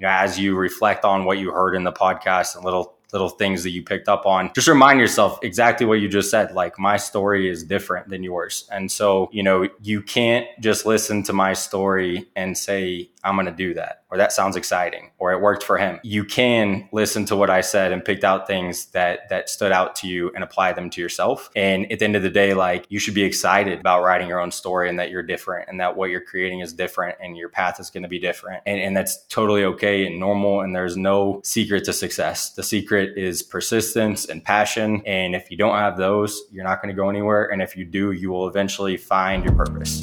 you 0.00 0.06
know, 0.06 0.12
as 0.12 0.38
you 0.38 0.56
reflect 0.56 1.04
on 1.04 1.24
what 1.24 1.38
you 1.38 1.52
heard 1.52 1.74
in 1.74 1.84
the 1.84 1.92
podcast 1.92 2.56
and 2.56 2.64
little 2.64 2.96
little 3.12 3.28
things 3.28 3.64
that 3.64 3.70
you 3.70 3.82
picked 3.82 4.08
up 4.08 4.24
on. 4.24 4.52
Just 4.54 4.68
remind 4.68 5.00
yourself 5.00 5.38
exactly 5.42 5.86
what 5.86 6.00
you 6.00 6.08
just 6.08 6.30
said. 6.30 6.52
Like 6.52 6.78
my 6.78 6.96
story 6.96 7.48
is 7.48 7.64
different 7.64 8.08
than 8.08 8.22
yours. 8.22 8.68
And 8.70 8.90
so, 8.90 9.28
you 9.32 9.42
know, 9.42 9.68
you 9.82 10.02
can't 10.02 10.46
just 10.60 10.86
listen 10.86 11.22
to 11.24 11.32
my 11.32 11.52
story 11.52 12.28
and 12.36 12.56
say, 12.56 13.09
I'm 13.24 13.36
going 13.36 13.46
to 13.46 13.52
do 13.52 13.74
that, 13.74 14.04
or 14.10 14.18
that 14.18 14.32
sounds 14.32 14.56
exciting, 14.56 15.10
or 15.18 15.32
it 15.32 15.40
worked 15.40 15.62
for 15.62 15.78
him. 15.78 16.00
You 16.02 16.24
can 16.24 16.88
listen 16.92 17.24
to 17.26 17.36
what 17.36 17.50
I 17.50 17.60
said 17.60 17.92
and 17.92 18.04
picked 18.04 18.24
out 18.24 18.46
things 18.46 18.86
that 18.86 19.28
that 19.28 19.48
stood 19.48 19.72
out 19.72 19.94
to 19.96 20.08
you 20.08 20.30
and 20.34 20.42
apply 20.42 20.72
them 20.72 20.90
to 20.90 21.00
yourself. 21.00 21.50
And 21.54 21.90
at 21.92 21.98
the 21.98 22.04
end 22.04 22.16
of 22.16 22.22
the 22.22 22.30
day, 22.30 22.54
like 22.54 22.86
you 22.88 22.98
should 22.98 23.14
be 23.14 23.22
excited 23.22 23.78
about 23.78 24.02
writing 24.02 24.28
your 24.28 24.40
own 24.40 24.50
story 24.50 24.88
and 24.88 24.98
that 24.98 25.10
you're 25.10 25.22
different 25.22 25.68
and 25.68 25.80
that 25.80 25.96
what 25.96 26.10
you're 26.10 26.20
creating 26.20 26.60
is 26.60 26.72
different 26.72 27.18
and 27.20 27.36
your 27.36 27.48
path 27.48 27.80
is 27.80 27.90
going 27.90 28.02
to 28.02 28.08
be 28.08 28.18
different. 28.18 28.62
And, 28.66 28.80
and 28.80 28.96
that's 28.96 29.24
totally 29.26 29.64
okay 29.64 30.06
and 30.06 30.18
normal. 30.18 30.60
And 30.62 30.74
there's 30.74 30.96
no 30.96 31.40
secret 31.44 31.84
to 31.84 31.92
success. 31.92 32.52
The 32.54 32.62
secret 32.62 33.16
is 33.16 33.42
persistence 33.42 34.24
and 34.24 34.42
passion. 34.42 35.02
And 35.06 35.34
if 35.34 35.50
you 35.50 35.56
don't 35.56 35.76
have 35.76 35.96
those, 35.96 36.42
you're 36.50 36.64
not 36.64 36.82
going 36.82 36.94
to 36.94 37.00
go 37.00 37.08
anywhere. 37.08 37.46
And 37.46 37.62
if 37.62 37.76
you 37.76 37.84
do, 37.84 38.12
you 38.12 38.30
will 38.30 38.48
eventually 38.48 38.96
find 38.96 39.44
your 39.44 39.54
purpose. 39.54 40.02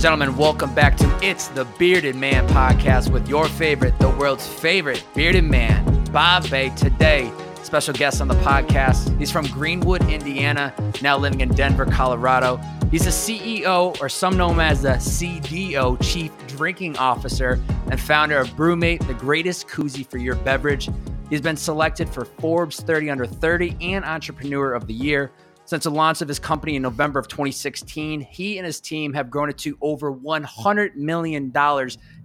And 0.00 0.04
gentlemen, 0.04 0.34
welcome 0.38 0.74
back 0.74 0.96
to 0.96 1.18
It's 1.22 1.48
the 1.48 1.66
Bearded 1.78 2.16
Man 2.16 2.48
podcast 2.48 3.12
with 3.12 3.28
your 3.28 3.46
favorite, 3.46 3.98
the 3.98 4.08
world's 4.08 4.48
favorite 4.48 5.04
bearded 5.14 5.44
man, 5.44 6.04
Bob 6.04 6.48
Bay. 6.48 6.70
Today, 6.70 7.30
special 7.62 7.92
guest 7.92 8.22
on 8.22 8.28
the 8.28 8.34
podcast. 8.36 9.14
He's 9.18 9.30
from 9.30 9.46
Greenwood, 9.48 10.00
Indiana, 10.08 10.72
now 11.02 11.18
living 11.18 11.42
in 11.42 11.50
Denver, 11.50 11.84
Colorado. 11.84 12.56
He's 12.90 13.04
the 13.04 13.10
CEO, 13.10 14.00
or 14.00 14.08
some 14.08 14.38
know 14.38 14.48
him 14.48 14.60
as 14.60 14.80
the 14.80 14.92
CDO, 14.92 15.98
Chief 16.00 16.32
Drinking 16.46 16.96
Officer, 16.96 17.60
and 17.90 18.00
founder 18.00 18.38
of 18.38 18.48
BrüMate, 18.52 19.06
the 19.06 19.12
greatest 19.12 19.68
koozie 19.68 20.06
for 20.06 20.16
your 20.16 20.36
beverage. 20.36 20.88
He's 21.28 21.42
been 21.42 21.58
selected 21.58 22.08
for 22.08 22.24
Forbes 22.24 22.80
30 22.80 23.10
Under 23.10 23.26
30 23.26 23.76
and 23.82 24.06
Entrepreneur 24.06 24.72
of 24.72 24.86
the 24.86 24.94
Year. 24.94 25.30
Since 25.70 25.84
the 25.84 25.90
launch 25.92 26.20
of 26.20 26.26
his 26.26 26.40
company 26.40 26.74
in 26.74 26.82
November 26.82 27.20
of 27.20 27.28
2016, 27.28 28.22
he 28.22 28.58
and 28.58 28.66
his 28.66 28.80
team 28.80 29.12
have 29.12 29.30
grown 29.30 29.50
it 29.50 29.58
to 29.58 29.78
over 29.80 30.12
$100 30.12 30.96
million 30.96 31.52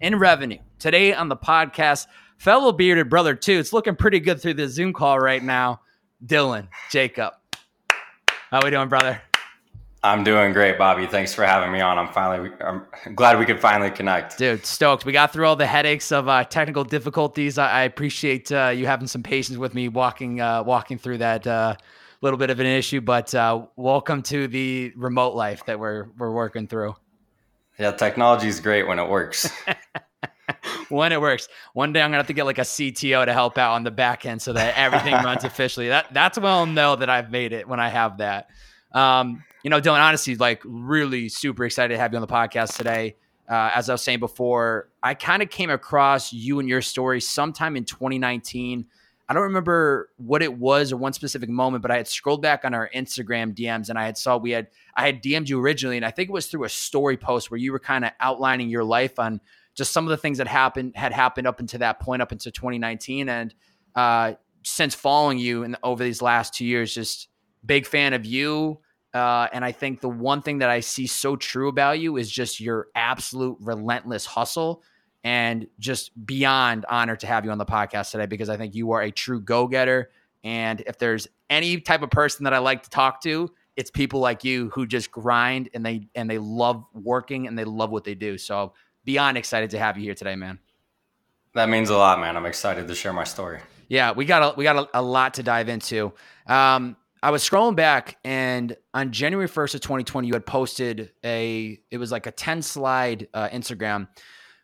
in 0.02 0.18
revenue. 0.18 0.58
Today 0.80 1.14
on 1.14 1.30
the 1.30 1.38
podcast, 1.38 2.08
fellow 2.40 2.72
bearded 2.72 3.08
brother, 3.08 3.36
too. 3.36 3.60
It's 3.60 3.72
looking 3.72 3.96
pretty 3.96 4.20
good 4.20 4.42
through 4.42 4.56
the 4.56 4.68
Zoom 4.68 4.94
call 4.94 5.20
right 5.20 5.44
now. 5.44 5.82
Dylan, 6.26 6.70
Jacob. 6.90 7.34
How 8.50 8.62
are 8.62 8.62
we 8.64 8.72
doing, 8.72 8.90
brother? 8.90 9.22
I'm 10.02 10.24
doing 10.24 10.52
great, 10.52 10.80
Bobby. 10.80 11.06
Thanks 11.06 11.36
for 11.36 11.46
having 11.46 11.72
me 11.72 11.82
on. 11.82 12.00
I'm 12.00 12.12
finally, 12.12 12.50
I'm 12.62 12.88
glad 13.14 13.38
we 13.38 13.46
could 13.46 13.60
finally 13.60 13.92
connect. 13.92 14.40
Dude, 14.40 14.66
stoked. 14.66 15.06
We 15.06 15.14
got 15.14 15.32
through 15.32 15.46
all 15.46 15.56
the 15.56 15.68
headaches 15.68 16.12
of 16.12 16.28
uh, 16.28 16.46
technical 16.46 16.84
difficulties. 16.84 17.60
I, 17.60 17.70
I 17.70 17.84
appreciate 17.84 18.52
uh, 18.52 18.74
you 18.76 18.88
having 18.88 19.06
some 19.06 19.22
patience 19.22 19.60
with 19.60 19.76
me 19.76 19.88
walking, 19.88 20.42
uh, 20.42 20.64
walking 20.64 20.98
through 20.98 21.20
that 21.20 21.46
uh, 21.46 21.76
little 22.22 22.38
bit 22.38 22.50
of 22.50 22.60
an 22.60 22.66
issue, 22.66 23.02
but 23.02 23.34
uh, 23.34 23.66
welcome 23.76 24.22
to 24.24 24.48
the 24.48 24.94
remote 24.96 25.36
life 25.36 25.66
that 25.66 25.80
we're 25.80 26.08
we're 26.18 26.32
working 26.32 26.68
through. 26.68 26.96
Yeah, 27.80 27.92
technology 27.92 28.48
is 28.48 28.60
great 28.60 28.88
when 28.88 29.00
it 29.00 29.10
works. 29.10 29.50
when 30.90 31.12
it 31.12 31.20
works. 31.20 31.48
One 31.74 31.94
day 31.94 32.02
I'm 32.02 32.08
gonna 32.10 32.18
have 32.18 32.28
to 32.28 32.34
get 32.34 32.46
like 32.46 32.58
a 32.58 32.62
CTO 32.62 33.26
to 33.26 33.34
help 33.34 33.58
out 33.58 33.74
on 33.74 33.84
the 33.84 33.92
back 33.92 34.26
end 34.26 34.42
so 34.42 34.54
that 34.54 34.78
everything 34.78 35.14
runs 35.14 35.44
officially. 35.46 35.90
That 35.90 36.14
that's 36.14 36.38
when 36.38 36.48
I'll 36.48 36.66
know 36.66 36.96
that 36.96 37.10
I've 37.10 37.32
made 37.32 37.54
it 37.54 37.68
when 37.68 37.80
I 37.80 37.90
have 37.90 38.18
that. 38.20 38.48
Um, 38.94 39.44
you 39.64 39.70
know, 39.70 39.82
Dylan, 39.82 40.00
honestly, 40.00 40.36
like 40.36 40.62
really 40.64 41.28
super 41.28 41.66
excited 41.66 41.94
to 41.96 42.00
have 42.00 42.12
you 42.14 42.18
on 42.18 42.22
the 42.22 42.28
podcast 42.28 42.78
today. 42.78 43.16
Uh, 43.48 43.72
as 43.76 43.90
I 43.90 43.94
was 43.94 44.02
saying 44.02 44.20
before, 44.20 44.90
I 45.04 45.14
kind 45.14 45.44
of 45.44 45.50
came 45.50 45.70
across 45.70 46.34
you 46.34 46.60
and 46.60 46.68
your 46.68 46.82
story 46.82 47.22
sometime 47.22 47.76
in 47.76 47.84
2019. 47.84 48.88
I 49.28 49.34
don't 49.34 49.44
remember 49.44 50.12
what 50.18 50.44
it 50.44 50.56
was 50.58 50.92
or 50.92 50.98
one 50.98 51.14
specific 51.14 51.50
moment, 51.50 51.82
but 51.82 51.90
I 51.90 51.98
had 51.98 52.08
scrolled 52.08 52.44
back 52.44 52.64
on 52.64 52.76
our 52.76 52.90
Instagram 52.94 53.56
DMs 53.56 53.90
and 53.90 53.98
I 53.98 54.06
had 54.06 54.18
saw 54.18 54.38
we 54.38 54.52
had 54.52 54.68
I 54.96 55.06
had 55.06 55.24
DM'd 55.24 55.50
you 55.50 55.60
originally, 55.60 55.98
and 55.98 56.06
I 56.06 56.12
think 56.12 56.30
it 56.30 56.34
was 56.34 56.48
through 56.48 56.66
a 56.66 56.70
story 56.70 57.18
post 57.18 57.50
where 57.50 57.58
you 57.58 57.72
were 57.72 57.80
kind 57.80 58.06
of 58.06 58.12
outlining 58.20 58.70
your 58.70 58.84
life 58.84 59.18
on 59.18 59.42
just 59.74 59.92
some 59.92 60.06
of 60.06 60.10
the 60.10 60.18
things 60.18 60.38
that 60.38 60.48
happened 60.48 60.96
had 60.96 61.12
happened 61.12 61.48
up 61.48 61.60
until 61.60 61.80
that 61.80 62.00
point, 62.00 62.22
up 62.22 62.32
into 62.32 62.52
2019, 62.52 63.28
and 63.28 63.54
uh, 63.96 64.34
since 64.64 64.94
following 64.94 65.38
you 65.38 65.64
and 65.64 65.76
over 65.84 66.04
these 66.04 66.22
last 66.22 66.54
two 66.54 66.66
years, 66.66 66.94
just 66.94 67.28
big 67.66 67.86
fan 67.86 68.14
of 68.14 68.26
you. 68.26 68.80
Uh, 69.14 69.48
and 69.54 69.64
I 69.64 69.72
think 69.72 70.02
the 70.02 70.10
one 70.10 70.42
thing 70.42 70.60
that 70.60 70.70
I 70.70 70.82
see 70.82 71.08
so 71.08 71.36
true 71.36 71.70
about 71.70 72.00
you 72.00 72.18
is 72.18 72.30
just 72.30 72.60
your 72.60 72.88
absolute 72.96 73.58
relentless 73.62 74.26
hustle 74.26 74.84
and 75.26 75.66
just 75.80 76.12
beyond 76.28 76.86
honored 76.88 77.20
to 77.20 77.28
have 77.28 77.44
you 77.44 77.52
on 77.52 77.58
the 77.58 77.66
podcast 77.66 78.12
today 78.12 78.28
because 78.28 78.48
I 78.48 78.58
think 78.58 78.76
you 78.76 78.92
are 78.92 79.02
a 79.02 79.12
true 79.12 79.42
go 79.42 79.68
getter. 79.68 80.12
And 80.44 80.82
if 80.86 81.00
there's 81.00 81.28
any 81.50 81.82
type 81.82 82.04
of 82.04 82.12
person 82.12 82.44
that 82.44 82.54
I 82.54 82.60
like 82.60 82.84
to 82.84 82.90
talk 82.92 83.22
to, 83.24 83.52
it's 83.76 83.90
people 83.90 84.20
like 84.20 84.44
you 84.44 84.70
who 84.70 84.86
just 84.86 85.12
grind 85.12 85.70
and 85.74 85.84
they 85.84 86.08
and 86.14 86.30
they 86.30 86.38
love 86.38 86.86
working 86.94 87.48
and 87.48 87.58
they 87.58 87.64
love 87.64 87.90
what 87.90 88.04
they 88.04 88.14
do. 88.14 88.38
So 88.38 88.74
beyond 89.04 89.36
excited 89.38 89.72
to 89.72 89.80
have 89.80 89.98
you 89.98 90.04
here 90.04 90.14
today, 90.14 90.36
man. 90.36 90.60
That 91.56 91.70
means 91.70 91.90
a 91.90 91.98
lot, 91.98 92.20
man. 92.20 92.38
I'm 92.38 92.46
excited 92.46 92.88
to 92.88 92.94
share 92.94 93.12
my 93.12 93.24
story. 93.24 93.60
Yeah, 93.90 94.12
we 94.12 94.26
got 94.26 94.54
a, 94.54 94.56
we 94.56 94.64
got 94.64 94.78
a, 94.78 95.00
a 95.00 95.02
lot 95.02 95.34
to 95.36 95.44
dive 95.44 95.70
into. 95.70 96.14
Um, 96.46 96.98
I 97.24 97.32
was 97.32 97.48
scrolling 97.48 97.76
back, 97.76 98.18
and 98.24 98.76
on 98.94 99.12
January 99.12 99.48
1st 99.48 99.76
of 99.76 99.82
2020, 99.82 100.28
you 100.28 100.34
had 100.34 100.46
posted 100.46 101.12
a 101.24 101.80
it 101.90 101.98
was 101.98 102.12
like 102.12 102.28
a 102.28 102.32
10 102.32 102.62
slide 102.62 103.28
uh, 103.34 103.50
Instagram 103.50 104.08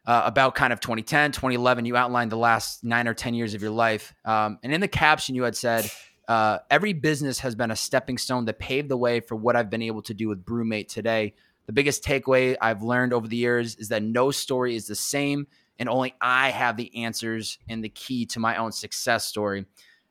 uh, 0.06 0.24
about 0.26 0.56
kind 0.56 0.74
of 0.74 0.80
2010, 0.80 1.32
2011. 1.32 1.86
You 1.86 1.96
outlined 1.96 2.32
the 2.32 2.38
last 2.38 2.84
nine 2.84 3.08
or 3.08 3.14
10 3.14 3.34
years 3.34 3.54
of 3.54 3.62
your 3.62 3.72
life. 3.72 4.14
Um, 4.26 4.60
and 4.64 4.74
in 4.74 4.82
the 4.82 4.88
caption, 4.88 5.36
you 5.36 5.44
had 5.44 5.56
said, 5.56 5.90
uh, 6.28 6.60
Every 6.70 6.94
business 6.94 7.40
has 7.40 7.56
been 7.56 7.72
a 7.72 7.76
stepping 7.76 8.18
stone 8.18 8.46
that 8.46 8.60
paved 8.60 8.90
the 8.90 8.98
way 8.98 9.20
for 9.20 9.36
what 9.36 9.56
I've 9.56 9.70
been 9.70 9.82
able 9.82 10.02
to 10.04 10.14
do 10.14 10.28
with 10.28 10.46
BrüMate 10.46 10.88
today. 10.88 11.34
The 11.68 11.74
biggest 11.74 12.04
takeaway 12.04 12.58
I've 12.60 12.82
learned 12.82 13.14
over 13.14 13.28
the 13.28 13.38
years 13.38 13.76
is 13.76 13.90
that 13.90 14.02
no 14.04 14.32
story 14.32 14.76
is 14.76 14.88
the 14.88 14.96
same, 14.96 15.48
and 15.78 15.88
only 15.88 16.16
I 16.20 16.50
have 16.50 16.78
the 16.78 17.04
answers 17.04 17.60
and 17.70 17.84
the 17.84 17.90
key 17.90 18.26
to 18.28 18.40
my 18.40 18.58
own 18.58 18.72
success 18.72 19.26
story. 19.26 19.66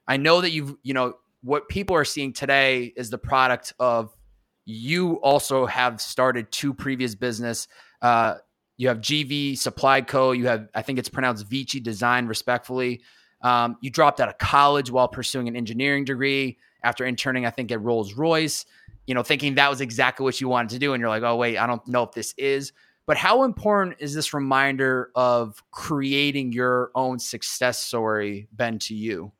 I 0.06 0.16
know 0.16 0.40
that 0.40 0.50
you've, 0.50 0.76
you 0.82 0.94
know, 0.94 1.14
what 1.42 1.68
people 1.68 1.96
are 1.96 2.04
seeing 2.04 2.32
today 2.32 2.92
is 2.96 3.10
the 3.10 3.18
product 3.18 3.72
of 3.78 4.16
you 4.64 5.14
also 5.14 5.66
have 5.66 6.00
started 6.00 6.50
two 6.52 6.72
previous 6.72 7.14
business. 7.14 7.66
Uh, 8.00 8.36
you 8.80 8.88
have 8.88 9.02
GV 9.02 9.58
Supply 9.58 10.00
Co. 10.00 10.32
You 10.32 10.46
have, 10.46 10.70
I 10.74 10.80
think 10.80 10.98
it's 10.98 11.10
pronounced 11.10 11.46
Vicci 11.46 11.82
Design, 11.82 12.26
respectfully. 12.26 13.02
Um, 13.42 13.76
you 13.82 13.91
dropped 13.91 14.20
out 14.20 14.30
of 14.30 14.38
college 14.38 14.91
while 14.91 15.06
pursuing 15.06 15.48
an 15.48 15.54
engineering 15.54 16.06
degree 16.06 16.56
after 16.82 17.04
interning, 17.04 17.44
I 17.44 17.50
think, 17.50 17.70
at 17.72 17.82
Rolls 17.82 18.14
Royce, 18.14 18.64
you 19.06 19.14
know, 19.14 19.22
thinking 19.22 19.56
that 19.56 19.68
was 19.68 19.82
exactly 19.82 20.24
what 20.24 20.41
you 20.41 20.48
wanted 20.48 20.70
to 20.70 20.78
do. 20.78 20.94
And 20.94 21.00
you're 21.02 21.10
like, 21.10 21.22
oh, 21.22 21.36
wait, 21.36 21.58
I 21.58 21.66
don't 21.66 21.86
know 21.86 22.04
if 22.04 22.12
this 22.12 22.32
is. 22.38 22.72
But 23.04 23.18
how 23.18 23.42
important 23.42 23.96
is 23.98 24.14
this 24.14 24.32
reminder 24.32 25.10
of 25.14 25.62
creating 25.72 26.52
your 26.52 26.91
own 26.94 27.18
success 27.18 27.78
story 27.80 28.48
been 28.56 28.78
to 28.78 28.94
you? 28.94 29.30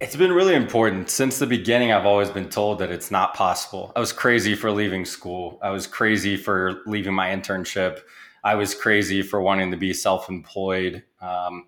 It's 0.00 0.16
been 0.16 0.32
really 0.32 0.54
important. 0.54 1.10
Since 1.10 1.38
the 1.38 1.46
beginning, 1.46 1.92
I've 1.92 2.06
always 2.06 2.30
been 2.30 2.48
told 2.48 2.78
that 2.78 2.90
it's 2.90 3.10
not 3.10 3.34
possible. 3.34 3.92
I 3.94 4.00
was 4.00 4.14
crazy 4.14 4.54
for 4.54 4.70
leaving 4.70 5.04
school. 5.04 5.58
I 5.62 5.68
was 5.68 5.86
crazy 5.86 6.38
for 6.38 6.80
leaving 6.86 7.12
my 7.12 7.28
internship. 7.28 8.00
I 8.42 8.54
was 8.54 8.74
crazy 8.74 9.20
for 9.20 9.42
wanting 9.42 9.70
to 9.72 9.76
be 9.76 9.92
self 9.92 10.30
employed. 10.30 11.04
Um, 11.20 11.66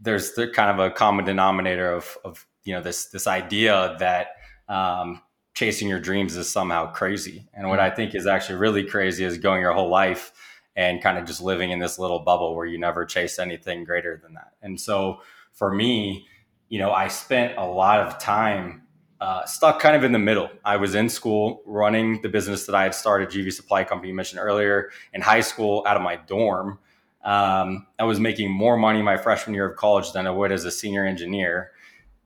there's 0.00 0.34
the 0.34 0.46
kind 0.46 0.70
of 0.70 0.78
a 0.78 0.92
common 0.92 1.24
denominator 1.24 1.90
of, 1.90 2.16
of 2.24 2.46
you 2.62 2.72
know 2.72 2.80
this 2.80 3.06
this 3.06 3.26
idea 3.26 3.96
that 3.98 4.28
um, 4.68 5.20
chasing 5.54 5.88
your 5.88 5.98
dreams 5.98 6.36
is 6.36 6.48
somehow 6.48 6.92
crazy. 6.92 7.48
And 7.52 7.68
what 7.68 7.80
I 7.80 7.90
think 7.90 8.14
is 8.14 8.28
actually 8.28 8.60
really 8.60 8.84
crazy 8.84 9.24
is 9.24 9.38
going 9.38 9.60
your 9.60 9.72
whole 9.72 9.90
life 9.90 10.32
and 10.76 11.02
kind 11.02 11.18
of 11.18 11.24
just 11.24 11.42
living 11.42 11.72
in 11.72 11.80
this 11.80 11.98
little 11.98 12.20
bubble 12.20 12.54
where 12.54 12.66
you 12.66 12.78
never 12.78 13.04
chase 13.04 13.40
anything 13.40 13.82
greater 13.82 14.20
than 14.22 14.34
that. 14.34 14.52
And 14.62 14.80
so 14.80 15.20
for 15.52 15.74
me, 15.74 16.28
you 16.68 16.78
know, 16.78 16.92
I 16.92 17.08
spent 17.08 17.56
a 17.58 17.64
lot 17.64 18.00
of 18.00 18.18
time 18.18 18.82
uh, 19.20 19.44
stuck 19.46 19.80
kind 19.80 19.96
of 19.96 20.04
in 20.04 20.12
the 20.12 20.18
middle. 20.18 20.50
I 20.64 20.76
was 20.76 20.94
in 20.94 21.08
school 21.08 21.62
running 21.64 22.20
the 22.20 22.28
business 22.28 22.66
that 22.66 22.74
I 22.74 22.82
had 22.82 22.94
started, 22.94 23.30
GV 23.30 23.52
Supply 23.52 23.82
Company, 23.84 24.12
mentioned 24.12 24.40
earlier, 24.40 24.90
in 25.12 25.22
high 25.22 25.40
school 25.40 25.82
out 25.86 25.96
of 25.96 26.02
my 26.02 26.16
dorm. 26.16 26.78
Um, 27.24 27.86
I 27.98 28.04
was 28.04 28.20
making 28.20 28.50
more 28.50 28.76
money 28.76 29.00
my 29.00 29.16
freshman 29.16 29.54
year 29.54 29.70
of 29.70 29.76
college 29.76 30.12
than 30.12 30.26
I 30.26 30.30
would 30.30 30.52
as 30.52 30.66
a 30.66 30.70
senior 30.70 31.06
engineer. 31.06 31.70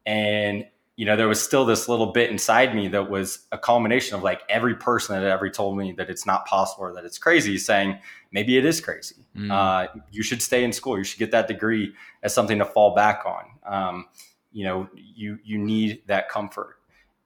And, 0.06 0.66
you 0.96 1.06
know, 1.06 1.14
there 1.14 1.28
was 1.28 1.40
still 1.40 1.64
this 1.64 1.88
little 1.88 2.10
bit 2.10 2.30
inside 2.30 2.74
me 2.74 2.88
that 2.88 3.08
was 3.08 3.46
a 3.52 3.58
culmination 3.58 4.16
of 4.16 4.24
like 4.24 4.40
every 4.48 4.74
person 4.74 5.14
that 5.14 5.22
had 5.22 5.30
ever 5.30 5.48
told 5.50 5.78
me 5.78 5.92
that 5.92 6.10
it's 6.10 6.26
not 6.26 6.46
possible 6.46 6.84
or 6.84 6.94
that 6.94 7.04
it's 7.04 7.18
crazy 7.18 7.58
saying, 7.58 7.96
maybe 8.32 8.56
it 8.56 8.64
is 8.64 8.80
crazy. 8.80 9.24
Mm. 9.36 9.52
Uh, 9.52 10.00
you 10.10 10.24
should 10.24 10.42
stay 10.42 10.64
in 10.64 10.72
school. 10.72 10.98
You 10.98 11.04
should 11.04 11.20
get 11.20 11.30
that 11.30 11.46
degree 11.46 11.94
as 12.24 12.34
something 12.34 12.58
to 12.58 12.64
fall 12.64 12.96
back 12.96 13.22
on. 13.24 13.44
Um, 13.72 14.06
you 14.52 14.64
know, 14.64 14.88
you 14.94 15.38
you 15.44 15.58
need 15.58 16.02
that 16.06 16.28
comfort. 16.28 16.76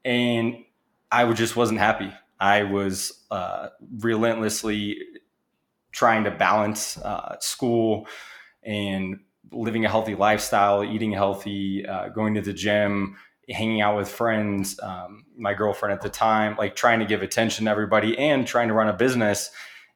And 0.05 0.65
I 1.11 1.31
just 1.33 1.57
wasn't 1.57 1.79
happy. 1.79 2.13
I 2.41 2.65
was 2.65 3.25
uh, 3.31 3.69
relentlessly 3.99 4.99
trying 5.93 6.25
to 6.25 6.31
balance 6.31 6.99
uh, 6.99 7.37
school 7.39 8.09
and 8.65 9.21
living 9.53 9.85
a 9.85 9.89
healthy 9.89 10.15
lifestyle, 10.15 10.83
eating 10.83 11.13
healthy, 11.13 11.87
uh, 11.87 12.09
going 12.09 12.35
to 12.35 12.41
the 12.41 12.53
gym, 12.53 13.17
hanging 13.49 13.81
out 13.81 13.97
with 13.97 14.09
friends, 14.09 14.81
um, 14.83 15.25
my 15.37 15.55
girlfriend 15.55 15.93
at 15.93 16.01
the 16.01 16.09
time, 16.09 16.57
like 16.57 16.75
trying 16.75 17.01
to 17.01 17.05
give 17.05 17.23
attention 17.23 17.67
to 17.67 17.71
everybody 17.71 18.17
and 18.19 18.47
trying 18.47 18.69
to 18.69 18.75
run 18.75 18.89
a 18.89 18.93
business. 18.93 19.51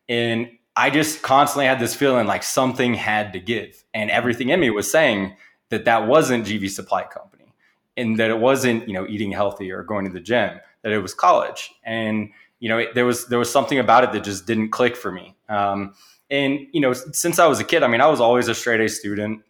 And 0.09 0.51
I 0.77 0.91
just 0.91 1.23
constantly 1.23 1.67
had 1.67 1.81
this 1.81 1.95
feeling 1.95 2.27
like 2.27 2.43
something 2.43 2.95
had 2.95 3.33
to 3.33 3.41
give. 3.41 3.83
And 3.95 4.11
everything 4.11 4.51
in 4.51 4.61
me 4.61 4.71
was 4.71 4.91
saying 4.91 5.37
that 5.71 5.85
that 5.85 6.07
wasn't 6.07 6.47
GV 6.47 6.71
Supply 6.71 7.05
Company 7.05 7.53
and 7.97 8.19
that 8.19 8.31
it 8.31 8.39
wasn't, 8.39 8.87
you 8.87 8.95
know, 8.95 9.07
eating 9.07 9.33
healthy 9.33 9.71
or 9.73 9.83
going 9.83 10.05
to 10.05 10.13
the 10.13 10.21
gym, 10.21 10.59
that 10.83 10.93
it 10.93 10.99
was 10.99 11.15
college. 11.15 11.73
And, 11.85 12.31
you 12.61 12.69
know, 12.69 12.79
it, 12.79 12.95
there 12.95 13.07
was, 13.07 13.27
there 13.27 13.39
was 13.39 13.51
something 13.51 13.79
about 13.79 14.05
it 14.05 14.13
that 14.13 14.25
just 14.25 14.47
didn't 14.47 14.71
click 14.71 14.97
for 14.97 15.11
me. 15.11 15.37
Um, 15.49 15.95
and, 16.31 16.67
you 16.73 16.81
know, 16.81 16.93
since 16.93 17.39
I 17.39 17.47
was 17.47 17.61
a 17.61 17.65
kid, 17.65 17.83
I 17.83 17.89
mean, 17.89 18.01
I 18.01 18.07
was 18.07 18.21
always 18.21 18.49
a 18.49 18.55
straight 18.55 18.81
A 18.81 18.89
student. 18.89 19.43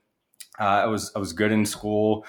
Uh, 0.58 0.64
I 0.64 0.86
was, 0.86 1.12
I 1.14 1.18
was 1.18 1.32
good 1.32 1.52
in 1.52 1.66
school 1.66 2.24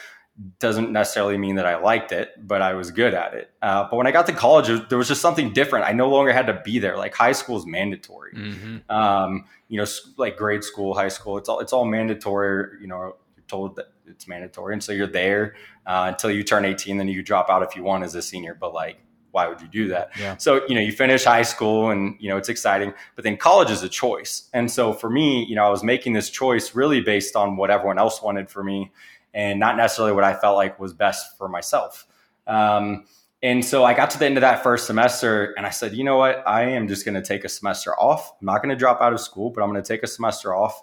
doesn't 0.60 0.92
necessarily 0.92 1.38
mean 1.38 1.56
that 1.56 1.66
I 1.66 1.78
liked 1.78 2.12
it, 2.12 2.32
but 2.48 2.62
I 2.62 2.74
was 2.74 2.92
good 2.92 3.14
at 3.14 3.34
it. 3.34 3.52
Uh, 3.62 3.88
but 3.90 3.96
when 3.96 4.06
I 4.06 4.12
got 4.12 4.28
to 4.28 4.34
college, 4.34 4.68
there 4.88 4.98
was 4.98 5.08
just 5.08 5.22
something 5.22 5.52
different. 5.52 5.86
I 5.86 5.94
no 5.94 6.10
longer 6.10 6.32
had 6.32 6.46
to 6.48 6.62
be 6.64 6.78
there. 6.78 6.96
Like 6.96 7.16
high 7.16 7.32
school 7.32 7.58
is 7.58 7.66
mandatory. 7.66 8.34
Mm-hmm. 8.34 8.92
Um, 8.92 9.46
you 9.68 9.80
know, 9.80 9.86
like 10.18 10.38
grade 10.38 10.64
school, 10.64 10.94
high 10.94 11.08
school, 11.08 11.38
it's 11.38 11.50
all 11.50 11.60
it's 11.60 11.74
all 11.74 11.86
mandatory. 11.86 12.80
You 12.80 12.88
know, 12.88 13.16
told 13.48 13.76
that 13.78 13.88
it's 14.06 14.28
mandatory, 14.28 14.74
and 14.74 14.84
so 14.84 14.92
you're 14.92 15.08
there 15.08 15.56
uh, 15.86 16.06
until 16.08 16.32
you 16.32 16.44
turn 16.44 16.66
18. 16.66 16.98
Then 16.98 17.08
you 17.08 17.22
drop 17.22 17.50
out 17.50 17.64
if 17.64 17.76
you 17.76 17.84
want 17.84 18.04
as 18.04 18.16
a 18.16 18.22
senior. 18.22 18.56
But 18.60 18.74
like, 18.74 18.98
why 19.32 19.48
would 19.48 19.62
you 19.62 19.68
do 19.68 19.88
that? 19.90 20.12
Yeah. 20.20 20.38
So 20.38 20.62
you 20.68 20.76
know, 20.76 20.82
you 20.82 20.92
finish 20.92 21.24
high 21.24 21.44
school, 21.44 21.92
and 21.92 22.16
you 22.20 22.30
know 22.30 22.38
it's 22.38 22.50
exciting. 22.50 22.94
But 23.16 23.24
then 23.24 23.38
college 23.38 23.72
is 23.72 23.84
a 23.84 23.90
choice, 23.90 24.50
and 24.54 24.70
so 24.70 24.94
for 24.94 25.10
me, 25.10 25.46
you 25.46 25.56
know, 25.56 25.66
I 25.66 25.70
was 25.70 25.84
making 25.84 26.14
this 26.14 26.30
choice 26.30 26.76
really 26.76 27.02
based 27.02 27.36
on 27.36 27.58
what 27.58 27.72
everyone 27.72 27.98
else 27.98 28.22
wanted 28.22 28.50
for 28.50 28.64
me 28.64 28.92
and 29.34 29.60
not 29.60 29.78
necessarily 29.78 30.14
what 30.14 30.24
I 30.24 30.34
felt 30.34 30.56
like 30.56 30.80
was 30.80 30.94
best 30.94 31.38
for 31.38 31.48
myself. 31.48 32.08
Um, 32.48 33.06
and 33.44 33.64
so 33.64 33.84
I 33.84 33.94
got 33.94 34.10
to 34.12 34.20
the 34.20 34.26
end 34.26 34.36
of 34.38 34.42
that 34.42 34.64
first 34.64 34.88
semester 34.88 35.54
and 35.58 35.66
I 35.66 35.70
said, 35.70 35.94
you 35.94 36.04
know 36.04 36.18
what? 36.18 36.44
I 36.48 36.64
am 36.64 36.88
just 36.88 37.06
going 37.06 37.16
to 37.16 37.22
take 37.22 37.44
a 37.46 37.50
semester 37.50 37.96
off. 38.00 38.34
I'm 38.42 38.46
not 38.46 38.64
going 38.64 38.70
to 38.70 38.76
drop 38.76 39.00
out 39.00 39.14
of 39.14 39.20
school, 39.20 39.52
but 39.52 39.62
I'm 39.62 39.70
going 39.70 39.82
to 39.82 39.88
take 39.88 40.02
a 40.02 40.08
semester 40.08 40.56
off 40.56 40.82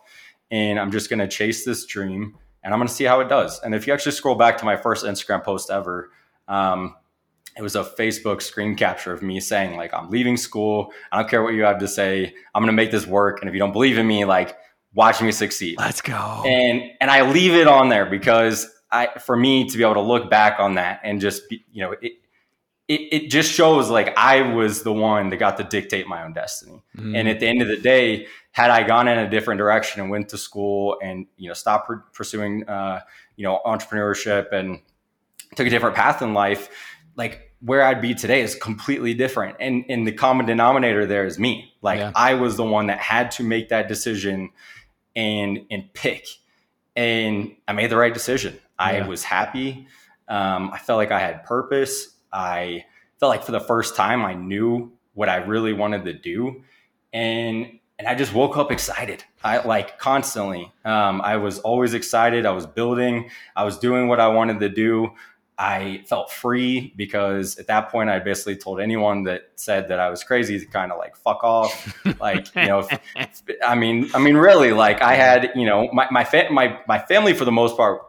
and 0.52 0.78
I'm 0.78 0.92
just 0.92 1.10
going 1.10 1.18
to 1.18 1.26
chase 1.26 1.64
this 1.64 1.84
dream 1.84 2.38
and 2.64 2.72
I'm 2.72 2.80
going 2.80 2.88
to 2.88 2.94
see 2.94 3.04
how 3.04 3.20
it 3.20 3.28
does. 3.28 3.60
And 3.60 3.74
if 3.74 3.86
you 3.86 3.92
actually 3.92 4.12
scroll 4.12 4.34
back 4.34 4.58
to 4.58 4.64
my 4.64 4.76
first 4.76 5.04
Instagram 5.04 5.44
post 5.44 5.70
ever, 5.70 6.10
um, 6.48 6.96
it 7.56 7.62
was 7.62 7.76
a 7.76 7.84
Facebook 7.84 8.42
screen 8.42 8.74
capture 8.74 9.12
of 9.12 9.22
me 9.22 9.38
saying, 9.38 9.76
like, 9.76 9.94
I'm 9.94 10.10
leaving 10.10 10.36
school. 10.36 10.92
I 11.12 11.20
don't 11.20 11.30
care 11.30 11.42
what 11.42 11.54
you 11.54 11.62
have 11.62 11.78
to 11.78 11.88
say. 11.88 12.34
I'm 12.54 12.62
going 12.62 12.66
to 12.66 12.72
make 12.72 12.90
this 12.90 13.06
work. 13.06 13.40
And 13.40 13.48
if 13.48 13.54
you 13.54 13.60
don't 13.60 13.72
believe 13.72 13.98
in 13.98 14.06
me, 14.06 14.24
like, 14.24 14.56
watch 14.94 15.20
me 15.20 15.30
succeed. 15.30 15.78
Let's 15.78 16.00
go. 16.00 16.42
And 16.46 16.82
and 17.00 17.10
I 17.10 17.30
leave 17.30 17.52
it 17.52 17.68
on 17.68 17.90
there 17.90 18.06
because 18.06 18.66
I 18.90 19.18
for 19.18 19.36
me 19.36 19.68
to 19.68 19.76
be 19.76 19.84
able 19.84 19.94
to 19.94 20.00
look 20.00 20.30
back 20.30 20.58
on 20.58 20.74
that 20.74 21.00
and 21.04 21.20
just 21.20 21.48
be, 21.48 21.64
you 21.70 21.82
know 21.82 21.94
it, 22.00 22.12
it 22.88 23.00
it 23.12 23.30
just 23.30 23.50
shows 23.50 23.88
like 23.88 24.16
I 24.16 24.42
was 24.54 24.82
the 24.82 24.92
one 24.92 25.30
that 25.30 25.38
got 25.38 25.56
to 25.56 25.64
dictate 25.64 26.06
my 26.06 26.22
own 26.22 26.32
destiny. 26.32 26.82
Mm. 26.96 27.18
And 27.18 27.28
at 27.28 27.40
the 27.40 27.46
end 27.46 27.62
of 27.62 27.68
the 27.68 27.78
day, 27.78 28.26
had 28.52 28.70
I 28.70 28.86
gone 28.86 29.08
in 29.08 29.18
a 29.18 29.28
different 29.28 29.58
direction 29.58 30.02
and 30.02 30.10
went 30.10 30.28
to 30.30 30.38
school 30.38 30.98
and 31.02 31.26
you 31.36 31.48
know 31.48 31.54
stopped 31.54 31.90
pursuing 32.12 32.68
uh, 32.68 33.00
you 33.36 33.44
know 33.44 33.60
entrepreneurship 33.64 34.52
and 34.52 34.80
took 35.56 35.66
a 35.66 35.70
different 35.70 35.96
path 35.96 36.20
in 36.20 36.34
life, 36.34 36.68
like 37.16 37.52
where 37.60 37.82
I'd 37.82 38.02
be 38.02 38.14
today 38.14 38.42
is 38.42 38.54
completely 38.54 39.14
different. 39.14 39.56
And 39.60 39.84
and 39.88 40.06
the 40.06 40.12
common 40.12 40.44
denominator 40.44 41.06
there 41.06 41.24
is 41.24 41.38
me. 41.38 41.72
Like 41.80 42.00
yeah. 42.00 42.12
I 42.14 42.34
was 42.34 42.56
the 42.56 42.64
one 42.64 42.88
that 42.88 42.98
had 42.98 43.30
to 43.32 43.42
make 43.42 43.70
that 43.70 43.88
decision 43.88 44.50
and 45.16 45.60
and 45.70 45.92
pick. 45.94 46.26
And 46.96 47.56
I 47.66 47.72
made 47.72 47.90
the 47.90 47.96
right 47.96 48.14
decision. 48.14 48.60
I 48.78 49.06
was 49.06 49.24
happy. 49.24 49.86
Um, 50.28 50.70
I 50.72 50.78
felt 50.78 50.96
like 50.98 51.10
I 51.10 51.20
had 51.20 51.44
purpose. 51.44 52.13
I 52.34 52.84
felt 53.20 53.30
like 53.30 53.44
for 53.44 53.52
the 53.52 53.60
first 53.60 53.94
time 53.94 54.24
I 54.24 54.34
knew 54.34 54.92
what 55.14 55.28
I 55.28 55.36
really 55.36 55.72
wanted 55.72 56.04
to 56.04 56.12
do, 56.12 56.64
and 57.12 57.78
and 57.98 58.08
I 58.08 58.16
just 58.16 58.34
woke 58.34 58.56
up 58.56 58.72
excited. 58.72 59.22
I 59.42 59.64
like 59.64 59.98
constantly. 59.98 60.72
Um, 60.84 61.20
I 61.22 61.36
was 61.36 61.60
always 61.60 61.94
excited. 61.94 62.44
I 62.44 62.50
was 62.50 62.66
building. 62.66 63.30
I 63.54 63.62
was 63.62 63.78
doing 63.78 64.08
what 64.08 64.18
I 64.18 64.28
wanted 64.28 64.58
to 64.60 64.68
do. 64.68 65.12
I 65.56 66.02
felt 66.08 66.32
free 66.32 66.92
because 66.96 67.58
at 67.58 67.68
that 67.68 67.88
point 67.90 68.10
I 68.10 68.18
basically 68.18 68.56
told 68.56 68.80
anyone 68.80 69.22
that 69.24 69.52
said 69.54 69.86
that 69.86 70.00
I 70.00 70.10
was 70.10 70.24
crazy 70.24 70.58
to 70.58 70.66
kind 70.66 70.90
of 70.90 70.98
like 70.98 71.14
fuck 71.14 71.44
off. 71.44 72.04
like, 72.20 72.52
you 72.56 72.66
know, 72.66 72.80
if, 72.80 73.42
I 73.64 73.76
mean, 73.76 74.10
I 74.12 74.18
mean, 74.18 74.36
really, 74.36 74.72
like 74.72 75.00
I 75.00 75.14
had, 75.14 75.52
you 75.54 75.64
know, 75.64 75.88
my, 75.92 76.08
my, 76.10 76.24
fa- 76.24 76.48
my, 76.50 76.80
my 76.88 76.98
family 76.98 77.34
for 77.34 77.44
the 77.44 77.52
most 77.52 77.76
part, 77.76 78.02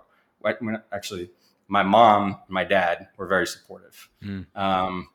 actually 0.92 1.30
my 1.67 1.83
mom, 1.83 2.25
and 2.25 2.50
my 2.50 2.63
dad 2.63 3.07
were 3.17 3.27
very 3.27 3.47
supportive. 3.47 4.09
Mm. 4.23 4.45
Um, 4.56 5.09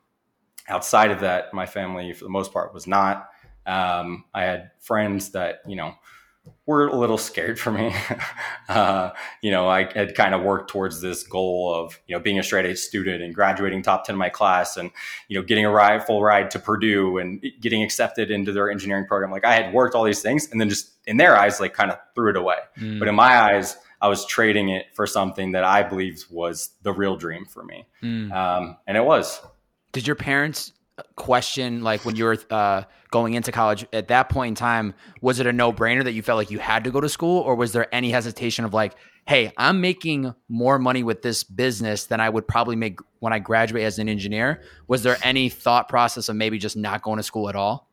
outside 0.69 1.11
of 1.11 1.20
that, 1.20 1.52
my 1.55 1.67
family 1.67 2.12
for 2.12 2.25
the 2.25 2.31
most 2.31 2.52
part 2.52 2.75
was 2.75 2.87
not. 2.87 3.29
Um, 3.67 4.25
I 4.35 4.43
had 4.43 4.70
friends 4.81 5.31
that, 5.31 5.61
you 5.67 5.76
know, 5.76 5.94
were 6.67 6.88
a 6.88 6.97
little 6.97 7.19
scared 7.19 7.58
for 7.58 7.70
me. 7.70 7.94
uh, 8.69 9.11
you 9.43 9.50
know, 9.50 9.69
I 9.69 9.93
had 9.93 10.14
kind 10.14 10.35
of 10.35 10.43
worked 10.43 10.70
towards 10.70 11.00
this 11.00 11.23
goal 11.23 11.75
of, 11.75 11.99
you 12.06 12.17
know, 12.17 12.23
being 12.23 12.38
a 12.38 12.43
straight 12.43 12.64
A 12.64 12.76
student 12.76 13.23
and 13.23 13.35
graduating 13.35 13.82
top 13.82 14.05
10 14.05 14.14
in 14.14 14.19
my 14.19 14.29
class 14.29 14.76
and, 14.76 14.91
you 15.29 15.38
know, 15.38 15.44
getting 15.44 15.67
a 15.67 15.70
ride, 15.70 16.05
full 16.05 16.23
ride 16.23 16.50
to 16.52 16.58
Purdue 16.58 17.19
and 17.19 17.44
getting 17.61 17.82
accepted 17.82 18.31
into 18.31 18.52
their 18.52 18.70
engineering 18.70 19.06
program. 19.06 19.31
Like 19.31 19.44
I 19.44 19.55
had 19.55 19.75
worked 19.75 19.94
all 19.94 20.05
these 20.05 20.23
things 20.23 20.49
and 20.50 20.61
then 20.61 20.69
just 20.69 20.93
in 21.06 21.17
their 21.17 21.37
eyes, 21.37 21.61
like 21.61 21.75
kind 21.75 21.91
of 21.91 21.99
threw 22.14 22.31
it 22.31 22.37
away. 22.37 22.58
Mm. 22.79 22.99
But 22.99 23.08
in 23.08 23.14
my 23.14 23.37
eyes, 23.37 23.76
I 24.00 24.08
was 24.08 24.25
trading 24.25 24.70
it 24.70 24.87
for 24.94 25.06
something 25.06 25.52
that 25.52 25.64
I 25.64 25.82
believed 25.82 26.26
was 26.31 26.70
the 26.82 26.93
real 26.93 27.17
dream 27.17 27.44
for 27.44 27.62
me. 27.62 27.87
Mm. 28.02 28.32
Um, 28.32 28.76
and 28.87 28.97
it 28.97 29.05
was. 29.05 29.41
Did 29.93 30.06
your 30.06 30.17
parents 30.17 30.73
question 31.17 31.82
like 31.82 32.05
when 32.05 32.17
you 32.17 32.25
were 32.25 32.38
uh, 32.50 32.82
going 33.11 33.35
into 33.35 33.52
college 33.52 33.87
at 33.93 34.08
that 34.08 34.29
point 34.29 34.49
in 34.50 34.55
time 34.55 34.94
was 35.20 35.41
it 35.41 35.47
a 35.47 35.52
no-brainer 35.52 36.05
that 36.05 36.12
you 36.12 36.23
felt 36.23 36.37
like 36.37 36.50
you 36.50 36.58
had 36.58 36.85
to 36.85 36.91
go 36.91 37.00
to 37.00 37.08
school 37.08 37.41
or 37.41 37.55
was 37.55 37.73
there 37.73 37.93
any 37.94 38.11
hesitation 38.11 38.64
of 38.64 38.75
like 38.75 38.94
hey 39.26 39.52
i'm 39.56 39.81
making 39.81 40.35
more 40.49 40.79
money 40.79 41.02
with 41.02 41.23
this 41.23 41.43
business 41.43 42.05
than 42.05 42.20
i 42.20 42.29
would 42.29 42.47
probably 42.47 42.76
make 42.76 42.99
when 43.20 43.32
i 43.32 43.38
graduate 43.38 43.82
as 43.82 43.99
an 43.99 44.08
engineer 44.08 44.62
was 44.88 45.02
there 45.02 45.16
any 45.23 45.49
thought 45.49 45.88
process 45.88 46.28
of 46.28 46.37
maybe 46.37 46.59
just 46.59 46.76
not 46.76 47.02
going 47.02 47.16
to 47.16 47.23
school 47.23 47.49
at 47.49 47.57
all 47.57 47.88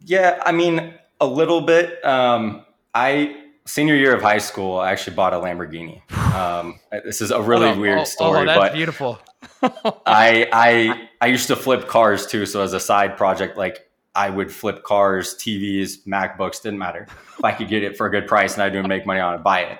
yeah 0.00 0.42
i 0.44 0.52
mean 0.52 0.94
a 1.20 1.26
little 1.26 1.60
bit 1.60 2.04
um, 2.04 2.64
i 2.94 3.44
senior 3.68 3.94
year 3.94 4.14
of 4.14 4.22
high 4.22 4.38
school, 4.38 4.78
I 4.78 4.90
actually 4.90 5.14
bought 5.14 5.34
a 5.34 5.36
Lamborghini. 5.36 6.00
Um, 6.34 6.80
this 7.04 7.20
is 7.20 7.30
a 7.30 7.40
really 7.40 7.68
oh, 7.68 7.78
weird 7.78 8.00
oh, 8.00 8.04
story, 8.04 8.40
oh, 8.40 8.44
that's 8.46 8.58
but 8.58 8.72
beautiful. 8.72 9.20
I 9.62 10.48
I 10.52 11.08
I 11.20 11.26
used 11.26 11.46
to 11.48 11.56
flip 11.56 11.86
cars 11.86 12.26
too. 12.26 12.46
So 12.46 12.62
as 12.62 12.72
a 12.72 12.80
side 12.80 13.16
project, 13.16 13.56
like 13.56 13.88
I 14.14 14.30
would 14.30 14.50
flip 14.50 14.82
cars, 14.82 15.34
TVs, 15.34 16.06
MacBooks, 16.06 16.62
didn't 16.62 16.78
matter. 16.78 17.06
If 17.38 17.44
I 17.44 17.52
could 17.52 17.68
get 17.68 17.84
it 17.84 17.96
for 17.96 18.06
a 18.06 18.10
good 18.10 18.26
price 18.26 18.54
and 18.54 18.62
I 18.62 18.68
didn't 18.68 18.88
make 18.88 19.06
money 19.06 19.20
on 19.20 19.34
it, 19.34 19.44
buy 19.44 19.60
it. 19.60 19.78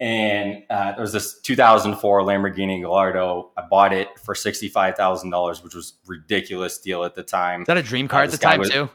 And 0.00 0.64
uh, 0.70 0.92
there 0.92 1.02
was 1.02 1.12
this 1.12 1.38
2004 1.40 2.22
Lamborghini 2.22 2.80
Gallardo. 2.80 3.50
I 3.56 3.62
bought 3.70 3.92
it 3.92 4.08
for 4.18 4.34
$65,000, 4.34 5.62
which 5.62 5.74
was 5.74 5.94
ridiculous 6.06 6.78
deal 6.78 7.04
at 7.04 7.14
the 7.14 7.22
time. 7.22 7.62
Is 7.62 7.66
that 7.66 7.76
a 7.76 7.82
dream 7.82 8.08
car 8.08 8.22
uh, 8.22 8.24
at 8.24 8.30
the 8.30 8.38
time 8.38 8.58
was, 8.58 8.70
too? 8.70 8.90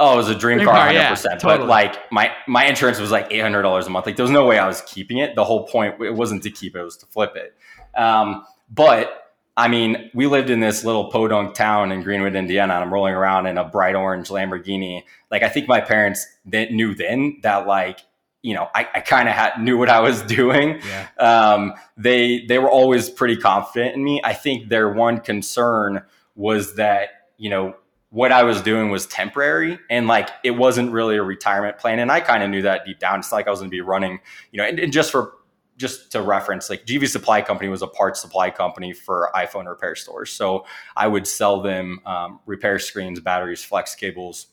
Oh, 0.00 0.14
it 0.14 0.16
was 0.16 0.28
a 0.28 0.34
dream, 0.34 0.58
dream 0.58 0.68
car, 0.68 0.76
hundred 0.76 0.94
yeah, 0.94 1.10
percent. 1.10 1.40
Totally. 1.40 1.60
But 1.60 1.68
like 1.68 2.12
my 2.12 2.32
my 2.46 2.66
insurance 2.66 3.00
was 3.00 3.10
like 3.10 3.28
eight 3.30 3.40
hundred 3.40 3.62
dollars 3.62 3.86
a 3.86 3.90
month. 3.90 4.06
Like 4.06 4.16
there 4.16 4.24
was 4.24 4.30
no 4.30 4.44
way 4.44 4.58
I 4.58 4.66
was 4.66 4.82
keeping 4.82 5.18
it. 5.18 5.34
The 5.34 5.44
whole 5.44 5.66
point 5.66 6.00
it 6.02 6.14
wasn't 6.14 6.42
to 6.42 6.50
keep 6.50 6.76
it; 6.76 6.80
it 6.80 6.84
was 6.84 6.96
to 6.98 7.06
flip 7.06 7.36
it. 7.36 7.56
Um, 7.98 8.44
but 8.70 9.28
I 9.56 9.66
mean, 9.66 10.10
we 10.14 10.26
lived 10.26 10.50
in 10.50 10.60
this 10.60 10.84
little 10.84 11.10
podunk 11.10 11.54
town 11.54 11.90
in 11.90 12.02
Greenwood, 12.02 12.36
Indiana, 12.36 12.74
and 12.74 12.84
I'm 12.84 12.92
rolling 12.94 13.14
around 13.14 13.46
in 13.46 13.58
a 13.58 13.64
bright 13.64 13.96
orange 13.96 14.28
Lamborghini. 14.28 15.02
Like 15.30 15.42
I 15.42 15.48
think 15.48 15.66
my 15.66 15.80
parents 15.80 16.26
that 16.46 16.70
knew 16.70 16.94
then 16.94 17.40
that 17.42 17.66
like 17.66 18.00
you 18.42 18.54
know 18.54 18.68
I, 18.74 18.86
I 18.94 19.00
kind 19.00 19.28
of 19.28 19.34
had 19.34 19.60
knew 19.60 19.78
what 19.78 19.88
I 19.88 20.00
was 20.00 20.22
doing. 20.38 20.80
Yeah. 20.86 21.08
Um, 21.18 21.74
they 21.96 22.44
they 22.46 22.58
were 22.58 22.70
always 22.70 23.08
pretty 23.08 23.36
confident 23.36 23.96
in 23.96 24.04
me. 24.04 24.20
I 24.22 24.34
think 24.34 24.68
their 24.68 24.92
one 24.92 25.18
concern 25.18 26.02
was 26.36 26.74
that 26.74 27.08
you 27.38 27.48
know 27.50 27.74
what 28.10 28.32
I 28.32 28.42
was 28.42 28.62
doing 28.62 28.90
was 28.90 29.06
temporary 29.06 29.78
and 29.90 30.06
like 30.06 30.30
it 30.42 30.52
wasn't 30.52 30.92
really 30.92 31.16
a 31.16 31.22
retirement 31.22 31.78
plan. 31.78 31.98
And 31.98 32.10
I 32.10 32.20
kind 32.20 32.42
of 32.42 32.48
knew 32.48 32.62
that 32.62 32.86
deep 32.86 32.98
down. 32.98 33.18
It's 33.18 33.32
like 33.32 33.46
I 33.46 33.50
was 33.50 33.60
going 33.60 33.70
to 33.70 33.74
be 33.74 33.82
running, 33.82 34.20
you 34.50 34.58
know, 34.58 34.64
and, 34.64 34.78
and, 34.78 34.92
just 34.92 35.12
for 35.12 35.34
just 35.76 36.10
to 36.12 36.22
reference, 36.22 36.70
like 36.70 36.86
GV 36.86 37.06
Supply 37.08 37.42
Company 37.42 37.68
was 37.68 37.82
a 37.82 37.86
parts 37.86 38.20
supply 38.20 38.50
company 38.50 38.92
for 38.92 39.30
iPhone 39.34 39.66
repair 39.66 39.94
stores. 39.94 40.32
So 40.32 40.66
I 40.96 41.06
would 41.06 41.26
sell 41.26 41.60
them 41.60 42.00
um, 42.04 42.40
repair 42.46 42.78
screens, 42.78 43.20
batteries, 43.20 43.62
flex 43.62 43.94
cables, 43.94 44.48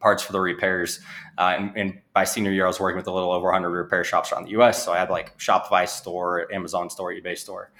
parts 0.00 0.22
for 0.22 0.32
the 0.32 0.40
repairs. 0.40 1.00
Uh, 1.38 1.54
and, 1.56 1.72
and, 1.76 2.00
by 2.12 2.24
senior 2.24 2.50
year, 2.50 2.64
I 2.64 2.66
was 2.66 2.80
working 2.80 2.96
with 2.96 3.06
a 3.06 3.12
little 3.12 3.30
over 3.30 3.46
100 3.46 3.70
repair 3.70 4.04
shops 4.04 4.32
around 4.32 4.44
the 4.44 4.50
US. 4.60 4.84
So 4.84 4.92
I 4.92 4.98
had 4.98 5.10
like 5.10 5.38
Shopify 5.38 5.88
store, 5.88 6.52
Amazon 6.52 6.90
store, 6.90 7.12
eBay 7.12 7.38
store. 7.38 7.70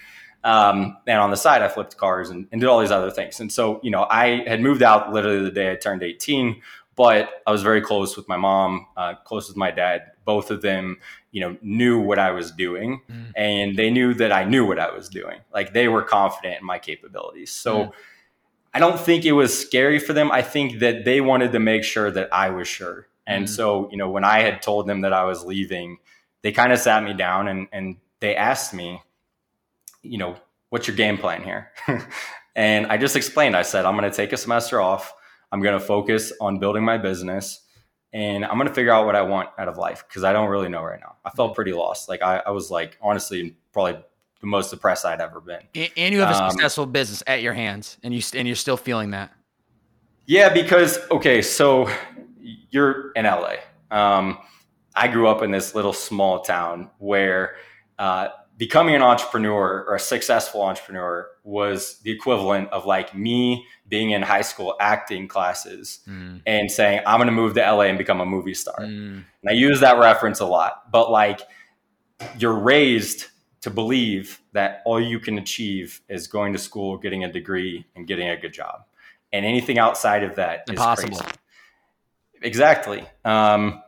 Um, 0.43 0.97
and 1.07 1.19
on 1.19 1.31
the 1.31 1.37
side, 1.37 1.63
I 1.63 1.69
flipped 1.69 1.97
cars 1.97 2.31
and, 2.31 2.47
and, 2.51 2.61
did 2.61 2.69
all 2.69 2.81
these 2.81 2.91
other 2.91 3.11
things. 3.11 3.41
And 3.41 3.53
so, 3.53 3.79
you 3.83 3.91
know, 3.91 4.07
I 4.11 4.43
had 4.49 4.63
moved 4.63 4.83
out 4.83 5.13
literally 5.13 5.43
the 5.43 5.51
day 5.51 5.71
I 5.71 5.77
turned 5.77 6.03
18, 6.03 6.63
but 6.97 7.43
I 7.47 7.51
was 7.51 7.63
very 7.63 7.83
close 7.83 8.17
with 8.17 8.27
my 8.27 8.39
mom, 8.39 8.87
uh, 8.97 9.17
close 9.17 9.49
with 9.49 9.59
my 9.59 9.71
dad. 9.71 10.13
Both 10.25 10.51
of 10.51 10.63
them, 10.63 10.97
you 11.31 11.43
know, 11.43 11.59
knew 11.61 12.01
what 12.01 12.19
I 12.19 12.31
was 12.31 12.53
doing 12.53 13.03
mm. 13.11 13.33
and 13.37 13.77
they 13.77 13.91
knew 13.91 14.15
that 14.15 14.33
I 14.33 14.45
knew 14.45 14.65
what 14.65 14.79
I 14.79 14.91
was 14.91 15.11
doing. 15.11 15.41
Like 15.53 15.75
they 15.75 15.89
were 15.89 16.03
confident 16.03 16.61
in 16.61 16.67
my 16.67 16.79
capabilities. 16.79 17.51
So, 17.51 17.87
mm. 17.87 17.93
I 18.73 18.79
don't 18.79 19.01
think 19.01 19.25
it 19.25 19.33
was 19.33 19.59
scary 19.59 19.99
for 19.99 20.13
them. 20.13 20.31
I 20.31 20.43
think 20.43 20.79
that 20.79 21.05
they 21.05 21.21
wanted 21.21 21.53
to 21.53 21.59
make 21.59 21.83
sure 21.83 22.11
that 22.11 22.33
I 22.33 22.51
was 22.51 22.69
sure. 22.69 23.09
And 23.27 23.45
mm-hmm. 23.45 23.53
so, 23.53 23.91
you 23.91 23.97
know, 23.97 24.09
when 24.11 24.25
I 24.25 24.41
had 24.41 24.63
told 24.63 24.87
them 24.87 25.01
that 25.01 25.13
I 25.13 25.25
was 25.25 25.45
leaving, 25.45 25.99
they 26.43 26.53
kind 26.53 26.73
of 26.73 26.79
sat 26.79 27.03
me 27.03 27.13
down 27.13 27.49
and, 27.49 27.69
and 27.73 27.97
they 28.21 28.37
asked 28.37 28.73
me, 28.73 29.03
you 30.03 30.19
know, 30.19 30.37
what's 30.71 30.87
your 30.87 30.97
game 30.97 31.19
plan 31.19 31.43
here? 31.43 31.73
and 32.57 32.87
I 32.87 32.97
just 32.97 33.17
explained, 33.17 33.57
I 33.57 33.63
said, 33.63 33.85
I'm 33.85 33.97
going 33.97 34.11
to 34.11 34.17
take 34.17 34.33
a 34.33 34.37
semester 34.37 34.81
off. 34.81 35.15
I'm 35.53 35.61
going 35.61 35.79
to 35.79 35.85
focus 35.85 36.33
on 36.41 36.59
building 36.59 36.85
my 36.85 36.99
business 36.99 37.63
and 38.13 38.45
I'm 38.45 38.57
going 38.57 38.69
to 38.69 38.75
figure 38.75 38.93
out 38.93 39.07
what 39.07 39.15
I 39.15 39.23
want 39.23 39.51
out 39.59 39.69
of 39.69 39.79
life 39.79 40.05
because 40.09 40.25
I 40.25 40.33
don't 40.33 40.49
really 40.49 40.69
know 40.69 40.83
right 40.83 40.99
now. 41.01 41.17
I 41.25 41.31
felt 41.31 41.55
pretty 41.55 41.73
lost. 41.73 42.09
Like 42.09 42.23
I, 42.23 42.43
I 42.45 42.51
was 42.51 42.71
like, 42.71 42.99
honestly, 43.01 43.57
probably 43.73 44.03
the 44.41 44.47
most 44.47 44.71
depressed 44.71 45.05
I'd 45.05 45.21
ever 45.21 45.41
been. 45.41 45.61
And 45.97 46.13
you 46.15 46.21
have 46.21 46.35
a 46.35 46.45
um, 46.45 46.51
successful 46.51 46.87
business 46.87 47.23
at 47.27 47.43
your 47.43 47.53
hands, 47.53 47.99
and 48.03 48.15
you 48.15 48.23
and 48.35 48.49
you're 48.49 48.57
still 48.57 48.77
feeling 48.77 49.11
that. 49.11 49.33
Yeah, 50.27 50.53
because 50.53 50.99
okay, 51.11 51.43
so 51.43 51.91
you're 52.71 53.13
in 53.13 53.27
LA. 53.27 53.57
Um, 53.91 54.39
I 54.97 55.09
grew 55.09 55.29
up 55.29 55.43
in 55.43 55.51
this 55.51 55.75
little 55.75 55.93
small 55.93 56.41
town 56.41 56.91
where 56.99 57.57
uh, 57.99 58.29
becoming 58.61 58.95
an 58.95 59.01
entrepreneur 59.01 59.87
or 59.89 59.95
a 59.95 59.99
successful 59.99 60.61
entrepreneur 60.61 61.27
was 61.45 61.99
the 62.01 62.11
equivalent 62.11 62.69
of 62.69 62.85
like 62.85 63.15
me 63.15 63.65
being 63.89 64.11
in 64.11 64.21
high 64.21 64.43
school 64.43 64.77
acting 64.79 65.27
classes 65.27 66.01
mm. 66.07 66.43
and 66.45 66.71
saying 66.71 67.01
I'm 67.07 67.17
going 67.17 67.27
to 67.27 67.33
move 67.33 67.55
to 67.55 67.61
LA 67.61 67.85
and 67.85 67.97
become 67.97 68.21
a 68.21 68.27
movie 68.27 68.53
star. 68.53 68.79
Mm. 68.81 69.25
And 69.41 69.49
I 69.49 69.53
use 69.53 69.81
that 69.81 69.99
reference 69.99 70.41
a 70.41 70.45
lot, 70.45 70.93
but 70.93 71.11
like 71.11 71.41
you're 72.37 72.59
raised 72.59 73.29
to 73.63 73.71
believe 73.71 74.43
that 74.53 74.83
all 74.85 75.01
you 75.01 75.19
can 75.21 75.39
achieve 75.39 76.03
is 76.11 76.27
going 76.27 76.53
to 76.53 76.59
school, 76.59 76.99
getting 76.99 77.25
a 77.25 77.33
degree, 77.33 77.87
and 77.97 78.07
getting 78.07 78.29
a 78.29 78.37
good 78.37 78.53
job. 78.53 78.83
And 79.33 79.47
anything 79.47 79.79
outside 79.79 80.23
of 80.23 80.37
that 80.37 80.65
Impossible. 80.69 81.15
is 81.15 81.23
crazy. 81.23 81.37
Exactly. 82.43 83.07
Um, 83.25 83.83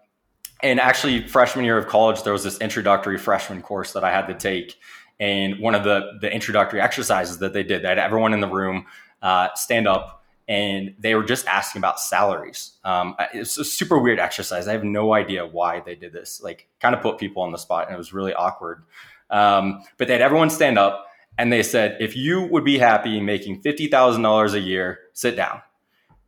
and 0.62 0.80
actually, 0.80 1.26
freshman 1.26 1.64
year 1.64 1.78
of 1.78 1.86
college, 1.86 2.22
there 2.22 2.32
was 2.32 2.44
this 2.44 2.58
introductory 2.58 3.18
freshman 3.18 3.62
course 3.62 3.92
that 3.92 4.04
I 4.04 4.10
had 4.10 4.26
to 4.28 4.34
take. 4.34 4.78
And 5.18 5.58
one 5.58 5.74
of 5.74 5.84
the, 5.84 6.18
the 6.20 6.32
introductory 6.32 6.80
exercises 6.80 7.38
that 7.38 7.52
they 7.52 7.62
did, 7.62 7.84
had 7.84 7.98
everyone 7.98 8.32
in 8.32 8.40
the 8.40 8.48
room 8.48 8.86
uh, 9.20 9.48
stand 9.54 9.86
up 9.86 10.24
and 10.48 10.94
they 10.98 11.14
were 11.14 11.22
just 11.22 11.46
asking 11.46 11.80
about 11.80 12.00
salaries. 12.00 12.72
Um, 12.84 13.14
it's 13.32 13.56
a 13.58 13.64
super 13.64 13.98
weird 13.98 14.18
exercise. 14.18 14.66
I 14.66 14.72
have 14.72 14.84
no 14.84 15.14
idea 15.14 15.46
why 15.46 15.80
they 15.80 15.94
did 15.94 16.12
this. 16.12 16.42
Like, 16.42 16.68
kind 16.80 16.94
of 16.94 17.00
put 17.00 17.18
people 17.18 17.42
on 17.42 17.52
the 17.52 17.58
spot, 17.58 17.86
and 17.86 17.94
it 17.94 17.98
was 17.98 18.12
really 18.12 18.34
awkward. 18.34 18.82
Um, 19.30 19.82
but 19.98 20.08
they 20.08 20.14
had 20.14 20.22
everyone 20.22 20.50
stand 20.50 20.78
up 20.78 21.06
and 21.38 21.50
they 21.50 21.62
said, 21.62 21.96
if 22.00 22.16
you 22.16 22.42
would 22.42 22.64
be 22.64 22.78
happy 22.78 23.20
making 23.20 23.62
$50,000 23.62 24.52
a 24.52 24.60
year, 24.60 24.98
sit 25.14 25.34
down. 25.34 25.62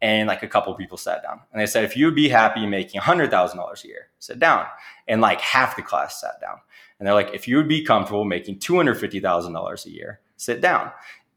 And 0.04 0.28
like 0.28 0.42
a 0.42 0.48
couple 0.48 0.74
people 0.74 0.98
sat 0.98 1.22
down. 1.22 1.40
And 1.50 1.58
they 1.58 1.64
said, 1.64 1.82
if 1.82 1.96
you 1.96 2.04
would 2.04 2.14
be 2.14 2.28
happy 2.28 2.66
making 2.66 3.00
$100,000 3.00 3.84
a 3.84 3.88
year, 3.88 4.10
sit 4.18 4.38
down. 4.38 4.66
And 5.08 5.22
like 5.22 5.40
half 5.40 5.76
the 5.76 5.82
class 5.82 6.20
sat 6.20 6.38
down. 6.42 6.58
And 6.98 7.06
they're 7.06 7.14
like, 7.14 7.30
if 7.32 7.48
you 7.48 7.56
would 7.56 7.68
be 7.68 7.82
comfortable 7.82 8.26
making 8.26 8.58
$250,000 8.58 9.86
a 9.86 9.90
year, 9.90 10.20
sit 10.36 10.60
down. 10.60 10.90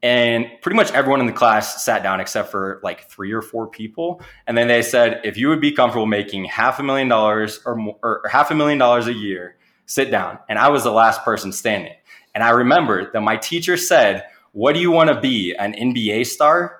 And 0.03 0.47
pretty 0.62 0.75
much 0.75 0.91
everyone 0.91 1.21
in 1.21 1.27
the 1.27 1.31
class 1.31 1.86
sat 1.86 2.03
down 2.03 2.19
except 2.19 2.51
for 2.51 2.81
like 2.83 3.09
three 3.09 3.31
or 3.31 3.41
four 3.41 3.67
people. 3.67 4.21
And 4.47 4.57
then 4.57 4.67
they 4.67 4.81
said, 4.81 5.21
if 5.24 5.38
you 5.38 5.47
would 5.47 5.62
be 5.62 5.71
comfortable 5.71 6.05
making 6.05 6.43
half 6.43 6.77
a 6.77 6.83
million 6.83 7.07
dollars 7.07 7.62
or, 7.65 7.75
more, 7.75 7.97
or 8.03 8.27
half 8.29 8.51
a 8.51 8.55
million 8.55 8.77
dollars 8.77 9.07
a 9.07 9.13
year, 9.13 9.55
sit 9.86 10.12
down. 10.12 10.39
And 10.50 10.59
I 10.59 10.67
was 10.67 10.83
the 10.83 10.91
last 10.91 11.24
person 11.24 11.53
standing. 11.53 11.93
And 12.36 12.43
I 12.43 12.50
remember 12.50 13.09
that 13.13 13.21
my 13.21 13.38
teacher 13.38 13.77
said, 13.77 14.25
What 14.51 14.74
do 14.74 14.81
you 14.81 14.91
want 14.91 15.09
to 15.09 15.21
be? 15.21 15.55
An 15.55 15.71
NBA 15.71 16.25
star? 16.25 16.76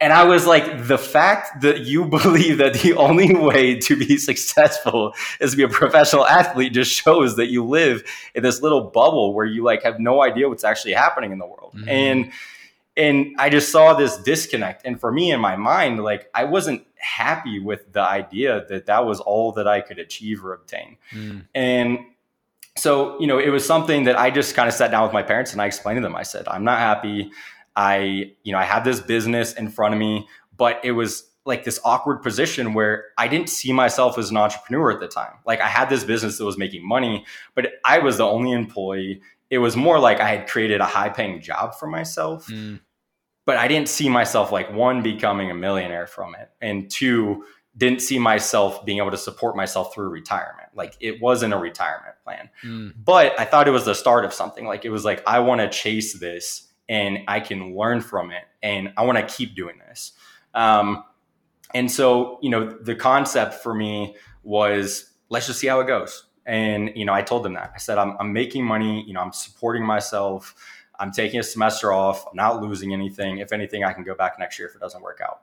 And 0.00 0.14
I 0.14 0.24
was 0.24 0.46
like, 0.46 0.86
the 0.86 0.96
fact 0.96 1.60
that 1.60 1.80
you 1.80 2.04
believe 2.06 2.58
that 2.58 2.74
the 2.74 2.94
only 2.94 3.34
way 3.34 3.78
to 3.80 3.96
be 3.96 4.16
successful 4.16 5.14
is 5.40 5.52
to 5.52 5.56
be 5.56 5.62
a 5.62 5.68
professional 5.68 6.26
athlete 6.26 6.72
just 6.72 6.90
shows 6.92 7.36
that 7.36 7.48
you 7.48 7.64
live 7.64 8.02
in 8.34 8.42
this 8.42 8.62
little 8.62 8.80
bubble 8.80 9.34
where 9.34 9.46
you 9.46 9.62
like 9.62 9.82
have 9.82 10.00
no 10.00 10.22
idea 10.22 10.48
what's 10.48 10.64
actually 10.64 10.92
happening 10.92 11.32
in 11.32 11.38
the 11.38 11.46
world. 11.46 11.74
Mm-hmm. 11.76 11.88
And 11.88 12.32
and 12.96 13.36
I 13.38 13.48
just 13.48 13.70
saw 13.70 13.94
this 13.94 14.16
disconnect. 14.18 14.84
And 14.84 15.00
for 15.00 15.12
me 15.12 15.30
in 15.30 15.40
my 15.40 15.56
mind, 15.56 16.02
like 16.02 16.28
I 16.34 16.44
wasn't 16.44 16.86
happy 16.96 17.58
with 17.58 17.92
the 17.92 18.02
idea 18.02 18.66
that 18.68 18.86
that 18.86 19.06
was 19.06 19.20
all 19.20 19.52
that 19.52 19.68
I 19.68 19.80
could 19.80 19.98
achieve 19.98 20.44
or 20.44 20.52
obtain. 20.52 20.96
Mm. 21.12 21.46
And 21.54 21.98
so 22.76 23.18
you 23.20 23.26
know 23.26 23.38
it 23.38 23.50
was 23.50 23.66
something 23.66 24.04
that 24.04 24.16
i 24.18 24.30
just 24.30 24.54
kind 24.54 24.68
of 24.68 24.74
sat 24.74 24.90
down 24.90 25.02
with 25.02 25.12
my 25.12 25.22
parents 25.22 25.52
and 25.52 25.60
i 25.60 25.66
explained 25.66 25.96
to 25.96 26.00
them 26.00 26.14
i 26.14 26.22
said 26.22 26.46
i'm 26.48 26.64
not 26.64 26.78
happy 26.78 27.30
i 27.76 28.32
you 28.42 28.52
know 28.52 28.58
i 28.58 28.64
had 28.64 28.84
this 28.84 29.00
business 29.00 29.52
in 29.54 29.68
front 29.68 29.94
of 29.94 30.00
me 30.00 30.26
but 30.56 30.80
it 30.84 30.92
was 30.92 31.24
like 31.46 31.64
this 31.64 31.80
awkward 31.84 32.22
position 32.22 32.74
where 32.74 33.06
i 33.18 33.26
didn't 33.26 33.48
see 33.48 33.72
myself 33.72 34.18
as 34.18 34.30
an 34.30 34.36
entrepreneur 34.36 34.90
at 34.90 35.00
the 35.00 35.08
time 35.08 35.34
like 35.46 35.60
i 35.60 35.68
had 35.68 35.88
this 35.88 36.04
business 36.04 36.38
that 36.38 36.44
was 36.44 36.58
making 36.58 36.86
money 36.86 37.24
but 37.54 37.72
i 37.84 37.98
was 37.98 38.18
the 38.18 38.24
only 38.24 38.52
employee 38.52 39.20
it 39.50 39.58
was 39.58 39.76
more 39.76 39.98
like 39.98 40.20
i 40.20 40.28
had 40.28 40.48
created 40.48 40.80
a 40.80 40.86
high 40.86 41.08
paying 41.08 41.40
job 41.40 41.74
for 41.74 41.86
myself 41.86 42.46
mm. 42.48 42.78
but 43.46 43.56
i 43.56 43.66
didn't 43.68 43.88
see 43.88 44.08
myself 44.08 44.52
like 44.52 44.72
one 44.72 45.02
becoming 45.02 45.50
a 45.50 45.54
millionaire 45.54 46.06
from 46.06 46.34
it 46.34 46.50
and 46.60 46.90
two 46.90 47.42
didn't 47.76 48.02
see 48.02 48.18
myself 48.18 48.84
being 48.84 48.98
able 48.98 49.10
to 49.10 49.16
support 49.16 49.56
myself 49.56 49.94
through 49.94 50.08
retirement. 50.08 50.68
Like 50.74 50.96
it 51.00 51.20
wasn't 51.20 51.54
a 51.54 51.58
retirement 51.58 52.16
plan, 52.24 52.50
mm. 52.64 52.92
but 52.96 53.38
I 53.38 53.44
thought 53.44 53.68
it 53.68 53.72
was 53.72 53.84
the 53.84 53.94
start 53.94 54.24
of 54.24 54.34
something. 54.34 54.66
Like 54.66 54.84
it 54.84 54.90
was 54.90 55.04
like, 55.04 55.22
I 55.26 55.38
want 55.40 55.60
to 55.60 55.68
chase 55.68 56.18
this 56.18 56.66
and 56.90 57.20
I 57.28 57.38
can 57.38 57.76
learn 57.76 58.00
from 58.00 58.32
it 58.32 58.42
and 58.62 58.92
I 58.96 59.04
want 59.04 59.16
to 59.16 59.34
keep 59.34 59.54
doing 59.54 59.78
this. 59.78 60.12
Um, 60.54 61.04
and 61.72 61.90
so, 61.90 62.40
you 62.42 62.50
know, 62.50 62.68
the 62.68 62.96
concept 62.96 63.54
for 63.54 63.72
me 63.72 64.16
was 64.42 65.12
let's 65.28 65.46
just 65.46 65.60
see 65.60 65.68
how 65.68 65.78
it 65.80 65.86
goes. 65.86 66.26
And, 66.44 66.90
you 66.96 67.04
know, 67.04 67.14
I 67.14 67.22
told 67.22 67.44
them 67.44 67.54
that 67.54 67.70
I 67.72 67.78
said, 67.78 67.96
I'm, 67.96 68.16
I'm 68.18 68.32
making 68.32 68.64
money, 68.64 69.04
you 69.06 69.14
know, 69.14 69.20
I'm 69.20 69.32
supporting 69.32 69.86
myself. 69.86 70.54
I'm 70.98 71.12
taking 71.12 71.38
a 71.38 71.44
semester 71.44 71.92
off. 71.92 72.26
I'm 72.26 72.36
not 72.36 72.60
losing 72.60 72.92
anything. 72.92 73.38
If 73.38 73.52
anything, 73.52 73.84
I 73.84 73.92
can 73.92 74.02
go 74.02 74.16
back 74.16 74.38
next 74.38 74.58
year 74.58 74.68
if 74.68 74.74
it 74.74 74.80
doesn't 74.80 75.00
work 75.00 75.20
out. 75.24 75.42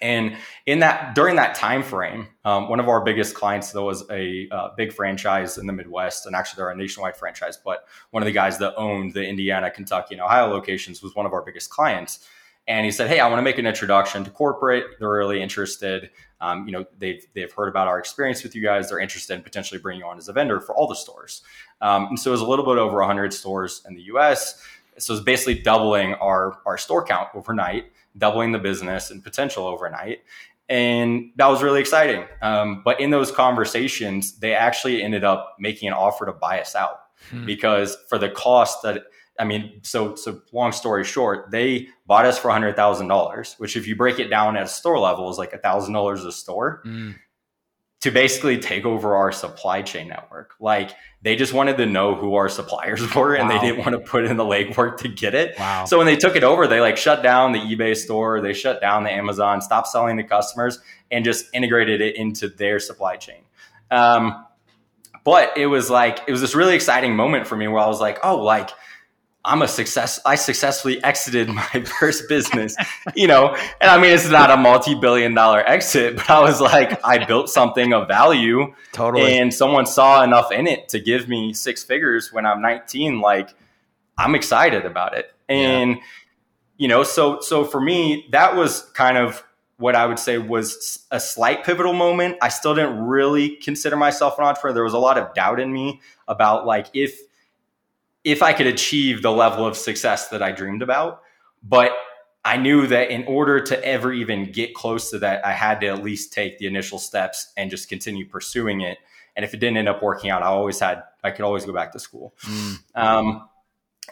And 0.00 0.36
in 0.66 0.80
that 0.80 1.14
during 1.14 1.36
that 1.36 1.54
time 1.54 1.82
frame, 1.82 2.28
um, 2.44 2.68
one 2.68 2.80
of 2.80 2.88
our 2.88 3.02
biggest 3.02 3.34
clients 3.34 3.72
though 3.72 3.86
was 3.86 4.08
a 4.10 4.48
uh, 4.50 4.70
big 4.76 4.92
franchise 4.92 5.58
in 5.58 5.66
the 5.66 5.72
Midwest, 5.72 6.26
and 6.26 6.36
actually 6.36 6.58
they're 6.58 6.70
a 6.70 6.76
nationwide 6.76 7.16
franchise. 7.16 7.58
But 7.62 7.86
one 8.10 8.22
of 8.22 8.26
the 8.26 8.32
guys 8.32 8.58
that 8.58 8.74
owned 8.76 9.14
the 9.14 9.26
Indiana, 9.26 9.70
Kentucky, 9.70 10.14
and 10.14 10.22
Ohio 10.22 10.48
locations 10.48 11.02
was 11.02 11.14
one 11.14 11.26
of 11.26 11.32
our 11.32 11.42
biggest 11.42 11.70
clients. 11.70 12.26
And 12.66 12.84
he 12.84 12.92
said, 12.92 13.08
"Hey, 13.08 13.18
I 13.18 13.26
want 13.28 13.38
to 13.38 13.42
make 13.42 13.58
an 13.58 13.66
introduction 13.66 14.24
to 14.24 14.30
corporate. 14.30 14.84
They're 14.98 15.10
really 15.10 15.42
interested. 15.42 16.10
Um, 16.40 16.66
you 16.66 16.72
know, 16.72 16.84
they've 16.98 17.24
they've 17.34 17.52
heard 17.52 17.68
about 17.68 17.88
our 17.88 17.98
experience 17.98 18.42
with 18.42 18.54
you 18.54 18.62
guys. 18.62 18.90
They're 18.90 19.00
interested 19.00 19.34
in 19.34 19.42
potentially 19.42 19.80
bringing 19.80 20.02
you 20.02 20.06
on 20.06 20.18
as 20.18 20.28
a 20.28 20.32
vendor 20.32 20.60
for 20.60 20.74
all 20.74 20.86
the 20.86 20.94
stores. 20.94 21.42
Um, 21.80 22.08
and 22.08 22.20
so 22.20 22.30
it 22.30 22.32
was 22.32 22.40
a 22.40 22.46
little 22.46 22.64
bit 22.64 22.76
over 22.76 22.98
100 22.98 23.32
stores 23.32 23.82
in 23.88 23.94
the 23.94 24.02
U.S. 24.02 24.62
So 24.98 25.14
it's 25.14 25.22
basically 25.22 25.62
doubling 25.62 26.14
our 26.14 26.58
our 26.66 26.78
store 26.78 27.04
count 27.04 27.28
overnight." 27.34 27.90
Doubling 28.16 28.52
the 28.52 28.58
business 28.58 29.10
and 29.10 29.22
potential 29.22 29.66
overnight. 29.66 30.20
And 30.68 31.30
that 31.36 31.46
was 31.46 31.62
really 31.62 31.80
exciting. 31.80 32.24
Um, 32.42 32.82
but 32.84 33.00
in 33.00 33.10
those 33.10 33.30
conversations, 33.30 34.38
they 34.38 34.54
actually 34.54 35.02
ended 35.02 35.24
up 35.24 35.56
making 35.58 35.88
an 35.88 35.94
offer 35.94 36.26
to 36.26 36.32
buy 36.32 36.60
us 36.60 36.74
out 36.74 37.00
hmm. 37.30 37.46
because 37.46 37.96
for 38.08 38.18
the 38.18 38.28
cost 38.28 38.82
that 38.82 39.04
I 39.40 39.44
mean, 39.44 39.80
so 39.84 40.16
so 40.16 40.40
long 40.52 40.72
story 40.72 41.04
short, 41.04 41.52
they 41.52 41.86
bought 42.08 42.26
us 42.26 42.36
for 42.36 42.50
hundred 42.50 42.74
thousand 42.74 43.06
dollars, 43.06 43.54
which 43.58 43.76
if 43.76 43.86
you 43.86 43.94
break 43.94 44.18
it 44.18 44.28
down 44.28 44.56
at 44.56 44.64
a 44.64 44.68
store 44.68 44.98
level 44.98 45.30
is 45.30 45.38
like 45.38 45.52
a 45.52 45.58
thousand 45.58 45.94
dollars 45.94 46.24
a 46.24 46.32
store. 46.32 46.82
Mm 46.84 47.14
to 48.00 48.12
basically 48.12 48.58
take 48.58 48.84
over 48.84 49.16
our 49.16 49.32
supply 49.32 49.82
chain 49.82 50.08
network. 50.08 50.54
Like 50.60 50.92
they 51.22 51.34
just 51.34 51.52
wanted 51.52 51.78
to 51.78 51.86
know 51.86 52.14
who 52.14 52.34
our 52.36 52.48
suppliers 52.48 53.14
were 53.14 53.34
and 53.34 53.48
wow. 53.48 53.58
they 53.58 53.66
didn't 53.66 53.80
want 53.80 53.92
to 53.92 53.98
put 53.98 54.24
in 54.24 54.36
the 54.36 54.44
legwork 54.44 54.98
to 54.98 55.08
get 55.08 55.34
it. 55.34 55.58
Wow. 55.58 55.84
So 55.84 55.98
when 55.98 56.06
they 56.06 56.16
took 56.16 56.36
it 56.36 56.44
over, 56.44 56.66
they 56.66 56.80
like 56.80 56.96
shut 56.96 57.22
down 57.22 57.52
the 57.52 57.58
eBay 57.58 57.96
store, 57.96 58.40
they 58.40 58.52
shut 58.52 58.80
down 58.80 59.02
the 59.02 59.12
Amazon, 59.12 59.60
stopped 59.60 59.88
selling 59.88 60.16
to 60.18 60.22
customers 60.22 60.78
and 61.10 61.24
just 61.24 61.46
integrated 61.52 62.00
it 62.00 62.16
into 62.16 62.48
their 62.48 62.78
supply 62.78 63.16
chain. 63.16 63.42
Um, 63.90 64.44
but 65.24 65.56
it 65.56 65.66
was 65.66 65.90
like, 65.90 66.20
it 66.28 66.32
was 66.32 66.40
this 66.40 66.54
really 66.54 66.74
exciting 66.74 67.16
moment 67.16 67.46
for 67.46 67.56
me 67.56 67.66
where 67.66 67.82
I 67.82 67.86
was 67.86 68.00
like, 68.00 68.18
oh, 68.22 68.36
like, 68.36 68.70
I'm 69.48 69.62
a 69.62 69.68
success. 69.68 70.20
I 70.26 70.34
successfully 70.34 71.02
exited 71.02 71.48
my 71.48 71.64
first 72.00 72.28
business, 72.28 72.76
you 73.14 73.26
know, 73.26 73.54
and 73.80 73.90
I 73.90 73.98
mean, 73.98 74.12
it's 74.12 74.28
not 74.28 74.50
a 74.50 74.56
multi-billion 74.58 75.32
dollar 75.34 75.66
exit, 75.66 76.16
but 76.16 76.28
I 76.28 76.40
was 76.40 76.60
like, 76.60 77.02
I 77.04 77.24
built 77.24 77.48
something 77.48 77.94
of 77.94 78.06
value 78.08 78.74
totally. 78.92 79.38
and 79.38 79.52
someone 79.52 79.86
saw 79.86 80.22
enough 80.22 80.52
in 80.52 80.66
it 80.66 80.90
to 80.90 81.00
give 81.00 81.28
me 81.28 81.54
six 81.54 81.82
figures 81.82 82.30
when 82.30 82.44
I'm 82.44 82.60
19. 82.60 83.20
Like 83.20 83.54
I'm 84.18 84.34
excited 84.34 84.84
about 84.84 85.16
it. 85.16 85.32
And, 85.48 85.92
yeah. 85.92 86.02
you 86.76 86.88
know, 86.88 87.02
so, 87.02 87.40
so 87.40 87.64
for 87.64 87.80
me, 87.80 88.28
that 88.32 88.54
was 88.54 88.82
kind 88.92 89.16
of 89.16 89.42
what 89.78 89.94
I 89.94 90.04
would 90.04 90.18
say 90.18 90.36
was 90.36 91.06
a 91.10 91.20
slight 91.20 91.64
pivotal 91.64 91.94
moment. 91.94 92.36
I 92.42 92.50
still 92.50 92.74
didn't 92.74 93.00
really 93.06 93.56
consider 93.56 93.96
myself 93.96 94.38
an 94.38 94.44
entrepreneur. 94.44 94.74
There 94.74 94.84
was 94.84 94.92
a 94.92 94.98
lot 94.98 95.16
of 95.16 95.32
doubt 95.32 95.58
in 95.58 95.72
me 95.72 96.02
about 96.26 96.66
like, 96.66 96.88
if, 96.92 97.18
if 98.30 98.42
I 98.42 98.52
could 98.52 98.66
achieve 98.66 99.22
the 99.22 99.32
level 99.32 99.66
of 99.66 99.76
success 99.76 100.28
that 100.28 100.42
I 100.42 100.52
dreamed 100.52 100.82
about. 100.82 101.22
But 101.62 101.92
I 102.44 102.56
knew 102.56 102.86
that 102.86 103.10
in 103.10 103.24
order 103.24 103.60
to 103.60 103.84
ever 103.84 104.12
even 104.12 104.52
get 104.52 104.74
close 104.74 105.10
to 105.10 105.18
that, 105.20 105.44
I 105.44 105.52
had 105.52 105.80
to 105.80 105.88
at 105.88 106.02
least 106.02 106.32
take 106.32 106.58
the 106.58 106.66
initial 106.66 106.98
steps 106.98 107.52
and 107.56 107.70
just 107.70 107.88
continue 107.88 108.26
pursuing 108.28 108.82
it. 108.82 108.98
And 109.34 109.44
if 109.44 109.54
it 109.54 109.60
didn't 109.60 109.76
end 109.76 109.88
up 109.88 110.02
working 110.02 110.30
out, 110.30 110.42
I 110.42 110.46
always 110.46 110.78
had, 110.78 111.02
I 111.24 111.30
could 111.30 111.44
always 111.44 111.64
go 111.64 111.72
back 111.72 111.92
to 111.92 111.98
school. 111.98 112.34
Mm. 112.42 112.78
Um, 112.94 113.48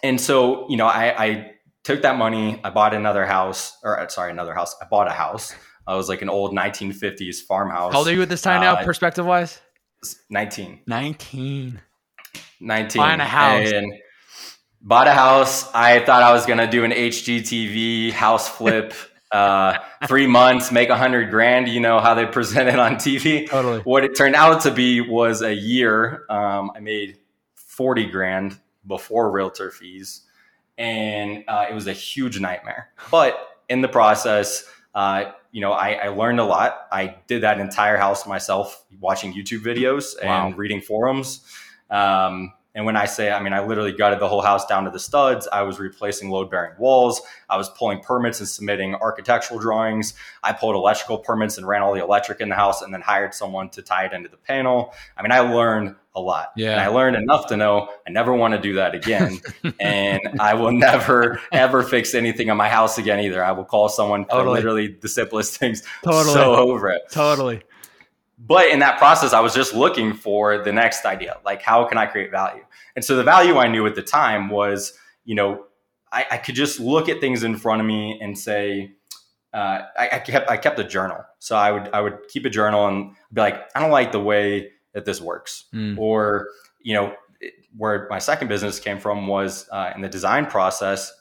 and 0.03 0.21
so, 0.21 0.69
you 0.69 0.77
know, 0.77 0.87
I, 0.87 1.25
I, 1.25 1.53
took 1.85 2.03
that 2.03 2.17
money, 2.17 2.61
I 2.65 2.71
bought 2.71 2.95
another 2.95 3.25
house, 3.25 3.79
or 3.85 4.01
uh, 4.01 4.09
sorry, 4.09 4.33
another 4.33 4.55
house. 4.55 4.75
I 4.83 4.87
bought 4.87 5.07
a 5.07 5.13
house. 5.13 5.55
I 5.87 5.95
was 5.95 6.09
like 6.09 6.21
an 6.21 6.29
old 6.29 6.53
1950s 6.53 7.37
farmhouse. 7.37 7.93
How 7.93 8.01
old 8.01 8.09
are 8.09 8.13
you 8.13 8.23
at 8.23 8.29
this 8.29 8.43
time 8.43 8.61
uh, 8.61 8.75
now, 8.75 8.85
perspective 8.85 9.25
wise? 9.25 9.61
19. 10.29 10.81
19. 10.85 11.81
19. 12.61 13.01
Buying 13.01 13.21
a 13.21 13.25
house. 13.25 13.71
And 13.71 13.93
bought 14.81 15.07
a 15.07 15.13
house. 15.13 15.71
I 15.73 16.01
thought 16.05 16.23
I 16.23 16.33
was 16.33 16.47
going 16.47 16.59
to 16.59 16.67
do 16.67 16.85
an 16.85 16.93
HGTV 16.93 18.13
house 18.13 18.49
flip. 18.49 18.95
uh, 19.33 19.79
three 20.07 20.27
months, 20.27 20.71
make 20.71 20.89
a 20.89 20.97
hundred 20.97 21.31
grand. 21.31 21.69
You 21.69 21.81
know 21.81 21.99
how 21.99 22.15
they 22.15 22.27
present 22.39 22.69
it 22.69 22.79
on 22.79 22.95
TV. 22.95 23.49
Totally. 23.49 23.81
What 23.81 24.05
it 24.05 24.17
turned 24.17 24.37
out 24.37 24.63
to 24.63 24.71
be 24.71 25.01
was 25.01 25.43
a 25.43 25.53
year. 25.53 26.25
Um, 26.31 26.71
I 26.75 26.81
made 26.81 27.19
forty 27.55 28.07
grand 28.07 28.59
before 28.87 29.31
realtor 29.31 29.71
fees, 29.71 30.23
and 30.79 31.45
uh, 31.49 31.67
it 31.69 31.75
was 31.75 31.87
a 31.87 31.93
huge 31.93 32.39
nightmare. 32.39 32.91
But 33.11 33.37
in 33.69 33.81
the 33.81 33.89
process, 33.89 34.65
uh, 34.95 35.33
you 35.51 35.61
know, 35.61 35.73
I, 35.73 35.93
I, 35.93 36.09
learned 36.09 36.41
a 36.41 36.45
lot. 36.45 36.87
I 36.93 37.17
did 37.27 37.43
that 37.43 37.61
entire 37.61 37.97
house 37.97 38.27
myself, 38.27 38.85
watching 39.01 39.35
YouTube 39.35 39.61
videos 39.61 40.15
and 40.19 40.29
wow. 40.29 40.51
reading 40.57 40.81
forums. 40.81 41.45
Um, 41.91 42.53
and 42.77 42.85
when 42.85 42.95
I 42.95 43.07
say, 43.07 43.31
I 43.31 43.43
mean, 43.43 43.55
I 43.55 43.65
literally 43.65 43.93
gutted 43.93 44.21
the 44.21 44.29
whole 44.29 44.43
house 44.43 44.67
down 44.67 44.85
to 44.85 44.91
the 44.91 45.01
studs. 45.01 45.49
I 45.51 45.63
was 45.63 45.81
replacing 45.81 46.29
load 46.29 46.51
bearing 46.51 46.75
walls. 46.79 47.23
I 47.49 47.57
was 47.57 47.71
pulling 47.71 48.01
permits 48.01 48.39
and 48.39 48.49
submitting 48.49 48.95
architectural 48.95 49.59
drawings. 49.59 50.13
I 50.45 50.53
pulled 50.53 50.75
electrical 50.75 51.17
permits 51.17 51.57
and 51.57 51.67
ran 51.67 51.81
all 51.81 51.95
the 51.95 52.03
electric 52.03 52.43
in 52.43 52.51
the 52.51 52.55
house 52.55 52.83
and 52.83 52.93
then 52.93 53.01
hired 53.01 53.33
someone 53.33 53.71
to 53.71 53.83
tie 53.83 54.05
it 54.05 54.13
into 54.13 54.29
the 54.29 54.37
panel. 54.37 54.93
I 55.17 55.23
mean, 55.23 55.33
I 55.33 55.41
learned 55.41 55.97
a 56.15 56.21
lot. 56.21 56.53
Yeah. 56.55 56.73
And 56.73 56.81
I 56.81 56.89
learned 56.89 57.17
enough 57.17 57.47
to 57.47 57.57
know 57.57 57.89
I 58.07 58.11
never 58.11 58.35
want 58.35 58.53
to 58.53 58.61
do 58.61 58.75
that 58.75 58.95
again. 58.95 59.41
and 59.81 60.21
I 60.39 60.53
will 60.53 60.73
never, 60.73 61.41
ever 61.53 61.83
fix 61.83 62.15
anything 62.15 62.51
on 62.51 62.59
my 62.59 62.69
house 62.69 62.99
again 62.99 63.21
either. 63.21 63.43
I 63.43 63.53
will 63.53 63.65
call 63.65 63.89
someone 63.89 64.27
totally. 64.27 64.45
for 64.45 64.51
literally 64.51 64.99
the 65.01 65.09
simplest 65.09 65.57
things. 65.57 65.83
Totally. 66.05 66.35
So 66.35 66.57
over 66.57 66.91
it. 66.91 67.05
Totally 67.11 67.63
but 68.39 68.69
in 68.69 68.81
that 68.81 68.99
process 68.99 69.33
i 69.33 69.41
was 69.41 69.55
just 69.55 69.75
looking 69.75 70.13
for 70.13 70.63
the 70.63 70.73
next 70.73 71.05
idea 71.05 71.39
like 71.45 71.63
how 71.63 71.85
can 71.85 71.99
i 71.99 72.07
create 72.07 72.31
value 72.31 72.63
and 72.97 73.05
so 73.05 73.17
the 73.17 73.23
value 73.23 73.57
i 73.57 73.69
knew 73.69 73.87
at 73.87 73.95
the 73.95 74.03
time 74.03 74.49
was 74.49 74.93
you 75.25 75.35
know 75.35 75.65
i, 76.13 76.27
I 76.33 76.37
could 76.39 76.55
just 76.55 76.81
look 76.81 77.09
at 77.09 77.21
things 77.21 77.45
in 77.45 77.57
front 77.57 77.81
of 77.81 77.87
me 77.87 78.19
and 78.21 78.37
say 78.37 78.93
uh, 79.55 79.83
I, 79.99 80.09
I, 80.13 80.19
kept 80.19 80.51
i 80.51 80.57
kept 80.57 80.79
a 80.79 80.85
journal 80.85 81.25
so 81.39 81.57
i 81.57 81.71
would 81.71 81.89
i 81.93 82.01
would 82.01 82.19
keep 82.29 82.45
a 82.45 82.51
journal 82.51 82.87
and 82.89 83.13
be 83.33 83.41
like 83.41 83.63
i 83.75 83.81
don't 83.81 83.91
like 83.91 84.13
the 84.13 84.21
way 84.21 84.73
that 84.93 85.05
this 85.05 85.21
works 85.21 85.67
mm. 85.73 85.97
or 85.99 86.49
you 86.81 86.95
know 86.95 87.15
where 87.77 88.07
my 88.11 88.19
second 88.19 88.49
business 88.49 88.81
came 88.81 88.99
from 88.99 89.27
was 89.27 89.69
uh, 89.71 89.93
in 89.95 90.01
the 90.01 90.09
design 90.09 90.47
process 90.47 91.13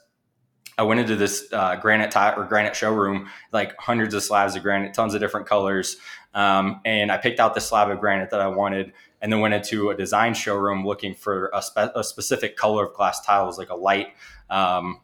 I 0.78 0.82
went 0.82 1.00
into 1.00 1.16
this 1.16 1.50
uh, 1.52 1.76
granite 1.76 2.10
tile 2.10 2.38
or 2.38 2.44
granite 2.44 2.76
showroom, 2.76 3.28
like 3.52 3.74
hundreds 3.78 4.12
of 4.14 4.22
slabs 4.22 4.56
of 4.56 4.62
granite, 4.62 4.92
tons 4.92 5.14
of 5.14 5.20
different 5.20 5.46
colors. 5.46 5.96
Um, 6.34 6.80
and 6.84 7.10
I 7.10 7.16
picked 7.16 7.40
out 7.40 7.54
the 7.54 7.60
slab 7.60 7.90
of 7.90 7.98
granite 7.98 8.30
that 8.30 8.40
I 8.40 8.48
wanted 8.48 8.92
and 9.20 9.32
then 9.32 9.40
went 9.40 9.54
into 9.54 9.90
a 9.90 9.96
design 9.96 10.34
showroom 10.34 10.86
looking 10.86 11.14
for 11.14 11.50
a, 11.54 11.62
spe- 11.62 11.94
a 11.94 12.04
specific 12.04 12.56
color 12.56 12.86
of 12.86 12.94
glass 12.94 13.24
tiles, 13.24 13.58
like 13.58 13.70
a 13.70 13.74
light, 13.74 14.08
um, 14.50 15.00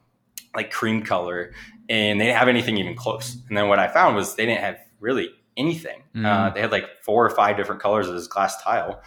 like 0.54 0.70
cream 0.70 1.02
color. 1.02 1.52
And 1.88 2.20
they 2.20 2.26
didn't 2.26 2.38
have 2.38 2.48
anything 2.48 2.76
even 2.78 2.94
close. 2.94 3.36
And 3.48 3.56
then 3.56 3.68
what 3.68 3.78
I 3.78 3.88
found 3.88 4.16
was 4.16 4.34
they 4.34 4.46
didn't 4.46 4.60
have 4.60 4.78
really 5.00 5.30
anything. 5.56 6.02
Mm. 6.14 6.26
Uh, 6.26 6.50
they 6.50 6.60
had 6.60 6.72
like 6.72 7.02
four 7.02 7.24
or 7.24 7.30
five 7.30 7.56
different 7.56 7.80
colors 7.80 8.08
of 8.08 8.14
this 8.14 8.26
glass 8.26 8.62
tile. 8.62 9.02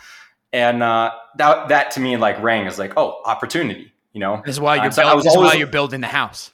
And 0.53 0.83
uh, 0.83 1.11
that, 1.37 1.69
that 1.69 1.91
to 1.91 1.99
me 1.99 2.17
like 2.17 2.41
rang 2.41 2.67
as 2.67 2.79
like, 2.79 2.93
oh, 2.97 3.21
opportunity. 3.25 3.91
You 4.13 4.21
know, 4.21 4.41
this 4.45 4.55
is 4.55 4.59
why 4.61 4.75
you're, 4.75 4.85
um, 4.85 4.91
so 4.91 5.03
build, 5.03 5.23
this 5.23 5.35
always, 5.35 5.51
why 5.51 5.57
you're 5.57 5.67
building 5.67 5.99
the 5.99 6.07
house. 6.07 6.51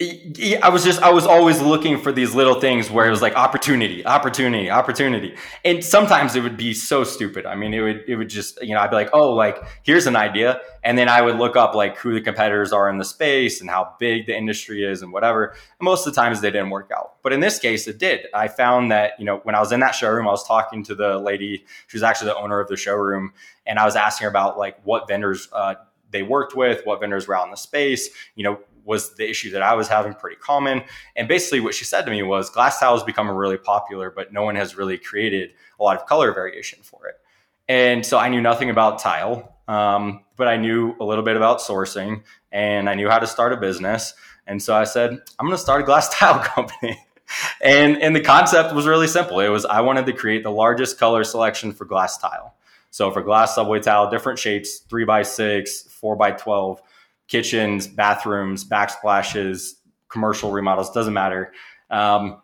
I 0.00 0.68
was 0.68 0.84
just 0.84 1.02
I 1.02 1.10
was 1.10 1.26
always 1.26 1.60
looking 1.60 1.98
for 1.98 2.12
these 2.12 2.32
little 2.32 2.60
things 2.60 2.88
where 2.88 3.08
it 3.08 3.10
was 3.10 3.20
like 3.20 3.34
opportunity, 3.34 4.06
opportunity, 4.06 4.70
opportunity. 4.70 5.34
And 5.64 5.82
sometimes 5.82 6.36
it 6.36 6.42
would 6.44 6.56
be 6.56 6.72
so 6.72 7.02
stupid. 7.02 7.46
I 7.46 7.56
mean, 7.56 7.74
it 7.74 7.80
would 7.80 8.04
it 8.06 8.14
would 8.14 8.30
just, 8.30 8.62
you 8.62 8.74
know, 8.74 8.80
I'd 8.80 8.90
be 8.90 8.94
like, 8.94 9.10
"Oh, 9.12 9.34
like 9.34 9.60
here's 9.82 10.06
an 10.06 10.14
idea." 10.14 10.60
And 10.84 10.96
then 10.96 11.08
I 11.08 11.20
would 11.20 11.34
look 11.34 11.56
up 11.56 11.74
like 11.74 11.96
who 11.98 12.14
the 12.14 12.20
competitors 12.20 12.72
are 12.72 12.88
in 12.88 12.98
the 12.98 13.04
space 13.04 13.60
and 13.60 13.68
how 13.68 13.96
big 13.98 14.26
the 14.26 14.36
industry 14.36 14.84
is 14.84 15.02
and 15.02 15.12
whatever. 15.12 15.46
And 15.46 15.84
most 15.84 16.06
of 16.06 16.14
the 16.14 16.20
times 16.20 16.40
they 16.40 16.52
didn't 16.52 16.70
work 16.70 16.92
out. 16.96 17.14
But 17.24 17.32
in 17.32 17.40
this 17.40 17.58
case 17.58 17.88
it 17.88 17.98
did. 17.98 18.26
I 18.32 18.46
found 18.46 18.92
that, 18.92 19.14
you 19.18 19.24
know, 19.24 19.38
when 19.38 19.56
I 19.56 19.58
was 19.58 19.72
in 19.72 19.80
that 19.80 19.96
showroom, 19.96 20.28
I 20.28 20.30
was 20.30 20.46
talking 20.46 20.84
to 20.84 20.94
the 20.94 21.18
lady, 21.18 21.64
she 21.88 21.96
was 21.96 22.04
actually 22.04 22.28
the 22.28 22.36
owner 22.36 22.60
of 22.60 22.68
the 22.68 22.76
showroom, 22.76 23.32
and 23.66 23.80
I 23.80 23.84
was 23.84 23.96
asking 23.96 24.26
her 24.26 24.30
about 24.30 24.58
like 24.58 24.78
what 24.84 25.08
vendors 25.08 25.48
uh, 25.52 25.74
they 26.12 26.22
worked 26.22 26.54
with, 26.54 26.86
what 26.86 27.00
vendors 27.00 27.26
were 27.26 27.36
out 27.36 27.46
in 27.46 27.50
the 27.50 27.56
space, 27.56 28.10
you 28.36 28.44
know, 28.44 28.60
was 28.88 29.14
the 29.14 29.28
issue 29.28 29.50
that 29.50 29.62
I 29.62 29.74
was 29.74 29.86
having 29.86 30.14
pretty 30.14 30.36
common. 30.36 30.82
And 31.14 31.28
basically, 31.28 31.60
what 31.60 31.74
she 31.74 31.84
said 31.84 32.02
to 32.06 32.10
me 32.10 32.22
was 32.22 32.48
glass 32.48 32.80
tile 32.80 32.94
has 32.94 33.04
become 33.04 33.30
really 33.30 33.58
popular, 33.58 34.10
but 34.10 34.32
no 34.32 34.42
one 34.42 34.56
has 34.56 34.76
really 34.76 34.96
created 34.96 35.50
a 35.78 35.84
lot 35.84 36.00
of 36.00 36.06
color 36.06 36.32
variation 36.32 36.78
for 36.82 37.06
it. 37.06 37.16
And 37.68 38.04
so 38.04 38.18
I 38.18 38.30
knew 38.30 38.40
nothing 38.40 38.70
about 38.70 38.98
tile, 38.98 39.56
um, 39.68 40.24
but 40.36 40.48
I 40.48 40.56
knew 40.56 40.96
a 41.00 41.04
little 41.04 41.22
bit 41.22 41.36
about 41.36 41.58
sourcing 41.58 42.22
and 42.50 42.88
I 42.88 42.94
knew 42.94 43.10
how 43.10 43.18
to 43.18 43.26
start 43.26 43.52
a 43.52 43.58
business. 43.58 44.14
And 44.46 44.62
so 44.62 44.74
I 44.74 44.84
said, 44.84 45.10
I'm 45.10 45.46
going 45.46 45.56
to 45.56 45.62
start 45.62 45.82
a 45.82 45.84
glass 45.84 46.08
tile 46.18 46.40
company. 46.40 46.98
and, 47.60 48.02
and 48.02 48.16
the 48.16 48.22
concept 48.22 48.74
was 48.74 48.86
really 48.86 49.06
simple. 49.06 49.38
It 49.40 49.48
was 49.48 49.66
I 49.66 49.82
wanted 49.82 50.06
to 50.06 50.14
create 50.14 50.42
the 50.42 50.50
largest 50.50 50.98
color 50.98 51.24
selection 51.24 51.72
for 51.72 51.84
glass 51.84 52.16
tile. 52.16 52.54
So 52.90 53.10
for 53.10 53.20
glass 53.20 53.54
subway 53.54 53.80
tile, 53.80 54.08
different 54.10 54.38
shapes, 54.38 54.78
three 54.78 55.04
by 55.04 55.22
six, 55.24 55.82
four 55.82 56.16
by 56.16 56.30
12, 56.30 56.80
kitchens, 57.28 57.86
bathrooms, 57.86 58.64
backsplashes, 58.64 59.74
commercial 60.08 60.50
remodels, 60.50 60.90
doesn't 60.90 61.14
matter. 61.14 61.52
Um, 61.90 62.42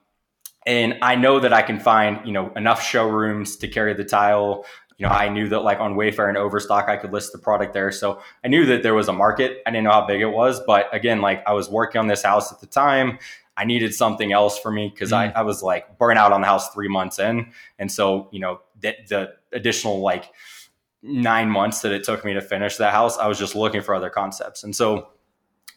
and 0.67 0.99
I 1.03 1.17
know 1.17 1.41
that 1.41 1.53
I 1.53 1.63
can 1.63 1.79
find, 1.79 2.25
you 2.27 2.33
know, 2.33 2.53
enough 2.55 2.83
showrooms 2.83 3.57
to 3.57 3.69
carry 3.69 3.95
the 3.95 4.05
tile. 4.05 4.65
You 4.97 5.07
know, 5.07 5.13
I 5.13 5.29
knew 5.29 5.49
that 5.49 5.61
like 5.61 5.81
on 5.81 5.95
Wayfair 5.95 6.29
and 6.29 6.39
Overstock, 6.39 6.89
I 6.89 6.97
could 6.97 7.13
list 7.13 7.33
the 7.33 7.39
product 7.39 7.75
there. 7.75 7.91
So 7.91 8.23
I 8.45 8.49
knew 8.49 8.65
that 8.67 8.83
there 8.83 8.95
was 8.95 9.09
a 9.09 9.13
market. 9.13 9.63
I 9.67 9.71
didn't 9.71 9.85
know 9.85 9.91
how 9.91 10.07
big 10.07 10.21
it 10.21 10.31
was, 10.31 10.61
but 10.67 10.89
again, 10.95 11.21
like 11.21 11.43
I 11.47 11.53
was 11.53 11.69
working 11.69 11.99
on 11.99 12.07
this 12.07 12.23
house 12.23 12.53
at 12.53 12.61
the 12.61 12.67
time. 12.67 13.19
I 13.57 13.65
needed 13.65 13.95
something 13.95 14.33
else 14.33 14.59
for 14.59 14.71
me 14.71 14.89
because 14.89 15.11
mm. 15.11 15.17
I, 15.17 15.33
I 15.41 15.43
was 15.43 15.63
like 15.63 15.99
burnt 15.99 16.19
out 16.19 16.33
on 16.33 16.41
the 16.41 16.47
house 16.47 16.73
three 16.73 16.89
months 16.89 17.19
in. 17.19 17.53
And 17.79 17.91
so, 17.91 18.29
you 18.33 18.41
know, 18.41 18.61
the, 18.81 18.95
the 19.09 19.35
additional 19.53 20.01
like 20.01 20.33
nine 21.05 21.51
months 21.51 21.83
that 21.83 21.93
it 21.93 22.03
took 22.03 22.25
me 22.25 22.33
to 22.33 22.41
finish 22.41 22.79
that 22.79 22.93
house, 22.93 23.19
I 23.19 23.27
was 23.27 23.39
just 23.39 23.55
looking 23.55 23.83
for 23.83 23.95
other 23.95 24.11
concepts. 24.11 24.65
And 24.65 24.75
so 24.75 25.09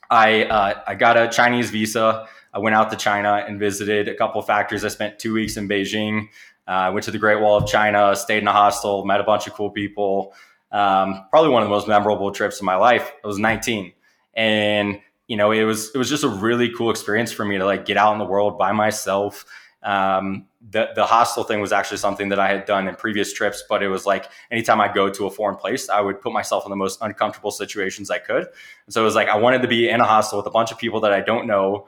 I 0.10 0.46
uh, 0.46 0.82
I 0.88 0.96
got 0.96 1.18
a 1.18 1.28
Chinese 1.28 1.70
visa. 1.70 2.28
I 2.54 2.60
went 2.60 2.76
out 2.76 2.90
to 2.92 2.96
China 2.96 3.44
and 3.48 3.60
visited 3.60 4.08
a 4.08 4.16
couple 4.16 4.40
of 4.40 4.48
factories. 4.48 4.86
I 4.86 4.88
spent 4.88 5.20
two 5.20 5.34
weeks 5.34 5.58
in 5.58 5.68
Beijing. 5.68 6.30
I 6.66 6.88
uh, 6.88 6.92
went 6.94 7.04
to 7.06 7.12
the 7.12 7.18
Great 7.18 7.40
Wall 7.40 7.58
of 7.58 7.68
China, 7.68 8.16
stayed 8.16 8.40
in 8.40 8.48
a 8.48 8.52
hostel, 8.52 9.06
met 9.06 9.22
a 9.22 9.24
bunch 9.24 9.48
of 9.48 9.54
cool 9.54 9.70
people. 9.70 10.34
Um, 10.72 11.26
probably 11.30 11.50
one 11.50 11.62
of 11.62 11.70
the 11.70 11.74
most 11.74 11.88
memorable 11.88 12.32
trips 12.32 12.60
of 12.60 12.66
my 12.66 12.76
life. 12.76 13.12
I 13.24 13.28
was 13.28 13.38
19, 13.38 13.94
and 14.34 15.00
you 15.28 15.38
know 15.38 15.52
it 15.52 15.64
was 15.64 15.92
it 15.94 15.98
was 15.98 16.10
just 16.10 16.24
a 16.24 16.30
really 16.30 16.72
cool 16.74 16.90
experience 16.90 17.32
for 17.32 17.46
me 17.46 17.58
to 17.58 17.66
like 17.66 17.86
get 17.86 17.98
out 17.98 18.14
in 18.14 18.20
the 18.20 18.26
world 18.26 18.58
by 18.58 18.72
myself 18.72 19.46
um, 19.84 20.48
the 20.70 20.90
the 20.96 21.06
hostel 21.06 21.44
thing 21.44 21.62
was 21.62 21.72
actually 21.72 21.98
something 21.98 22.30
that 22.30 22.40
I 22.40 22.50
had 22.50 22.66
done 22.66 22.88
in 22.88 22.96
previous 22.96 23.32
trips, 23.32 23.64
but 23.70 23.84
it 23.84 23.88
was 23.88 24.06
like 24.06 24.26
anytime 24.52 24.82
I 24.82 24.92
go 24.92 25.10
to 25.10 25.26
a 25.28 25.30
foreign 25.30 25.56
place, 25.56 25.88
I 25.90 26.02
would 26.02 26.20
put 26.20 26.34
myself 26.34 26.66
in 26.66 26.70
the 26.70 26.76
most 26.76 27.00
uncomfortable 27.02 27.52
situations 27.52 28.10
I 28.10 28.20
could. 28.20 28.48
And 28.86 28.94
so 28.94 29.02
it 29.02 29.06
was 29.06 29.16
like 29.16 29.30
I 29.30 29.38
wanted 29.38 29.62
to 29.62 29.68
be 29.68 29.88
in 29.90 30.02
a 30.02 30.06
hostel 30.06 30.40
with 30.40 30.48
a 30.48 30.52
bunch 30.52 30.72
of 30.72 30.78
people 30.78 31.02
that 31.02 31.14
I 31.14 31.22
don't 31.22 31.48
know, 31.48 31.88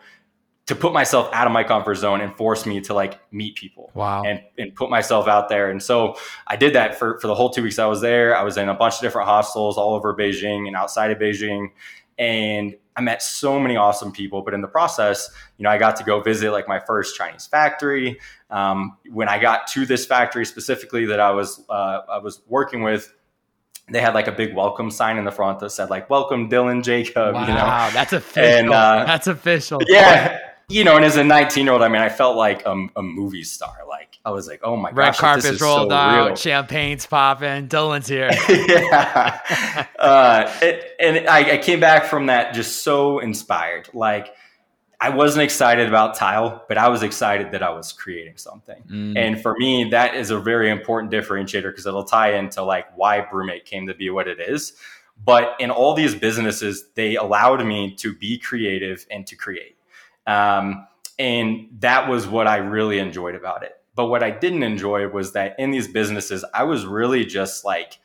to 0.70 0.76
put 0.76 0.94
myself 0.94 1.28
out 1.34 1.48
of 1.48 1.52
my 1.52 1.64
comfort 1.64 1.96
zone 1.96 2.22
and 2.22 2.36
force 2.38 2.68
me 2.68 2.80
to 2.80 2.94
like 2.94 3.20
meet 3.34 3.56
people 3.56 3.90
wow. 3.96 4.22
and, 4.22 4.40
and 4.60 4.76
put 4.76 4.92
myself 4.92 5.28
out 5.28 5.50
there. 5.50 5.72
And 5.72 5.82
so 5.82 6.16
i 6.46 6.56
did 6.56 6.76
that 6.76 7.00
for, 7.00 7.20
for 7.20 7.26
the 7.26 7.34
whole 7.34 7.50
two 7.50 7.64
weeks 7.64 7.80
i 7.80 7.88
was 7.88 8.02
there. 8.02 8.38
I 8.38 8.44
was 8.44 8.56
in 8.56 8.70
a 8.70 8.76
bunch 8.76 8.94
of 8.94 9.02
different 9.02 9.28
hostels 9.28 9.80
all 9.80 9.96
over 9.96 10.16
beijing 10.16 10.68
and 10.68 10.76
outside 10.76 11.10
of 11.10 11.18
beijing. 11.18 11.70
And 12.20 12.76
i 13.00 13.02
met 13.02 13.22
so 13.22 13.60
many 13.60 13.76
awesome 13.76 14.12
people 14.12 14.42
but 14.42 14.54
in 14.54 14.62
the 14.62 14.68
process 14.68 15.30
you 15.58 15.64
know 15.64 15.70
i 15.70 15.78
got 15.78 15.96
to 15.96 16.04
go 16.04 16.20
visit 16.22 16.52
like 16.52 16.68
my 16.68 16.80
first 16.80 17.16
chinese 17.16 17.48
factory. 17.48 18.20
Um, 18.50 18.98
when 19.12 19.30
i 19.30 19.40
got 19.40 19.68
to 19.68 19.86
this 19.86 20.06
factory 20.06 20.46
specifically 20.46 21.06
that 21.06 21.20
i 21.20 21.32
was 21.32 21.64
uh, 21.70 22.02
i 22.10 22.18
was 22.18 22.42
working 22.48 22.84
with 22.84 23.14
they 23.92 24.02
had 24.02 24.14
like 24.14 24.28
a 24.28 24.32
big 24.32 24.54
welcome 24.54 24.92
sign 24.92 25.18
in 25.18 25.26
the 25.26 25.32
front 25.32 25.60
that 25.60 25.70
said 25.70 25.90
like 25.90 26.10
welcome 26.10 26.50
dylan 26.50 26.84
jacob 26.84 27.36
wow 27.36 27.42
you 27.42 27.54
know? 27.54 27.94
That's 27.94 28.14
official. 28.14 28.44
And, 28.44 28.70
uh, 28.70 29.06
that's 29.06 29.28
official. 29.28 29.80
yeah 29.88 30.49
you 30.70 30.84
know 30.84 30.96
and 30.96 31.04
as 31.04 31.18
a 31.18 31.24
19 31.24 31.66
year 31.66 31.74
old 31.74 31.82
i 31.82 31.88
mean 31.88 32.02
i 32.02 32.10
felt 32.10 32.38
like 32.38 32.66
a, 32.66 32.88
a 32.96 33.02
movie 33.02 33.44
star 33.44 33.78
like 33.88 34.20
i 34.24 34.32
was 34.32 34.48
like 34.48 34.60
oh 34.64 34.76
my 34.76 34.92
red 34.92 35.08
gosh 35.08 35.16
this 35.16 35.20
carpet's 35.20 35.62
rolled 35.62 35.92
so 35.92 35.96
out 35.96 36.28
real. 36.28 36.36
champagne's 36.36 37.06
popping 37.06 37.68
dylan's 37.68 38.08
here 38.08 38.30
yeah. 38.50 39.86
Uh, 40.00 40.50
it, 40.62 40.96
and 41.00 41.28
I, 41.28 41.54
I 41.54 41.58
came 41.58 41.80
back 41.80 42.06
from 42.06 42.28
that 42.28 42.54
just 42.54 42.84
so 42.84 43.20
inspired. 43.20 43.90
Like, 43.94 44.34
I 45.02 45.10
wasn't 45.10 45.44
excited 45.44 45.88
about 45.88 46.16
tile, 46.16 46.66
but 46.68 46.78
I 46.78 46.90
was 46.90 47.04
excited 47.04 47.52
that 47.52 47.64
I 47.64 47.70
was 47.70 47.94
creating 47.94 48.38
something. 48.38 48.82
Mm. 48.90 49.18
And 49.18 49.42
for 49.42 49.56
me, 49.58 49.90
that 49.92 50.16
is 50.16 50.30
a 50.30 50.40
very 50.40 50.70
important 50.70 51.12
differentiator 51.12 51.72
because 51.72 51.86
it'll 51.86 52.04
tie 52.04 52.34
into 52.34 52.64
like 52.64 52.86
why 52.98 53.22
BrüMate 53.22 53.66
came 53.66 53.88
to 53.88 53.94
be 53.94 54.10
what 54.10 54.28
it 54.28 54.40
is. 54.40 54.74
But 55.24 55.56
in 55.60 55.70
all 55.70 55.94
these 55.94 56.16
businesses, 56.16 56.86
they 56.96 57.16
allowed 57.16 57.66
me 57.66 57.96
to 57.96 58.14
be 58.14 58.38
creative 58.38 59.06
and 59.12 59.28
to 59.28 59.36
create. 59.36 59.78
Um, 60.30 60.88
and 61.18 61.68
that 61.80 62.08
was 62.08 62.28
what 62.28 62.48
I 62.48 62.58
really 62.58 63.00
enjoyed 63.00 63.36
about 63.36 63.64
it. 63.64 63.74
But 63.96 64.08
what 64.08 64.24
I 64.24 64.32
didn't 64.32 64.64
enjoy 64.64 65.08
was 65.10 65.34
that 65.34 65.56
in 65.60 65.72
these 65.72 65.88
businesses, 65.88 66.46
I 66.54 66.64
was 66.64 66.86
really 66.86 67.26
just 67.26 67.66
like 67.66 68.00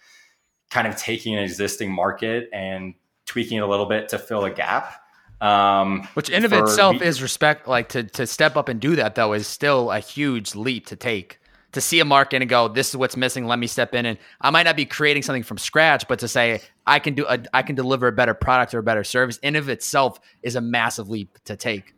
kind 0.70 0.88
of 0.88 0.96
taking 0.96 1.36
an 1.36 1.44
existing 1.44 1.92
market 1.92 2.48
and 2.52 2.94
tweaking 3.26 3.58
it 3.58 3.60
a 3.60 3.66
little 3.66 3.86
bit 3.86 4.08
to 4.08 4.18
fill 4.18 4.44
a 4.44 4.50
gap. 4.50 4.92
Um, 5.40 6.08
Which 6.14 6.30
in 6.30 6.44
of 6.44 6.52
itself 6.52 7.00
me- 7.00 7.06
is 7.06 7.22
respect. 7.22 7.68
Like 7.68 7.90
to 7.90 8.04
to 8.04 8.26
step 8.26 8.56
up 8.56 8.68
and 8.68 8.80
do 8.80 8.96
that 8.96 9.14
though 9.14 9.34
is 9.34 9.46
still 9.46 9.90
a 9.90 10.00
huge 10.00 10.54
leap 10.54 10.86
to 10.86 10.96
take. 10.96 11.38
To 11.72 11.80
see 11.80 11.98
a 11.98 12.04
market 12.04 12.40
and 12.40 12.48
go, 12.48 12.68
this 12.68 12.90
is 12.90 12.96
what's 12.96 13.16
missing. 13.16 13.46
Let 13.46 13.58
me 13.58 13.66
step 13.66 13.96
in, 13.96 14.06
and 14.06 14.16
I 14.40 14.50
might 14.50 14.62
not 14.62 14.76
be 14.76 14.86
creating 14.86 15.24
something 15.24 15.42
from 15.42 15.58
scratch, 15.58 16.06
but 16.06 16.20
to 16.20 16.28
say 16.28 16.60
I 16.86 17.00
can 17.00 17.14
do, 17.14 17.26
a, 17.28 17.40
I 17.52 17.62
can 17.62 17.74
deliver 17.74 18.06
a 18.06 18.12
better 18.12 18.32
product 18.32 18.74
or 18.74 18.78
a 18.78 18.82
better 18.84 19.02
service, 19.02 19.38
in 19.38 19.56
of 19.56 19.68
itself 19.68 20.20
is 20.42 20.54
a 20.54 20.60
massive 20.60 21.10
leap 21.10 21.36
to 21.46 21.56
take. 21.56 21.93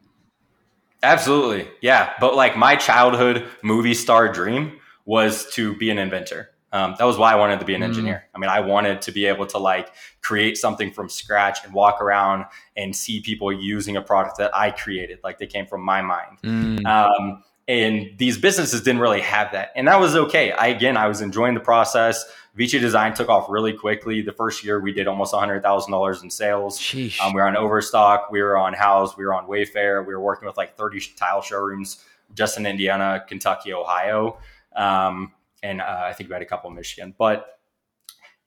Absolutely. 1.02 1.68
Yeah. 1.80 2.12
But 2.20 2.34
like 2.34 2.56
my 2.56 2.76
childhood 2.76 3.46
movie 3.62 3.94
star 3.94 4.32
dream 4.32 4.78
was 5.04 5.48
to 5.52 5.76
be 5.76 5.90
an 5.90 5.98
inventor. 5.98 6.50
Um, 6.72 6.94
that 6.98 7.04
was 7.04 7.16
why 7.16 7.32
I 7.32 7.36
wanted 7.36 7.60
to 7.60 7.64
be 7.66 7.74
an 7.74 7.80
Mm. 7.80 7.84
engineer. 7.84 8.24
I 8.34 8.38
mean, 8.38 8.50
I 8.50 8.60
wanted 8.60 9.00
to 9.02 9.12
be 9.12 9.24
able 9.26 9.46
to 9.46 9.58
like 9.58 9.92
create 10.20 10.58
something 10.58 10.90
from 10.92 11.08
scratch 11.08 11.64
and 11.64 11.72
walk 11.72 12.02
around 12.02 12.44
and 12.76 12.94
see 12.94 13.20
people 13.20 13.52
using 13.52 13.96
a 13.96 14.02
product 14.02 14.36
that 14.38 14.50
I 14.54 14.72
created, 14.72 15.20
like 15.22 15.38
they 15.38 15.46
came 15.46 15.66
from 15.66 15.82
my 15.82 16.02
mind. 16.02 16.38
Mm. 16.42 16.84
Um, 16.86 17.44
and 17.68 18.10
these 18.16 18.38
businesses 18.38 18.82
didn't 18.82 19.00
really 19.00 19.20
have 19.20 19.52
that. 19.52 19.70
And 19.74 19.88
that 19.88 19.98
was 19.98 20.14
okay. 20.14 20.52
I, 20.52 20.68
again, 20.68 20.96
I 20.96 21.08
was 21.08 21.20
enjoying 21.20 21.54
the 21.54 21.60
process. 21.60 22.24
Vicci 22.56 22.80
Design 22.80 23.12
took 23.12 23.28
off 23.28 23.48
really 23.48 23.72
quickly. 23.72 24.22
The 24.22 24.32
first 24.32 24.64
year 24.64 24.80
we 24.80 24.92
did 24.92 25.06
almost 25.06 25.34
$100,000 25.34 26.22
in 26.22 26.30
sales. 26.30 26.78
Um, 27.20 27.34
we 27.34 27.40
were 27.40 27.46
on 27.46 27.56
Overstock, 27.56 28.30
we 28.30 28.40
were 28.40 28.56
on 28.56 28.72
Houzz, 28.72 29.16
we 29.16 29.24
were 29.24 29.34
on 29.34 29.46
Wayfair, 29.46 30.06
we 30.06 30.14
were 30.14 30.20
working 30.20 30.46
with 30.46 30.56
like 30.56 30.76
30 30.76 31.00
tile 31.16 31.42
showrooms 31.42 32.02
just 32.34 32.56
in 32.58 32.66
Indiana, 32.66 33.24
Kentucky, 33.26 33.72
Ohio, 33.72 34.38
um, 34.74 35.32
and 35.62 35.80
uh, 35.80 36.02
I 36.04 36.12
think 36.12 36.28
we 36.28 36.34
had 36.34 36.42
a 36.42 36.46
couple 36.46 36.70
in 36.70 36.76
Michigan. 36.76 37.14
But 37.16 37.58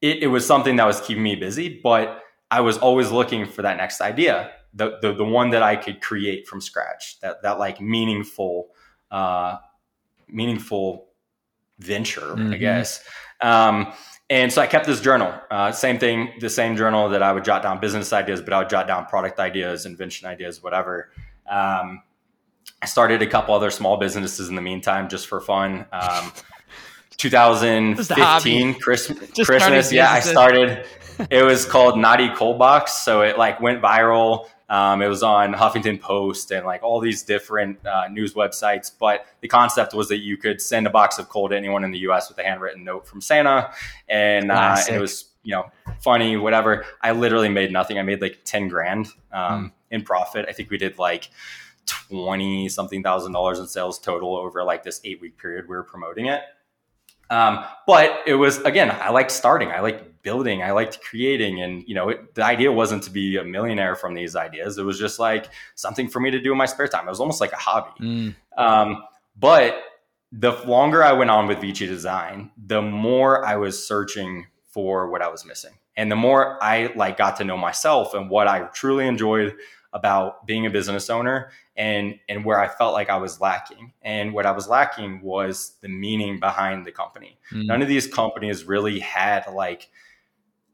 it, 0.02 0.24
it 0.24 0.28
was 0.28 0.46
something 0.46 0.76
that 0.78 0.86
was 0.86 1.02
keeping 1.02 1.24
me 1.24 1.36
busy. 1.36 1.80
But 1.82 2.24
I 2.52 2.62
was 2.62 2.78
always 2.78 3.12
looking 3.12 3.46
for 3.46 3.62
that 3.62 3.78
next 3.78 4.02
idea, 4.02 4.52
the 4.74 4.98
the, 5.02 5.14
the 5.14 5.26
one 5.26 5.52
that 5.52 5.64
I 5.64 5.76
could 5.76 6.02
create 6.02 6.48
from 6.48 6.62
scratch, 6.62 7.20
that 7.22 7.42
that 7.44 7.60
like 7.60 7.80
meaningful, 7.82 8.70
uh, 9.12 9.58
meaningful 10.28 11.08
venture, 11.80 12.34
I 12.34 12.36
Mhm. 12.36 12.60
guess. 12.60 13.04
Um, 13.42 13.94
and 14.30 14.52
so 14.54 14.62
I 14.62 14.68
kept 14.68 14.86
this 14.86 15.02
journal. 15.02 15.34
Uh, 15.50 15.72
same 15.72 15.98
thing, 15.98 16.34
the 16.40 16.50
same 16.50 16.76
journal 16.78 17.10
that 17.10 17.24
I 17.24 17.32
would 17.32 17.44
jot 17.44 17.64
down 17.64 17.80
business 17.80 18.14
ideas, 18.14 18.42
but 18.42 18.54
I 18.54 18.60
would 18.60 18.70
jot 18.70 18.86
down 18.88 19.06
product 19.06 19.40
ideas, 19.40 19.86
invention 19.86 20.28
ideas, 20.28 20.62
whatever. 20.62 21.10
Um, 21.50 22.04
I 22.82 22.86
started 22.86 23.22
a 23.22 23.28
couple 23.28 23.56
other 23.56 23.72
small 23.72 23.98
businesses 23.98 24.50
in 24.50 24.56
the 24.56 24.62
meantime, 24.62 25.10
just 25.10 25.28
for 25.28 25.42
fun. 25.42 25.86
Um, 25.92 26.32
Just 27.18 27.34
a 27.34 27.38
hobby. 27.38 28.52
2015 28.52 28.74
Christmas, 28.80 29.46
Christmas, 29.46 29.92
yeah, 29.92 30.10
I 30.10 30.20
started. 30.22 30.86
It 31.30 31.44
was 31.44 31.66
called 31.66 31.98
Naughty 32.00 32.30
Cold 32.34 32.58
Box, 32.60 32.94
so 32.94 33.24
it 33.24 33.38
like 33.38 33.60
went 33.60 33.82
viral. 33.82 34.48
Um, 34.70 35.02
it 35.02 35.08
was 35.08 35.24
on 35.24 35.54
Huffington 35.54 36.00
Post 36.00 36.52
and 36.52 36.66
like 36.66 36.84
all 36.84 37.00
these 37.00 37.24
different 37.24 37.86
uh, 37.86 38.08
news 38.10 38.36
websites. 38.36 38.92
But 38.98 39.26
the 39.42 39.48
concept 39.48 39.94
was 39.94 40.10
that 40.10 40.20
you 40.20 40.38
could 40.38 40.62
send 40.62 40.86
a 40.86 40.90
box 40.90 41.18
of 41.18 41.30
coal 41.30 41.50
to 41.50 41.58
anyone 41.58 41.84
in 41.84 41.92
the 41.92 42.00
U.S. 42.00 42.30
with 42.30 42.38
a 42.38 42.44
handwritten 42.44 42.84
note 42.84 43.08
from 43.08 43.22
Santa, 43.22 43.72
and, 44.08 44.52
uh, 44.52 44.78
and 44.88 44.96
it 44.96 45.00
was 45.00 45.26
you 45.44 45.56
know 45.56 45.72
funny, 46.02 46.38
whatever. 46.38 46.86
I 47.02 47.12
literally 47.12 47.50
made 47.50 47.72
nothing. 47.72 47.98
I 47.98 48.04
made 48.04 48.22
like 48.22 48.40
ten 48.46 48.68
grand 48.68 49.08
um, 49.32 49.74
in 49.90 50.04
profit. 50.04 50.46
I 50.48 50.54
think 50.54 50.70
we 50.70 50.78
did 50.78 51.00
like 51.00 51.30
twenty 51.86 52.70
something 52.70 53.02
thousand 53.02 53.32
dollars 53.32 53.60
in 53.60 53.68
sales 53.68 53.98
total 53.98 54.36
over 54.38 54.64
like 54.64 54.84
this 54.84 55.02
eight 55.04 55.20
week 55.22 55.38
period 55.38 55.66
we 55.68 55.76
were 55.76 55.84
promoting 55.84 56.28
it. 56.28 56.42
Um, 57.30 57.64
but 57.86 58.22
it 58.26 58.36
was 58.36 58.60
again, 58.60 58.92
I 58.92 59.10
liked 59.10 59.32
starting, 59.32 59.72
I 59.72 59.80
liked 59.82 60.09
building, 60.24 60.62
I 60.64 60.72
liked 60.72 61.02
creating, 61.02 61.62
and 61.62 61.84
you 61.88 61.96
know, 61.96 62.10
it, 62.10 62.36
the 62.36 62.44
idea 62.44 62.72
wasn't 62.72 63.04
to 63.04 63.12
be 63.12 63.38
a 63.38 63.44
millionaire 63.44 63.96
from 63.96 64.14
these 64.14 64.36
ideas. 64.36 64.78
It 64.78 64.84
was 64.84 65.00
just 65.00 65.20
like 65.20 65.50
something 65.76 66.08
for 66.08 66.20
me 66.20 66.32
to 66.32 66.40
do 66.40 66.52
in 66.52 66.58
my 66.58 66.66
spare 66.66 66.88
time. 66.88 67.08
It 67.08 67.10
was 67.10 67.20
almost 67.20 67.42
like 67.42 67.52
a 67.52 67.58
hobby. 67.58 67.92
Mm. 68.00 68.36
Um, 68.58 69.04
but 69.38 69.82
the 70.32 70.52
longer 70.66 71.04
I 71.04 71.14
went 71.14 71.32
on 71.32 71.48
with 71.48 71.60
Vicci 71.60 71.88
Design, 71.88 72.52
the 72.58 72.82
more 72.82 73.46
I 73.46 73.56
was 73.56 73.86
searching 73.86 74.48
for 74.68 75.10
what 75.10 75.22
I 75.22 75.28
was 75.30 75.46
missing, 75.46 75.74
and 75.96 76.12
the 76.12 76.16
more 76.16 76.62
I 76.64 76.92
like 76.96 77.18
got 77.18 77.38
to 77.38 77.44
know 77.44 77.58
myself 77.58 78.14
and 78.14 78.30
what 78.30 78.48
I 78.48 78.62
truly 78.74 79.08
enjoyed 79.08 79.56
about 79.94 80.46
being 80.46 80.66
a 80.66 80.70
business 80.70 81.10
owner 81.10 81.52
and 81.76 82.20
and 82.28 82.46
where 82.46 82.60
I 82.60 82.68
felt 82.68 82.94
like 82.94 83.10
I 83.10 83.18
was 83.18 83.42
lacking. 83.42 83.94
And 84.02 84.34
what 84.34 84.46
I 84.46 84.52
was 84.52 84.68
lacking 84.68 85.22
was 85.22 85.78
the 85.82 85.88
meaning 85.88 86.40
behind 86.40 86.86
the 86.86 86.92
company. 86.92 87.40
Mm. 87.52 87.66
None 87.66 87.82
of 87.82 87.88
these 87.88 88.06
companies 88.06 88.66
really 88.66 89.00
had 89.00 89.48
like 89.52 89.90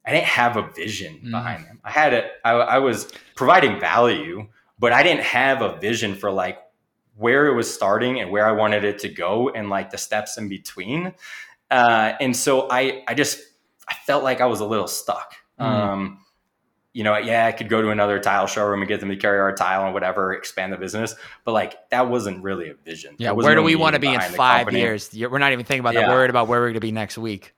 I 0.05 0.11
didn't 0.11 0.25
have 0.27 0.55
a 0.57 0.69
vision 0.69 1.19
Mm. 1.23 1.31
behind 1.31 1.65
them. 1.65 1.79
I 1.83 1.91
had 1.91 2.13
it. 2.13 2.31
I, 2.43 2.51
I 2.51 2.77
was 2.77 3.11
providing 3.35 3.79
value, 3.79 4.47
but 4.77 4.93
I 4.93 5.03
didn't 5.03 5.23
have 5.23 5.61
a 5.61 5.77
vision 5.77 6.15
for 6.15 6.31
like 6.31 6.59
where 7.15 7.47
it 7.47 7.55
was 7.55 7.73
starting 7.73 8.19
and 8.19 8.29
where 8.29 8.45
I 8.45 8.51
wanted 8.51 8.83
it 8.83 8.99
to 8.99 9.09
go 9.09 9.49
and 9.49 9.69
like 9.69 9.89
the 9.89 9.97
steps 9.97 10.37
in 10.37 10.49
between. 10.49 11.13
Uh, 11.71 12.13
and 12.19 12.35
so 12.35 12.67
I 12.69 13.03
I 13.07 13.13
just 13.13 13.39
I 13.87 13.95
felt 14.05 14.23
like 14.23 14.41
I 14.41 14.45
was 14.45 14.59
a 14.59 14.65
little 14.65 14.87
stuck. 14.87 15.33
Mm. 15.59 15.65
Um, 15.65 16.19
you 16.93 17.03
know, 17.03 17.17
yeah, 17.17 17.45
I 17.45 17.51
could 17.51 17.67
go 17.67 17.81
to 17.81 17.89
another 17.89 18.19
tile 18.19 18.47
showroom 18.47 18.81
and 18.81 18.87
get 18.87 18.99
them 18.99 19.09
to 19.09 19.17
carry 19.17 19.39
our 19.39 19.53
tile 19.53 19.83
and 19.85 19.93
whatever, 19.93 20.33
expand 20.33 20.71
the 20.71 20.77
business. 20.77 21.15
But 21.43 21.53
like 21.53 21.89
that 21.89 22.09
wasn't 22.09 22.43
really 22.43 22.69
a 22.69 22.73
vision. 22.75 23.15
Yeah, 23.17 23.31
was 23.31 23.45
where 23.45 23.55
do 23.55 23.63
we 23.63 23.75
want 23.75 23.95
to 23.95 23.99
be 23.99 24.13
in 24.13 24.21
five 24.21 24.71
years? 24.71 25.09
We're 25.13 25.37
not 25.39 25.51
even 25.51 25.65
thinking 25.65 25.79
about 25.79 25.95
that. 25.95 26.07
We're 26.09 26.15
worried 26.15 26.29
about 26.29 26.47
where 26.47 26.59
we're 26.59 26.67
going 26.67 26.75
to 26.75 26.79
be 26.81 26.91
next 26.91 27.17
week. 27.17 27.54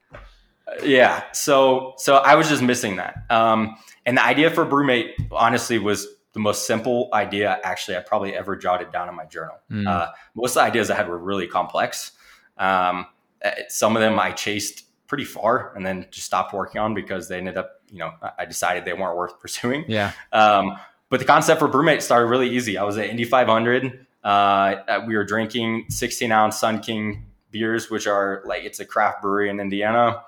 Yeah. 0.84 1.24
So 1.34 1.94
so 1.98 2.18
I 2.18 2.36
was 2.36 2.50
just 2.50 2.62
missing 2.62 2.98
that. 2.98 3.24
Um, 3.30 3.76
and 4.06 4.18
the 4.18 4.26
idea 4.26 4.50
for 4.52 4.66
BrüMate 4.66 5.12
honestly 5.32 5.80
was 5.80 6.08
the 6.34 6.40
most 6.40 6.68
simple 6.68 7.10
idea 7.14 7.60
actually 7.64 7.98
I 7.98 8.02
probably 8.02 8.36
ever 8.36 8.56
jotted 8.56 8.92
down 8.92 9.10
in 9.10 9.16
my 9.16 9.26
journal. 9.26 9.56
Mm. 9.72 9.88
Uh, 9.88 10.12
most 10.36 10.52
of 10.52 10.56
the 10.56 10.62
ideas 10.62 10.90
I 10.92 10.96
had 10.96 11.08
were 11.08 11.18
really 11.18 11.48
complex. 11.48 12.12
Um, 12.58 13.08
uh, 13.44 13.52
some 13.70 13.96
of 13.96 14.02
them 14.02 14.20
I 14.20 14.32
chased 14.32 14.84
pretty 15.08 15.24
far 15.26 15.74
and 15.76 15.86
then 15.86 16.06
just 16.12 16.26
stopped 16.28 16.54
working 16.54 16.80
on 16.82 16.94
because 16.94 17.28
they 17.28 17.38
ended 17.38 17.58
up, 17.58 17.82
you 17.90 18.00
know, 18.00 18.12
I- 18.22 18.32
I 18.40 18.46
decided 18.46 18.84
they 18.86 18.94
weren't 18.94 19.16
worth 19.18 19.40
pursuing. 19.42 19.86
Yeah. 19.88 20.12
Um, 20.34 20.78
but 21.10 21.20
the 21.20 21.26
concept 21.26 21.60
for 21.60 21.70
BrüMate 21.70 22.02
started 22.02 22.26
really 22.28 22.50
easy. 22.50 22.78
I 22.78 22.84
was 22.84 22.98
at 22.98 23.10
Indy 23.10 23.24
500. 23.24 24.06
Uh, 24.24 24.28
uh, 24.28 25.04
we 25.08 25.16
were 25.16 25.24
drinking 25.24 25.86
16 25.90 26.32
ounce 26.32 26.60
Sun 26.60 26.82
King 26.82 27.26
beers, 27.52 27.90
which 27.90 28.06
are 28.08 28.44
like 28.46 28.64
it's 28.66 28.80
a 28.82 28.86
craft 28.86 29.22
brewery 29.22 29.50
in 29.50 29.60
Indiana. 29.62 30.22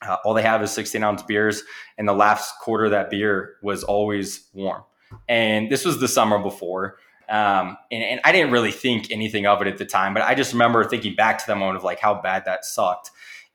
Uh, 0.00 0.16
all 0.24 0.34
they 0.34 0.42
have 0.42 0.62
is 0.62 0.70
16 0.72 1.02
ounce 1.02 1.22
beers, 1.22 1.62
and 1.96 2.08
the 2.08 2.12
last 2.12 2.58
quarter 2.60 2.84
of 2.86 2.90
that 2.92 3.10
beer 3.10 3.56
was 3.62 3.82
always 3.84 4.48
warm. 4.52 4.82
And 5.28 5.70
this 5.70 5.84
was 5.84 5.98
the 6.00 6.08
summer 6.08 6.38
before. 6.38 6.98
Um, 7.28 7.76
and, 7.90 8.02
and 8.02 8.20
I 8.24 8.32
didn't 8.32 8.52
really 8.52 8.72
think 8.72 9.10
anything 9.10 9.46
of 9.46 9.60
it 9.60 9.68
at 9.68 9.76
the 9.78 9.84
time, 9.84 10.14
but 10.14 10.22
I 10.22 10.34
just 10.34 10.52
remember 10.52 10.82
thinking 10.84 11.14
back 11.14 11.38
to 11.38 11.44
that 11.46 11.58
moment 11.58 11.76
of 11.76 11.84
like 11.84 12.00
how 12.00 12.20
bad 12.20 12.44
that 12.46 12.64
sucked. 12.64 13.10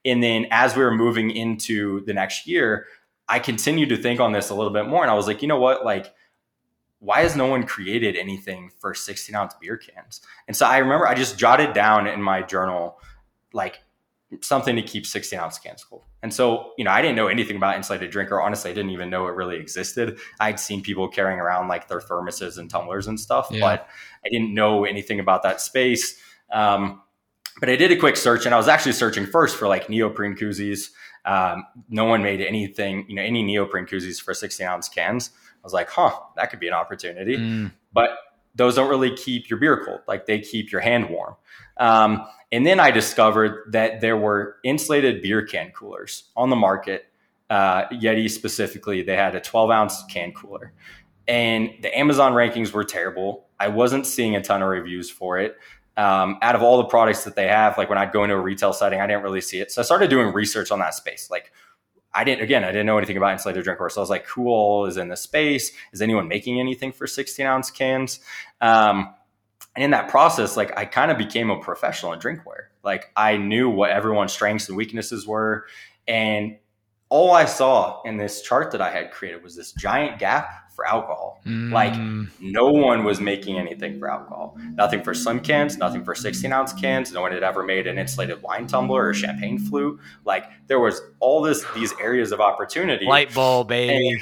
And 0.05 0.21
then 0.21 0.47
as 0.51 0.75
we 0.75 0.83
were 0.83 0.93
moving 0.93 1.31
into 1.31 2.03
the 2.05 2.13
next 2.13 2.45
year, 2.45 2.85
I 3.27 3.39
continued 3.39 3.89
to 3.89 3.97
think 3.97 4.19
on 4.19 4.31
this 4.31 4.49
a 4.49 4.55
little 4.55 4.73
bit 4.73 4.85
more. 4.85 5.01
And 5.01 5.09
I 5.09 5.15
was 5.15 5.27
like, 5.27 5.41
you 5.41 5.47
know 5.47 5.59
what? 5.59 5.85
Like, 5.85 6.13
why 6.99 7.21
has 7.21 7.35
no 7.35 7.47
one 7.47 7.63
created 7.63 8.15
anything 8.15 8.71
for 8.79 8.93
16 8.93 9.35
ounce 9.35 9.55
beer 9.59 9.77
cans? 9.77 10.21
And 10.47 10.55
so 10.55 10.65
I 10.65 10.77
remember 10.77 11.07
I 11.07 11.15
just 11.15 11.37
jotted 11.37 11.73
down 11.73 12.05
in 12.05 12.21
my 12.21 12.43
journal, 12.43 12.99
like 13.53 13.79
something 14.41 14.75
to 14.75 14.81
keep 14.81 15.05
16 15.05 15.39
ounce 15.39 15.57
cans 15.57 15.83
cold. 15.83 16.03
And 16.23 16.33
so, 16.33 16.71
you 16.77 16.85
know, 16.85 16.91
I 16.91 17.01
didn't 17.01 17.17
know 17.17 17.27
anything 17.27 17.57
about 17.57 17.75
insulated 17.75 18.09
drinker. 18.09 18.41
Honestly, 18.41 18.71
I 18.71 18.73
didn't 18.73 18.91
even 18.91 19.09
know 19.09 19.27
it 19.27 19.35
really 19.35 19.57
existed. 19.57 20.17
I'd 20.39 20.57
seen 20.57 20.81
people 20.81 21.09
carrying 21.09 21.39
around 21.39 21.67
like 21.67 21.89
their 21.89 21.99
thermoses 21.99 22.57
and 22.57 22.69
tumblers 22.69 23.07
and 23.07 23.19
stuff, 23.19 23.49
yeah. 23.51 23.59
but 23.59 23.89
I 24.25 24.29
didn't 24.29 24.53
know 24.53 24.85
anything 24.85 25.19
about 25.19 25.43
that 25.43 25.59
space. 25.59 26.17
Um, 26.49 27.01
but 27.59 27.69
I 27.69 27.75
did 27.75 27.91
a 27.91 27.97
quick 27.97 28.15
search 28.15 28.45
and 28.45 28.55
I 28.55 28.57
was 28.57 28.69
actually 28.69 28.93
searching 28.93 29.25
first 29.25 29.57
for 29.57 29.67
like 29.67 29.89
neoprene 29.89 30.35
koozies. 30.35 30.91
Um, 31.25 31.65
no 31.89 32.05
one 32.05 32.23
made 32.23 32.39
anything, 32.39 33.05
you 33.09 33.15
know, 33.15 33.21
any 33.21 33.43
neoprene 33.43 33.85
koozies 33.85 34.21
for 34.21 34.33
16 34.33 34.65
ounce 34.65 34.87
cans. 34.87 35.29
I 35.35 35.59
was 35.61 35.73
like, 35.73 35.89
huh, 35.89 36.11
that 36.37 36.49
could 36.49 36.59
be 36.59 36.69
an 36.69 36.73
opportunity. 36.73 37.37
Mm. 37.37 37.73
But 37.93 38.11
those 38.55 38.75
don't 38.75 38.89
really 38.89 39.15
keep 39.15 39.49
your 39.49 39.59
beer 39.59 39.83
cold. 39.85 40.01
Like 40.07 40.25
they 40.25 40.39
keep 40.39 40.71
your 40.71 40.81
hand 40.81 41.09
warm. 41.09 41.35
Um, 41.77 42.25
and 42.51 42.65
then 42.65 42.79
I 42.79 42.91
discovered 42.91 43.71
that 43.71 43.99
there 43.99 44.17
were 44.17 44.57
insulated 44.63 45.21
beer 45.21 45.45
can 45.45 45.71
coolers 45.71 46.25
on 46.35 46.49
the 46.49 46.55
market. 46.55 47.05
Uh, 47.49 47.87
Yeti 47.89 48.29
specifically, 48.29 49.01
they 49.01 49.15
had 49.15 49.35
a 49.35 49.41
12 49.41 49.71
ounce 49.71 50.03
can 50.05 50.31
cooler. 50.33 50.71
And 51.27 51.71
the 51.81 51.97
Amazon 51.97 52.33
rankings 52.33 52.71
were 52.71 52.83
terrible. 52.83 53.47
I 53.59 53.69
wasn't 53.69 54.05
seeing 54.05 54.35
a 54.35 54.41
ton 54.41 54.61
of 54.61 54.69
reviews 54.69 55.09
for 55.09 55.39
it. 55.39 55.57
Um, 55.95 56.37
out 56.41 56.55
of 56.55 56.63
all 56.63 56.77
the 56.77 56.85
products 56.85 57.23
that 57.23 57.35
they 57.35 57.47
have, 57.47 57.77
like 57.77 57.89
when 57.89 57.97
I'd 57.97 58.11
go 58.11 58.23
into 58.23 58.35
a 58.35 58.39
retail 58.39 58.73
setting, 58.73 58.99
I 58.99 59.07
didn't 59.07 59.23
really 59.23 59.41
see 59.41 59.59
it. 59.59 59.71
So 59.71 59.81
I 59.81 59.85
started 59.85 60.09
doing 60.09 60.33
research 60.33 60.71
on 60.71 60.79
that 60.79 60.95
space. 60.95 61.29
Like, 61.31 61.51
I 62.13 62.23
didn't, 62.23 62.43
again, 62.43 62.63
I 62.63 62.67
didn't 62.67 62.85
know 62.85 62.97
anything 62.97 63.17
about 63.17 63.31
insulated 63.31 63.65
drinkware. 63.65 63.91
So 63.91 64.01
I 64.01 64.03
was 64.03 64.09
like, 64.09 64.27
cool, 64.27 64.85
is 64.85 64.97
in 64.97 65.07
the 65.07 65.15
space? 65.15 65.71
Is 65.91 66.01
anyone 66.01 66.27
making 66.27 66.59
anything 66.59 66.91
for 66.91 67.07
16 67.07 67.45
ounce 67.45 67.71
cans? 67.71 68.19
Um, 68.61 69.13
and 69.75 69.83
in 69.83 69.91
that 69.91 70.09
process, 70.09 70.55
like 70.55 70.77
I 70.77 70.85
kind 70.85 71.11
of 71.11 71.17
became 71.17 71.49
a 71.49 71.59
professional 71.59 72.13
in 72.13 72.19
drinkware. 72.19 72.67
Like 72.83 73.11
I 73.15 73.37
knew 73.37 73.69
what 73.69 73.89
everyone's 73.89 74.33
strengths 74.33 74.67
and 74.67 74.77
weaknesses 74.77 75.25
were. 75.25 75.65
And 76.07 76.57
all 77.09 77.31
I 77.31 77.45
saw 77.45 78.01
in 78.03 78.17
this 78.17 78.41
chart 78.41 78.71
that 78.71 78.81
I 78.81 78.91
had 78.91 79.11
created 79.11 79.43
was 79.43 79.55
this 79.55 79.71
giant 79.73 80.19
gap 80.19 80.71
for 80.75 80.85
alcohol. 80.87 81.41
Mm. 81.45 81.71
Like 81.71 81.93
no 82.39 82.71
one 82.71 83.03
was 83.03 83.19
making 83.19 83.57
anything 83.57 83.99
for 83.99 84.09
alcohol. 84.09 84.57
Nothing 84.73 85.03
for 85.03 85.13
slim 85.13 85.39
cans, 85.39 85.77
nothing 85.77 86.03
for 86.03 86.15
16 86.15 86.51
ounce 86.51 86.73
cans. 86.73 87.11
No 87.11 87.21
one 87.21 87.31
had 87.31 87.43
ever 87.43 87.63
made 87.63 87.87
an 87.87 87.97
insulated 87.97 88.41
wine 88.41 88.67
tumbler 88.67 89.07
or 89.07 89.13
champagne 89.13 89.59
flute. 89.59 89.99
Like 90.25 90.45
there 90.67 90.79
was 90.79 91.01
all 91.19 91.41
this 91.41 91.63
these 91.75 91.93
areas 91.99 92.31
of 92.31 92.41
opportunity. 92.41 93.05
Light 93.05 93.33
bulb, 93.33 93.69
baby. 93.69 94.09
And 94.09 94.21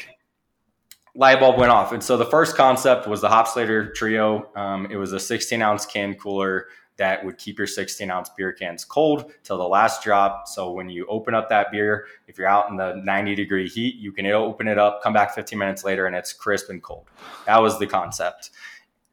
light 1.15 1.39
bulb 1.39 1.58
went 1.58 1.71
off. 1.71 1.91
And 1.91 2.04
so 2.04 2.17
the 2.17 2.26
first 2.26 2.56
concept 2.56 3.08
was 3.08 3.21
the 3.21 3.30
Hopsulator 3.30 3.93
Trio. 3.93 4.50
Um, 4.56 4.88
it 4.89 4.95
was 4.95 5.13
a 5.13 5.19
16 5.19 5.62
ounce 5.62 5.86
can 5.86 6.15
cooler 6.15 6.67
that 6.97 7.24
would 7.26 7.38
keep 7.38 7.58
your 7.58 7.67
16 7.67 8.12
ounce 8.12 8.30
beer 8.30 8.54
cans 8.54 8.86
cold 8.86 9.32
till 9.43 9.58
the 9.58 9.67
last 9.67 10.04
drop. 10.04 10.47
So 10.47 10.71
when 10.71 10.89
you 10.89 11.06
open 11.08 11.34
up 11.34 11.50
that 11.50 11.71
beer, 11.71 12.06
if 12.28 12.38
you're 12.38 12.47
out 12.47 12.69
in 12.69 12.78
the 12.78 13.02
90 13.04 13.36
degree 13.36 13.67
heat, 13.67 13.95
you 13.95 14.12
can 14.12 14.26
open 14.28 14.67
it 14.67 14.78
up, 14.78 15.02
come 15.02 15.13
back 15.13 15.34
15 15.34 15.58
minutes 15.58 15.84
later, 15.84 16.06
and 16.06 16.15
it's 16.15 16.32
crisp 16.32 16.69
and 16.69 16.82
cold. 16.82 17.08
That 17.45 17.62
was 17.62 17.80
the 17.80 17.88
concept. 17.88 18.52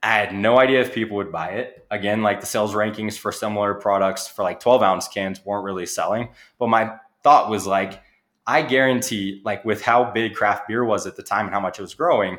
I 0.02 0.14
had 0.14 0.34
no 0.34 0.61
idea 0.61 0.80
if 0.80 0.94
people 0.94 1.16
would 1.16 1.32
buy 1.32 1.48
it. 1.48 1.87
Again, 1.90 2.22
like 2.22 2.40
the 2.40 2.46
sales 2.46 2.74
rankings 2.74 3.18
for 3.18 3.32
similar 3.32 3.74
products 3.74 4.28
for 4.28 4.42
like 4.42 4.61
12 4.61 4.82
ounce 4.82 5.08
cans 5.08 5.44
weren't 5.44 5.64
really 5.64 5.87
selling. 5.87 6.28
But 6.58 6.68
my 6.68 6.92
thought 7.22 7.50
was 7.50 7.66
like, 7.66 8.02
I 8.48 8.62
guarantee, 8.62 9.42
like 9.44 9.62
with 9.64 9.82
how 9.82 10.11
big 10.11 10.34
craft 10.34 10.66
beer 10.66 10.82
was 10.82 11.06
at 11.06 11.16
the 11.16 11.22
time 11.22 11.44
and 11.44 11.54
how 11.54 11.61
much 11.61 11.78
it 11.78 11.82
was 11.82 11.94
growing, 11.94 12.38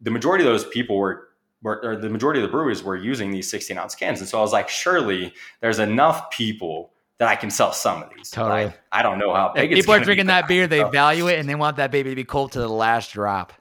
the 0.00 0.10
majority 0.10 0.44
of 0.44 0.50
those 0.50 0.64
people 0.64 0.96
were 0.96 1.28
were, 1.62 1.80
or 1.84 1.96
the 1.96 2.08
majority 2.08 2.40
of 2.40 2.42
the 2.42 2.50
breweries 2.50 2.82
were 2.82 2.96
using 2.96 3.30
these 3.30 3.48
16 3.48 3.78
ounce 3.78 3.94
cans. 3.94 4.18
And 4.18 4.28
so 4.28 4.38
I 4.38 4.40
was 4.40 4.52
like, 4.52 4.68
surely 4.68 5.32
there's 5.60 5.78
enough 5.78 6.30
people 6.30 6.92
that 7.18 7.28
I 7.28 7.36
can 7.36 7.50
sell 7.50 7.72
some 7.72 8.02
of 8.02 8.10
these. 8.16 8.30
Totally. 8.30 8.64
Like, 8.64 8.80
I 8.90 9.02
don't 9.02 9.18
know 9.18 9.32
how 9.32 9.52
big 9.52 9.70
people 9.70 9.94
are 9.94 10.00
drinking 10.00 10.26
that 10.26 10.48
beer. 10.48 10.66
They 10.66 10.82
value 10.82 11.28
it 11.28 11.38
and 11.38 11.48
they 11.48 11.54
want 11.54 11.76
that 11.76 11.92
baby 11.92 12.10
to 12.10 12.16
be 12.16 12.24
cold 12.24 12.52
to 12.52 12.60
the 12.60 12.68
last 12.68 13.12
drop. 13.12 13.52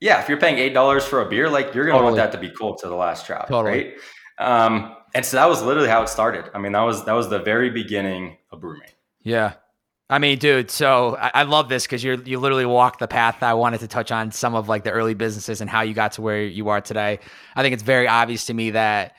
Yeah. 0.00 0.22
If 0.22 0.28
you're 0.28 0.40
paying 0.40 0.56
$8 0.72 1.02
for 1.02 1.20
a 1.20 1.28
beer, 1.28 1.50
like 1.50 1.74
you're 1.74 1.84
going 1.84 1.94
to 1.94 1.98
totally. 1.98 2.18
want 2.18 2.32
that 2.32 2.32
to 2.32 2.38
be 2.38 2.54
cold 2.54 2.78
to 2.78 2.88
the 2.88 2.94
last 2.94 3.26
drop. 3.26 3.48
Totally. 3.48 3.94
Right. 4.38 4.64
Um, 4.64 4.96
and 5.14 5.26
so 5.26 5.36
that 5.36 5.48
was 5.48 5.62
literally 5.62 5.88
how 5.88 6.02
it 6.02 6.08
started. 6.08 6.50
I 6.54 6.58
mean, 6.58 6.72
that 6.72 6.82
was, 6.82 7.04
that 7.04 7.12
was 7.12 7.28
the 7.28 7.40
very 7.40 7.68
beginning 7.68 8.38
of 8.50 8.60
brewing. 8.60 8.88
Yeah. 9.22 9.54
I 10.08 10.20
mean, 10.20 10.38
dude, 10.38 10.70
so 10.70 11.16
I, 11.16 11.30
I 11.34 11.42
love 11.42 11.68
this 11.68 11.84
because 11.84 12.04
you're 12.04 12.20
you 12.22 12.38
literally 12.38 12.66
walk 12.66 12.98
the 12.98 13.08
path. 13.08 13.42
I 13.42 13.54
wanted 13.54 13.80
to 13.80 13.88
touch 13.88 14.12
on 14.12 14.30
some 14.30 14.54
of 14.54 14.68
like 14.68 14.84
the 14.84 14.92
early 14.92 15.14
businesses 15.14 15.60
and 15.60 15.68
how 15.68 15.82
you 15.82 15.94
got 15.94 16.12
to 16.12 16.22
where 16.22 16.42
you 16.42 16.68
are 16.68 16.80
today. 16.80 17.18
I 17.56 17.62
think 17.62 17.74
it's 17.74 17.82
very 17.82 18.06
obvious 18.06 18.46
to 18.46 18.54
me 18.54 18.70
that 18.70 19.14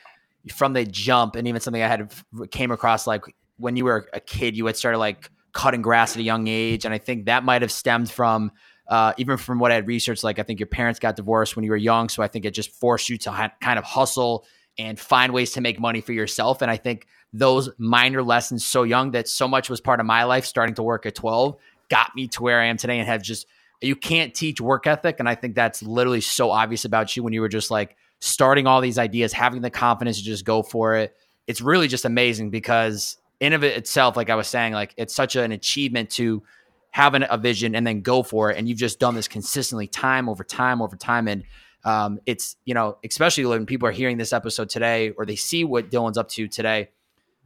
from 0.56 0.71
the 0.71 0.86
jump, 0.86 1.36
and 1.36 1.45
even 1.47 1.60
something 1.60 1.84
I 1.84 1.88
had 1.88 2.13
came 2.52 2.71
across 2.71 3.06
like 3.06 3.23
when 3.58 3.76
you 3.76 3.84
were 3.84 4.08
a 4.13 4.21
kid, 4.21 4.56
you 4.56 4.65
had 4.65 4.78
started 4.78 5.00
like 5.00 5.30
cutting 5.52 5.82
grass 5.82 6.15
at 6.15 6.19
a 6.19 6.23
young 6.23 6.47
age, 6.47 6.86
and 6.86 6.93
I 6.93 7.00
think 7.00 7.26
that 7.26 7.43
might 7.43 7.63
have 7.63 7.71
stemmed 7.71 8.10
from 8.10 8.52
uh, 8.88 9.12
even 9.17 9.36
from 9.36 9.60
what 9.60 9.73
I 9.73 9.76
had 9.76 9.88
researched. 9.88 10.23
Like 10.23 10.39
I 10.39 10.43
think 10.43 10.62
your 10.62 10.67
parents 10.67 11.02
got 11.02 11.17
divorced 11.17 11.58
when 11.58 11.65
you 11.65 11.71
were 11.71 11.78
young, 11.78 12.08
so 12.08 12.23
I 12.23 12.30
think 12.30 12.45
it 12.45 12.52
just 12.52 12.71
forced 12.71 13.10
you 13.10 13.17
to 13.19 13.32
ha- 13.32 13.52
kind 13.60 13.78
of 13.78 13.84
hustle 13.84 14.45
and 14.78 14.97
find 14.97 15.34
ways 15.34 15.52
to 15.54 15.62
make 15.62 15.80
money 15.80 16.00
for 16.00 16.13
yourself. 16.13 16.62
And 16.62 16.71
I 16.71 16.78
think 16.78 17.08
those 17.34 17.70
minor 17.78 18.24
lessons 18.24 18.66
so 18.66 18.84
young 18.84 19.12
that 19.12 19.28
so 19.28 19.48
much 19.48 19.70
was 19.70 19.82
part 19.82 20.00
of 20.00 20.06
my 20.06 20.24
life 20.24 20.46
starting 20.46 20.76
to 20.76 20.84
work 20.84 21.06
at 21.06 21.16
12 21.16 21.58
got 21.90 22.16
me 22.16 22.28
to 22.28 22.44
where 22.44 22.62
I 22.62 22.66
am 22.66 22.78
today 22.78 23.00
and 23.00 23.08
have 23.08 23.22
just 23.22 23.48
you 23.82 23.96
can't 23.96 24.34
teach 24.34 24.60
work 24.60 24.88
ethic. 24.88 25.18
And 25.20 25.30
I 25.30 25.36
think 25.36 25.56
that's 25.56 25.84
literally 25.84 26.22
so 26.22 26.52
obvious 26.52 26.86
about 26.86 27.16
you 27.16 27.24
when 27.24 27.34
you 27.34 27.42
were 27.42 27.50
just 27.50 27.70
like 27.70 27.96
starting 28.20 28.66
all 28.66 28.82
these 28.82 28.98
ideas 28.98 29.34
having 29.34 29.62
the 29.62 29.70
confidence 29.70 30.18
to 30.18 30.24
just 30.24 30.46
go 30.46 30.63
for 30.63 30.96
it. 30.96 31.16
It's 31.46 31.62
really 31.62 31.88
just 31.88 32.06
amazing 32.06 32.50
because 32.50 33.18
in 33.40 33.54
of 33.54 33.63
it 33.63 33.78
itself 33.78 34.18
like 34.18 34.30
I 34.30 34.36
was 34.36 34.48
saying 34.48 34.74
like 34.74 34.94
it's 34.98 35.13
such 35.13 35.36
an 35.36 35.52
achievement 35.52 36.10
to 36.12 36.42
have 36.90 37.13
an, 37.13 37.26
a 37.30 37.38
vision 37.38 37.76
and 37.76 37.86
then 37.86 38.02
go 38.02 38.24
for 38.24 38.50
it. 38.50 38.58
And 38.58 38.68
you've 38.68 38.80
just 38.80 39.00
done 39.00 39.13
this 39.13 39.28
consistently 39.28 39.88
time 39.88 40.28
over 40.28 40.44
time 40.44 40.82
over 40.82 40.96
time. 40.96 41.28
And 41.28 41.44
um, 41.86 42.20
it's 42.26 42.56
you 42.66 42.74
know 42.74 42.98
especially 43.06 43.46
when 43.46 43.68
people 43.68 43.88
are 43.88 43.92
hearing 43.92 44.18
this 44.18 44.34
episode 44.34 44.70
today 44.70 45.12
or 45.12 45.26
they 45.26 45.36
see 45.36 45.63
what 45.63 45.92
Dylan's 45.92 46.18
up 46.18 46.30
to 46.30 46.48
today 46.48 46.90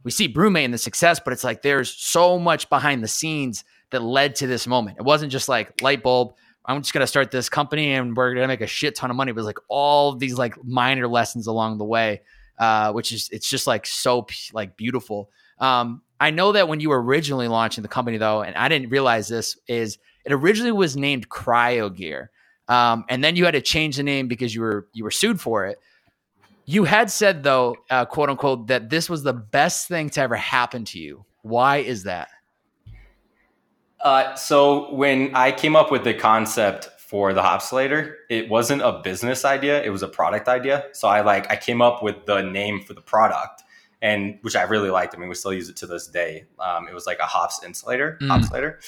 we 0.04 0.10
see 0.10 0.32
BrüMate 0.32 0.64
and 0.64 0.74
the 0.74 0.78
success, 0.78 1.20
but 1.20 1.32
it's 1.32 1.44
like 1.44 1.62
there's 1.62 1.90
so 1.90 2.38
much 2.38 2.68
behind 2.68 3.02
the 3.02 3.08
scenes 3.08 3.64
that 3.90 4.02
led 4.02 4.34
to 4.36 4.46
this 4.46 4.66
moment. 4.66 4.98
It 4.98 5.04
wasn't 5.04 5.32
just 5.32 5.48
like 5.48 5.80
light 5.82 6.02
bulb. 6.02 6.34
I'm 6.64 6.80
just 6.80 6.92
gonna 6.92 7.06
start 7.06 7.30
this 7.30 7.48
company 7.48 7.92
and 7.92 8.16
we're 8.16 8.34
gonna 8.34 8.48
make 8.48 8.60
a 8.60 8.66
shit 8.66 8.94
ton 8.94 9.10
of 9.10 9.16
money. 9.16 9.30
It 9.30 9.36
was 9.36 9.46
like 9.46 9.58
all 9.68 10.14
these 10.14 10.38
like 10.38 10.62
minor 10.64 11.08
lessons 11.08 11.46
along 11.46 11.78
the 11.78 11.84
way, 11.84 12.22
uh, 12.58 12.92
which 12.92 13.12
is 13.12 13.28
it's 13.32 13.48
just 13.48 13.66
like 13.66 13.86
so 13.86 14.26
like 14.52 14.76
beautiful. 14.76 15.30
Um, 15.58 16.02
I 16.20 16.30
know 16.30 16.52
that 16.52 16.68
when 16.68 16.80
you 16.80 16.88
were 16.88 17.02
originally 17.02 17.48
launching 17.48 17.82
the 17.82 17.88
company 17.88 18.16
though, 18.16 18.42
and 18.42 18.54
I 18.56 18.68
didn't 18.68 18.90
realize 18.90 19.28
this 19.28 19.56
is 19.66 19.98
it 20.24 20.32
originally 20.32 20.72
was 20.72 20.96
named 20.96 21.28
Cryo 21.28 21.94
Gear, 21.94 22.30
um, 22.68 23.04
and 23.08 23.22
then 23.22 23.34
you 23.36 23.44
had 23.44 23.54
to 23.54 23.60
change 23.60 23.96
the 23.96 24.04
name 24.04 24.28
because 24.28 24.54
you 24.54 24.60
were 24.60 24.86
you 24.92 25.04
were 25.04 25.10
sued 25.10 25.40
for 25.40 25.66
it. 25.66 25.78
You 26.64 26.84
had 26.84 27.10
said 27.10 27.42
though, 27.42 27.76
uh, 27.90 28.04
quote 28.04 28.30
unquote, 28.30 28.68
that 28.68 28.90
this 28.90 29.10
was 29.10 29.22
the 29.22 29.32
best 29.32 29.88
thing 29.88 30.10
to 30.10 30.20
ever 30.20 30.36
happen 30.36 30.84
to 30.86 30.98
you. 30.98 31.24
Why 31.42 31.78
is 31.78 32.04
that? 32.04 32.28
Uh, 34.00 34.34
so 34.34 34.92
when 34.94 35.34
I 35.34 35.52
came 35.52 35.76
up 35.76 35.90
with 35.90 36.04
the 36.04 36.14
concept 36.14 36.88
for 36.98 37.32
the 37.32 37.42
Hopsulator, 37.42 38.14
it 38.28 38.48
wasn't 38.48 38.82
a 38.82 39.00
business 39.02 39.44
idea; 39.44 39.82
it 39.82 39.90
was 39.90 40.02
a 40.02 40.08
product 40.08 40.48
idea. 40.48 40.86
So 40.92 41.08
I 41.08 41.20
like 41.20 41.50
I 41.50 41.56
came 41.56 41.80
up 41.80 42.02
with 42.02 42.26
the 42.26 42.42
name 42.42 42.82
for 42.82 42.94
the 42.94 43.00
product, 43.00 43.62
and 44.00 44.38
which 44.42 44.56
I 44.56 44.62
really 44.62 44.90
liked. 44.90 45.14
I 45.14 45.18
mean, 45.18 45.28
we 45.28 45.34
still 45.34 45.52
use 45.52 45.68
it 45.68 45.76
to 45.76 45.86
this 45.86 46.08
day. 46.08 46.46
Um, 46.58 46.88
it 46.88 46.94
was 46.94 47.06
like 47.06 47.18
a 47.20 47.26
hops 47.26 47.62
insulator, 47.64 48.18
mm. 48.20 48.28
Hopsulator. 48.28 48.78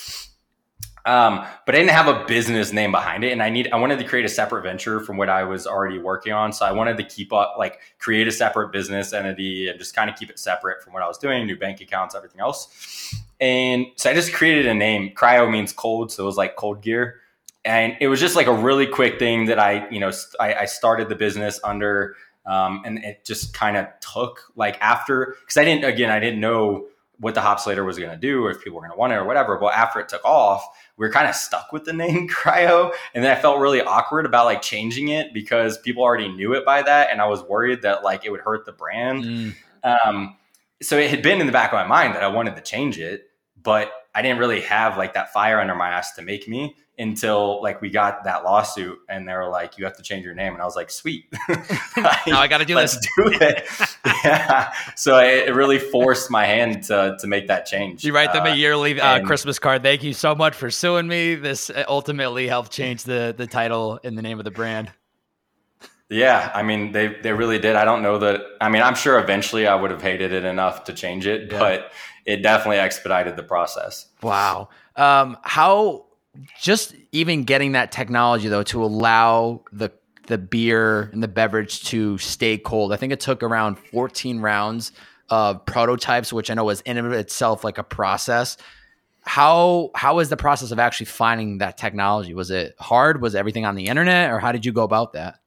Um, 1.06 1.44
but 1.66 1.74
I 1.74 1.78
didn't 1.78 1.90
have 1.90 2.08
a 2.08 2.24
business 2.24 2.72
name 2.72 2.90
behind 2.90 3.24
it, 3.24 3.32
and 3.32 3.42
I 3.42 3.50
need 3.50 3.68
I 3.72 3.76
wanted 3.76 3.98
to 3.98 4.04
create 4.04 4.24
a 4.24 4.28
separate 4.28 4.62
venture 4.62 5.00
from 5.00 5.18
what 5.18 5.28
I 5.28 5.44
was 5.44 5.66
already 5.66 5.98
working 5.98 6.32
on. 6.32 6.52
So 6.52 6.64
I 6.64 6.72
wanted 6.72 6.96
to 6.96 7.04
keep 7.04 7.30
up, 7.32 7.56
like 7.58 7.80
create 7.98 8.26
a 8.26 8.32
separate 8.32 8.72
business 8.72 9.12
entity 9.12 9.68
and 9.68 9.78
just 9.78 9.94
kind 9.94 10.08
of 10.08 10.16
keep 10.16 10.30
it 10.30 10.38
separate 10.38 10.82
from 10.82 10.94
what 10.94 11.02
I 11.02 11.06
was 11.06 11.18
doing, 11.18 11.46
new 11.46 11.58
bank 11.58 11.82
accounts, 11.82 12.14
everything 12.14 12.40
else. 12.40 13.14
And 13.38 13.86
so 13.96 14.10
I 14.10 14.14
just 14.14 14.32
created 14.32 14.64
a 14.66 14.72
name. 14.72 15.12
Cryo 15.14 15.50
means 15.50 15.74
cold, 15.74 16.10
so 16.10 16.22
it 16.22 16.26
was 16.26 16.38
like 16.38 16.56
cold 16.56 16.80
gear, 16.80 17.20
and 17.66 17.96
it 18.00 18.08
was 18.08 18.18
just 18.18 18.34
like 18.34 18.46
a 18.46 18.54
really 18.54 18.86
quick 18.86 19.18
thing 19.18 19.44
that 19.46 19.58
I, 19.58 19.86
you 19.90 20.00
know, 20.00 20.10
I, 20.40 20.54
I 20.54 20.64
started 20.64 21.10
the 21.10 21.16
business 21.16 21.60
under, 21.62 22.16
um, 22.46 22.82
and 22.86 23.04
it 23.04 23.26
just 23.26 23.52
kind 23.52 23.76
of 23.76 23.88
took 24.00 24.40
like 24.56 24.78
after 24.80 25.36
because 25.40 25.58
I 25.58 25.66
didn't 25.66 25.84
again 25.84 26.10
I 26.10 26.18
didn't 26.18 26.40
know 26.40 26.86
what 27.18 27.34
the 27.34 27.40
Hopsulator 27.40 27.84
was 27.84 27.98
going 27.98 28.10
to 28.10 28.16
do 28.16 28.44
or 28.44 28.50
if 28.50 28.58
people 28.58 28.74
were 28.74 28.82
going 28.82 28.92
to 28.92 28.98
want 28.98 29.12
it 29.12 29.16
or 29.16 29.24
whatever. 29.24 29.56
But 29.56 29.74
after 29.74 30.00
it 30.00 30.08
took 30.08 30.24
off, 30.24 30.66
we 30.96 31.06
were 31.06 31.12
kind 31.12 31.28
of 31.28 31.34
stuck 31.34 31.72
with 31.72 31.84
the 31.84 31.92
name 31.92 32.28
cryo. 32.30 32.92
And 33.14 33.24
then 33.24 33.36
I 33.36 33.40
felt 33.40 33.58
really 33.58 33.82
awkward 33.82 34.26
about 34.26 34.44
like 34.46 34.62
changing 34.62 35.08
it 35.08 35.34
because 35.34 35.78
people 35.78 36.02
already 36.02 36.28
knew 36.28 36.54
it 36.54 36.64
by 36.64 36.82
that. 36.82 37.10
And 37.10 37.20
I 37.20 37.26
was 37.26 37.42
worried 37.42 37.82
that 37.82 38.04
like 38.04 38.24
it 38.24 38.30
would 38.30 38.40
hurt 38.40 38.64
the 38.66 38.72
brand. 38.72 39.24
Mm. 39.24 39.54
Um, 39.82 40.36
so 40.82 40.98
it 40.98 41.10
had 41.10 41.22
been 41.22 41.40
in 41.40 41.46
the 41.46 41.52
back 41.52 41.72
of 41.72 41.76
my 41.76 41.86
mind 41.86 42.14
that 42.14 42.22
I 42.22 42.28
wanted 42.28 42.56
to 42.56 42.62
change 42.62 42.98
it, 42.98 43.28
but 43.60 43.92
I 44.14 44.22
didn't 44.22 44.38
really 44.38 44.60
have 44.62 44.96
like 44.96 45.14
that 45.14 45.32
fire 45.32 45.60
under 45.60 45.74
my 45.74 45.88
ass 45.88 46.12
to 46.14 46.22
make 46.22 46.48
me. 46.48 46.76
Until 46.98 47.60
like 47.62 47.80
we 47.80 47.90
got 47.90 48.22
that 48.24 48.44
lawsuit 48.44 48.98
and 49.08 49.26
they 49.28 49.32
were 49.32 49.48
like, 49.48 49.78
you 49.78 49.84
have 49.84 49.96
to 49.96 50.02
change 50.02 50.24
your 50.24 50.34
name. 50.34 50.52
And 50.52 50.62
I 50.62 50.64
was 50.64 50.76
like, 50.76 50.90
sweet. 50.90 51.24
now 51.96 52.38
I 52.38 52.46
got 52.48 52.58
to 52.58 52.64
do 52.64 52.76
Let's 52.76 52.94
this. 52.96 53.08
do 53.16 53.32
it. 53.40 53.64
yeah. 54.24 54.72
So 54.94 55.18
it, 55.18 55.48
it 55.48 55.54
really 55.54 55.78
forced 55.80 56.30
my 56.30 56.44
hand 56.46 56.84
to, 56.84 57.16
to 57.18 57.26
make 57.26 57.48
that 57.48 57.66
change. 57.66 58.04
You 58.04 58.14
write 58.14 58.32
them 58.32 58.44
Uh, 58.44 58.50
a 58.50 58.54
yearly 58.54 59.00
uh, 59.00 59.16
and- 59.18 59.26
Christmas 59.26 59.58
card. 59.58 59.82
Thank 59.82 60.04
you 60.04 60.12
so 60.12 60.34
much 60.34 60.54
for 60.54 60.70
suing 60.70 61.08
me. 61.08 61.34
This 61.34 61.68
uh, 61.70 61.84
ultimately 61.88 62.46
helped 62.46 62.70
change 62.70 63.02
the 63.04 63.34
the 63.36 63.46
title 63.46 63.98
and 64.04 64.16
the 64.16 64.22
name 64.22 64.38
of 64.38 64.44
the 64.44 64.50
brand. 64.52 64.92
Yeah, 66.10 66.50
I 66.54 66.62
mean 66.62 66.92
they 66.92 67.08
they 67.08 67.32
really 67.32 67.58
did. 67.58 67.76
I 67.76 67.84
don't 67.84 68.02
know 68.02 68.18
that. 68.18 68.42
I 68.60 68.68
mean, 68.68 68.82
I'm 68.82 68.94
sure 68.94 69.18
eventually 69.18 69.66
I 69.66 69.74
would 69.74 69.90
have 69.90 70.02
hated 70.02 70.32
it 70.32 70.44
enough 70.44 70.84
to 70.84 70.92
change 70.92 71.26
it, 71.26 71.50
Yeah. 71.50 71.58
but 71.58 71.92
it 72.26 72.42
definitely 72.42 72.76
expedited 72.78 73.36
the 73.36 73.42
process. 73.42 74.06
Wow. 74.22 74.68
Um, 74.96 75.36
how 75.42 76.03
just 76.60 76.94
even 77.12 77.44
getting 77.44 77.72
that 77.72 77.92
technology 77.92 78.48
though 78.48 78.62
to 78.64 78.84
allow 78.84 79.62
the 79.72 79.90
the 80.26 80.38
beer 80.38 81.10
and 81.12 81.22
the 81.22 81.28
beverage 81.28 81.84
to 81.84 82.16
stay 82.18 82.56
cold. 82.56 82.92
I 82.92 82.96
think 82.96 83.12
it 83.12 83.20
took 83.20 83.42
around 83.42 83.76
14 83.78 84.40
rounds 84.40 84.92
of 85.28 85.64
prototypes, 85.66 86.32
which 86.32 86.50
I 86.50 86.54
know 86.54 86.64
was 86.64 86.80
in 86.82 86.96
itself 87.12 87.64
like 87.64 87.78
a 87.78 87.82
process. 87.82 88.56
How 89.22 89.90
how 89.94 90.16
was 90.16 90.28
the 90.28 90.36
process 90.36 90.70
of 90.70 90.78
actually 90.78 91.06
finding 91.06 91.58
that 91.58 91.78
technology? 91.78 92.34
Was 92.34 92.50
it 92.50 92.74
hard? 92.78 93.22
Was 93.22 93.34
everything 93.34 93.64
on 93.64 93.74
the 93.74 93.86
internet, 93.86 94.30
or 94.30 94.38
how 94.38 94.52
did 94.52 94.66
you 94.66 94.72
go 94.72 94.82
about 94.82 95.14
that? 95.14 95.38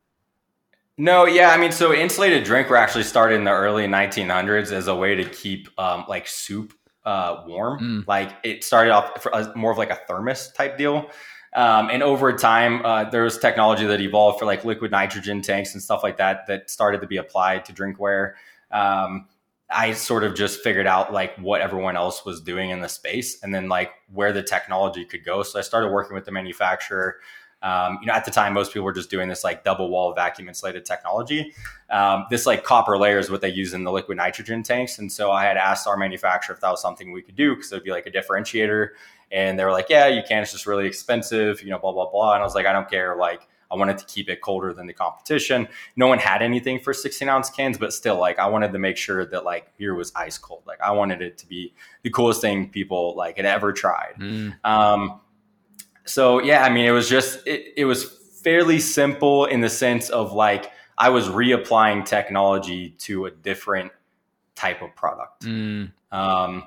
No, 0.99 1.25
yeah, 1.25 1.51
I 1.51 1.57
mean, 1.57 1.71
so 1.71 1.93
insulated 1.93 2.43
drinkware 2.43 2.79
actually 2.79 3.03
started 3.03 3.35
in 3.35 3.43
the 3.43 3.51
early 3.51 3.85
1900s 3.85 4.71
as 4.71 4.87
a 4.87 4.95
way 4.95 5.13
to 5.13 5.29
keep 5.29 5.69
um, 5.79 6.05
like 6.07 6.27
soup 6.27 6.73
uh, 7.07 7.43
warm. 7.47 7.79
Mm. 7.79 8.07
Like 8.07 8.35
it 8.43 8.65
started 8.65 8.91
off 8.91 9.23
for 9.23 9.31
a, 9.31 9.55
more 9.55 9.71
of 9.71 9.77
like 9.77 9.89
a 9.89 9.95
thermos 9.95 10.51
type 10.51 10.77
deal. 10.77 11.09
Um, 11.55 11.89
and 11.89 12.03
over 12.03 12.33
time, 12.33 12.85
uh, 12.85 13.09
there 13.09 13.23
was 13.23 13.37
technology 13.37 13.85
that 13.85 14.01
evolved 14.01 14.39
for 14.39 14.45
like 14.45 14.65
liquid 14.65 14.91
nitrogen 14.91 15.41
tanks 15.41 15.73
and 15.73 15.81
stuff 15.81 16.03
like 16.03 16.17
that 16.17 16.45
that 16.47 16.69
started 16.69 16.99
to 17.01 17.07
be 17.07 17.15
applied 17.15 17.63
to 17.65 17.73
drinkware. 17.73 18.33
Um, 18.71 19.27
I 19.69 19.93
sort 19.93 20.25
of 20.25 20.35
just 20.35 20.59
figured 20.61 20.85
out 20.85 21.13
like 21.13 21.35
what 21.37 21.61
everyone 21.61 21.95
else 21.95 22.25
was 22.25 22.41
doing 22.41 22.71
in 22.71 22.81
the 22.81 22.89
space 22.89 23.41
and 23.41 23.55
then 23.55 23.69
like 23.69 23.91
where 24.13 24.33
the 24.33 24.43
technology 24.43 25.05
could 25.05 25.23
go. 25.23 25.43
So 25.43 25.59
I 25.59 25.61
started 25.61 25.91
working 25.91 26.13
with 26.13 26.25
the 26.25 26.31
manufacturer. 26.31 27.17
Um, 27.61 27.97
you 28.01 28.07
know, 28.07 28.13
at 28.13 28.25
the 28.25 28.31
time, 28.31 28.53
most 28.53 28.71
people 28.71 28.85
were 28.85 28.93
just 28.93 29.09
doing 29.09 29.27
this 29.27 29.43
like 29.43 29.63
double 29.63 29.89
wall 29.89 30.13
vacuum 30.13 30.47
insulated 30.47 30.85
technology. 30.85 31.53
Um, 31.89 32.25
this 32.29 32.45
like 32.45 32.63
copper 32.63 32.97
layer 32.97 33.17
is 33.17 33.31
what 33.31 33.41
they 33.41 33.49
use 33.49 33.73
in 33.73 33.83
the 33.83 33.91
liquid 33.91 34.17
nitrogen 34.17 34.63
tanks. 34.63 34.99
And 34.99 35.11
so 35.11 35.31
I 35.31 35.45
had 35.45 35.57
asked 35.57 35.87
our 35.87 35.97
manufacturer 35.97 36.53
if 36.53 36.61
that 36.61 36.69
was 36.69 36.81
something 36.81 37.11
we 37.11 37.21
could 37.21 37.35
do 37.35 37.55
because 37.55 37.71
it 37.71 37.75
would 37.75 37.83
be 37.83 37.91
like 37.91 38.05
a 38.05 38.11
differentiator. 38.11 38.89
And 39.31 39.57
they 39.57 39.65
were 39.65 39.71
like, 39.71 39.87
yeah, 39.89 40.07
you 40.07 40.21
can. 40.27 40.43
It's 40.43 40.51
just 40.51 40.67
really 40.67 40.85
expensive, 40.85 41.61
you 41.63 41.69
know, 41.69 41.79
blah, 41.79 41.91
blah, 41.91 42.09
blah. 42.09 42.33
And 42.33 42.41
I 42.41 42.45
was 42.45 42.55
like, 42.55 42.65
I 42.65 42.73
don't 42.73 42.89
care. 42.89 43.15
Like, 43.15 43.47
I 43.69 43.75
wanted 43.75 43.97
to 43.97 44.05
keep 44.05 44.29
it 44.29 44.41
colder 44.41 44.73
than 44.73 44.87
the 44.87 44.93
competition. 44.93 45.67
No 45.95 46.07
one 46.07 46.19
had 46.19 46.41
anything 46.41 46.79
for 46.79 46.93
16 46.93 47.27
ounce 47.27 47.49
cans, 47.49 47.77
but 47.77 47.91
still, 47.93 48.17
like, 48.17 48.39
I 48.39 48.47
wanted 48.47 48.71
to 48.71 48.79
make 48.79 48.97
sure 48.97 49.25
that 49.25 49.43
like 49.43 49.75
beer 49.77 49.93
was 49.93 50.13
ice 50.15 50.37
cold. 50.37 50.63
Like, 50.65 50.79
I 50.81 50.91
wanted 50.91 51.21
it 51.21 51.37
to 51.39 51.47
be 51.47 51.73
the 52.03 52.09
coolest 52.09 52.39
thing 52.39 52.69
people 52.69 53.15
like 53.15 53.37
had 53.37 53.45
ever 53.45 53.73
tried. 53.73 54.13
Um, 54.63 55.19
so 56.07 56.41
yeah, 56.41 56.63
I 56.63 56.69
mean, 56.69 56.85
it 56.85 56.91
was 56.91 57.09
just 57.09 57.45
it, 57.45 57.73
it 57.77 57.85
was 57.85 58.05
fairly 58.43 58.79
simple 58.79 59.45
in 59.45 59.61
the 59.61 59.69
sense 59.69 60.09
of 60.09 60.33
like 60.33 60.71
I 60.97 61.09
was 61.09 61.27
reapplying 61.27 62.05
technology 62.05 62.91
to 62.99 63.25
a 63.25 63.31
different 63.31 63.91
type 64.55 64.81
of 64.81 64.95
product. 64.95 65.43
Mm. 65.43 65.91
Um, 66.11 66.63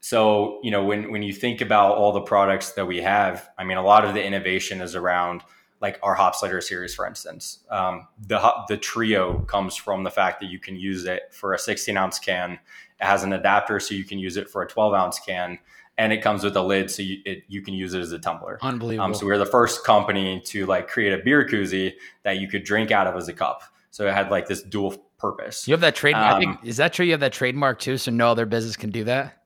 so 0.00 0.60
you 0.62 0.70
know, 0.70 0.84
when 0.84 1.10
when 1.10 1.22
you 1.22 1.32
think 1.32 1.60
about 1.60 1.96
all 1.96 2.12
the 2.12 2.20
products 2.20 2.72
that 2.72 2.86
we 2.86 3.00
have, 3.00 3.48
I 3.58 3.64
mean, 3.64 3.78
a 3.78 3.82
lot 3.82 4.04
of 4.04 4.14
the 4.14 4.22
innovation 4.22 4.80
is 4.80 4.94
around 4.94 5.42
like 5.80 5.98
our 6.02 6.16
Hopsulator 6.16 6.62
series, 6.62 6.94
for 6.94 7.06
instance. 7.06 7.60
Um, 7.70 8.08
the 8.26 8.52
the 8.68 8.76
trio 8.76 9.40
comes 9.40 9.76
from 9.76 10.04
the 10.04 10.10
fact 10.10 10.40
that 10.40 10.50
you 10.50 10.58
can 10.58 10.76
use 10.76 11.04
it 11.04 11.32
for 11.32 11.54
a 11.54 11.58
16 11.58 11.96
ounce 11.96 12.18
can. 12.18 12.52
It 12.52 13.04
has 13.04 13.24
an 13.24 13.32
adapter, 13.32 13.80
so 13.80 13.94
you 13.94 14.04
can 14.04 14.18
use 14.18 14.36
it 14.36 14.48
for 14.48 14.62
a 14.62 14.68
12 14.68 14.94
ounce 14.94 15.18
can, 15.18 15.58
and 15.96 16.12
it 16.12 16.22
comes 16.22 16.42
with 16.42 16.56
a 16.56 16.62
lid, 16.62 16.90
so 16.90 17.02
you 17.02 17.18
it, 17.24 17.44
you 17.48 17.62
can 17.62 17.74
use 17.74 17.94
it 17.94 18.00
as 18.00 18.12
a 18.12 18.18
tumbler. 18.18 18.58
Unbelievable. 18.62 19.06
Um, 19.06 19.14
so 19.14 19.26
we 19.26 19.32
were 19.32 19.38
the 19.38 19.46
first 19.46 19.84
company 19.84 20.40
to 20.46 20.66
like 20.66 20.88
create 20.88 21.12
a 21.12 21.22
beer 21.22 21.46
koozie 21.46 21.94
that 22.22 22.38
you 22.38 22.48
could 22.48 22.64
drink 22.64 22.90
out 22.90 23.06
of 23.06 23.16
as 23.16 23.28
a 23.28 23.32
cup. 23.32 23.62
So 23.90 24.06
it 24.06 24.14
had 24.14 24.30
like 24.30 24.48
this 24.48 24.62
dual 24.62 24.96
purpose. 25.18 25.68
you 25.68 25.72
have 25.72 25.80
that 25.82 25.94
trade. 25.94 26.14
I 26.14 26.32
um, 26.32 26.40
think 26.40 26.58
is 26.64 26.78
that 26.78 26.92
true? 26.92 27.06
You 27.06 27.12
have 27.12 27.20
that 27.20 27.32
trademark 27.32 27.78
too, 27.78 27.96
so 27.96 28.10
no 28.10 28.28
other 28.28 28.46
business 28.46 28.76
can 28.76 28.90
do 28.90 29.04
that. 29.04 29.40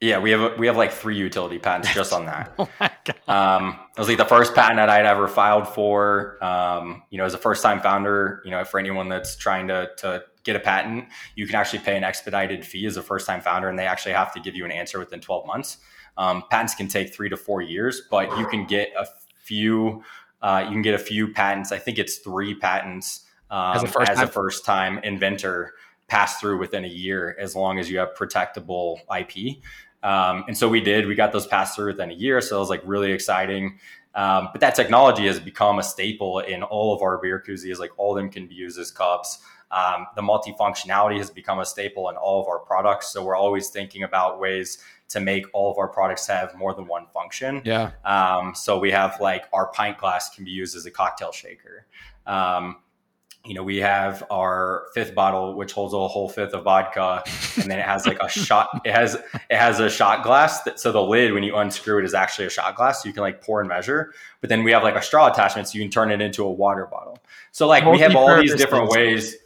Yeah, 0.00 0.18
we 0.18 0.30
have 0.30 0.58
we 0.58 0.66
have 0.66 0.76
like 0.76 0.92
three 0.92 1.16
utility 1.16 1.58
patents 1.58 1.92
just 1.94 2.12
on 2.12 2.26
that. 2.26 2.54
Oh 2.58 2.68
my 2.78 2.90
god. 3.04 3.28
Um, 3.28 3.78
it 3.96 3.98
was 3.98 4.08
like 4.08 4.16
the 4.16 4.24
first 4.24 4.54
patent 4.54 4.76
that 4.76 4.88
I'd 4.88 5.06
ever 5.06 5.28
filed 5.28 5.68
for. 5.68 6.42
Um, 6.42 7.02
you 7.10 7.18
know, 7.18 7.24
as 7.24 7.34
a 7.34 7.38
first 7.38 7.62
time 7.62 7.80
founder, 7.80 8.42
you 8.44 8.50
know, 8.50 8.64
for 8.64 8.80
anyone 8.80 9.08
that's 9.08 9.36
trying 9.36 9.68
to 9.68 9.90
to 9.98 10.24
get 10.52 10.60
a 10.60 10.64
patent, 10.64 11.06
you 11.36 11.46
can 11.46 11.54
actually 11.56 11.80
pay 11.80 11.96
an 11.96 12.04
expedited 12.04 12.64
fee 12.64 12.86
as 12.86 12.96
a 12.96 13.02
first 13.02 13.26
time 13.26 13.40
founder, 13.40 13.68
and 13.68 13.78
they 13.78 13.86
actually 13.86 14.12
have 14.12 14.32
to 14.34 14.40
give 14.40 14.54
you 14.54 14.64
an 14.64 14.72
answer 14.72 14.98
within 14.98 15.20
12 15.20 15.46
months. 15.46 15.78
Um, 16.16 16.44
patents 16.50 16.74
can 16.74 16.88
take 16.88 17.14
three 17.14 17.28
to 17.28 17.36
four 17.36 17.62
years, 17.62 18.02
but 18.10 18.36
you 18.38 18.46
can 18.46 18.66
get 18.66 18.90
a 18.98 19.06
few. 19.42 20.02
Uh, 20.42 20.62
you 20.64 20.72
can 20.72 20.82
get 20.82 20.94
a 20.94 20.98
few 20.98 21.32
patents. 21.32 21.70
I 21.70 21.78
think 21.78 21.98
it's 21.98 22.18
three 22.18 22.54
patents 22.54 23.26
um, 23.50 23.76
As 23.76 23.82
a 23.82 23.86
first 23.86 24.10
as 24.10 24.16
time- 24.18 24.28
a 24.28 24.30
first 24.30 24.64
time 24.64 24.98
inventor 24.98 25.74
pass 26.08 26.40
through 26.40 26.58
within 26.58 26.84
a 26.84 26.88
year, 26.88 27.36
as 27.38 27.54
long 27.54 27.78
as 27.78 27.90
you 27.90 27.98
have 27.98 28.14
protectable 28.14 28.98
IP. 29.16 29.58
Um, 30.02 30.44
and 30.48 30.56
so 30.56 30.68
we 30.68 30.80
did. 30.80 31.06
We 31.06 31.14
got 31.14 31.32
those 31.32 31.46
passed 31.46 31.76
through 31.76 31.88
within 31.88 32.10
a 32.10 32.14
year. 32.14 32.40
So 32.40 32.56
it 32.56 32.60
was 32.60 32.70
like 32.70 32.82
really 32.84 33.12
exciting. 33.12 33.78
Um, 34.14 34.48
but 34.52 34.60
that 34.60 34.74
technology 34.74 35.26
has 35.26 35.38
become 35.38 35.78
a 35.78 35.82
staple 35.82 36.40
in 36.40 36.62
all 36.62 36.94
of 36.94 37.02
our 37.02 37.18
beer 37.18 37.42
koozies. 37.46 37.78
Like 37.78 37.92
all 37.96 38.16
of 38.16 38.22
them 38.22 38.30
can 38.30 38.46
be 38.46 38.54
used 38.54 38.78
as 38.78 38.90
cups. 38.90 39.38
Um, 39.70 40.06
the 40.16 40.22
multifunctionality 40.22 41.18
has 41.18 41.30
become 41.30 41.60
a 41.60 41.64
staple 41.64 42.08
in 42.10 42.16
all 42.16 42.40
of 42.42 42.48
our 42.48 42.58
products. 42.58 43.12
So 43.12 43.24
we're 43.24 43.36
always 43.36 43.68
thinking 43.68 44.02
about 44.02 44.40
ways 44.40 44.78
to 45.10 45.20
make 45.20 45.46
all 45.52 45.70
of 45.70 45.78
our 45.78 45.88
products 45.88 46.26
have 46.26 46.54
more 46.56 46.74
than 46.74 46.86
one 46.86 47.06
function. 47.12 47.62
Yeah. 47.64 47.92
Um, 48.04 48.54
so 48.54 48.78
we 48.78 48.90
have 48.92 49.20
like 49.20 49.44
our 49.52 49.66
pint 49.68 49.98
glass 49.98 50.34
can 50.34 50.44
be 50.44 50.50
used 50.50 50.76
as 50.76 50.86
a 50.86 50.90
cocktail 50.90 51.32
shaker. 51.32 51.86
Um, 52.26 52.76
you 53.44 53.54
know, 53.54 53.62
we 53.62 53.78
have 53.78 54.22
our 54.30 54.86
fifth 54.92 55.14
bottle, 55.14 55.54
which 55.54 55.72
holds 55.72 55.94
a 55.94 56.08
whole 56.08 56.28
fifth 56.28 56.52
of 56.52 56.64
vodka, 56.64 57.22
and 57.56 57.70
then 57.70 57.78
it 57.78 57.86
has 57.86 58.06
like 58.06 58.18
a 58.20 58.28
shot. 58.28 58.82
It 58.84 58.92
has 58.92 59.14
it 59.14 59.56
has 59.56 59.80
a 59.80 59.88
shot 59.88 60.22
glass. 60.22 60.62
That, 60.62 60.78
so 60.78 60.92
the 60.92 61.00
lid, 61.00 61.32
when 61.32 61.42
you 61.42 61.56
unscrew 61.56 62.00
it, 62.00 62.04
is 62.04 62.12
actually 62.12 62.46
a 62.46 62.50
shot 62.50 62.76
glass. 62.76 63.02
So 63.02 63.08
you 63.08 63.14
can 63.14 63.22
like 63.22 63.42
pour 63.42 63.60
and 63.60 63.68
measure. 63.68 64.12
But 64.42 64.50
then 64.50 64.62
we 64.62 64.72
have 64.72 64.82
like 64.82 64.94
a 64.94 65.02
straw 65.02 65.30
attachment, 65.30 65.68
so 65.68 65.78
you 65.78 65.84
can 65.84 65.90
turn 65.90 66.10
it 66.10 66.20
into 66.20 66.44
a 66.44 66.50
water 66.50 66.86
bottle. 66.86 67.18
So 67.50 67.66
like 67.66 67.84
we 67.86 67.98
have 68.00 68.14
all 68.14 68.38
these 68.38 68.54
different 68.54 68.90
ways. 68.90 69.36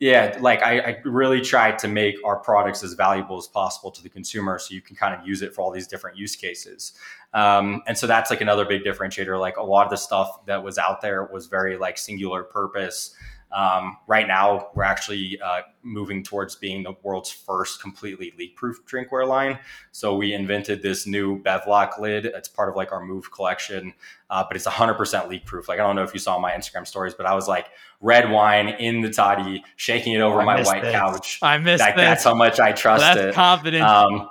Yeah, 0.00 0.36
like 0.40 0.60
I, 0.62 0.80
I 0.80 1.00
really 1.04 1.40
try 1.40 1.70
to 1.72 1.88
make 1.88 2.16
our 2.24 2.36
products 2.36 2.82
as 2.82 2.94
valuable 2.94 3.38
as 3.38 3.46
possible 3.46 3.92
to 3.92 4.02
the 4.02 4.08
consumer, 4.08 4.58
so 4.58 4.74
you 4.74 4.80
can 4.80 4.96
kind 4.96 5.18
of 5.18 5.26
use 5.26 5.40
it 5.40 5.54
for 5.54 5.62
all 5.62 5.70
these 5.70 5.86
different 5.86 6.18
use 6.18 6.34
cases. 6.34 6.92
Um, 7.32 7.82
and 7.86 7.96
so 7.96 8.06
that's 8.06 8.28
like 8.28 8.40
another 8.40 8.64
big 8.64 8.82
differentiator. 8.82 9.38
Like 9.38 9.56
a 9.56 9.62
lot 9.62 9.84
of 9.84 9.90
the 9.90 9.96
stuff 9.96 10.46
that 10.46 10.62
was 10.62 10.78
out 10.78 11.00
there 11.00 11.24
was 11.32 11.46
very 11.46 11.76
like 11.76 11.96
singular 11.96 12.42
purpose. 12.42 13.14
Um, 13.54 13.98
right 14.08 14.26
now, 14.26 14.70
we're 14.74 14.82
actually 14.82 15.38
uh, 15.40 15.60
moving 15.82 16.24
towards 16.24 16.56
being 16.56 16.82
the 16.82 16.94
world's 17.04 17.30
first 17.30 17.80
completely 17.80 18.32
leak-proof 18.36 18.84
drinkware 18.84 19.28
line. 19.28 19.60
So 19.92 20.16
we 20.16 20.32
invented 20.34 20.82
this 20.82 21.06
new 21.06 21.40
Bevlock 21.42 21.98
lid. 22.00 22.26
It's 22.26 22.48
part 22.48 22.68
of 22.68 22.74
like 22.74 22.90
our 22.90 23.04
Move 23.04 23.30
collection, 23.30 23.94
uh, 24.28 24.42
but 24.48 24.56
it's 24.56 24.66
100% 24.66 25.28
leak-proof. 25.28 25.68
Like 25.68 25.78
I 25.78 25.82
don't 25.82 25.94
know 25.94 26.02
if 26.02 26.12
you 26.12 26.18
saw 26.18 26.38
my 26.40 26.50
Instagram 26.50 26.84
stories, 26.86 27.14
but 27.14 27.26
I 27.26 27.34
was 27.34 27.46
like 27.46 27.68
red 28.00 28.28
wine 28.30 28.68
in 28.70 29.02
the 29.02 29.10
toddy, 29.10 29.62
shaking 29.76 30.14
it 30.14 30.20
over 30.20 30.40
I 30.40 30.44
my 30.44 30.62
white 30.62 30.82
this. 30.82 30.92
couch. 30.92 31.38
I 31.40 31.56
missed 31.58 31.80
Like, 31.80 31.94
this. 31.94 32.02
that's 32.04 32.24
how 32.24 32.34
much 32.34 32.58
I 32.58 32.72
trust 32.72 33.02
That's 33.02 33.20
it. 33.20 33.34
confidence. 33.34 33.84
Um, 33.88 34.30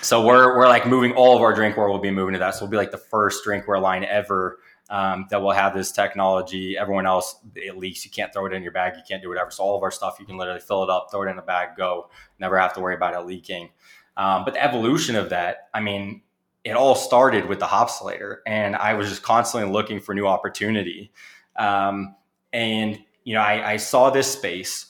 so 0.00 0.24
we're 0.24 0.56
we're 0.56 0.68
like 0.68 0.86
moving 0.86 1.12
all 1.12 1.36
of 1.36 1.42
our 1.42 1.54
drinkware 1.54 1.88
will 1.90 1.98
be 1.98 2.10
moving 2.10 2.32
to 2.32 2.38
that. 2.38 2.54
So 2.54 2.64
we'll 2.64 2.70
be 2.70 2.76
like 2.78 2.90
the 2.90 2.98
first 2.98 3.44
drinkware 3.46 3.80
line 3.80 4.04
ever 4.04 4.58
um, 4.92 5.26
that 5.30 5.40
will 5.40 5.52
have 5.52 5.74
this 5.74 5.90
technology. 5.90 6.76
Everyone 6.76 7.06
else 7.06 7.36
it 7.56 7.78
leaks. 7.78 8.04
You 8.04 8.10
can't 8.10 8.30
throw 8.30 8.44
it 8.44 8.52
in 8.52 8.62
your 8.62 8.72
bag. 8.72 8.92
You 8.94 9.02
can't 9.08 9.22
do 9.22 9.30
whatever. 9.30 9.50
So 9.50 9.64
all 9.64 9.74
of 9.74 9.82
our 9.82 9.90
stuff 9.90 10.18
you 10.20 10.26
can 10.26 10.36
literally 10.36 10.60
fill 10.60 10.84
it 10.84 10.90
up, 10.90 11.08
throw 11.10 11.22
it 11.22 11.30
in 11.30 11.38
a 11.38 11.42
bag, 11.42 11.70
go. 11.78 12.10
Never 12.38 12.58
have 12.58 12.74
to 12.74 12.80
worry 12.80 12.94
about 12.94 13.14
it 13.14 13.26
leaking. 13.26 13.70
Um, 14.18 14.44
but 14.44 14.52
the 14.52 14.62
evolution 14.62 15.16
of 15.16 15.30
that, 15.30 15.70
I 15.72 15.80
mean, 15.80 16.20
it 16.62 16.72
all 16.72 16.94
started 16.94 17.46
with 17.46 17.58
the 17.58 17.66
Hopsulator, 17.66 18.36
and 18.46 18.76
I 18.76 18.92
was 18.92 19.08
just 19.08 19.22
constantly 19.22 19.72
looking 19.72 19.98
for 19.98 20.14
new 20.14 20.26
opportunity. 20.26 21.10
Um, 21.56 22.14
and 22.52 23.00
you 23.24 23.34
know, 23.34 23.40
I, 23.40 23.72
I 23.72 23.76
saw 23.78 24.10
this 24.10 24.30
space 24.30 24.86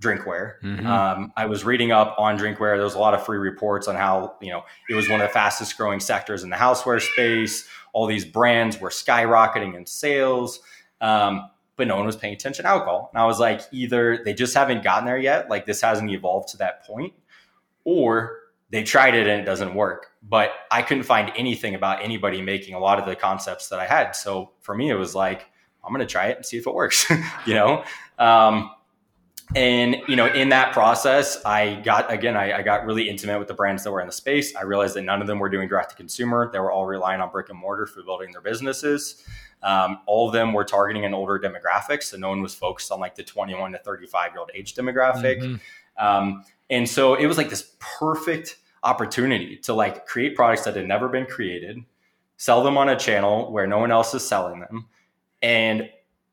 drinkware. 0.00 0.60
Mhm. 0.62 0.86
Um, 0.86 1.32
I 1.36 1.46
was 1.46 1.64
reading 1.64 1.90
up 1.90 2.14
on 2.18 2.38
drinkware. 2.38 2.76
There 2.76 2.84
was 2.84 2.94
a 2.94 3.00
lot 3.00 3.14
of 3.14 3.24
free 3.24 3.38
reports 3.38 3.88
on 3.88 3.96
how 3.96 4.36
you 4.40 4.50
know 4.50 4.62
it 4.90 4.94
was 4.94 5.08
one 5.08 5.20
of 5.20 5.26
the 5.26 5.32
fastest 5.32 5.76
growing 5.76 6.00
sectors 6.00 6.44
in 6.44 6.50
the 6.50 6.56
houseware 6.56 7.00
space. 7.00 7.66
All 7.98 8.06
these 8.06 8.24
brands 8.24 8.80
were 8.80 8.90
skyrocketing 8.90 9.74
in 9.74 9.84
sales, 9.84 10.60
um, 11.00 11.50
but 11.74 11.88
no 11.88 11.96
one 11.96 12.06
was 12.06 12.14
paying 12.14 12.32
attention 12.32 12.62
to 12.62 12.68
alcohol. 12.68 13.10
And 13.12 13.20
I 13.20 13.26
was 13.26 13.40
like, 13.40 13.62
either 13.72 14.22
they 14.24 14.34
just 14.34 14.54
haven't 14.54 14.84
gotten 14.84 15.04
there 15.04 15.18
yet, 15.18 15.50
like 15.50 15.66
this 15.66 15.80
hasn't 15.80 16.08
evolved 16.08 16.50
to 16.50 16.58
that 16.58 16.84
point, 16.86 17.12
or 17.82 18.36
they 18.70 18.84
tried 18.84 19.16
it 19.16 19.26
and 19.26 19.40
it 19.40 19.44
doesn't 19.44 19.74
work. 19.74 20.06
But 20.22 20.52
I 20.70 20.82
couldn't 20.82 21.02
find 21.02 21.32
anything 21.36 21.74
about 21.74 22.00
anybody 22.00 22.40
making 22.40 22.74
a 22.74 22.78
lot 22.78 23.00
of 23.00 23.04
the 23.04 23.16
concepts 23.16 23.68
that 23.70 23.80
I 23.80 23.86
had. 23.86 24.12
So 24.12 24.52
for 24.60 24.76
me, 24.76 24.90
it 24.90 24.94
was 24.94 25.16
like, 25.16 25.46
I'm 25.82 25.92
going 25.92 26.06
to 26.06 26.12
try 26.12 26.28
it 26.28 26.36
and 26.36 26.46
see 26.46 26.56
if 26.56 26.68
it 26.68 26.74
works, 26.74 27.04
you 27.46 27.54
know? 27.54 27.82
Um, 28.16 28.70
and 29.54 29.96
you 30.08 30.16
know 30.16 30.26
in 30.26 30.50
that 30.50 30.72
process 30.72 31.42
i 31.44 31.76
got 31.76 32.12
again 32.12 32.36
I, 32.36 32.58
I, 32.58 32.62
got 32.62 32.84
really 32.84 33.08
intimate 33.08 33.38
with 33.38 33.48
the 33.48 33.54
brands 33.54 33.82
that 33.84 33.92
were 33.92 34.00
in 34.00 34.06
the 34.06 34.12
space. 34.12 34.54
I 34.54 34.62
realized 34.62 34.94
that 34.96 35.02
none 35.02 35.20
of 35.20 35.26
them 35.26 35.38
were 35.38 35.48
doing 35.48 35.68
direct 35.68 35.90
to 35.90 35.96
consumer. 35.96 36.50
They 36.52 36.58
were 36.58 36.70
all 36.70 36.86
relying 36.86 37.20
on 37.20 37.30
brick 37.30 37.48
and 37.48 37.58
mortar 37.58 37.86
for 37.86 38.02
building 38.02 38.32
their 38.32 38.40
businesses. 38.40 39.24
Um, 39.62 40.00
all 40.06 40.28
of 40.28 40.32
them 40.32 40.52
were 40.52 40.64
targeting 40.64 41.04
an 41.04 41.14
older 41.14 41.38
demographic 41.38 42.02
so 42.02 42.16
no 42.16 42.28
one 42.28 42.42
was 42.42 42.54
focused 42.54 42.92
on 42.92 43.00
like 43.00 43.14
the 43.16 43.24
21 43.24 43.72
to 43.72 43.78
35 43.78 44.32
year 44.32 44.40
old 44.40 44.50
age 44.54 44.74
demographic. 44.74 45.40
Mm-hmm. 45.40 46.06
um, 46.06 46.44
and 46.70 46.88
so 46.88 47.14
it 47.14 47.26
was 47.26 47.38
like 47.38 47.48
this 47.50 47.72
perfect 47.78 48.58
opportunity 48.82 49.56
to 49.56 49.72
like 49.72 50.06
create 50.06 50.36
products 50.36 50.64
that 50.64 50.76
had 50.76 50.86
never 50.86 51.08
been 51.08 51.26
created 51.26 51.82
sell 52.36 52.62
them 52.62 52.78
on 52.78 52.88
a 52.88 52.96
channel 52.96 53.50
where 53.50 53.66
no 53.66 53.78
one 53.78 53.90
else 53.90 54.14
is 54.14 54.26
selling 54.26 54.60
them 54.60 54.86
and 55.42 55.88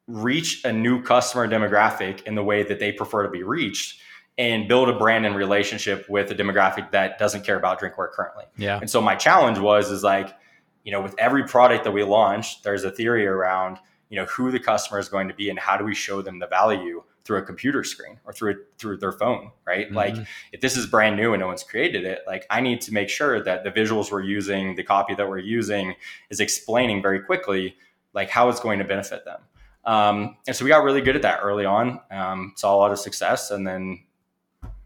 reach 0.08 0.64
a 0.66 0.72
new 0.72 1.02
customer 1.02 1.48
demographic 1.48 2.24
in 2.24 2.36
the 2.36 2.44
way 2.44 2.64
that 2.64 2.80
they 2.80 2.92
prefer 2.92 3.24
to 3.24 3.30
be 3.30 3.44
reached 3.44 4.00
and 4.38 4.68
build 4.68 4.90
a 4.90 4.94
brand 4.98 5.26
and 5.26 5.36
relationship 5.36 6.08
with 6.10 6.30
a 6.30 6.36
demographic 6.36 6.92
that 6.92 7.18
doesn't 7.18 7.44
care 7.44 7.58
about 7.58 7.80
drinkware 7.80 8.12
currently. 8.12 8.44
Yeah. 8.58 8.80
And 8.80 8.90
so 8.90 9.02
my 9.02 9.16
challenge 9.16 9.60
was 9.60 9.90
is 9.90 10.04
like, 10.04 10.36
you 10.84 10.92
know, 10.92 11.02
with 11.02 11.16
every 11.18 11.46
product 11.46 11.84
that 11.86 11.92
we 11.92 12.04
launch, 12.04 12.62
there's 12.62 12.84
a 12.84 12.92
theory 12.92 13.26
around, 13.26 13.78
you 14.10 14.18
know, 14.18 14.26
who 14.26 14.52
the 14.52 14.60
customer 14.60 15.00
is 15.00 15.10
going 15.10 15.28
to 15.30 15.34
be 15.34 15.50
and 15.50 15.58
how 15.58 15.78
do 15.78 15.86
we 15.86 15.96
show 15.96 16.22
them 16.22 16.40
the 16.40 16.48
value 16.48 17.04
through 17.24 17.40
a 17.40 17.42
computer 17.42 17.84
screen 17.84 18.20
or 18.24 18.32
through 18.34 18.64
through 18.78 18.98
their 18.98 19.12
phone, 19.12 19.52
right? 19.66 19.88
Mm-hmm. 19.88 19.96
Like 19.96 20.16
if 20.52 20.62
this 20.62 20.78
is 20.78 20.86
brand 20.86 21.16
new 21.16 21.34
and 21.34 21.42
no 21.42 21.48
one's 21.48 21.64
created 21.64 22.04
it, 22.04 22.20
like 22.28 22.46
I 22.52 22.62
need 22.62 22.82
to 22.82 22.94
make 22.94 23.10
sure 23.10 23.42
that 23.42 23.64
the 23.64 23.72
visuals 23.72 24.12
we're 24.12 24.22
using, 24.22 24.76
the 24.76 24.84
copy 24.84 25.16
that 25.16 25.28
we're 25.28 25.40
using 25.40 25.96
is 26.30 26.40
explaining 26.40 27.02
very 27.02 27.22
quickly 27.22 27.78
like 28.14 28.30
how 28.30 28.50
it's 28.50 28.60
going 28.60 28.78
to 28.80 28.86
benefit 28.86 29.26
them. 29.26 29.40
Um, 29.86 30.38
and 30.48 30.56
so 30.56 30.66
we 30.66 30.70
got 30.70 30.84
really 30.84 31.02
good 31.02 31.16
at 31.16 31.22
that 31.22 31.40
early 31.44 31.66
on. 31.66 32.00
Um, 32.12 32.54
saw 32.56 32.76
a 32.76 32.78
lot 32.78 32.92
of 32.92 33.00
success, 33.00 33.52
and 33.52 33.66
then 33.66 34.06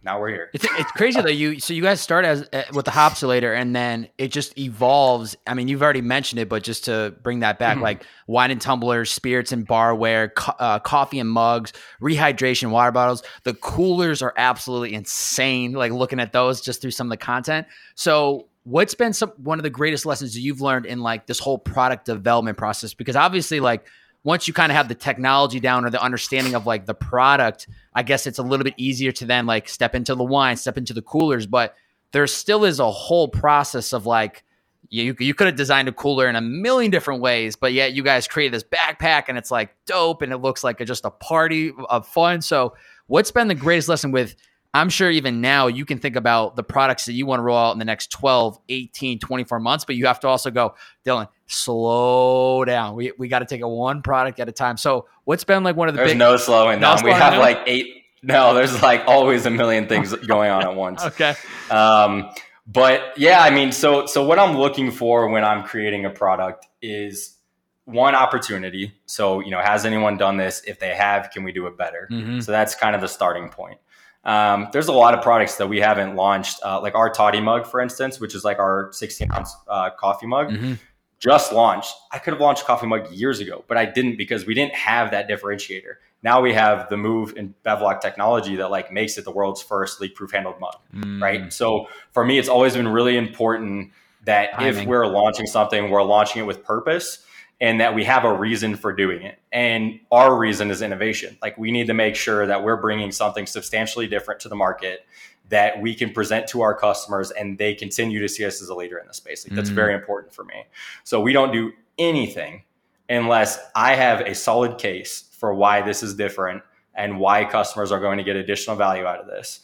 now 0.01 0.19
we're 0.19 0.29
here. 0.29 0.49
It's, 0.53 0.65
it's 0.77 0.91
crazy 0.93 1.21
that 1.21 1.35
you 1.35 1.59
so 1.59 1.73
you 1.73 1.81
guys 1.81 1.99
start 1.99 2.23
as 2.23 2.47
uh, 2.53 2.63
with 2.73 2.85
the 2.85 2.91
Hopsulator, 2.91 3.55
and 3.55 3.75
then 3.75 4.07
it 4.17 4.29
just 4.29 4.57
evolves. 4.57 5.35
I 5.45 5.53
mean, 5.53 5.67
you've 5.67 5.83
already 5.83 6.01
mentioned 6.01 6.39
it, 6.39 6.47
but 6.47 6.63
just 6.63 6.85
to 6.85 7.15
bring 7.21 7.39
that 7.39 7.59
back, 7.59 7.75
mm-hmm. 7.75 7.83
like 7.83 8.05
wine 8.27 8.51
and 8.51 8.61
tumblers, 8.61 9.11
spirits 9.11 9.51
and 9.51 9.67
barware, 9.67 10.33
co- 10.33 10.55
uh, 10.57 10.79
coffee 10.79 11.19
and 11.19 11.29
mugs, 11.29 11.73
rehydration 12.01 12.71
water 12.71 12.91
bottles. 12.91 13.23
The 13.43 13.53
coolers 13.55 14.21
are 14.21 14.33
absolutely 14.37 14.93
insane. 14.93 15.73
Like 15.73 15.91
looking 15.91 16.19
at 16.19 16.31
those 16.31 16.61
just 16.61 16.81
through 16.81 16.91
some 16.91 17.07
of 17.07 17.11
the 17.11 17.17
content. 17.17 17.67
So 17.95 18.47
what's 18.63 18.93
been 18.93 19.13
some 19.13 19.31
one 19.37 19.59
of 19.59 19.63
the 19.63 19.69
greatest 19.69 20.05
lessons 20.05 20.33
that 20.33 20.41
you've 20.41 20.61
learned 20.61 20.85
in 20.85 20.99
like 20.99 21.25
this 21.25 21.39
whole 21.39 21.57
product 21.57 22.05
development 22.05 22.57
process 22.57 22.93
because 22.93 23.15
obviously 23.15 23.59
like 23.59 23.85
once 24.23 24.47
you 24.47 24.53
kind 24.53 24.71
of 24.71 24.75
have 24.75 24.87
the 24.87 24.95
technology 24.95 25.59
down 25.59 25.85
or 25.85 25.89
the 25.89 26.01
understanding 26.01 26.55
of 26.55 26.65
like 26.65 26.85
the 26.85 26.93
product, 26.93 27.67
I 27.93 28.03
guess 28.03 28.27
it's 28.27 28.39
a 28.39 28.43
little 28.43 28.63
bit 28.63 28.73
easier 28.77 29.11
to 29.13 29.25
then 29.25 29.45
like 29.45 29.69
step 29.69 29.95
into 29.95 30.13
the 30.15 30.23
wine, 30.23 30.57
step 30.57 30.77
into 30.77 30.93
the 30.93 31.01
coolers. 31.01 31.47
But 31.47 31.75
there 32.11 32.25
still 32.27 32.65
is 32.65 32.79
a 32.79 32.91
whole 32.91 33.27
process 33.27 33.93
of 33.93 34.05
like, 34.05 34.43
you, 34.89 35.15
you 35.19 35.33
could 35.33 35.47
have 35.47 35.55
designed 35.55 35.87
a 35.87 35.91
cooler 35.91 36.27
in 36.27 36.35
a 36.35 36.41
million 36.41 36.91
different 36.91 37.21
ways, 37.21 37.55
but 37.55 37.73
yet 37.73 37.93
you 37.93 38.03
guys 38.03 38.27
created 38.27 38.53
this 38.53 38.63
backpack 38.63 39.25
and 39.27 39.37
it's 39.37 39.51
like 39.51 39.75
dope 39.85 40.21
and 40.21 40.33
it 40.33 40.37
looks 40.37 40.63
like 40.63 40.81
a, 40.81 40.85
just 40.85 41.05
a 41.05 41.11
party 41.11 41.71
of 41.89 42.07
fun. 42.07 42.41
So, 42.41 42.75
what's 43.07 43.31
been 43.31 43.47
the 43.47 43.55
greatest 43.55 43.87
lesson 43.87 44.11
with 44.11 44.35
I'm 44.73 44.89
sure 44.89 45.09
even 45.09 45.41
now 45.41 45.67
you 45.67 45.83
can 45.83 45.97
think 45.97 46.15
about 46.15 46.55
the 46.55 46.63
products 46.63 47.05
that 47.05 47.13
you 47.13 47.25
want 47.25 47.39
to 47.39 47.43
roll 47.43 47.57
out 47.57 47.71
in 47.71 47.79
the 47.79 47.85
next 47.85 48.11
12, 48.11 48.59
18, 48.69 49.19
24 49.19 49.59
months, 49.59 49.85
but 49.85 49.95
you 49.95 50.05
have 50.05 50.19
to 50.19 50.27
also 50.27 50.51
go, 50.51 50.75
Dylan, 51.05 51.27
slow 51.47 52.63
down. 52.65 52.95
We, 52.95 53.11
we 53.17 53.27
got 53.27 53.39
to 53.39 53.45
take 53.45 53.61
it 53.61 53.67
one 53.67 54.03
product 54.03 54.39
at 54.39 54.47
a 54.47 54.51
time. 54.51 54.77
So, 54.77 55.07
what's 55.23 55.43
been 55.43 55.63
like 55.63 55.75
one 55.75 55.87
of 55.87 55.95
the 55.95 55.99
There's 55.99 56.11
big, 56.11 56.19
no 56.19 56.37
slowing 56.37 56.79
no 56.79 56.89
down. 56.89 56.97
Slowing 56.99 57.15
we 57.15 57.19
have 57.19 57.33
down? 57.33 57.41
like 57.41 57.59
eight. 57.65 57.95
No, 58.21 58.53
there's 58.53 58.81
like 58.81 59.05
always 59.07 59.45
a 59.45 59.49
million 59.49 59.87
things 59.87 60.13
going 60.27 60.51
on 60.51 60.63
at 60.63 60.75
once. 60.75 61.01
okay. 61.01 61.35
Um, 61.71 62.29
but 62.67 63.17
yeah, 63.17 63.41
I 63.41 63.49
mean, 63.49 63.71
so 63.71 64.07
so 64.07 64.25
what 64.25 64.37
I'm 64.37 64.57
looking 64.57 64.91
for 64.91 65.29
when 65.29 65.45
I'm 65.45 65.63
creating 65.63 66.03
a 66.03 66.09
product 66.09 66.67
is 66.81 67.37
one 67.85 68.15
opportunity. 68.15 68.93
So, 69.05 69.39
you 69.39 69.51
know, 69.51 69.61
has 69.61 69.85
anyone 69.85 70.17
done 70.17 70.35
this? 70.35 70.61
If 70.67 70.79
they 70.79 70.93
have, 70.95 71.31
can 71.31 71.43
we 71.43 71.51
do 71.51 71.65
it 71.67 71.77
better? 71.77 72.07
Mm-hmm. 72.11 72.41
So 72.41 72.51
that's 72.51 72.75
kind 72.75 72.93
of 72.93 72.99
the 73.01 73.07
starting 73.07 73.47
point. 73.47 73.79
Um, 74.23 74.67
there's 74.73 74.87
a 74.87 74.93
lot 74.93 75.13
of 75.13 75.23
products 75.23 75.55
that 75.55 75.67
we 75.67 75.79
haven't 75.79 76.15
launched, 76.15 76.59
uh, 76.63 76.81
like 76.81 76.95
our 76.95 77.09
toddy 77.09 77.39
mug, 77.39 77.65
for 77.65 77.79
instance, 77.79 78.19
which 78.19 78.35
is 78.35 78.43
like 78.43 78.59
our 78.59 78.89
16 78.91 79.31
ounce 79.33 79.55
uh, 79.67 79.89
coffee 79.91 80.27
mug. 80.27 80.49
Mm-hmm. 80.49 80.73
Just 81.19 81.51
launched. 81.51 81.93
I 82.11 82.19
could 82.19 82.33
have 82.33 82.41
launched 82.41 82.65
coffee 82.65 82.87
mug 82.87 83.11
years 83.11 83.39
ago, 83.39 83.65
but 83.67 83.77
I 83.77 83.85
didn't 83.85 84.17
because 84.17 84.45
we 84.45 84.53
didn't 84.53 84.75
have 84.75 85.11
that 85.11 85.27
differentiator. 85.27 85.95
Now 86.23 86.41
we 86.41 86.53
have 86.53 86.89
the 86.89 86.97
move 86.97 87.33
in 87.35 87.53
Bevlock 87.65 88.01
technology 88.01 88.57
that 88.57 88.71
like 88.71 88.91
makes 88.91 89.17
it 89.17 89.25
the 89.25 89.31
world's 89.31 89.61
first 89.61 89.99
leak 89.99 90.15
proof 90.15 90.31
handled 90.31 90.59
mug, 90.59 90.75
mm. 90.93 91.21
right? 91.21 91.51
So 91.51 91.87
for 92.11 92.25
me, 92.25 92.39
it's 92.39 92.49
always 92.49 92.73
been 92.73 92.87
really 92.87 93.17
important 93.17 93.91
that 94.25 94.53
Timing. 94.53 94.83
if 94.83 94.85
we're 94.85 95.07
launching 95.07 95.45
something, 95.45 95.89
we're 95.89 96.03
launching 96.03 96.41
it 96.41 96.45
with 96.45 96.63
purpose 96.63 97.25
and 97.61 97.81
that 97.81 97.93
we 97.93 98.03
have 98.05 98.23
a 98.23 98.33
reason 98.33 98.75
for 98.75 98.93
doing 98.93 99.21
it. 99.21 99.37
And 99.51 99.99
our 100.11 100.37
reason 100.37 100.71
is 100.71 100.81
innovation. 100.81 101.37
Like 101.41 101.57
we 101.57 101.71
need 101.71 101.87
to 101.87 101.93
make 101.93 102.15
sure 102.15 102.45
that 102.45 102.63
we're 102.63 102.77
bringing 102.77 103.11
something 103.11 103.45
substantially 103.45 104.07
different 104.07 104.39
to 104.41 104.49
the 104.49 104.55
market 104.55 105.05
that 105.49 105.81
we 105.81 105.95
can 105.95 106.11
present 106.11 106.47
to 106.47 106.61
our 106.61 106.73
customers 106.73 107.31
and 107.31 107.57
they 107.57 107.73
continue 107.73 108.19
to 108.19 108.29
see 108.29 108.45
us 108.45 108.61
as 108.61 108.69
a 108.69 108.75
leader 108.75 108.97
in 108.97 109.07
the 109.07 109.13
space. 109.13 109.45
Like, 109.45 109.55
that's 109.55 109.69
mm-hmm. 109.69 109.75
very 109.75 109.93
important 109.93 110.33
for 110.33 110.43
me. 110.45 110.63
So 111.03 111.19
we 111.19 111.33
don't 111.33 111.51
do 111.51 111.73
anything 111.97 112.63
unless 113.09 113.59
I 113.75 113.95
have 113.95 114.21
a 114.21 114.35
solid 114.35 114.77
case 114.77 115.29
for 115.37 115.53
why 115.53 115.81
this 115.81 116.03
is 116.03 116.13
different 116.13 116.61
and 116.93 117.19
why 117.19 117.45
customers 117.45 117.91
are 117.91 117.99
going 117.99 118.19
to 118.19 118.23
get 118.23 118.35
additional 118.35 118.75
value 118.75 119.05
out 119.05 119.19
of 119.19 119.27
this. 119.27 119.61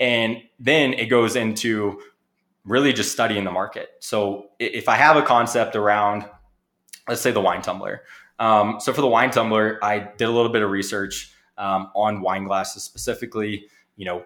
And 0.00 0.42
then 0.58 0.94
it 0.94 1.06
goes 1.06 1.36
into 1.36 2.00
really 2.64 2.92
just 2.92 3.12
studying 3.12 3.44
the 3.44 3.52
market. 3.52 3.90
So 4.00 4.50
if 4.58 4.88
I 4.88 4.96
have 4.96 5.16
a 5.16 5.22
concept 5.22 5.76
around 5.76 6.24
let's 7.08 7.20
say 7.20 7.30
the 7.30 7.40
wine 7.40 7.62
tumbler. 7.62 8.02
Um, 8.38 8.80
so 8.80 8.92
for 8.92 9.00
the 9.00 9.06
wine 9.06 9.30
tumbler, 9.30 9.78
I 9.82 9.98
did 9.98 10.28
a 10.28 10.30
little 10.30 10.52
bit 10.52 10.62
of 10.62 10.70
research 10.70 11.32
um, 11.56 11.90
on 11.94 12.20
wine 12.20 12.44
glasses 12.44 12.82
specifically. 12.82 13.66
You 13.96 14.04
know, 14.04 14.24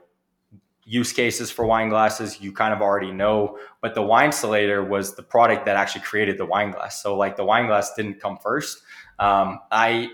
use 0.85 1.12
cases 1.12 1.51
for 1.51 1.64
wine 1.64 1.89
glasses 1.89 2.41
you 2.41 2.53
kind 2.53 2.74
of 2.74 2.81
already 2.81 3.12
know, 3.12 3.57
but 3.81 3.95
the 3.95 4.03
wine 4.03 4.31
Winesulator 4.31 4.87
was 4.87 5.14
the 5.14 5.22
product 5.22 5.64
that 5.66 5.76
actually 5.76 6.01
created 6.01 6.37
the 6.37 6.45
wine 6.45 6.72
glass. 6.72 7.01
So 7.01 7.16
like 7.16 7.37
the 7.37 7.45
wine 7.45 7.66
glass 7.66 7.95
didn't 7.95 8.20
come 8.20 8.39
first. 8.39 8.83
Um, 9.20 9.61
I 9.70 10.09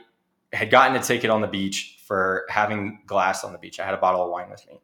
had 0.52 0.70
gotten 0.70 0.94
a 0.96 1.02
ticket 1.02 1.30
on 1.30 1.40
the 1.40 1.46
beach 1.46 1.98
for 2.06 2.44
having 2.50 3.00
glass 3.06 3.42
on 3.42 3.52
the 3.52 3.58
beach. 3.58 3.80
I 3.80 3.86
had 3.86 3.94
a 3.94 3.98
bottle 3.98 4.22
of 4.22 4.30
wine 4.30 4.50
with 4.50 4.66
me, 4.68 4.80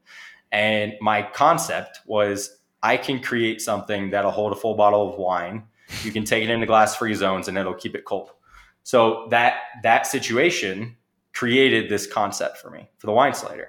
and 0.51 0.95
my 1.01 1.23
concept 1.23 2.01
was 2.07 2.59
I 2.83 2.97
can 2.97 3.21
create 3.21 3.61
something 3.61 4.11
that'll 4.11 4.31
hold 4.31 4.53
a 4.53 4.57
full 4.57 4.75
bottle 4.75 5.13
of 5.13 5.19
wine 5.19 5.65
you 6.03 6.13
can 6.13 6.25
take 6.25 6.45
it 6.45 6.51
into 6.51 6.67
glass 6.67 6.97
free 6.97 7.15
zones 7.15 7.49
and 7.49 7.57
it'll 7.59 7.75
keep 7.75 7.95
it 7.95 8.05
cold. 8.05 8.31
So 8.83 9.27
that 9.31 9.59
that 9.83 10.07
situation 10.07 10.97
created 11.33 11.89
this 11.89 12.07
concept 12.07 12.59
for 12.59 12.71
me 12.71 12.89
for 12.99 13.07
the 13.07 13.13
Winesulator. 13.13 13.69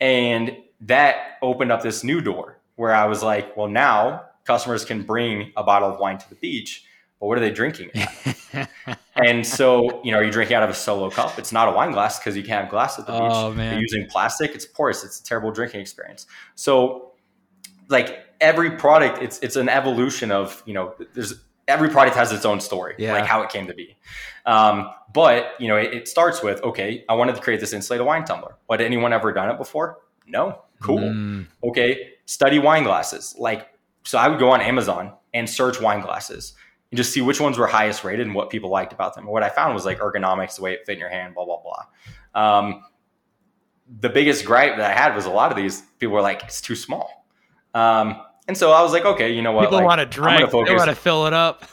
And 0.00 0.56
that 0.82 1.38
opened 1.42 1.72
up 1.72 1.82
this 1.82 2.04
new 2.04 2.20
door 2.20 2.58
where 2.76 2.94
I 2.94 3.06
was 3.06 3.22
like, 3.22 3.56
well, 3.56 3.68
now 3.68 4.24
customers 4.44 4.84
can 4.84 5.02
bring 5.02 5.52
a 5.56 5.62
bottle 5.62 5.90
of 5.90 5.98
wine 5.98 6.18
to 6.18 6.28
the 6.28 6.36
beach, 6.36 6.84
but 7.20 7.26
what 7.26 7.36
are 7.36 7.40
they 7.40 7.50
drinking? 7.50 7.90
and 9.16 9.46
so, 9.46 10.02
you 10.04 10.12
know, 10.12 10.18
are 10.18 10.24
you 10.24 10.30
drinking 10.30 10.56
out 10.56 10.62
of 10.62 10.70
a 10.70 10.74
solo 10.74 11.10
cup? 11.10 11.38
It's 11.38 11.52
not 11.52 11.68
a 11.68 11.72
wine 11.72 11.90
glass 11.90 12.18
because 12.18 12.36
you 12.36 12.42
can't 12.42 12.62
have 12.62 12.70
glass 12.70 12.98
at 12.98 13.06
the 13.06 13.12
oh, 13.12 13.50
beach. 13.50 13.56
Man. 13.56 13.72
You're 13.72 13.82
using 13.82 14.06
plastic, 14.06 14.54
it's 14.54 14.64
porous, 14.64 15.04
it's 15.04 15.20
a 15.20 15.24
terrible 15.24 15.50
drinking 15.50 15.80
experience. 15.80 16.26
So, 16.54 17.12
like 17.88 18.20
every 18.40 18.70
product, 18.72 19.22
it's 19.22 19.38
it's 19.40 19.56
an 19.56 19.68
evolution 19.68 20.30
of, 20.30 20.62
you 20.66 20.74
know, 20.74 20.94
there's 21.14 21.34
every 21.68 21.90
product 21.90 22.16
has 22.16 22.32
its 22.32 22.44
own 22.44 22.60
story, 22.60 22.94
yeah. 22.98 23.12
like 23.12 23.26
how 23.26 23.42
it 23.42 23.50
came 23.50 23.66
to 23.68 23.74
be. 23.74 23.96
Um, 24.46 24.90
but 25.12 25.52
you 25.60 25.68
know, 25.68 25.76
it, 25.76 25.92
it, 25.94 26.08
starts 26.08 26.42
with 26.42 26.62
okay, 26.62 27.04
I 27.08 27.14
wanted 27.14 27.36
to 27.36 27.40
create 27.40 27.60
this 27.60 27.72
insulated 27.72 28.06
wine 28.06 28.24
tumbler. 28.24 28.56
But 28.66 28.80
anyone 28.80 29.12
ever 29.12 29.32
done 29.32 29.50
it 29.50 29.58
before? 29.58 29.98
No. 30.26 30.62
Cool. 30.80 30.98
Mm. 30.98 31.46
Okay, 31.62 32.12
study 32.24 32.58
wine 32.58 32.84
glasses. 32.84 33.34
Like, 33.38 33.68
so 34.04 34.18
I 34.18 34.28
would 34.28 34.38
go 34.38 34.50
on 34.50 34.60
Amazon 34.60 35.12
and 35.34 35.48
search 35.48 35.80
wine 35.80 36.00
glasses 36.00 36.54
and 36.90 36.96
just 36.96 37.12
see 37.12 37.20
which 37.20 37.40
ones 37.40 37.58
were 37.58 37.66
highest 37.66 38.04
rated 38.04 38.26
and 38.26 38.34
what 38.34 38.48
people 38.48 38.70
liked 38.70 38.92
about 38.92 39.14
them. 39.14 39.24
And 39.24 39.32
what 39.32 39.42
I 39.42 39.50
found 39.50 39.74
was 39.74 39.84
like 39.84 39.98
ergonomics, 39.98 40.56
the 40.56 40.62
way 40.62 40.72
it 40.72 40.86
fit 40.86 40.94
in 40.94 40.98
your 40.98 41.10
hand, 41.10 41.34
blah 41.34 41.44
blah 41.44 41.60
blah. 41.60 41.84
Um, 42.34 42.84
the 44.00 44.08
biggest 44.08 44.44
gripe 44.44 44.76
that 44.76 44.90
I 44.90 44.94
had 44.94 45.14
was 45.14 45.26
a 45.26 45.30
lot 45.30 45.50
of 45.50 45.56
these 45.56 45.82
people 45.98 46.14
were 46.14 46.20
like, 46.20 46.42
it's 46.44 46.60
too 46.60 46.76
small. 46.76 47.26
Um, 47.74 48.22
and 48.48 48.56
so 48.56 48.72
I 48.72 48.82
was 48.82 48.92
like, 48.92 49.04
okay, 49.04 49.32
you 49.32 49.42
know 49.42 49.52
what? 49.52 49.64
People 49.64 49.76
like, 49.76 49.86
want 49.86 50.00
to 50.00 50.06
drink. 50.06 50.50
They 50.50 50.74
want 50.74 50.88
to 50.88 50.94
fill 50.94 51.26
it 51.26 51.34
up. 51.34 51.64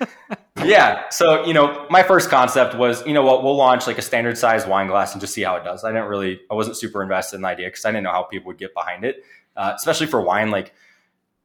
yeah. 0.64 1.08
So, 1.10 1.44
you 1.44 1.54
know, 1.54 1.86
my 1.90 2.02
first 2.02 2.30
concept 2.30 2.74
was, 2.74 3.06
you 3.06 3.12
know 3.12 3.22
what, 3.22 3.44
we'll 3.44 3.56
launch 3.56 3.86
like 3.86 3.98
a 3.98 4.02
standard 4.02 4.38
size 4.38 4.66
wine 4.66 4.86
glass 4.86 5.12
and 5.12 5.20
just 5.20 5.34
see 5.34 5.42
how 5.42 5.56
it 5.56 5.64
does. 5.64 5.84
I 5.84 5.92
didn't 5.92 6.08
really, 6.08 6.40
I 6.50 6.54
wasn't 6.54 6.76
super 6.76 7.02
invested 7.02 7.36
in 7.36 7.42
the 7.42 7.48
idea 7.48 7.68
because 7.68 7.84
I 7.84 7.90
didn't 7.90 8.04
know 8.04 8.12
how 8.12 8.24
people 8.24 8.48
would 8.48 8.58
get 8.58 8.74
behind 8.74 9.04
it, 9.04 9.24
uh, 9.56 9.72
especially 9.76 10.06
for 10.06 10.20
wine. 10.20 10.50
Like 10.50 10.74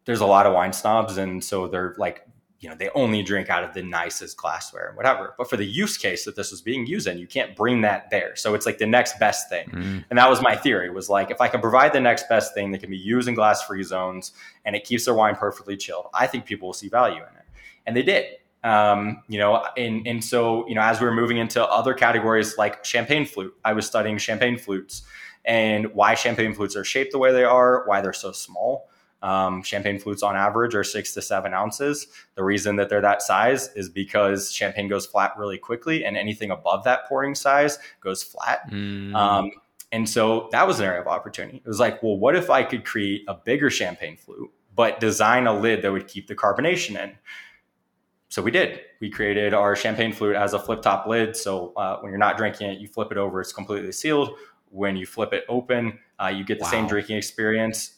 there's 0.05 0.21
a 0.21 0.25
lot 0.25 0.45
of 0.45 0.53
wine 0.53 0.73
snobs, 0.73 1.17
and 1.17 1.43
so 1.43 1.67
they're 1.67 1.95
like 1.97 2.26
you 2.59 2.69
know 2.69 2.75
they 2.75 2.89
only 2.95 3.21
drink 3.21 3.49
out 3.49 3.63
of 3.63 3.73
the 3.73 3.83
nicest 3.83 4.37
glassware 4.37 4.87
and 4.87 4.97
whatever. 4.97 5.33
But 5.37 5.49
for 5.49 5.57
the 5.57 5.65
use 5.65 5.97
case 5.97 6.25
that 6.25 6.35
this 6.35 6.51
was 6.51 6.61
being 6.61 6.85
used 6.85 7.07
in 7.07 7.17
you 7.17 7.27
can't 7.27 7.55
bring 7.55 7.81
that 7.81 8.09
there. 8.09 8.35
So 8.35 8.53
it's 8.55 8.65
like 8.65 8.77
the 8.77 8.87
next 8.87 9.19
best 9.19 9.49
thing. 9.49 9.69
Mm. 9.69 10.05
and 10.09 10.17
that 10.17 10.29
was 10.29 10.41
my 10.41 10.55
theory 10.55 10.89
was 10.89 11.09
like 11.09 11.29
if 11.29 11.41
i 11.41 11.47
can 11.47 11.61
provide 11.61 11.93
the 11.93 11.99
next 11.99 12.27
best 12.29 12.53
thing 12.53 12.71
that 12.71 12.79
can 12.79 12.89
be 12.89 12.97
used 12.97 13.27
in 13.27 13.35
glass 13.35 13.61
free 13.63 13.83
zones 13.83 14.31
and 14.65 14.75
it 14.75 14.83
keeps 14.83 15.05
their 15.05 15.13
wine 15.13 15.35
perfectly 15.35 15.77
chilled 15.77 16.07
i 16.13 16.25
think 16.25 16.45
people 16.45 16.67
will 16.69 16.73
see 16.73 16.89
value 16.89 17.17
in 17.17 17.21
it. 17.21 17.45
And 17.85 17.95
they 17.95 18.03
did. 18.03 18.25
Um, 18.63 19.23
you 19.27 19.39
know 19.39 19.65
and, 19.77 20.05
and 20.07 20.23
so 20.23 20.67
you 20.67 20.75
know 20.75 20.81
as 20.81 20.99
we 20.99 21.05
were 21.05 21.13
moving 21.13 21.37
into 21.37 21.63
other 21.63 21.93
categories 21.93 22.57
like 22.57 22.83
champagne 22.83 23.25
flute 23.25 23.53
i 23.63 23.71
was 23.71 23.85
studying 23.85 24.17
champagne 24.17 24.57
flutes 24.57 25.03
and 25.45 25.93
why 25.93 26.15
champagne 26.15 26.53
flutes 26.53 26.75
are 26.75 26.83
shaped 26.83 27.11
the 27.11 27.17
way 27.19 27.31
they 27.31 27.43
are 27.43 27.87
why 27.87 28.01
they're 28.01 28.13
so 28.13 28.31
small 28.31 28.89
um, 29.22 29.63
champagne 29.63 29.99
flutes 29.99 30.24
on 30.24 30.36
average 30.36 30.76
are 30.76 30.84
six 30.84 31.13
to 31.15 31.22
seven 31.22 31.53
ounces. 31.53 32.07
The 32.36 32.43
reason 32.43 32.76
that 32.76 32.89
they're 32.89 33.01
that 33.01 33.22
size 33.22 33.70
is 33.76 33.89
because 33.89 34.51
champagne 34.51 34.88
goes 34.88 35.05
flat 35.05 35.34
really 35.38 35.57
quickly, 35.57 36.05
and 36.05 36.15
anything 36.15 36.51
above 36.51 36.84
that 36.84 37.07
pouring 37.07 37.36
size 37.36 37.80
goes 37.99 38.22
flat. 38.22 38.70
Mm. 38.70 39.15
Um, 39.15 39.51
and 39.91 40.07
so 40.07 40.49
that 40.51 40.68
was 40.68 40.80
an 40.80 40.86
area 40.86 41.01
of 41.01 41.07
opportunity. 41.07 41.57
It 41.57 41.68
was 41.68 41.80
like, 41.80 42.03
well, 42.03 42.18
what 42.18 42.36
if 42.36 42.49
I 42.49 42.63
could 42.63 42.86
create 42.86 43.24
a 43.28 43.34
bigger 43.34 43.70
champagne 43.70 44.18
flute, 44.18 44.51
but 44.76 44.99
design 44.99 45.47
a 45.47 45.57
lid 45.57 45.82
that 45.82 45.91
would 45.91 46.07
keep 46.07 46.28
the 46.28 46.36
carbonation 46.36 47.01
in? 47.01 47.13
So 48.30 48.41
we 48.41 48.51
did. 48.51 48.82
We 48.99 49.09
created 49.09 49.53
our 49.53 49.76
champagne 49.76 50.11
flute 50.11 50.36
as 50.36 50.53
a 50.53 50.59
flip 50.59 50.82
top 50.82 51.07
lid. 51.07 51.36
So 51.36 51.74
uh, 51.78 51.99
when 52.01 52.11
you're 52.11 52.20
not 52.20 52.38
drinking 52.38 52.70
it, 52.70 52.80
you 52.80 52.88
flip 52.88 53.11
it 53.11 53.18
over, 53.18 53.39
it's 53.39 53.53
completely 53.53 53.93
sealed. 53.93 54.32
When 54.70 54.97
you 54.97 55.05
flip 55.05 55.32
it 55.32 55.45
open, 55.47 55.97
uh, 56.22 56.28
you 56.28 56.43
get 56.43 56.59
the 56.59 56.65
wow. 56.65 56.72
same 56.72 56.88
drinking 56.88 57.15
experience 57.15 57.96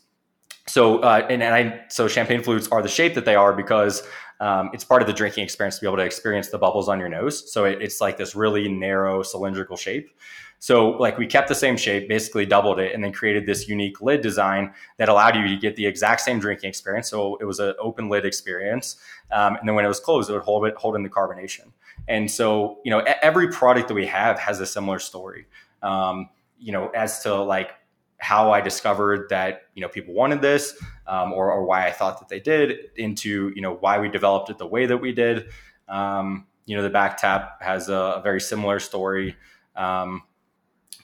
so 0.69 0.99
uh, 0.99 1.25
and, 1.29 1.41
and 1.41 1.53
I 1.53 1.81
so 1.89 2.07
champagne 2.07 2.43
flutes 2.43 2.67
are 2.67 2.81
the 2.81 2.89
shape 2.89 3.15
that 3.15 3.25
they 3.25 3.35
are 3.35 3.53
because 3.53 4.03
um, 4.39 4.69
it's 4.73 4.83
part 4.83 5.01
of 5.01 5.07
the 5.07 5.13
drinking 5.13 5.43
experience 5.43 5.75
to 5.75 5.81
be 5.81 5.87
able 5.87 5.97
to 5.97 6.03
experience 6.03 6.49
the 6.49 6.57
bubbles 6.57 6.87
on 6.87 6.99
your 6.99 7.09
nose. 7.09 7.51
So 7.51 7.65
it, 7.65 7.81
it's 7.81 7.99
like 7.99 8.17
this 8.17 8.35
really 8.35 8.69
narrow 8.69 9.21
cylindrical 9.23 9.75
shape. 9.75 10.11
So 10.59 10.89
like 10.91 11.17
we 11.17 11.25
kept 11.25 11.47
the 11.47 11.55
same 11.55 11.77
shape, 11.77 12.07
basically 12.07 12.45
doubled 12.45 12.79
it, 12.79 12.93
and 12.93 13.03
then 13.03 13.13
created 13.13 13.45
this 13.45 13.67
unique 13.67 14.01
lid 14.01 14.21
design 14.21 14.73
that 14.97 15.09
allowed 15.09 15.35
you 15.35 15.47
to 15.47 15.57
get 15.57 15.75
the 15.75 15.85
exact 15.85 16.21
same 16.21 16.39
drinking 16.39 16.69
experience. 16.69 17.09
So 17.09 17.37
it 17.37 17.45
was 17.45 17.59
an 17.59 17.73
open 17.79 18.09
lid 18.09 18.25
experience, 18.25 18.97
um, 19.31 19.55
and 19.55 19.67
then 19.67 19.75
when 19.75 19.85
it 19.85 19.89
was 19.89 19.99
closed, 19.99 20.29
it 20.29 20.33
would 20.33 20.43
hold 20.43 20.65
it 20.65 20.75
hold 20.75 20.95
in 20.95 21.03
the 21.03 21.09
carbonation. 21.09 21.71
And 22.07 22.29
so 22.29 22.79
you 22.83 22.91
know 22.91 22.99
every 23.21 23.49
product 23.49 23.87
that 23.87 23.93
we 23.93 24.05
have 24.05 24.37
has 24.39 24.59
a 24.59 24.65
similar 24.65 24.99
story. 24.99 25.47
Um, 25.81 26.29
you 26.59 26.73
know 26.73 26.89
as 26.89 27.23
to 27.23 27.33
like 27.35 27.71
how 28.19 28.51
I 28.51 28.61
discovered 28.61 29.29
that 29.29 29.63
you 29.73 29.81
know 29.81 29.87
people 29.87 30.13
wanted 30.13 30.41
this, 30.41 30.77
um, 31.07 31.33
or, 31.33 31.51
or 31.51 31.65
why 31.65 31.87
I 31.87 31.91
thought 31.91 32.19
that 32.19 32.29
they 32.29 32.39
did, 32.39 32.91
into 32.95 33.51
you 33.55 33.61
know 33.61 33.73
why 33.73 33.99
we 33.99 34.09
developed 34.09 34.49
it 34.49 34.57
the 34.57 34.67
way 34.67 34.85
that 34.85 34.97
we 34.97 35.11
did. 35.11 35.47
Um, 35.87 36.45
you 36.65 36.77
know, 36.77 36.83
the 36.83 36.89
back 36.89 37.17
tap 37.17 37.61
has 37.61 37.89
a, 37.89 37.95
a 37.95 38.21
very 38.21 38.39
similar 38.39 38.79
story. 38.79 39.35
Um, 39.75 40.21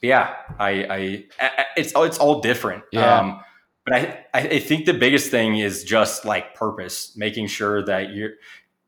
but 0.01 0.07
yeah, 0.07 0.36
I, 0.59 0.70
I, 0.70 1.26
I, 1.39 1.66
it's 1.76 1.93
it's 1.95 2.20
all 2.20 2.41
different. 2.41 2.84
Yeah. 2.91 3.20
Um, 3.20 3.41
but 3.86 3.93
I 3.93 4.26
I 4.34 4.59
think 4.59 4.86
the 4.86 4.93
biggest 4.93 5.32
thing 5.32 5.57
is 5.57 5.84
just 5.84 6.26
like 6.26 6.53
purpose, 6.53 7.16
making 7.16 7.47
sure 7.47 7.84
that 7.86 8.13
you're 8.13 8.32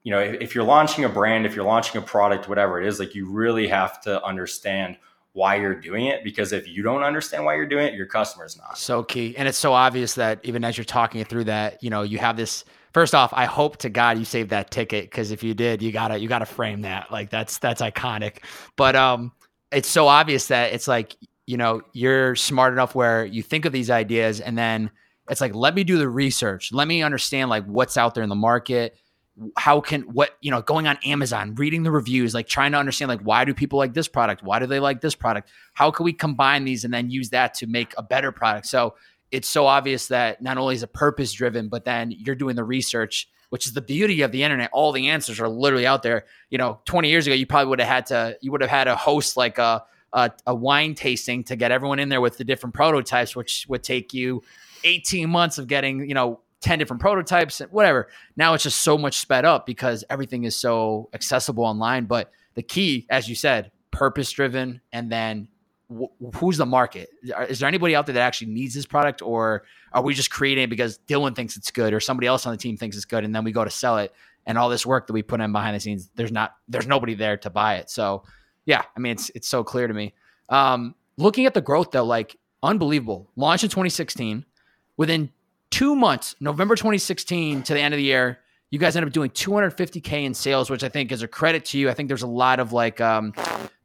you 0.04 0.12
know 0.12 0.20
if, 0.20 0.42
if 0.42 0.56
you're 0.56 0.64
launching 0.64 1.06
a 1.06 1.10
brand, 1.10 1.46
if 1.46 1.56
you're 1.56 1.66
launching 1.66 2.02
a 2.02 2.06
product, 2.06 2.50
whatever 2.50 2.82
it 2.82 2.88
is, 2.88 3.00
like 3.00 3.16
you 3.16 3.32
really 3.32 3.68
have 3.68 4.02
to 4.02 4.24
understand 4.24 4.98
why 5.38 5.56
you're 5.56 5.76
doing 5.76 6.08
it 6.08 6.24
because 6.24 6.52
if 6.52 6.68
you 6.68 6.82
don't 6.82 7.04
understand 7.04 7.46
why 7.46 7.54
you're 7.54 7.68
doing 7.68 7.86
it, 7.86 7.94
your 7.94 8.08
customer's 8.08 8.58
not. 8.58 8.76
So 8.76 9.04
key. 9.04 9.38
And 9.38 9.48
it's 9.48 9.58
so 9.58 9.72
obvious 9.72 10.16
that 10.16 10.40
even 10.42 10.64
as 10.64 10.80
you're 10.80 10.84
talking 10.84 11.22
it 11.22 11.28
through 11.28 11.44
that, 11.44 11.84
you 11.84 11.92
know, 11.92 12.02
you 12.02 12.18
have 12.18 12.38
this 12.38 12.66
first 12.92 13.14
off, 13.14 13.32
I 13.34 13.46
hope 13.46 13.78
to 13.78 13.90
God 13.90 14.18
you 14.18 14.26
saved 14.26 14.50
that 14.50 14.72
ticket 14.72 15.06
because 15.06 15.30
if 15.30 15.44
you 15.44 15.54
did, 15.54 15.84
you 15.84 15.92
gotta 15.92 16.18
you 16.18 16.28
gotta 16.28 16.48
frame 16.48 16.82
that. 16.82 17.12
Like 17.12 17.30
that's 17.30 17.60
that's 17.60 17.84
iconic. 17.84 18.40
But 18.78 18.96
um 18.96 19.32
it's 19.72 19.88
so 19.88 20.08
obvious 20.08 20.48
that 20.48 20.74
it's 20.74 20.88
like, 20.88 21.16
you 21.46 21.56
know, 21.56 21.82
you're 21.94 22.36
smart 22.36 22.74
enough 22.74 22.96
where 22.96 23.24
you 23.24 23.44
think 23.44 23.66
of 23.66 23.72
these 23.72 23.92
ideas 23.92 24.40
and 24.42 24.58
then 24.58 24.90
it's 25.30 25.40
like, 25.40 25.54
let 25.54 25.76
me 25.76 25.84
do 25.84 26.00
the 26.00 26.10
research. 26.10 26.72
Let 26.74 26.88
me 26.88 27.04
understand 27.04 27.52
like 27.52 27.66
what's 27.66 27.96
out 27.96 28.16
there 28.16 28.24
in 28.24 28.30
the 28.30 28.36
market 28.36 28.98
how 29.56 29.82
can 29.82 30.02
what 30.02 30.32
you 30.42 30.50
know 30.50 30.62
going 30.62 30.88
on 30.88 30.98
amazon 31.06 31.54
reading 31.56 31.84
the 31.84 31.92
reviews 31.92 32.34
like 32.34 32.48
trying 32.48 32.72
to 32.72 32.78
understand 32.78 33.10
like 33.10 33.22
why 33.22 33.46
do 33.46 33.54
people 33.54 33.78
like 33.78 33.94
this 33.94 34.08
product? 34.08 34.44
Why 34.44 34.60
do 34.60 34.66
they 34.66 34.80
like 34.80 35.02
this 35.02 35.16
product? 35.16 35.50
How 35.74 35.92
can 35.92 36.04
we 36.04 36.14
combine 36.14 36.66
these 36.66 36.84
and 36.84 36.94
then 36.94 37.10
use 37.10 37.30
that 37.32 37.54
to 37.56 37.68
make 37.68 37.94
a 37.98 38.04
better 38.04 38.32
product? 38.32 38.68
So 38.68 38.96
it's 39.32 39.48
so 39.48 39.66
obvious 39.66 40.08
that 40.08 40.42
not 40.42 40.58
only 40.58 40.76
is 40.76 40.84
it 40.84 40.94
purpose 40.94 41.34
driven 41.34 41.70
but 41.70 41.86
then 41.86 42.12
you're 42.12 42.36
doing 42.36 42.56
the 42.56 42.64
research 42.64 43.30
which 43.50 43.66
is 43.66 43.72
the 43.72 43.82
beauty 43.82 44.24
of 44.24 44.34
the 44.34 44.44
internet. 44.44 44.70
All 44.74 44.92
the 44.92 45.08
answers 45.08 45.40
are 45.40 45.48
literally 45.48 45.88
out 45.88 46.04
there. 46.04 46.26
You 46.50 46.58
know 46.58 46.80
20 46.86 47.10
years 47.10 47.28
ago 47.28 47.36
you 47.36 47.46
probably 47.46 47.70
would 47.70 47.80
have 47.80 47.90
had 47.90 48.06
to 48.08 48.38
you 48.42 48.52
would 48.52 48.62
have 48.62 48.70
had 48.70 48.86
to 48.86 48.96
host 48.96 49.38
like 49.38 49.58
a, 49.58 49.84
a, 50.14 50.32
a 50.46 50.56
wine 50.56 50.96
tasting 50.96 51.44
to 51.46 51.56
get 51.56 51.72
everyone 51.72 52.00
in 52.00 52.10
there 52.10 52.22
with 52.22 52.38
the 52.38 52.44
different 52.44 52.74
prototypes 52.74 53.36
which 53.36 53.66
would 53.70 53.84
take 53.84 54.14
you 54.14 54.42
18 54.84 55.30
months 55.30 55.58
of 55.58 55.68
getting 55.68 56.08
you 56.08 56.16
know 56.16 56.40
10 56.62 56.80
different 56.80 57.02
prototypes, 57.02 57.62
and 57.62 57.72
whatever. 57.72 58.08
Now 58.36 58.54
it's 58.54 58.64
just 58.64 58.82
so 58.82 58.98
much 58.98 59.18
sped 59.20 59.46
up 59.46 59.66
because 59.66 60.04
everything 60.10 60.44
is 60.44 60.56
so 60.56 61.10
accessible 61.14 61.64
online. 61.64 62.06
But 62.06 62.32
the 62.56 62.64
key, 62.64 63.06
as 63.10 63.30
you 63.30 63.36
said, 63.36 63.72
purpose 63.92 64.32
driven, 64.32 64.82
and 64.92 65.12
then 65.12 65.48
wh- 65.92 66.36
who's 66.36 66.58
the 66.58 66.66
market? 66.66 67.10
Is 67.50 67.60
there 67.60 67.68
anybody 67.68 67.96
out 67.96 68.06
there 68.08 68.14
that 68.14 68.22
actually 68.22 68.52
needs 68.52 68.74
this 68.74 68.86
product, 68.86 69.22
or 69.22 69.64
are 69.94 70.02
we 70.02 70.14
just 70.14 70.32
creating 70.32 70.66
it 70.66 70.70
because 70.70 71.00
Dylan 71.08 71.36
thinks 71.36 71.58
it's 71.58 71.72
good, 71.72 71.94
or 71.94 72.00
somebody 72.00 72.28
else 72.28 72.46
on 72.46 72.54
the 72.54 72.58
team 72.58 72.78
thinks 72.78 72.96
it's 72.96 73.06
good, 73.06 73.24
and 73.24 73.36
then 73.36 73.44
we 73.44 73.52
go 73.52 73.64
to 73.64 73.70
sell 73.70 73.98
it? 73.98 74.14
And 74.46 74.58
all 74.58 74.70
this 74.70 74.86
work 74.86 75.08
that 75.08 75.14
we 75.14 75.24
put 75.24 75.42
in 75.42 75.52
behind 75.52 75.76
the 75.76 75.80
scenes, 75.80 76.10
there's 76.16 76.32
not, 76.32 76.56
there's 76.70 76.88
nobody 76.88 77.16
there 77.16 77.36
to 77.38 77.50
buy 77.50 77.76
it. 77.76 77.90
So, 77.90 78.24
yeah, 78.66 78.84
I 78.96 79.00
mean, 79.00 79.12
it's 79.12 79.30
it's 79.36 79.48
so 79.48 79.64
clear 79.64 79.88
to 79.88 79.94
me. 79.94 80.14
Um, 80.50 80.96
looking 81.18 81.46
at 81.46 81.54
the 81.54 81.62
growth 81.62 81.92
though, 81.92 82.06
like 82.06 82.38
unbelievable. 82.64 83.30
Launched 83.36 83.64
in 83.64 83.70
2016. 83.70 84.46
Within 84.96 85.32
two 85.72 85.96
months, 85.96 86.36
November 86.40 86.76
2016 86.76 87.64
to 87.64 87.74
the 87.74 87.80
end 87.80 87.94
of 87.94 87.98
the 87.98 88.04
year, 88.04 88.40
you 88.70 88.80
guys 88.80 88.96
end 88.96 89.06
up 89.06 89.14
doing 89.14 89.30
250k 89.30 90.24
in 90.24 90.34
sales, 90.34 90.70
which 90.70 90.84
I 90.84 90.90
think 90.90 91.12
is 91.12 91.22
a 91.22 91.28
credit 91.28 91.66
to 91.66 91.78
you. 91.78 91.90
I 91.90 91.94
think 91.94 92.10
there's 92.10 92.24
a 92.24 92.28
lot 92.28 92.60
of 92.60 92.74
like 92.74 93.00
um, 93.00 93.34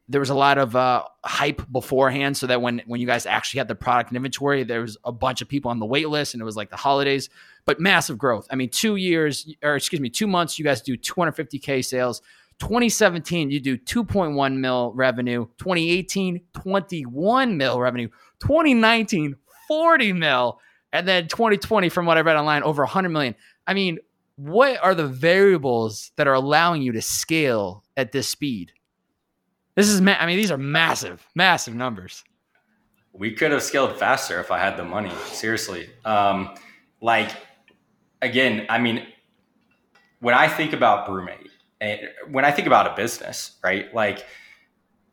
there 0.09 0.19
was 0.19 0.29
a 0.29 0.35
lot 0.35 0.57
of 0.57 0.75
uh, 0.75 1.03
hype 1.23 1.61
beforehand, 1.71 2.35
so 2.35 2.47
that 2.47 2.61
when 2.61 2.81
when 2.85 2.99
you 2.99 3.07
guys 3.07 3.25
actually 3.25 3.59
had 3.59 3.67
the 3.67 3.75
product 3.75 4.09
and 4.09 4.17
inventory, 4.17 4.63
there 4.63 4.81
was 4.81 4.97
a 5.05 5.11
bunch 5.11 5.41
of 5.41 5.47
people 5.47 5.71
on 5.71 5.79
the 5.79 5.85
wait 5.85 6.09
list, 6.09 6.33
and 6.33 6.41
it 6.41 6.45
was 6.45 6.57
like 6.57 6.69
the 6.69 6.75
holidays. 6.77 7.29
But 7.65 7.79
massive 7.79 8.17
growth. 8.17 8.45
I 8.51 8.55
mean, 8.55 8.69
two 8.69 8.97
years 8.97 9.47
or 9.63 9.75
excuse 9.75 10.01
me, 10.01 10.09
two 10.09 10.27
months, 10.27 10.59
you 10.59 10.65
guys 10.65 10.81
do 10.81 10.97
250k 10.97 11.83
sales. 11.85 12.21
2017, 12.59 13.49
you 13.49 13.59
do 13.59 13.77
2.1 13.77 14.57
mil 14.57 14.91
revenue. 14.93 15.45
2018, 15.57 16.41
21 16.53 17.57
mil 17.57 17.79
revenue. 17.79 18.09
2019, 18.39 19.35
40 19.67 20.13
mil. 20.13 20.59
And 20.93 21.07
then 21.07 21.27
2020, 21.27 21.89
from 21.89 22.05
what 22.05 22.17
I 22.17 22.21
read 22.21 22.37
online, 22.37 22.61
over 22.63 22.83
100 22.83 23.09
million. 23.09 23.35
I 23.65 23.73
mean, 23.73 23.97
what 24.35 24.81
are 24.83 24.93
the 24.93 25.07
variables 25.07 26.11
that 26.15 26.27
are 26.27 26.33
allowing 26.33 26.83
you 26.83 26.91
to 26.93 27.01
scale 27.01 27.83
at 27.97 28.11
this 28.11 28.27
speed? 28.27 28.71
This 29.75 29.89
is, 29.89 30.01
ma- 30.01 30.17
I 30.19 30.27
mean, 30.27 30.37
these 30.37 30.51
are 30.51 30.57
massive, 30.57 31.25
massive 31.33 31.73
numbers. 31.73 32.23
We 33.11 33.31
could 33.31 33.51
have 33.51 33.63
scaled 33.63 33.97
faster 33.97 34.39
if 34.39 34.51
I 34.51 34.59
had 34.59 34.77
the 34.77 34.83
money. 34.83 35.11
Seriously. 35.25 35.89
Um, 36.05 36.53
like, 37.01 37.31
again, 38.21 38.67
I 38.69 38.77
mean, 38.77 39.05
when 40.19 40.35
I 40.35 40.47
think 40.47 40.73
about 40.73 41.07
BrüMate, 41.07 41.49
eh, 41.81 41.97
when 42.29 42.45
I 42.45 42.51
think 42.51 42.67
about 42.67 42.91
a 42.91 42.95
business, 42.95 43.57
right? 43.63 43.93
Like, 43.93 44.25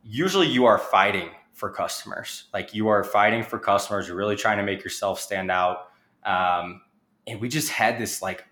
usually 0.02 0.46
you 0.46 0.66
are 0.66 0.78
fighting 0.78 1.30
for 1.60 1.70
customers. 1.70 2.48
Like 2.54 2.74
you 2.74 2.88
are 2.88 3.04
fighting 3.04 3.44
for 3.44 3.58
customers. 3.58 4.08
You're 4.08 4.16
really 4.16 4.34
trying 4.34 4.56
to 4.56 4.64
make 4.64 4.82
yourself 4.82 5.20
stand 5.20 5.50
out. 5.50 5.90
Um, 6.24 6.80
and 7.26 7.38
we 7.38 7.50
just 7.50 7.68
had 7.68 7.98
this 7.98 8.22
like 8.22 8.44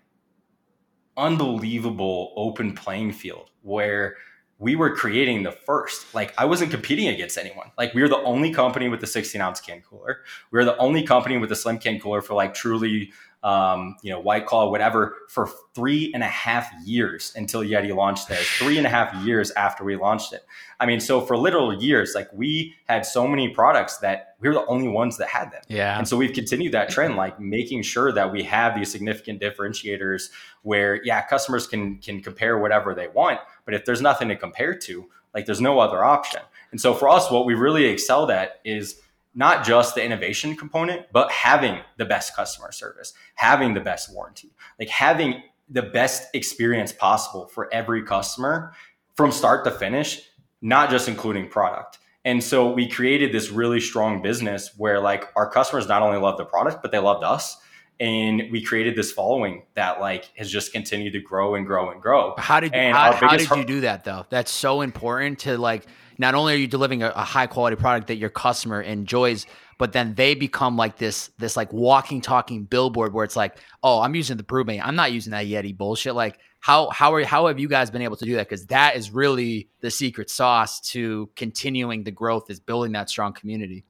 unbelievable 1.17 2.31
open 2.37 2.73
playing 2.73 3.13
field 3.13 3.49
where 3.63 4.15
we 4.59 4.75
were 4.75 4.95
creating 4.95 5.41
the 5.41 5.51
first. 5.51 6.13
Like 6.13 6.35
I 6.37 6.45
wasn't 6.45 6.69
competing 6.69 7.07
against 7.07 7.37
anyone. 7.37 7.71
Like 7.79 7.95
we 7.95 8.03
were 8.03 8.09
the 8.09 8.21
only 8.21 8.53
company 8.53 8.89
with 8.89 8.99
the 8.99 9.07
16 9.07 9.41
ounce 9.41 9.59
can 9.59 9.81
cooler. 9.81 10.19
We 10.51 10.59
were 10.59 10.65
the 10.65 10.77
only 10.77 11.01
company 11.01 11.37
with 11.39 11.51
a 11.51 11.55
slim 11.55 11.79
can 11.79 11.99
cooler 11.99 12.21
for 12.21 12.35
like 12.35 12.53
truly 12.53 13.11
um, 13.41 13.95
you 14.01 14.11
know, 14.11 14.19
White 14.19 14.45
Claw, 14.45 14.69
whatever, 14.69 15.15
for 15.29 15.49
three 15.73 16.11
and 16.13 16.23
a 16.23 16.27
half 16.27 16.69
years 16.83 17.31
until 17.35 17.61
Yeti 17.61 17.95
launched 17.95 18.27
theirs. 18.27 18.45
Three 18.45 18.77
and 18.77 18.85
a 18.85 18.89
half 18.89 19.13
years 19.25 19.51
after 19.51 19.83
we 19.83 19.95
launched 19.95 20.33
it. 20.33 20.45
I 20.79 20.85
mean, 20.85 20.99
so 20.99 21.21
for 21.21 21.37
literal 21.37 21.81
years, 21.81 22.13
like 22.15 22.27
we 22.33 22.75
had 22.87 23.05
so 23.05 23.27
many 23.27 23.49
products 23.49 23.97
that 23.97 24.35
we 24.41 24.49
were 24.49 24.55
the 24.55 24.65
only 24.65 24.89
ones 24.89 25.17
that 25.17 25.29
had 25.29 25.51
them. 25.51 25.61
Yeah. 25.69 25.97
And 25.97 26.07
so 26.07 26.17
we've 26.17 26.33
continued 26.33 26.73
that 26.73 26.89
trend, 26.89 27.15
like 27.15 27.39
making 27.39 27.83
sure 27.83 28.11
that 28.11 28.31
we 28.31 28.43
have 28.43 28.75
these 28.75 28.91
significant 28.91 29.41
differentiators 29.41 30.29
where, 30.63 31.01
yeah, 31.03 31.21
customers 31.21 31.65
can 31.65 31.97
can 31.99 32.21
compare 32.21 32.57
whatever 32.57 32.93
they 32.93 33.07
want, 33.07 33.39
but 33.63 33.73
if 33.73 33.85
there's 33.85 34.01
nothing 34.01 34.27
to 34.29 34.35
compare 34.35 34.75
to, 34.75 35.09
like 35.33 35.45
there's 35.45 35.61
no 35.61 35.79
other 35.79 36.03
option. 36.03 36.41
And 36.71 36.79
so 36.79 36.93
for 36.93 37.07
us, 37.07 37.31
what 37.31 37.45
we 37.45 37.53
really 37.53 37.85
excelled 37.85 38.31
at 38.31 38.59
is 38.65 39.01
not 39.35 39.63
just 39.63 39.95
the 39.95 40.03
innovation 40.03 40.55
component, 40.55 41.05
but 41.11 41.31
having 41.31 41.79
the 41.97 42.05
best 42.05 42.35
customer 42.35 42.71
service, 42.71 43.13
having 43.35 43.73
the 43.73 43.79
best 43.79 44.13
warranty, 44.13 44.51
like 44.79 44.89
having 44.89 45.41
the 45.69 45.83
best 45.83 46.33
experience 46.33 46.91
possible 46.91 47.47
for 47.47 47.71
every 47.73 48.03
customer 48.03 48.73
from 49.15 49.31
start 49.31 49.63
to 49.65 49.71
finish, 49.71 50.21
not 50.61 50.89
just 50.89 51.07
including 51.07 51.47
product. 51.47 51.99
And 52.25 52.43
so 52.43 52.71
we 52.73 52.89
created 52.89 53.31
this 53.31 53.49
really 53.49 53.79
strong 53.79 54.21
business 54.21 54.71
where 54.77 54.99
like 54.99 55.25
our 55.35 55.49
customers 55.49 55.87
not 55.87 56.01
only 56.01 56.17
love 56.17 56.37
the 56.37 56.45
product, 56.45 56.81
but 56.81 56.91
they 56.91 56.99
loved 56.99 57.23
us. 57.23 57.57
And 57.99 58.43
we 58.51 58.61
created 58.61 58.95
this 58.95 59.11
following 59.11 59.63
that 59.75 59.99
like 59.99 60.31
has 60.37 60.49
just 60.49 60.71
continued 60.71 61.13
to 61.13 61.21
grow 61.21 61.55
and 61.55 61.65
grow 61.65 61.91
and 61.91 62.01
grow. 62.01 62.33
How 62.37 62.59
did 62.59 62.73
you, 62.73 62.93
how, 62.93 63.11
how 63.13 63.35
did 63.35 63.49
you 63.49 63.65
do 63.65 63.81
that 63.81 64.05
though? 64.05 64.25
That's 64.29 64.51
so 64.51 64.81
important 64.81 65.39
to 65.39 65.57
like 65.57 65.85
not 66.19 66.35
only 66.35 66.53
are 66.53 66.57
you 66.57 66.67
delivering 66.67 67.01
a, 67.01 67.09
a 67.09 67.23
high 67.23 67.47
quality 67.47 67.77
product 67.77 68.07
that 68.07 68.17
your 68.17 68.29
customer 68.29 68.81
enjoys, 68.81 69.47
but 69.79 69.93
then 69.93 70.13
they 70.13 70.35
become 70.35 70.77
like 70.77 70.97
this 70.97 71.31
this 71.39 71.57
like 71.57 71.73
walking 71.73 72.21
talking 72.21 72.65
billboard 72.65 73.13
where 73.13 73.23
it's 73.23 73.37
like 73.37 73.57
oh 73.81 74.01
i'm 74.01 74.13
using 74.13 74.35
the 74.35 74.43
BrüMate 74.43 74.81
i'm 74.83 74.95
not 74.95 75.11
using 75.11 75.31
that 75.31 75.47
yeti 75.47 75.75
bullshit. 75.75 76.13
Like 76.13 76.37
how 76.59 76.89
how 76.89 77.13
are 77.15 77.23
how 77.23 77.47
have 77.47 77.57
you 77.57 77.69
guys 77.69 77.89
been 77.89 78.01
able 78.03 78.17
to 78.17 78.25
do 78.25 78.35
that? 78.35 78.47
Because 78.47 78.67
that 78.67 78.95
is 78.95 79.09
really 79.09 79.69
the 79.79 79.89
secret 79.89 80.29
sauce 80.29 80.81
to 80.91 81.29
continuing 81.35 82.03
the 82.03 82.11
growth 82.11 82.49
is 82.49 82.59
building 82.59 82.91
that 82.91 83.09
strong 83.09 83.33
community. 83.33 83.85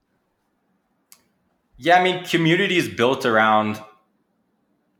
Yeah 1.78 2.00
i 2.00 2.04
mean 2.04 2.24
community 2.26 2.78
is 2.78 2.88
built 2.88 3.26
around 3.26 3.82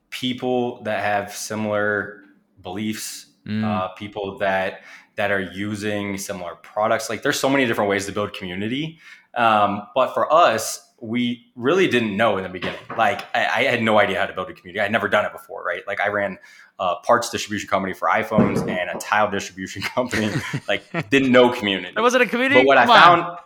people 0.10 0.82
that 0.84 1.04
have 1.04 1.36
similar 1.36 2.24
beliefs 2.62 3.28
mm. 3.46 3.64
uh, 3.64 3.90
people 3.90 4.38
that 4.40 4.82
that 5.20 5.32
are 5.32 5.42
using 5.42 6.18
similar 6.18 6.56
products 6.56 7.10
like 7.10 7.22
there's 7.22 7.40
so 7.40 7.50
many 7.50 7.66
different 7.66 7.90
ways 7.90 8.06
to 8.06 8.12
build 8.14 8.32
community 8.32 8.98
um, 9.36 9.88
but 9.96 10.14
for 10.14 10.32
us, 10.32 10.86
we 11.02 11.52
really 11.56 11.88
didn't 11.88 12.18
know 12.18 12.38
in 12.38 12.44
the 12.44 12.50
beginning. 12.50 12.80
Like 12.98 13.24
I, 13.34 13.46
I, 13.46 13.64
had 13.64 13.82
no 13.82 13.98
idea 14.00 14.20
how 14.20 14.26
to 14.26 14.34
build 14.34 14.50
a 14.50 14.54
community. 14.54 14.82
I'd 14.82 14.92
never 14.92 15.08
done 15.08 15.24
it 15.24 15.32
before, 15.32 15.64
right? 15.64 15.82
Like 15.88 16.02
I 16.02 16.10
ran 16.10 16.38
a 16.78 16.96
parts 17.04 17.30
distribution 17.30 17.70
company 17.70 17.94
for 17.94 18.10
iPhones 18.10 18.60
and 18.68 18.90
a 18.90 19.00
tile 19.00 19.32
distribution 19.32 19.82
company. 19.96 20.30
like 20.68 21.10
didn't 21.10 21.32
know 21.32 21.52
community. 21.52 21.94
It 21.96 22.02
wasn't 22.02 22.24
a 22.24 22.26
community. 22.26 22.62
But 22.62 22.68
what 22.68 22.78
Come 22.78 22.92
I 22.92 23.00
found. 23.00 23.22
On. 23.22 23.38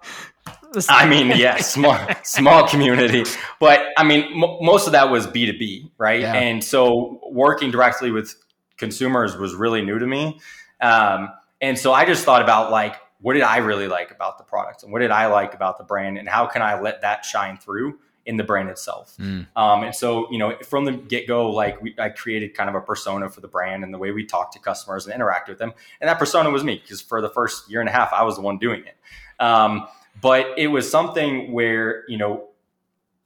I 0.90 1.08
mean, 1.08 1.28
yeah, 1.36 1.58
small, 1.58 2.00
small 2.24 2.68
community, 2.68 3.26
but 3.60 3.80
I 3.96 4.04
mean, 4.04 4.24
m- 4.24 4.58
most 4.60 4.88
of 4.88 4.94
that 4.94 5.12
was 5.12 5.28
B 5.28 5.46
two 5.46 5.56
B, 5.56 5.92
right? 6.00 6.22
Yeah. 6.22 6.34
And 6.34 6.64
so 6.64 7.22
working 7.30 7.70
directly 7.70 8.10
with 8.10 8.36
consumers 8.78 9.38
was 9.38 9.54
really 9.54 9.84
new 9.84 10.00
to 10.00 10.08
me, 10.08 10.40
um, 10.82 11.30
and 11.64 11.80
so 11.80 11.94
I 11.94 12.06
just 12.06 12.26
thought 12.26 12.42
about 12.42 12.72
like, 12.72 12.96
what 13.22 13.34
did 13.34 13.42
I 13.42 13.58
really 13.58 13.88
like 13.88 14.12
about 14.12 14.38
the 14.38 14.44
product 14.44 14.84
and 14.84 14.92
what 14.92 15.00
did 15.00 15.12
I 15.12 15.28
like 15.28 15.54
about 15.54 15.78
the 15.78 15.86
brand 15.86 16.18
and 16.18 16.28
how 16.28 16.46
can 16.46 16.62
I 16.62 16.80
let 16.80 17.02
that 17.02 17.24
shine 17.24 17.58
through 17.58 17.98
in 18.26 18.38
the 18.38 18.44
brand 18.44 18.70
itself. 18.70 19.16
Mm. 19.18 19.48
Um, 19.56 19.84
and 19.84 19.96
so, 19.96 20.30
you 20.30 20.38
know, 20.38 20.58
from 20.68 20.84
the 20.84 20.92
get 20.92 21.26
go, 21.26 21.50
like 21.50 21.82
we, 21.82 21.96
I 21.98 22.10
created 22.10 22.54
kind 22.54 22.70
of 22.70 22.76
a 22.76 22.82
persona 22.82 23.30
for 23.30 23.40
the 23.42 23.48
brand 23.48 23.84
and 23.84 23.94
the 23.94 23.98
way 23.98 24.12
we 24.12 24.26
talk 24.26 24.52
to 24.54 24.60
customers 24.60 25.06
and 25.06 25.16
interact 25.16 25.48
with 25.48 25.58
them. 25.58 25.74
And 26.02 26.10
that 26.10 26.20
persona 26.20 26.50
was 26.50 26.66
me 26.66 26.82
because 26.82 27.02
for 27.02 27.22
the 27.22 27.30
first 27.30 27.70
year 27.70 27.80
and 27.80 27.90
a 27.90 27.94
half, 27.94 28.12
I 28.14 28.24
was 28.24 28.36
the 28.36 28.42
one 28.42 28.58
doing 28.58 28.84
it. 28.86 28.96
Um, 29.42 29.88
but 30.22 30.48
it 30.58 30.68
was 30.68 30.90
something 30.90 31.54
where, 31.54 32.04
you 32.10 32.18
know, 32.18 32.50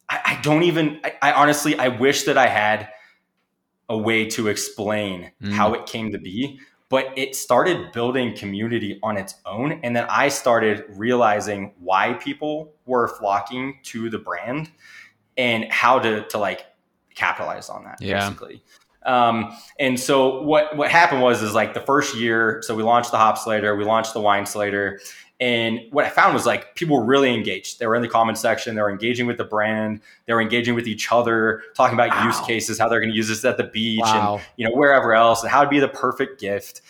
I, 0.10 0.20
I 0.24 0.42
don't 0.42 0.64
even, 0.64 1.00
I, 1.04 1.14
I, 1.22 1.32
honestly, 1.34 1.78
I 1.78 1.88
wish 1.88 2.24
that 2.24 2.38
I 2.38 2.48
had 2.48 2.90
a 3.90 3.98
way 3.98 4.26
to 4.30 4.48
explain 4.48 5.32
mm. 5.42 5.52
how 5.52 5.74
it 5.74 5.86
came 5.86 6.12
to 6.12 6.18
be 6.18 6.60
but 6.90 7.12
it 7.18 7.36
started 7.36 7.92
building 7.92 8.36
community 8.36 9.00
on 9.04 9.18
its 9.18 9.36
own 9.46 9.80
and 9.84 9.96
then 9.96 10.06
i 10.10 10.28
started 10.28 10.86
realizing 10.90 11.74
why 11.80 12.14
people 12.14 12.74
were 12.86 13.08
flocking 13.08 13.80
to 13.84 14.10
the 14.10 14.18
brand 14.18 14.72
and 15.38 15.66
how 15.72 16.00
to 16.00 16.26
to 16.28 16.38
like 16.38 16.66
capitalize 17.16 17.70
on 17.70 17.84
that 17.84 17.98
yeah. 18.00 18.28
basically 18.28 18.64
um, 19.06 19.58
and 19.80 19.98
so 19.98 20.42
what 20.42 20.76
what 20.76 20.92
happened 20.92 21.22
was 21.22 21.42
is 21.42 21.54
like 21.54 21.74
the 21.74 21.82
first 21.82 22.16
year 22.16 22.62
so 22.66 22.76
we 22.76 22.84
launched 22.84 23.12
the 23.12 23.18
Hopsulator 23.18 23.78
we 23.78 23.86
launched 23.86 24.14
the 24.14 24.20
Winesulator 24.20 25.00
and 25.40 25.82
what 25.92 26.06
I 26.06 26.10
found 26.10 26.34
was 26.34 26.46
like 26.46 26.76
people 26.76 26.98
were 26.98 27.06
really 27.06 27.34
engaged. 27.34 27.80
They 27.80 27.86
were 27.88 27.96
in 27.96 28.02
the 28.02 28.08
comment 28.08 28.38
section. 28.38 28.76
They 28.76 28.82
were 28.82 28.90
engaging 28.90 29.28
with 29.28 29.38
the 29.38 29.44
brand. 29.44 30.02
They 30.26 30.34
were 30.34 30.42
engaging 30.42 30.74
with 30.74 30.88
each 30.88 31.12
other, 31.12 31.62
talking 31.76 31.94
about 31.94 32.10
wow. 32.10 32.26
use 32.26 32.40
cases, 32.42 32.80
how 32.80 32.90
they're 32.90 33.00
going 33.00 33.12
to 33.12 33.16
use 33.16 33.28
this 33.28 33.46
at 33.46 33.58
the 33.58 33.66
beach 33.66 34.02
wow. 34.02 34.36
and 34.36 34.46
you 34.56 34.68
know 34.68 34.76
wherever 34.76 35.14
else, 35.14 35.44
and 35.44 35.52
how 35.52 35.64
to 35.64 35.70
be 35.70 35.80
the 35.80 35.88
perfect 35.88 36.42
gift. 36.42 36.82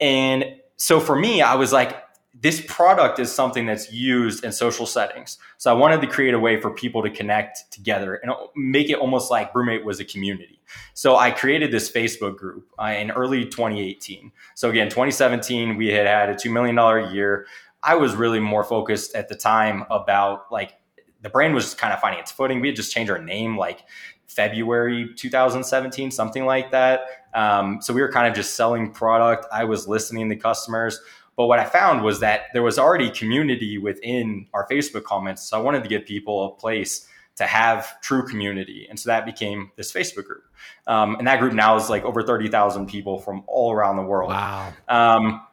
And 0.00 0.44
so 0.76 1.00
for 1.00 1.16
me, 1.16 1.42
I 1.42 1.54
was 1.54 1.72
like, 1.72 2.02
this 2.38 2.60
product 2.68 3.18
is 3.18 3.32
something 3.32 3.64
that's 3.64 3.90
used 3.90 4.44
in 4.44 4.52
social 4.52 4.84
settings. 4.84 5.38
So 5.56 5.70
I 5.70 5.74
wanted 5.74 6.02
to 6.02 6.06
create 6.06 6.34
a 6.34 6.38
way 6.38 6.60
for 6.60 6.70
people 6.70 7.02
to 7.02 7.10
connect 7.10 7.72
together 7.72 8.16
and 8.16 8.30
make 8.54 8.90
it 8.90 8.98
almost 8.98 9.30
like 9.30 9.54
BrüMate 9.54 9.84
was 9.84 10.00
a 10.00 10.04
community. 10.04 10.60
So 10.92 11.16
I 11.16 11.30
created 11.30 11.70
this 11.70 11.90
Facebook 11.90 12.36
group 12.36 12.68
uh, 12.78 12.94
in 12.98 13.10
early 13.10 13.44
2018. 13.44 14.32
So 14.54 14.68
again, 14.68 14.88
2017, 14.90 15.76
we 15.76 15.88
had 15.88 16.06
had 16.06 16.28
a 16.28 16.34
$2 16.34 16.52
million 16.52 17.14
year. 17.14 17.46
I 17.82 17.96
was 17.96 18.14
really 18.14 18.40
more 18.40 18.64
focused 18.64 19.14
at 19.14 19.28
the 19.28 19.34
time 19.34 19.84
about 19.90 20.50
like 20.50 20.74
the 21.22 21.30
brand 21.30 21.54
was 21.54 21.74
kind 21.74 21.92
of 21.92 22.00
finding 22.00 22.20
its 22.20 22.30
footing. 22.30 22.60
We 22.60 22.68
had 22.68 22.76
just 22.76 22.92
changed 22.92 23.10
our 23.10 23.18
name 23.18 23.56
like 23.56 23.84
February 24.26 25.10
2017, 25.16 26.10
something 26.10 26.44
like 26.44 26.70
that. 26.72 27.06
Um, 27.34 27.78
so 27.80 27.92
we 27.94 28.00
were 28.00 28.10
kind 28.10 28.26
of 28.26 28.34
just 28.34 28.54
selling 28.54 28.92
product. 28.92 29.46
I 29.52 29.64
was 29.64 29.88
listening 29.88 30.28
to 30.30 30.36
customers. 30.36 31.00
But 31.36 31.46
what 31.46 31.58
I 31.58 31.64
found 31.64 32.02
was 32.02 32.20
that 32.20 32.46
there 32.54 32.62
was 32.62 32.78
already 32.78 33.10
community 33.10 33.76
within 33.78 34.48
our 34.54 34.66
Facebook 34.68 35.04
comments. 35.04 35.48
So 35.48 35.58
I 35.58 35.62
wanted 35.62 35.82
to 35.82 35.88
give 35.88 36.06
people 36.06 36.46
a 36.46 36.56
place 36.56 37.06
to 37.36 37.44
have 37.44 38.00
true 38.00 38.26
community. 38.26 38.86
And 38.88 38.98
so 38.98 39.10
that 39.10 39.26
became 39.26 39.70
this 39.76 39.92
Facebook 39.92 40.24
group. 40.24 40.44
Um, 40.86 41.16
and 41.16 41.26
that 41.26 41.38
group 41.38 41.52
now 41.52 41.76
is 41.76 41.90
like 41.90 42.02
over 42.04 42.22
30,000 42.22 42.86
people 42.86 43.18
from 43.18 43.44
all 43.46 43.72
around 43.72 43.96
the 43.96 44.02
world. 44.02 44.30
Wow. 44.30 44.72
Um, 44.88 45.45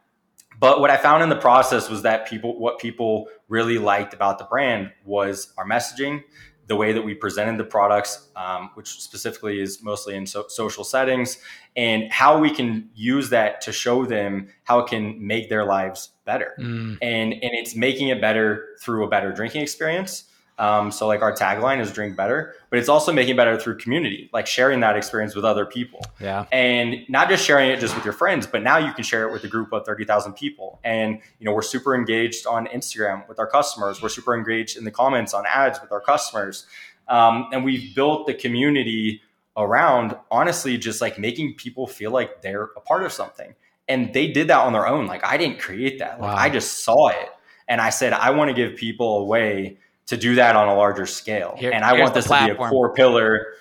but 0.64 0.80
what 0.80 0.90
I 0.90 0.96
found 0.96 1.22
in 1.22 1.28
the 1.28 1.36
process 1.36 1.90
was 1.90 2.00
that 2.02 2.26
people, 2.26 2.58
what 2.58 2.78
people 2.78 3.28
really 3.48 3.76
liked 3.76 4.14
about 4.14 4.38
the 4.38 4.44
brand 4.44 4.90
was 5.04 5.52
our 5.58 5.66
messaging, 5.66 6.22
the 6.68 6.74
way 6.74 6.94
that 6.94 7.02
we 7.02 7.12
presented 7.12 7.58
the 7.58 7.64
products, 7.64 8.30
um, 8.34 8.70
which 8.72 8.88
specifically 9.02 9.60
is 9.60 9.82
mostly 9.82 10.14
in 10.14 10.26
so- 10.26 10.46
social 10.48 10.82
settings, 10.82 11.36
and 11.76 12.10
how 12.10 12.38
we 12.38 12.48
can 12.48 12.88
use 12.94 13.28
that 13.28 13.60
to 13.60 13.72
show 13.72 14.06
them 14.06 14.48
how 14.62 14.78
it 14.78 14.88
can 14.88 15.26
make 15.26 15.50
their 15.50 15.66
lives 15.66 16.12
better. 16.24 16.54
Mm. 16.58 16.96
And 17.02 17.34
and 17.34 17.52
it's 17.52 17.76
making 17.76 18.08
it 18.08 18.22
better 18.22 18.68
through 18.80 19.04
a 19.04 19.08
better 19.08 19.32
drinking 19.32 19.60
experience 19.60 20.30
um, 20.56 20.92
so 20.92 21.08
like 21.08 21.20
our 21.20 21.32
tagline 21.32 21.80
is 21.80 21.92
drink 21.92 22.16
better, 22.16 22.54
but 22.70 22.78
it's 22.78 22.88
also 22.88 23.12
making 23.12 23.34
better 23.34 23.58
through 23.58 23.78
community, 23.78 24.30
like 24.32 24.46
sharing 24.46 24.80
that 24.80 24.96
experience 24.96 25.34
with 25.34 25.44
other 25.44 25.66
people. 25.66 26.00
Yeah. 26.20 26.46
And 26.52 27.04
not 27.08 27.28
just 27.28 27.44
sharing 27.44 27.70
it 27.70 27.80
just 27.80 27.94
with 27.94 28.04
your 28.04 28.12
friends, 28.12 28.46
but 28.46 28.62
now 28.62 28.78
you 28.78 28.92
can 28.92 29.02
share 29.02 29.26
it 29.28 29.32
with 29.32 29.42
a 29.44 29.48
group 29.48 29.72
of 29.72 29.84
30,000 29.84 30.34
people. 30.34 30.78
And, 30.84 31.20
you 31.40 31.44
know, 31.44 31.52
we're 31.52 31.62
super 31.62 31.94
engaged 31.96 32.46
on 32.46 32.66
Instagram 32.68 33.28
with 33.28 33.40
our 33.40 33.48
customers. 33.48 34.00
We're 34.00 34.08
super 34.08 34.36
engaged 34.36 34.76
in 34.76 34.84
the 34.84 34.92
comments 34.92 35.34
on 35.34 35.44
ads 35.44 35.80
with 35.80 35.90
our 35.90 36.00
customers. 36.00 36.66
Um, 37.08 37.48
and 37.52 37.64
we've 37.64 37.94
built 37.94 38.26
the 38.26 38.34
community 38.34 39.22
around 39.56 40.16
honestly 40.30 40.76
just 40.78 41.00
like 41.00 41.18
making 41.18 41.54
people 41.54 41.86
feel 41.86 42.10
like 42.10 42.42
they're 42.42 42.70
a 42.76 42.80
part 42.80 43.04
of 43.04 43.12
something. 43.12 43.54
And 43.88 44.14
they 44.14 44.28
did 44.28 44.48
that 44.48 44.58
on 44.58 44.72
their 44.72 44.86
own. 44.86 45.06
Like 45.06 45.24
I 45.24 45.36
didn't 45.36 45.58
create 45.58 45.98
that. 45.98 46.20
Like 46.20 46.36
wow. 46.36 46.42
I 46.42 46.48
just 46.48 46.84
saw 46.84 47.08
it. 47.08 47.28
And 47.66 47.80
I 47.80 47.90
said, 47.90 48.12
I 48.12 48.30
want 48.30 48.50
to 48.50 48.54
give 48.54 48.76
people 48.76 49.18
a 49.18 49.24
way 49.24 49.78
to 50.06 50.16
do 50.16 50.34
that 50.36 50.56
on 50.56 50.68
a 50.68 50.74
larger 50.74 51.06
scale. 51.06 51.54
Here, 51.58 51.72
and 51.72 51.84
I 51.84 51.98
want 52.00 52.14
this 52.14 52.26
to 52.26 52.44
be 52.44 52.50
a 52.50 52.54
core 52.54 52.92
pillar. 52.92 53.54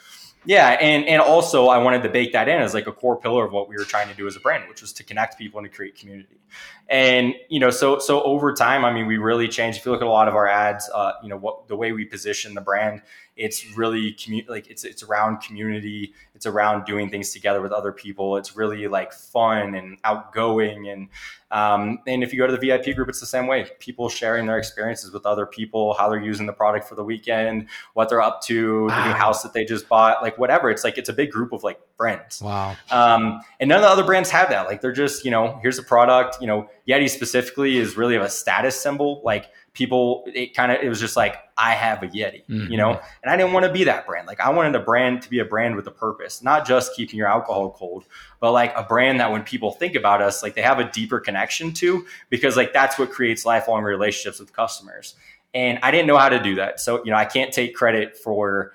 Yeah, 0.45 0.71
and 0.71 1.05
and 1.05 1.21
also 1.21 1.67
I 1.67 1.77
wanted 1.77 2.03
to 2.03 2.09
bake 2.09 2.33
that 2.33 2.49
in 2.49 2.61
as 2.61 2.73
like 2.73 2.87
a 2.87 2.91
core 2.91 3.17
pillar 3.17 3.45
of 3.45 3.53
what 3.53 3.69
we 3.69 3.77
were 3.77 3.85
trying 3.85 4.09
to 4.09 4.13
do 4.13 4.27
as 4.27 4.35
a 4.35 4.41
brand, 4.41 4.67
which 4.67 4.81
was 4.81 4.91
to 4.93 5.03
connect 5.03 5.37
people 5.37 5.59
and 5.59 5.69
to 5.69 5.73
create 5.73 5.97
community. 5.97 6.41
And 6.89 7.33
you 7.49 7.59
know, 7.59 7.69
so 7.69 7.99
so 7.99 8.21
over 8.23 8.53
time, 8.53 8.83
I 8.83 8.91
mean, 8.91 9.07
we 9.07 9.17
really 9.17 9.47
changed. 9.47 9.79
If 9.79 9.85
you 9.85 9.91
look 9.91 10.01
at 10.01 10.07
a 10.07 10.11
lot 10.11 10.27
of 10.27 10.35
our 10.35 10.47
ads, 10.47 10.89
uh, 10.93 11.13
you 11.23 11.29
know, 11.29 11.37
what 11.37 11.67
the 11.69 11.77
way 11.77 11.93
we 11.93 12.03
position 12.03 12.53
the 12.55 12.61
brand, 12.61 13.01
it's 13.35 13.75
really 13.77 14.13
commu- 14.13 14.47
like 14.47 14.69
it's 14.69 14.83
it's 14.83 15.03
around 15.03 15.41
community 15.41 16.13
it's 16.35 16.45
around 16.45 16.85
doing 16.85 17.09
things 17.09 17.31
together 17.31 17.61
with 17.61 17.71
other 17.71 17.91
people 17.91 18.37
it's 18.37 18.55
really 18.55 18.87
like 18.87 19.11
fun 19.11 19.75
and 19.75 19.97
outgoing 20.03 20.87
and 20.89 21.09
um, 21.53 21.99
and 22.07 22.23
if 22.23 22.33
you 22.33 22.39
go 22.39 22.47
to 22.47 22.57
the 22.57 22.57
vip 22.57 22.95
group 22.95 23.07
it's 23.07 23.19
the 23.19 23.27
same 23.27 23.45
way. 23.45 23.67
People 23.77 24.09
sharing 24.09 24.47
their 24.47 24.57
experiences 24.57 25.13
with 25.13 25.23
other 25.25 25.45
people 25.45 25.93
how 25.93 26.09
they're 26.09 26.19
using 26.19 26.47
the 26.47 26.53
product 26.53 26.89
for 26.89 26.95
the 26.95 27.03
weekend 27.03 27.67
what 27.93 28.09
they're 28.09 28.21
up 28.21 28.41
to 28.43 28.87
wow. 28.87 29.03
the 29.03 29.09
new 29.09 29.13
house 29.13 29.43
that 29.43 29.53
they 29.53 29.63
just 29.63 29.87
bought 29.87 30.23
like 30.23 30.37
whatever. 30.39 30.71
It's 30.71 30.83
like 30.83 30.97
it's 30.97 31.09
a 31.09 31.13
big 31.13 31.29
group 31.31 31.53
of 31.53 31.63
like 31.63 31.79
friends. 31.95 32.41
Wow. 32.41 32.75
Um, 32.89 33.41
and 33.59 33.69
none 33.69 33.77
of 33.77 33.83
the 33.83 33.89
other 33.89 34.03
brands 34.03 34.31
have 34.31 34.49
that. 34.49 34.65
Like 34.65 34.81
they're 34.81 34.91
just 34.91 35.23
you 35.23 35.29
know 35.29 35.59
here's 35.61 35.77
a 35.77 35.83
product 35.83 36.41
you 36.41 36.47
know 36.47 36.67
yeti 36.87 37.07
specifically 37.07 37.77
is 37.77 37.95
really 37.95 38.15
of 38.15 38.23
a 38.23 38.29
status 38.29 38.79
symbol. 38.79 39.21
Like 39.23 39.51
people 39.73 40.23
it 40.27 40.53
kind 40.53 40.71
of 40.71 40.81
it 40.83 40.87
was 40.87 40.99
just 40.99 41.15
like 41.15 41.37
i 41.57 41.71
have 41.71 42.03
a 42.03 42.07
yeti 42.07 42.45
mm-hmm. 42.45 42.71
you 42.71 42.77
know 42.77 42.91
and 43.23 43.31
i 43.31 43.35
didn't 43.35 43.53
want 43.53 43.65
to 43.65 43.71
be 43.71 43.83
that 43.83 44.05
brand 44.05 44.27
like 44.27 44.39
i 44.39 44.49
wanted 44.49 44.75
a 44.75 44.79
brand 44.79 45.21
to 45.21 45.29
be 45.29 45.39
a 45.39 45.45
brand 45.45 45.75
with 45.75 45.87
a 45.87 45.91
purpose 45.91 46.43
not 46.43 46.67
just 46.67 46.95
keeping 46.95 47.17
your 47.17 47.27
alcohol 47.27 47.71
cold 47.71 48.05
but 48.39 48.51
like 48.51 48.71
a 48.77 48.83
brand 48.83 49.19
that 49.19 49.31
when 49.31 49.41
people 49.41 49.71
think 49.71 49.95
about 49.95 50.21
us 50.21 50.43
like 50.43 50.53
they 50.53 50.61
have 50.61 50.79
a 50.79 50.91
deeper 50.91 51.19
connection 51.19 51.71
to 51.73 52.05
because 52.29 52.55
like 52.55 52.71
that's 52.71 52.99
what 52.99 53.11
creates 53.11 53.45
lifelong 53.45 53.83
relationships 53.83 54.39
with 54.39 54.53
customers 54.53 55.15
And 55.53 55.79
I 55.83 55.91
didn't 55.91 56.07
know 56.07 56.17
how 56.17 56.29
to 56.29 56.41
do 56.41 56.55
that. 56.55 56.79
So, 56.79 57.03
you 57.03 57.11
know, 57.11 57.17
I 57.17 57.25
can't 57.25 57.53
take 57.53 57.75
credit 57.75 58.17
for, 58.17 58.73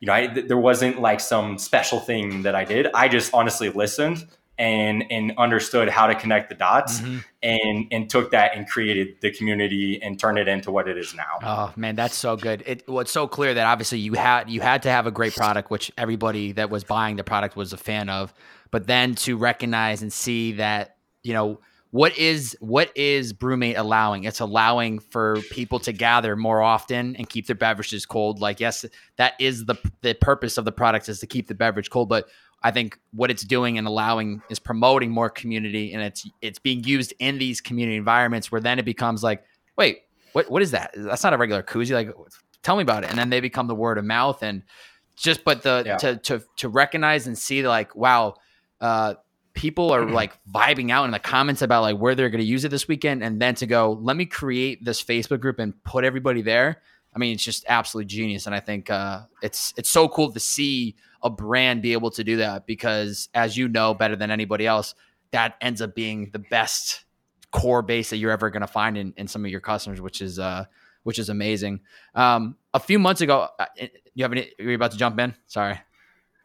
you 0.00 0.06
know, 0.06 0.14
I, 0.14 0.26
th- 0.26 0.48
there 0.48 0.58
wasn't 0.58 1.00
like 1.00 1.20
some 1.20 1.58
special 1.58 2.00
thing 2.00 2.42
that 2.42 2.54
I 2.54 2.64
did. 2.64 2.88
I 2.94 3.08
just 3.08 3.34
honestly 3.34 3.68
listened 3.68 4.26
and 4.58 5.04
and 5.10 5.32
understood 5.36 5.88
how 5.88 6.06
to 6.06 6.14
connect 6.14 6.48
the 6.48 6.54
dots 6.54 7.00
mm-hmm. 7.00 7.18
and 7.42 7.86
and 7.90 8.08
took 8.08 8.30
that 8.30 8.56
and 8.56 8.68
created 8.68 9.16
the 9.20 9.32
community 9.32 10.00
and 10.02 10.18
turned 10.18 10.38
it 10.38 10.46
into 10.46 10.70
what 10.70 10.88
it 10.88 10.96
is 10.96 11.14
now. 11.14 11.38
Oh 11.42 11.72
man, 11.76 11.96
that's 11.96 12.16
so 12.16 12.36
good. 12.36 12.62
It 12.66 12.84
well, 12.88 13.04
so 13.06 13.26
clear 13.26 13.54
that 13.54 13.66
obviously 13.66 13.98
you 13.98 14.14
had 14.14 14.48
you 14.48 14.60
had 14.60 14.82
to 14.84 14.90
have 14.90 15.06
a 15.06 15.10
great 15.10 15.34
product, 15.34 15.70
which 15.70 15.90
everybody 15.98 16.52
that 16.52 16.70
was 16.70 16.84
buying 16.84 17.16
the 17.16 17.24
product 17.24 17.56
was 17.56 17.72
a 17.72 17.76
fan 17.76 18.08
of, 18.08 18.32
but 18.70 18.86
then 18.86 19.14
to 19.16 19.36
recognize 19.36 20.02
and 20.02 20.12
see 20.12 20.52
that 20.52 20.96
you 21.22 21.32
know 21.32 21.60
what 21.94 22.18
is 22.18 22.56
what 22.58 22.90
is 22.96 23.32
BrüMate 23.32 23.78
allowing 23.78 24.24
it's 24.24 24.40
allowing 24.40 24.98
for 24.98 25.40
people 25.52 25.78
to 25.78 25.92
gather 25.92 26.34
more 26.34 26.60
often 26.60 27.14
and 27.14 27.28
keep 27.28 27.46
their 27.46 27.54
beverages 27.54 28.04
cold 28.04 28.40
like 28.40 28.58
yes 28.58 28.84
that 29.16 29.34
is 29.38 29.64
the 29.66 29.76
the 30.02 30.14
purpose 30.14 30.58
of 30.58 30.64
the 30.64 30.72
product 30.72 31.08
is 31.08 31.20
to 31.20 31.28
keep 31.28 31.46
the 31.46 31.54
beverage 31.54 31.90
cold 31.90 32.08
but 32.08 32.28
i 32.64 32.72
think 32.72 32.98
what 33.12 33.30
it's 33.30 33.44
doing 33.44 33.78
and 33.78 33.86
allowing 33.86 34.42
is 34.50 34.58
promoting 34.58 35.10
more 35.10 35.30
community 35.30 35.92
and 35.92 36.02
it's 36.02 36.28
it's 36.42 36.58
being 36.58 36.82
used 36.82 37.14
in 37.20 37.38
these 37.38 37.60
community 37.60 37.96
environments 37.96 38.50
where 38.50 38.60
then 38.60 38.80
it 38.80 38.84
becomes 38.84 39.22
like 39.22 39.44
wait 39.76 40.00
what 40.34 40.50
what 40.50 40.62
is 40.62 40.72
that? 40.72 40.90
That's 40.94 41.22
not 41.22 41.32
a 41.32 41.38
regular 41.38 41.62
koozie 41.62 41.92
like 41.92 42.10
tell 42.62 42.76
me 42.76 42.82
about 42.82 43.04
it. 43.04 43.10
And 43.10 43.18
then 43.18 43.30
they 43.30 43.40
become 43.40 43.68
the 43.68 43.74
word 43.74 43.98
of 43.98 44.04
mouth 44.04 44.42
and 44.42 44.62
just 45.16 45.44
but 45.44 45.62
the 45.62 45.84
yeah. 45.86 45.96
to 45.98 46.16
to 46.16 46.42
to 46.56 46.68
recognize 46.68 47.26
and 47.26 47.38
see 47.38 47.66
like 47.66 47.94
wow 47.94 48.34
uh 48.80 49.14
people 49.54 49.92
are 49.92 50.04
like 50.10 50.36
vibing 50.52 50.90
out 50.90 51.04
in 51.04 51.12
the 51.12 51.20
comments 51.20 51.62
about 51.62 51.82
like 51.82 51.96
where 51.96 52.16
they're 52.16 52.30
going 52.30 52.40
to 52.40 52.46
use 52.46 52.64
it 52.64 52.70
this 52.70 52.88
weekend. 52.88 53.22
And 53.22 53.40
then 53.40 53.54
to 53.56 53.66
go 53.66 53.98
let 54.02 54.16
me 54.16 54.26
create 54.26 54.84
this 54.84 55.02
facebook 55.02 55.40
group 55.40 55.60
and 55.60 55.82
put 55.84 56.04
everybody 56.04 56.42
there 56.42 56.82
i 57.14 57.18
mean 57.18 57.34
it's 57.34 57.44
just 57.44 57.64
absolutely 57.68 58.06
genius. 58.06 58.46
And 58.46 58.54
i 58.54 58.60
think 58.60 58.90
uh, 58.90 59.22
it's 59.42 59.72
it's 59.76 59.90
so 59.90 60.08
cool 60.08 60.32
to 60.32 60.40
see 60.40 60.96
a 61.22 61.30
brand 61.30 61.82
be 61.82 61.92
able 61.92 62.10
to 62.12 62.24
do 62.24 62.36
that 62.36 62.66
because 62.66 63.28
as 63.34 63.56
you 63.56 63.68
know 63.68 63.94
better 63.94 64.16
than 64.16 64.30
anybody 64.30 64.66
else 64.66 64.94
that 65.30 65.54
ends 65.60 65.80
up 65.80 65.94
being 65.94 66.30
the 66.32 66.38
best 66.38 67.04
core 67.50 67.82
base 67.82 68.10
that 68.10 68.18
you're 68.18 68.32
ever 68.32 68.50
going 68.50 68.60
to 68.60 68.66
find 68.66 68.96
in, 68.98 69.14
in 69.16 69.26
some 69.26 69.44
of 69.44 69.50
your 69.50 69.60
customers 69.60 70.00
which 70.00 70.20
is 70.20 70.38
uh 70.38 70.64
which 71.02 71.18
is 71.18 71.28
amazing. 71.28 71.80
Um 72.14 72.56
a 72.72 72.80
few 72.80 72.98
months 72.98 73.20
ago 73.20 73.48
uh, 73.58 73.66
you 74.14 74.24
have 74.24 74.32
any 74.32 74.50
you're 74.58 74.74
about 74.74 74.92
to 74.92 74.96
jump 74.96 75.18
in? 75.18 75.34
Sorry. 75.46 75.78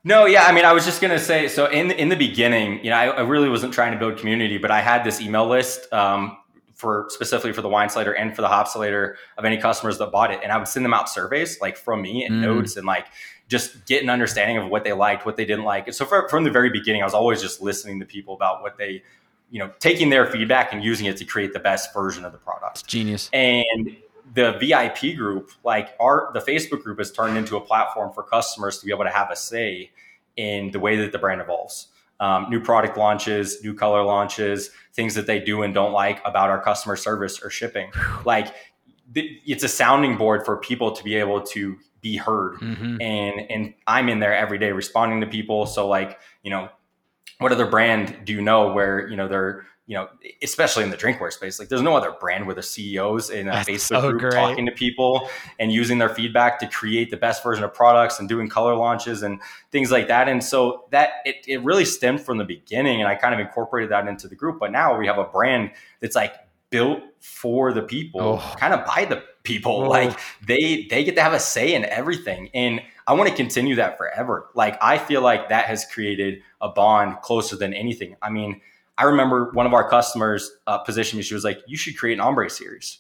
No, 0.03 0.26
yeah, 0.26 0.45
I 0.45 0.53
mean, 0.53 0.63
I 0.63 0.72
was 0.72 0.86
just 0.86 1.01
gonna 1.01 1.20
say. 1.20 1.49
So 1.49 1.65
in 1.65 1.91
in 1.91 2.07
the 2.07 2.15
beginning, 2.15 2.84
you 2.84 2.89
know, 2.89 2.95
I, 2.95 3.07
I 3.07 3.22
really 3.22 3.49
wasn't 3.49 3.74
trying 3.74 3.91
to 3.91 3.99
build 3.99 4.17
community, 4.17 4.57
but 4.57 4.72
I 4.72 4.80
had 4.80 5.03
this 5.03 5.20
email 5.20 5.47
list 5.47 5.91
um, 5.91 6.38
for 6.80 7.07
specifically 7.09 7.51
for 7.51 7.61
the 7.61 7.67
Winesulator 7.67 8.15
and 8.17 8.34
for 8.34 8.41
the 8.41 8.47
Hopsulator 8.47 9.15
of 9.38 9.43
any 9.43 9.57
customers 9.57 9.97
that 9.97 10.13
bought 10.13 10.32
it, 10.32 10.39
and 10.41 10.49
I 10.49 10.57
would 10.57 10.67
send 10.69 10.86
them 10.86 10.93
out 10.93 11.09
surveys 11.09 11.59
like 11.59 11.75
from 11.75 12.01
me 12.01 12.23
and 12.23 12.36
mm. 12.36 12.41
notes 12.41 12.77
and 12.77 12.88
like 12.88 13.07
just 13.49 13.86
get 13.86 14.01
an 14.01 14.09
understanding 14.09 14.57
of 14.57 14.69
what 14.69 14.86
they 14.86 14.93
liked, 14.93 15.25
what 15.25 15.36
they 15.36 15.43
didn't 15.43 15.65
like. 15.65 15.88
And 15.88 15.95
so 15.95 16.05
for, 16.05 16.30
from 16.30 16.45
the 16.45 16.49
very 16.49 16.69
beginning, 16.69 17.01
I 17.01 17.05
was 17.05 17.13
always 17.13 17.41
just 17.41 17.61
listening 17.61 17.99
to 17.99 18.05
people 18.05 18.34
about 18.34 18.61
what 18.61 18.77
they, 18.77 19.03
you 19.51 19.59
know, 19.59 19.69
taking 19.80 20.09
their 20.09 20.25
feedback 20.25 20.71
and 20.71 20.82
using 20.82 21.05
it 21.05 21.17
to 21.17 21.25
create 21.25 21.51
the 21.51 21.59
best 21.59 21.93
version 21.93 22.23
of 22.23 22.32
the 22.32 22.38
product. 22.38 22.88
Genius. 22.88 23.30
And 23.34 23.97
the 24.34 24.53
VIP 24.53 25.17
group, 25.17 25.51
like 25.65 25.95
our 25.99 26.32
the 26.34 26.39
Facebook 26.39 26.82
group, 26.82 26.99
has 26.99 27.11
turned 27.11 27.38
into 27.38 27.57
a 27.57 27.61
platform 27.61 28.13
for 28.13 28.23
customers 28.23 28.80
to 28.80 28.86
be 28.86 28.93
able 28.93 29.03
to 29.03 29.09
have 29.09 29.32
a 29.32 29.36
say 29.36 29.91
in 30.38 30.71
the 30.71 30.80
way 30.80 30.95
that 30.95 31.11
the 31.11 31.19
brand 31.19 31.41
evolves. 31.41 31.88
Um, 32.20 32.47
new 32.49 32.59
product 32.59 32.97
launches, 32.97 33.63
new 33.63 33.74
color 33.74 34.03
launches, 34.03 34.72
things 34.93 35.15
that 35.15 35.26
they 35.26 35.39
do 35.39 35.61
and 35.61 35.74
don't 35.74 35.93
like 35.93 36.22
about 36.26 36.49
our 36.49 36.61
customer 36.61 36.97
service 36.97 37.41
or 37.41 37.49
shipping. 37.49 37.91
Like 38.26 38.53
it's 39.15 39.63
a 39.63 39.70
sounding 39.70 40.17
board 40.17 40.45
for 40.45 40.57
people 40.57 40.91
to 40.91 41.03
be 41.03 41.15
able 41.15 41.41
to 41.41 41.78
be 42.01 42.17
heard. 42.17 42.55
Mm-hmm. 42.59 43.01
And 43.01 43.51
and 43.51 43.74
I'm 43.88 44.09
in 44.09 44.20
there 44.20 44.36
every 44.36 44.57
day 44.57 44.72
responding 44.72 45.22
to 45.22 45.28
people. 45.28 45.65
So 45.65 45.88
like 45.88 46.20
you 46.43 46.51
know, 46.51 46.70
what 47.39 47.51
other 47.51 47.65
brand 47.65 48.17
do 48.26 48.34
you 48.34 48.41
know 48.41 48.72
where 48.72 49.07
you 49.07 49.15
know 49.15 49.28
they're 49.28 49.65
you 49.89 49.95
know, 49.95 50.07
especially 50.43 50.83
in 50.83 50.91
the 50.91 50.95
drinkware 50.95 51.33
space, 51.33 51.57
like 51.57 51.67
there's 51.67 51.81
no 51.81 51.97
other 51.97 52.11
brand 52.11 52.45
where 52.45 52.53
the 52.53 52.61
CEOs 52.61 53.31
in 53.31 53.47
a 53.47 53.53
That's 53.53 53.67
Facebook 53.67 53.79
so 53.79 54.01
group 54.11 54.21
great. 54.21 54.33
talking 54.33 54.67
to 54.67 54.71
people 54.71 55.27
and 55.59 55.71
using 55.71 55.97
their 55.97 56.09
feedback 56.09 56.59
to 56.59 56.67
create 56.67 57.09
the 57.09 57.17
best 57.17 57.41
version 57.41 57.63
of 57.63 57.73
products 57.73 58.19
and 58.19 58.29
doing 58.29 58.47
color 58.49 58.75
launches 58.75 59.23
and 59.23 59.41
things 59.71 59.89
like 59.89 60.07
that. 60.07 60.29
And 60.29 60.43
so 60.43 60.85
that 60.91 61.13
it, 61.25 61.37
it 61.47 61.63
really 61.63 61.85
stemmed 61.85 62.21
from 62.21 62.37
the 62.37 62.43
beginning 62.43 62.99
and 62.99 63.07
I 63.07 63.15
kind 63.15 63.33
of 63.33 63.39
incorporated 63.39 63.89
that 63.89 64.07
into 64.07 64.27
the 64.27 64.35
group. 64.35 64.59
But 64.59 64.71
now 64.71 64.95
we 64.95 65.07
have 65.07 65.17
a 65.17 65.23
brand 65.23 65.71
that's 66.01 66.15
like 66.15 66.35
built 66.69 66.99
for 67.19 67.73
the 67.73 67.81
people, 67.81 68.39
oh. 68.39 68.55
kind 68.59 68.75
of 68.75 68.85
by 68.85 69.05
the 69.05 69.23
people. 69.41 69.85
Oh. 69.85 69.89
Like 69.89 70.19
they 70.45 70.85
they 70.91 71.03
get 71.03 71.15
to 71.15 71.23
have 71.23 71.33
a 71.33 71.39
say 71.39 71.73
in 71.73 71.83
everything. 71.85 72.51
And 72.53 72.79
I 73.07 73.13
want 73.13 73.27
to 73.27 73.35
continue 73.35 73.77
that 73.77 73.97
forever. 73.97 74.51
Like 74.53 74.77
I 74.83 74.99
feel 74.99 75.23
like 75.23 75.49
that 75.49 75.65
has 75.65 75.83
created 75.91 76.43
a 76.61 76.69
bond 76.69 77.21
closer 77.23 77.55
than 77.55 77.73
anything. 77.73 78.17
I 78.21 78.29
mean, 78.29 78.61
I 79.00 79.06
remember 79.06 79.50
one 79.54 79.66
of 79.66 79.74
our 79.74 79.89
customers 79.89 80.52
uh, 80.68 80.80
positioned 80.80 81.18
me. 81.18 81.24
She 81.24 81.34
was 81.34 81.45
like, 81.45 81.62
"You 81.66 81.78
should 81.78 81.97
create 81.97 82.16
an 82.16 82.20
ombre 82.20 82.50
series." 82.50 83.00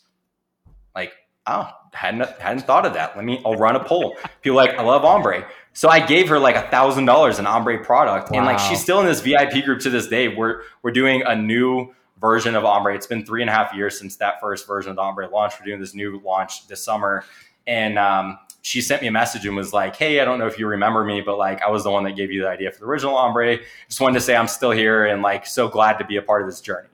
Like, 0.95 1.11
oh, 1.45 1.69
hadn't 1.93 2.27
hadn't 2.39 2.65
thought 2.65 2.85
of 2.85 2.93
that. 2.93 3.17
Let 3.17 3.25
me. 3.25 3.41
I'll 3.45 3.55
run 3.55 3.75
a 3.75 3.83
poll. 3.83 4.15
People 4.41 4.55
like, 4.55 4.71
I 4.71 4.81
love 4.81 5.03
ombre. 5.03 5.45
So 5.73 5.89
I 5.89 5.99
gave 5.99 6.29
her 6.29 6.39
like 6.39 6.55
a 6.55 6.67
thousand 6.69 7.05
dollars 7.05 7.37
in 7.37 7.45
ombre 7.45 7.83
product, 7.83 8.31
wow. 8.31 8.37
and 8.37 8.45
like 8.45 8.59
she's 8.59 8.81
still 8.81 9.01
in 9.01 9.05
this 9.05 9.19
VIP 9.19 9.65
group 9.65 9.81
to 9.81 9.89
this 9.89 10.07
day. 10.07 10.29
We're 10.29 10.61
we're 10.83 10.91
doing 10.91 11.21
a 11.25 11.35
new 11.35 11.93
version 12.21 12.55
of 12.55 12.63
ombre. 12.63 12.95
It's 12.95 13.07
been 13.07 13.25
three 13.25 13.41
and 13.41 13.49
a 13.49 13.53
half 13.53 13.73
years 13.73 13.99
since 13.99 14.15
that 14.17 14.39
first 14.39 14.65
version 14.65 14.91
of 14.91 14.95
the 14.95 15.01
ombre 15.01 15.27
launch. 15.27 15.53
We're 15.59 15.65
doing 15.65 15.81
this 15.81 15.93
new 15.93 16.21
launch 16.23 16.67
this 16.67 16.81
summer, 16.81 17.25
and 17.67 17.99
um, 17.99 18.39
she 18.61 18.81
sent 18.81 19.01
me 19.01 19.07
a 19.07 19.11
message 19.11 19.45
and 19.45 19.55
was 19.55 19.73
like, 19.73 19.95
Hey, 19.95 20.19
I 20.19 20.25
don't 20.25 20.39
know 20.39 20.47
if 20.47 20.59
you 20.59 20.67
remember 20.67 21.03
me, 21.03 21.21
but 21.21 21.37
like 21.37 21.61
I 21.61 21.69
was 21.69 21.83
the 21.83 21.91
one 21.91 22.03
that 22.03 22.15
gave 22.15 22.31
you 22.31 22.41
the 22.41 22.49
idea 22.49 22.71
for 22.71 22.79
the 22.79 22.85
original 22.85 23.15
ombre. 23.15 23.57
Just 23.87 24.01
wanted 24.01 24.15
to 24.15 24.21
say 24.21 24.35
I'm 24.35 24.47
still 24.47 24.71
here 24.71 25.05
and 25.05 25.21
like 25.21 25.45
so 25.45 25.67
glad 25.67 25.97
to 25.99 26.05
be 26.05 26.17
a 26.17 26.21
part 26.21 26.41
of 26.41 26.47
this 26.47 26.61
journey. 26.61 26.89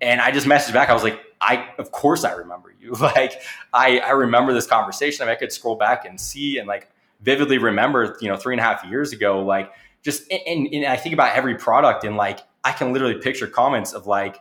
And 0.00 0.20
I 0.20 0.30
just 0.30 0.46
messaged 0.46 0.72
back. 0.72 0.90
I 0.90 0.94
was 0.94 1.02
like, 1.02 1.20
I 1.40 1.68
of 1.78 1.90
course 1.92 2.24
I 2.24 2.32
remember 2.32 2.74
you. 2.80 2.94
Like 3.00 3.42
I 3.72 3.98
I 3.98 4.10
remember 4.10 4.52
this 4.52 4.66
conversation. 4.66 5.22
I, 5.22 5.26
mean, 5.26 5.36
I 5.36 5.38
could 5.38 5.52
scroll 5.52 5.76
back 5.76 6.04
and 6.04 6.20
see 6.20 6.58
and 6.58 6.66
like 6.66 6.88
vividly 7.20 7.58
remember, 7.58 8.16
you 8.20 8.28
know, 8.28 8.36
three 8.36 8.54
and 8.54 8.60
a 8.60 8.64
half 8.64 8.84
years 8.84 9.12
ago, 9.12 9.40
like 9.40 9.72
just 10.02 10.30
and, 10.30 10.68
and 10.72 10.86
I 10.86 10.96
think 10.96 11.12
about 11.12 11.36
every 11.36 11.56
product 11.56 12.04
and 12.04 12.16
like 12.16 12.40
I 12.64 12.72
can 12.72 12.92
literally 12.92 13.18
picture 13.18 13.46
comments 13.46 13.92
of 13.92 14.06
like 14.06 14.38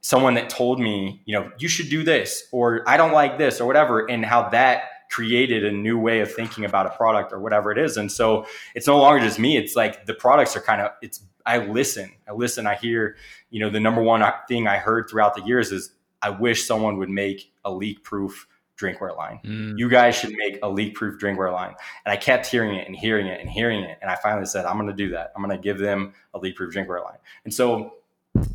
someone 0.00 0.34
that 0.34 0.50
told 0.50 0.78
me, 0.78 1.22
you 1.24 1.38
know, 1.38 1.50
you 1.58 1.68
should 1.68 1.88
do 1.88 2.02
this 2.02 2.46
or 2.52 2.82
I 2.86 2.96
don't 2.96 3.12
like 3.12 3.38
this 3.38 3.60
or 3.60 3.66
whatever, 3.66 4.04
and 4.10 4.24
how 4.24 4.50
that 4.50 4.82
created 5.14 5.64
a 5.64 5.70
new 5.70 5.96
way 5.96 6.18
of 6.18 6.32
thinking 6.32 6.64
about 6.64 6.86
a 6.86 6.90
product 6.90 7.32
or 7.32 7.38
whatever 7.38 7.70
it 7.70 7.78
is. 7.78 7.96
And 7.96 8.10
so 8.10 8.46
it's 8.74 8.88
no 8.88 8.98
longer 8.98 9.24
just 9.24 9.38
me. 9.38 9.56
It's 9.56 9.76
like 9.76 10.06
the 10.06 10.14
products 10.14 10.56
are 10.56 10.60
kind 10.60 10.80
of, 10.80 10.90
it's, 11.02 11.22
I 11.46 11.58
listen, 11.58 12.10
I 12.28 12.32
listen, 12.32 12.66
I 12.66 12.74
hear, 12.74 13.14
you 13.48 13.60
know, 13.60 13.70
the 13.70 13.78
number 13.78 14.02
one 14.02 14.24
thing 14.48 14.66
I 14.66 14.78
heard 14.78 15.08
throughout 15.08 15.36
the 15.36 15.42
years 15.42 15.70
is 15.70 15.92
I 16.20 16.30
wish 16.30 16.66
someone 16.66 16.96
would 16.98 17.10
make 17.10 17.52
a 17.64 17.72
leak 17.72 18.02
proof 18.02 18.48
drinkware 18.76 19.16
line. 19.16 19.38
Mm. 19.44 19.78
You 19.78 19.88
guys 19.88 20.16
should 20.16 20.32
make 20.36 20.58
a 20.64 20.68
leak 20.68 20.96
proof 20.96 21.20
drinkware 21.20 21.52
line. 21.52 21.76
And 22.04 22.12
I 22.12 22.16
kept 22.16 22.46
hearing 22.46 22.74
it 22.74 22.88
and 22.88 22.96
hearing 22.96 23.28
it 23.28 23.40
and 23.40 23.48
hearing 23.48 23.84
it. 23.84 23.98
And 24.02 24.10
I 24.10 24.16
finally 24.16 24.46
said, 24.46 24.66
I'm 24.66 24.76
going 24.76 24.88
to 24.88 24.92
do 24.92 25.10
that. 25.10 25.30
I'm 25.36 25.44
going 25.44 25.56
to 25.56 25.62
give 25.62 25.78
them 25.78 26.12
a 26.34 26.40
leak 26.40 26.56
proof 26.56 26.74
drinkware 26.74 27.04
line. 27.04 27.18
And 27.44 27.54
so 27.54 27.98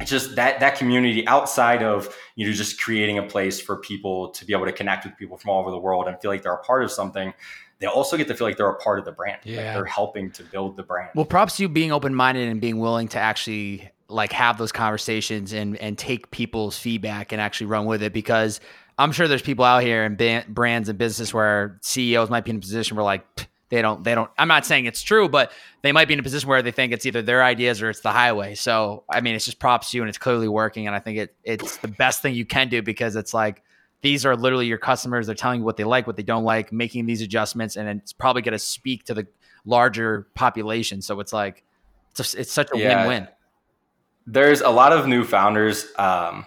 just 0.03 0.35
that 0.35 0.59
that 0.59 0.77
community 0.77 1.25
outside 1.27 1.81
of 1.81 2.15
you 2.35 2.45
know 2.45 2.51
just 2.51 2.81
creating 2.81 3.17
a 3.17 3.23
place 3.23 3.59
for 3.61 3.77
people 3.77 4.29
to 4.29 4.45
be 4.45 4.53
able 4.53 4.65
to 4.65 4.71
connect 4.71 5.05
with 5.05 5.15
people 5.17 5.37
from 5.37 5.51
all 5.51 5.61
over 5.61 5.71
the 5.71 5.79
world 5.79 6.07
and 6.07 6.19
feel 6.21 6.31
like 6.31 6.41
they're 6.41 6.53
a 6.53 6.63
part 6.63 6.83
of 6.83 6.91
something 6.91 7.33
they 7.79 7.87
also 7.87 8.17
get 8.17 8.27
to 8.27 8.35
feel 8.35 8.45
like 8.45 8.57
they're 8.57 8.69
a 8.69 8.77
part 8.79 8.99
of 8.99 9.05
the 9.05 9.11
brand 9.11 9.39
yeah. 9.43 9.57
Like 9.57 9.73
they're 9.75 9.85
helping 9.85 10.31
to 10.31 10.43
build 10.43 10.75
the 10.75 10.83
brand 10.83 11.11
well 11.15 11.25
props 11.25 11.57
to 11.57 11.63
you 11.63 11.69
being 11.69 11.91
open-minded 11.91 12.49
and 12.49 12.59
being 12.59 12.79
willing 12.79 13.07
to 13.09 13.19
actually 13.19 13.89
like 14.09 14.31
have 14.33 14.57
those 14.57 14.71
conversations 14.71 15.53
and 15.53 15.77
and 15.77 15.97
take 15.97 16.29
people's 16.31 16.77
feedback 16.77 17.31
and 17.31 17.39
actually 17.39 17.67
run 17.67 17.85
with 17.85 18.03
it 18.03 18.11
because 18.11 18.59
i'm 18.97 19.11
sure 19.11 19.27
there's 19.27 19.41
people 19.41 19.63
out 19.63 19.81
here 19.81 20.03
in 20.03 20.43
brands 20.49 20.89
and 20.89 20.97
business 20.97 21.33
where 21.33 21.77
ceos 21.81 22.29
might 22.29 22.43
be 22.43 22.51
in 22.51 22.57
a 22.57 22.59
position 22.59 22.97
where 22.97 23.05
like 23.05 23.25
they 23.69 23.81
don't 23.81 24.03
they 24.03 24.15
don't 24.15 24.29
i'm 24.37 24.47
not 24.47 24.65
saying 24.65 24.85
it's 24.85 25.01
true 25.01 25.29
but 25.29 25.51
they 25.81 25.91
might 25.91 26.07
be 26.07 26.13
in 26.13 26.19
a 26.19 26.23
position 26.23 26.49
where 26.49 26.61
they 26.61 26.71
think 26.71 26.91
it's 26.91 27.05
either 27.05 27.21
their 27.21 27.43
ideas 27.43 27.81
or 27.81 27.89
it's 27.89 28.01
the 28.01 28.11
highway. 28.11 28.55
So 28.55 29.03
i 29.09 29.21
mean 29.21 29.35
it's 29.35 29.45
just 29.45 29.59
props 29.59 29.91
to 29.91 29.97
you 29.97 30.03
and 30.03 30.09
it's 30.09 30.17
clearly 30.17 30.47
working. 30.47 30.87
And 30.87 30.95
i 30.95 30.99
think 30.99 31.17
it 31.17 31.35
it's 31.43 31.77
the 31.77 31.87
best 31.87 32.21
thing 32.21 32.35
you 32.35 32.45
can 32.45 32.69
do 32.69 32.81
because 32.81 33.15
it's 33.15 33.33
like 33.33 33.63
these 34.01 34.25
are 34.25 34.35
literally 34.35 34.65
your 34.65 34.77
customers. 34.77 35.25
They're 35.25 35.35
telling 35.35 35.59
you 35.59 35.65
what 35.65 35.77
they 35.77 35.83
like 35.83 36.07
what 36.07 36.15
they 36.15 36.23
don't 36.23 36.43
like 36.43 36.71
making 36.71 37.05
these 37.05 37.21
adjustments 37.21 37.75
and 37.75 37.87
it's 37.89 38.13
probably 38.13 38.41
going 38.41 38.53
to 38.53 38.59
speak 38.59 39.05
to 39.05 39.13
the 39.13 39.27
larger 39.65 40.27
population. 40.35 41.01
So 41.01 41.19
it's 41.19 41.33
like 41.33 41.63
it's, 42.11 42.33
a, 42.33 42.39
it's 42.39 42.51
such 42.51 42.69
a 42.73 42.77
yeah. 42.77 43.05
win-win. 43.05 43.27
There's 44.25 44.61
a 44.61 44.69
lot 44.69 44.93
of 44.93 45.07
new 45.07 45.23
founders 45.23 45.87
um, 45.97 46.45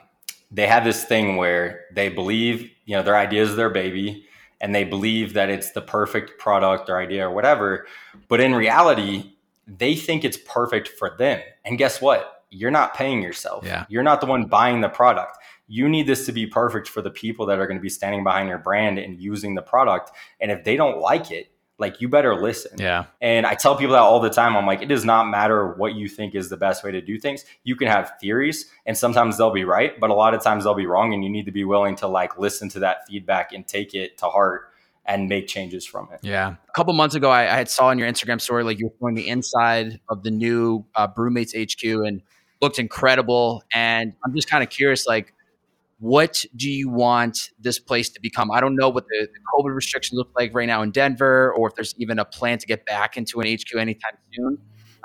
they 0.53 0.67
have 0.67 0.85
this 0.85 1.05
thing 1.05 1.37
where 1.37 1.87
they 1.95 2.09
believe 2.09 2.71
you 2.85 2.97
know 2.97 3.03
their 3.03 3.17
ideas 3.17 3.51
is 3.51 3.57
their 3.57 3.71
baby 3.71 4.27
and 4.63 4.75
they 4.75 4.85
believe 4.85 5.35
that 5.35 5.51
it's 5.51 5.73
the 5.73 5.83
perfect 5.83 6.39
product 6.39 6.89
or 6.89 6.97
idea 6.97 7.29
or 7.29 7.35
whatever. 7.35 7.87
But 8.29 8.41
in 8.41 8.55
reality, 8.55 9.33
they 9.67 9.95
think 9.95 10.25
it's 10.25 10.39
perfect 10.39 10.89
for 10.89 11.15
them. 11.19 11.41
And 11.65 11.77
guess 11.77 12.01
what? 12.01 12.45
You're 12.51 12.71
not 12.71 12.95
paying 12.95 13.23
yourself. 13.23 13.65
Yeah. 13.67 13.85
You're 13.89 14.03
not 14.03 14.21
the 14.21 14.27
one 14.27 14.45
buying 14.47 14.81
the 14.81 14.89
product. 14.89 15.37
you 15.69 15.89
need 15.89 16.07
this 16.07 16.27
to 16.27 16.33
be 16.33 16.47
perfect 16.47 16.89
for 16.89 17.01
the 17.01 17.11
people 17.11 17.47
that 17.47 17.59
are 17.59 17.67
going 17.67 17.79
to 17.79 17.83
be 17.83 17.89
standing 17.89 18.25
behind 18.25 18.49
your 18.49 18.59
brand 18.59 18.99
and 18.99 19.21
using 19.21 19.55
the 19.55 19.63
product. 19.63 20.11
And 20.41 20.51
if 20.51 20.65
they 20.65 20.77
don't 20.77 20.99
like 20.99 21.31
it, 21.31 21.52
like 21.83 22.01
you 22.01 22.09
better 22.09 22.35
listen. 22.35 22.79
Yeah. 22.79 23.05
And 23.21 23.45
I 23.45 23.55
tell 23.55 23.77
people 23.77 23.93
that 23.93 24.01
all 24.01 24.21
the 24.21 24.31
time. 24.31 24.57
I'm 24.57 24.65
like, 24.65 24.81
it 24.81 24.89
does 24.89 25.05
not 25.05 25.29
matter 25.29 25.75
what 25.75 25.95
you 25.95 26.09
think 26.09 26.35
is 26.35 26.49
the 26.49 26.57
best 26.57 26.83
way 26.83 26.93
to 26.93 27.03
do 27.03 27.19
things. 27.19 27.45
You 27.65 27.77
can 27.77 27.89
have 27.89 28.13
theories 28.21 28.71
and 28.87 28.97
sometimes 28.97 29.37
they'll 29.37 29.53
be 29.53 29.65
right, 29.65 29.99
but 30.01 30.09
a 30.09 30.15
lot 30.15 30.33
of 30.33 30.43
times 30.43 30.65
they'll 30.65 30.75
be 30.75 30.87
wrong. 30.87 31.13
And 31.13 31.23
you 31.23 31.29
need 31.29 31.45
to 31.47 31.53
be 31.53 31.65
willing 31.65 31.97
to 31.97 32.07
like 32.07 32.39
listen 32.39 32.71
to 32.71 32.79
that 32.79 33.07
feedback 33.07 33.53
and 33.53 33.67
take 33.67 33.95
it 33.95 34.17
to 34.19 34.27
heart 34.27 34.71
and 35.05 35.29
make 35.29 35.49
changes 35.49 35.85
from 35.85 36.09
it. 36.13 36.21
Yeah. 36.23 36.55
A 36.69 36.73
couple 36.73 36.93
months 36.95 37.17
ago, 37.17 37.31
I, 37.31 37.43
I 37.43 37.57
had 37.57 37.69
saw 37.69 37.89
on 37.89 37.99
your 37.99 38.09
Instagram 38.09 38.41
story, 38.41 38.63
like 38.63 38.79
you 38.79 38.87
were 38.87 38.95
showing 39.01 39.17
the 39.17 39.29
inside 39.29 39.99
of 40.09 40.23
the 40.23 40.31
new 40.31 40.87
uh, 40.95 41.09
BrüMate's 41.09 41.53
HQ 41.53 41.85
and 42.07 42.23
looked 42.61 42.79
incredible. 42.79 43.65
And 43.75 44.15
I'm 44.25 44.33
just 44.35 44.49
kind 44.49 44.63
of 44.63 44.71
curious, 44.71 45.05
like, 45.07 45.35
what 46.03 46.45
do 46.57 46.69
you 46.69 46.89
want 46.89 47.51
this 47.61 47.79
place 47.79 48.11
to 48.11 48.21
become? 48.21 48.51
I 48.51 48.61
don't 48.61 48.75
know 48.75 48.89
what 48.89 49.07
the, 49.07 49.29
the, 49.33 49.39
COVID 49.55 49.73
restrictions 49.73 50.19
look 50.19 50.31
like 50.37 50.53
right 50.53 50.67
now 50.67 50.83
in 50.83 50.91
Denver, 50.91 51.53
or 51.53 51.69
if 51.69 51.77
there's 51.77 51.95
even 51.97 52.19
a 52.19 52.25
plan 52.25 52.59
to 52.59 52.67
get 52.67 52.85
back 52.85 53.17
into 53.17 53.41
an 53.41 53.47
HQ 53.47 53.77
anytime 53.77 54.19
soon. 54.35 54.59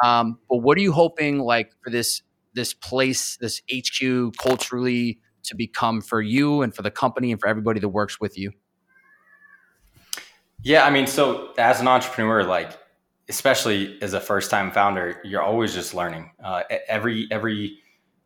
Um, 0.04 0.39
but 0.50 0.58
what 0.58 0.76
are 0.76 0.82
you 0.82 0.91
hoping 0.91 1.38
like 1.38 1.72
for 1.84 1.91
this 1.91 2.24
this 2.56 2.74
place, 2.74 3.38
this 3.38 3.62
HQ 3.72 4.36
culturally 4.39 5.20
to 5.43 5.56
become 5.56 6.02
for 6.02 6.20
you 6.20 6.64
and 6.64 6.76
for 6.76 6.82
the 6.82 6.89
company 6.89 7.32
and 7.32 7.39
for 7.39 7.48
everybody 7.48 7.80
that 7.80 7.89
works 7.89 8.20
with 8.20 8.36
you? 8.36 8.52
Yeah, 10.64 10.84
I 10.84 10.89
mean, 10.89 11.06
so 11.06 11.54
as 11.60 11.80
an 11.80 11.88
entrepreneur, 11.88 12.43
like 12.43 12.76
especially 13.30 14.02
as 14.02 14.16
a 14.16 14.20
first 14.20 14.50
time 14.50 14.72
founder, 14.72 15.22
you're 15.24 15.43
always 15.43 15.76
just 15.76 15.93
learning. 15.93 16.32
Uh, 16.43 16.64
every 16.88 17.28
every 17.30 17.78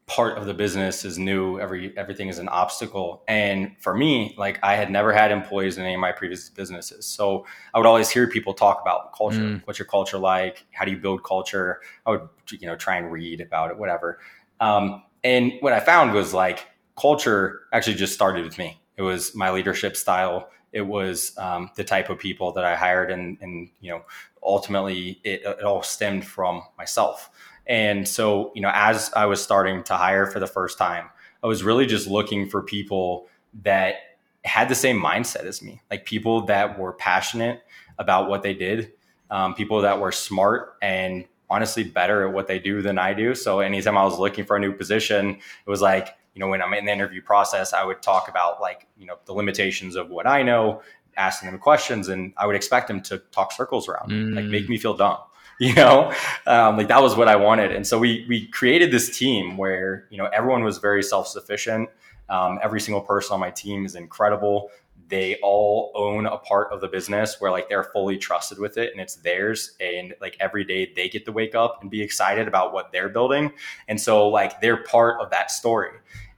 part 0.07 0.37
of 0.37 0.45
the 0.45 0.53
business 0.53 1.05
is 1.05 1.17
new 1.17 1.59
every 1.59 1.97
everything 1.97 2.27
is 2.27 2.37
an 2.37 2.49
obstacle. 2.49 3.23
And 3.27 3.75
for 3.79 3.95
me 3.95 4.35
like 4.37 4.59
i 4.63 4.75
had 4.75 4.91
never 4.91 5.13
had 5.13 5.31
employees 5.31 5.77
in 5.77 5.85
any 5.85 5.93
of 5.93 5.99
my 5.99 6.11
previous 6.11 6.49
businesses. 6.49 7.05
So 7.05 7.45
i 7.73 7.77
would 7.77 7.87
always 7.87 8.09
hear 8.09 8.27
people 8.27 8.53
talk 8.53 8.81
about 8.81 9.15
culture. 9.15 9.39
Mm. 9.39 9.61
what's 9.65 9.79
your 9.79 9.85
culture 9.85 10.17
like? 10.17 10.65
How 10.71 10.85
do 10.85 10.91
you 10.91 10.97
build 10.97 11.23
culture? 11.23 11.81
I 12.05 12.11
would 12.11 12.27
you 12.49 12.67
know 12.67 12.75
try 12.75 12.97
and 12.97 13.11
read 13.11 13.41
about 13.41 13.71
it 13.71 13.77
whatever. 13.77 14.19
Um, 14.59 15.03
and 15.23 15.53
what 15.61 15.73
i 15.73 15.79
found 15.79 16.13
was 16.13 16.33
like 16.33 16.67
culture 16.99 17.61
actually 17.71 17.95
just 17.95 18.13
started 18.13 18.43
with 18.43 18.57
me. 18.57 18.81
It 18.97 19.03
was 19.03 19.33
my 19.33 19.49
leadership 19.49 19.95
style. 19.95 20.49
It 20.73 20.81
was 20.81 21.37
um, 21.37 21.69
the 21.75 21.83
type 21.83 22.09
of 22.09 22.19
people 22.19 22.51
that 22.53 22.65
i 22.65 22.75
hired 22.75 23.11
and 23.11 23.37
and 23.41 23.69
you 23.79 23.91
know 23.91 24.03
ultimately 24.43 25.21
it, 25.23 25.41
it 25.45 25.63
all 25.63 25.83
stemmed 25.83 26.25
from 26.25 26.63
myself 26.77 27.30
and 27.71 28.05
so, 28.05 28.51
you 28.53 28.61
know, 28.61 28.69
as 28.73 29.09
I 29.15 29.27
was 29.27 29.41
starting 29.41 29.81
to 29.83 29.95
hire 29.95 30.25
for 30.25 30.41
the 30.41 30.45
first 30.45 30.77
time, 30.77 31.09
I 31.41 31.47
was 31.47 31.63
really 31.63 31.85
just 31.85 32.05
looking 32.05 32.49
for 32.49 32.61
people 32.61 33.29
that 33.63 33.95
had 34.43 34.67
the 34.67 34.75
same 34.75 35.01
mindset 35.01 35.45
as 35.45 35.61
me, 35.61 35.81
like 35.89 36.03
people 36.03 36.41
that 36.47 36.77
were 36.77 36.91
passionate 36.91 37.61
about 37.97 38.27
what 38.27 38.43
they 38.43 38.53
did, 38.53 38.91
um, 39.29 39.53
people 39.53 39.79
that 39.83 40.01
were 40.01 40.11
smart 40.11 40.73
and 40.81 41.23
honestly 41.49 41.85
better 41.85 42.27
at 42.27 42.33
what 42.33 42.47
they 42.47 42.59
do 42.59 42.81
than 42.81 42.97
I 42.97 43.13
do. 43.13 43.33
So 43.33 43.61
anytime 43.61 43.97
I 43.97 44.03
was 44.03 44.19
looking 44.19 44.43
for 44.43 44.57
a 44.57 44.59
new 44.59 44.73
position, 44.73 45.29
it 45.29 45.69
was 45.69 45.81
like, 45.81 46.09
you 46.35 46.41
know, 46.41 46.49
when 46.49 46.61
I'm 46.61 46.73
in 46.73 46.83
the 46.83 46.91
interview 46.91 47.21
process, 47.21 47.71
I 47.71 47.85
would 47.85 48.01
talk 48.01 48.27
about 48.27 48.59
like, 48.59 48.85
you 48.97 49.05
know, 49.05 49.15
the 49.23 49.33
limitations 49.33 49.95
of 49.95 50.09
what 50.09 50.27
I 50.27 50.43
know, 50.43 50.81
asking 51.15 51.49
them 51.49 51.57
questions, 51.57 52.09
and 52.09 52.33
I 52.35 52.47
would 52.47 52.57
expect 52.57 52.89
them 52.89 53.01
to 53.03 53.19
talk 53.31 53.53
circles 53.53 53.87
around, 53.87 54.11
mm. 54.11 54.35
like 54.35 54.45
make 54.45 54.67
me 54.67 54.77
feel 54.77 54.93
dumb. 54.93 55.19
you 55.65 55.75
know? 55.75 56.11
Um, 56.47 56.75
like 56.75 56.87
that 56.87 57.03
was 57.03 57.15
what 57.15 57.27
i 57.27 57.35
wanted. 57.35 57.71
And 57.71 57.85
so 57.85 57.99
we 57.99 58.25
we 58.27 58.47
created 58.47 58.89
this 58.89 59.15
team 59.15 59.57
where 59.57 60.07
you 60.09 60.17
know 60.17 60.25
everyone 60.33 60.63
was 60.63 60.79
very 60.79 61.03
self-sufficient. 61.03 61.87
Um, 62.29 62.59
every 62.63 62.81
single 62.81 63.01
person 63.01 63.35
on 63.35 63.39
my 63.39 63.51
team 63.51 63.85
is 63.85 63.93
incredible. 63.93 64.71
They 65.07 65.35
all 65.43 65.91
own 65.93 66.25
a 66.25 66.37
part 66.37 66.71
of 66.71 66.81
the 66.81 66.87
business 66.87 67.39
where 67.39 67.51
like 67.51 67.69
they're 67.69 67.83
fully 67.83 68.17
trusted 68.17 68.57
with 68.57 68.77
it 68.77 68.91
and 68.91 68.99
it's 68.99 69.17
theirs. 69.17 69.75
And 69.79 70.15
like 70.19 70.35
every 70.39 70.63
day 70.63 70.91
they 70.95 71.09
get 71.09 71.25
to 71.25 71.31
wake 71.31 71.53
up 71.53 71.79
and 71.81 71.91
be 71.91 72.01
excited 72.01 72.47
about 72.47 72.73
what 72.73 72.91
they're 72.91 73.09
building. 73.09 73.51
And 73.87 74.01
so 74.01 74.29
like 74.29 74.61
they're 74.61 74.83
part 74.83 75.21
of 75.21 75.29
that 75.29 75.51
story. 75.51 75.91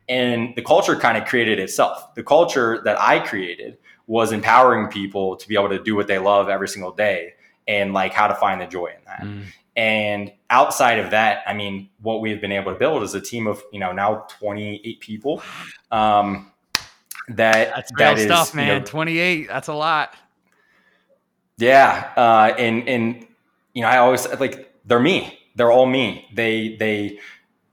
And 0.09 0.53
the 0.57 0.63
culture 0.63 0.97
kind 0.97 1.17
of 1.17 1.25
created 1.25 1.59
itself. 1.59 2.13
The 2.15 2.23
culture 2.23 2.81
that 2.83 2.99
i 2.99 3.19
created 3.19 3.77
was 4.07 4.33
empowering 4.33 4.89
people 4.89 5.37
to 5.37 5.47
be 5.47 5.55
able 5.55 5.69
to 5.69 5.81
do 5.81 5.95
what 5.95 6.07
they 6.07 6.17
love 6.17 6.49
every 6.49 6.67
single 6.67 6.91
day 6.91 7.35
and 7.67 7.93
like 7.93 8.13
how 8.13 8.27
to 8.27 8.35
find 8.35 8.61
the 8.61 8.65
joy 8.65 8.87
in 8.87 9.05
that. 9.05 9.21
Mm. 9.21 9.43
And 9.75 10.31
outside 10.49 10.99
of 10.99 11.11
that, 11.11 11.43
I 11.47 11.53
mean, 11.53 11.89
what 12.01 12.21
we've 12.21 12.39
been 12.39 12.51
able 12.51 12.73
to 12.73 12.77
build 12.77 13.01
is 13.03 13.15
a 13.15 13.21
team 13.21 13.47
of, 13.47 13.63
you 13.71 13.79
know, 13.79 13.91
now 13.91 14.25
28 14.29 14.99
people. 14.99 15.41
Um, 15.91 16.51
that 17.29 17.73
that's 17.75 17.91
that 17.97 18.19
stuff, 18.19 18.53
man. 18.53 18.67
You 18.67 18.79
know, 18.79 18.85
28, 18.85 19.47
that's 19.47 19.69
a 19.69 19.73
lot. 19.73 20.15
Yeah. 21.57 22.11
Uh, 22.15 22.53
and, 22.57 22.87
and, 22.87 23.27
you 23.73 23.81
know, 23.81 23.87
I 23.87 23.97
always 23.97 24.27
like, 24.39 24.71
they're 24.85 24.99
me, 24.99 25.39
they're 25.55 25.71
all 25.71 25.85
me. 25.85 26.27
They, 26.33 26.75
they, 26.75 27.19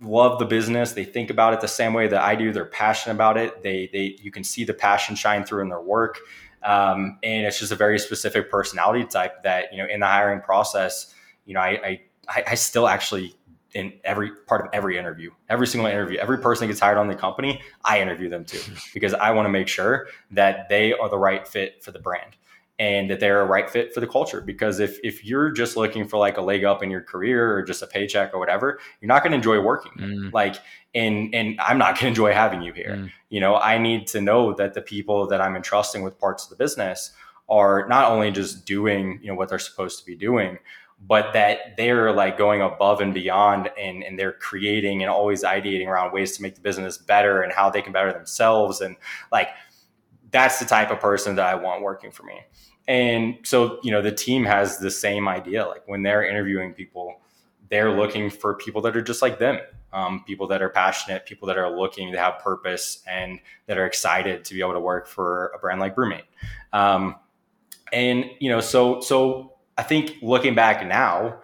love 0.01 0.39
the 0.39 0.47
business. 0.47 0.93
They 0.93 1.05
think 1.05 1.31
about 1.31 1.53
it 1.53 1.61
the 1.61 1.69
same 1.69 1.93
way 1.93 2.09
that 2.09 2.23
I 2.23 2.35
do. 2.35 2.53
They're 2.53 2.65
passionate 2.65 3.15
about 3.15 3.37
it. 3.37 3.63
They, 3.63 3.91
they, 3.93 4.17
you 4.21 4.31
can 4.31 4.45
see 4.45 4.65
the 4.65 4.75
passion 4.75 5.15
shine 5.15 5.45
through 5.45 5.63
in 5.63 5.69
their 5.69 5.81
work. 5.81 6.19
Um, 6.63 7.19
and 7.23 7.47
it's 7.47 7.59
just 7.59 7.73
a 7.73 7.77
very 7.77 7.99
specific 7.99 8.51
personality 8.51 9.05
type 9.05 9.43
that, 9.45 9.73
you 9.73 9.79
know, 9.79 9.87
in 9.87 10.01
the 10.01 10.07
hiring 10.07 10.41
process, 10.41 11.15
you 11.47 11.55
know, 11.55 11.61
I, 11.61 12.01
I, 12.29 12.45
I 12.49 12.55
still 12.55 12.87
actually 12.87 13.35
in 13.73 13.93
every 14.05 14.31
part 14.47 14.63
of 14.63 14.69
every 14.73 14.99
interview, 14.99 15.31
every 15.49 15.67
single 15.67 15.89
interview, 15.89 16.19
every 16.19 16.39
person 16.39 16.67
that 16.67 16.73
gets 16.73 16.81
hired 16.81 16.99
on 16.99 17.09
the 17.09 17.15
company, 17.15 17.63
I 17.85 18.01
interview 18.01 18.29
them 18.29 18.45
too, 18.45 18.61
because 18.95 19.15
I 19.15 19.31
want 19.31 19.47
to 19.47 19.51
make 19.51 19.69
sure 19.69 20.09
that 20.33 20.69
they 20.69 20.93
are 20.93 21.09
the 21.09 21.19
right 21.19 21.47
fit 21.47 21.83
for 21.83 21.93
the 21.93 22.01
brand 22.01 22.37
and 22.81 23.11
that 23.11 23.21
they're 23.21 23.43
a 23.43 23.45
right 23.45 23.69
fit 23.69 23.93
for 23.93 24.01
the 24.01 24.07
culture. 24.07 24.41
Because 24.41 24.81
if 24.81 24.99
if 25.05 25.23
you're 25.25 25.53
just 25.53 25.77
looking 25.77 26.09
for 26.09 26.17
like 26.17 26.39
a 26.39 26.41
leg 26.41 26.65
up 26.65 26.83
in 26.83 26.91
your 26.91 27.03
career 27.03 27.55
or 27.55 27.63
just 27.63 27.83
a 27.83 27.87
paycheck 27.87 28.33
or 28.33 28.41
whatever, 28.41 28.81
you're 29.01 29.09
not 29.09 29.23
going 29.23 29.33
to 29.33 29.37
enjoy 29.37 29.61
working. 29.61 29.93
Mm. 29.99 30.33
Like, 30.33 30.57
and 30.95 31.33
and 31.35 31.61
I'm 31.61 31.77
not 31.77 31.95
going 31.95 32.01
to 32.01 32.09
enjoy 32.09 32.33
having 32.33 32.63
you 32.63 32.73
here. 32.73 32.97
Mm. 32.97 33.11
You 33.29 33.41
know, 33.41 33.57
I 33.57 33.77
need 33.77 34.07
to 34.09 34.21
know 34.23 34.55
that 34.55 34.73
the 34.73 34.81
people 34.81 35.27
that 35.29 35.43
I'm 35.43 35.55
entrusting 35.55 36.03
with 36.03 36.19
parts 36.19 36.45
of 36.45 36.51
the 36.51 36.57
business 36.57 37.13
are 37.51 37.87
not 37.89 38.11
only 38.11 38.31
just 38.31 38.65
doing 38.65 39.19
you 39.23 39.29
know 39.29 39.35
what 39.35 39.51
they're 39.51 39.59
supposed 39.59 39.99
to 39.99 40.07
be 40.07 40.17
doing 40.17 40.59
but 41.07 41.33
that 41.33 41.77
they're 41.79 42.13
like 42.13 42.37
going 42.37 42.61
above 42.61 43.01
and 43.01 43.15
beyond 43.15 43.71
and, 43.81 44.05
and 44.05 44.19
they're 44.19 44.35
creating 44.35 45.03
and 45.03 45.11
always 45.11 45.43
ideating 45.43 45.87
around 45.87 46.13
ways 46.13 46.37
to 46.37 46.43
make 46.43 46.55
the 46.55 46.61
business 46.61 46.99
better 46.99 47.41
and 47.41 47.55
how 47.55 47.71
they 47.71 47.81
can 47.81 47.93
better 47.93 48.13
themselves 48.13 48.81
and 48.81 48.97
like 49.33 49.49
that's 50.31 50.59
the 50.59 50.65
type 50.65 50.91
of 50.91 51.01
person 51.01 51.35
that 51.37 51.47
i 51.47 51.55
want 51.55 51.83
working 51.83 52.11
for 52.11 52.23
me 52.23 52.41
and 52.89 53.39
so, 53.45 53.79
you 53.83 53.91
know, 53.91 54.03
the 54.03 54.13
team 54.13 54.45
has 54.45 54.79
the 54.79 54.91
same 54.91 55.29
idea. 55.29 55.67
Like 55.67 55.87
when 55.87 56.03
they're 56.03 56.25
interviewing 56.25 56.73
people, 56.73 57.21
they're 57.69 57.93
looking 57.93 58.31
for 58.31 58.55
people 58.55 58.83
that 58.83 58.97
are 58.97 59.03
just 59.03 59.23
like 59.23 59.39
them, 59.39 59.59
um, 59.93 60.25
people 60.27 60.47
that 60.49 60.61
are 60.61 60.71
passionate, 60.71 61.25
people 61.25 61.47
that 61.49 61.57
are 61.57 61.71
looking 61.71 62.13
to 62.13 62.19
have 62.19 62.39
purpose 62.41 63.03
and 63.07 63.39
that 63.67 63.79
are 63.79 63.87
excited 63.87 64.45
to 64.45 64.55
be 64.55 64.61
able 64.61 64.73
to 64.73 64.81
work 64.81 65.07
for 65.07 65.53
a 65.55 65.59
brand 65.59 65.81
like 65.81 65.95
BrüMate. 65.95 66.23
Um, 66.73 67.17
and 67.93 68.25
you 68.41 68.51
know, 68.51 68.61
so 68.61 69.01
so 69.01 69.55
I 69.79 69.83
think 69.83 70.17
looking 70.23 70.55
back 70.55 70.87
now, 70.87 71.41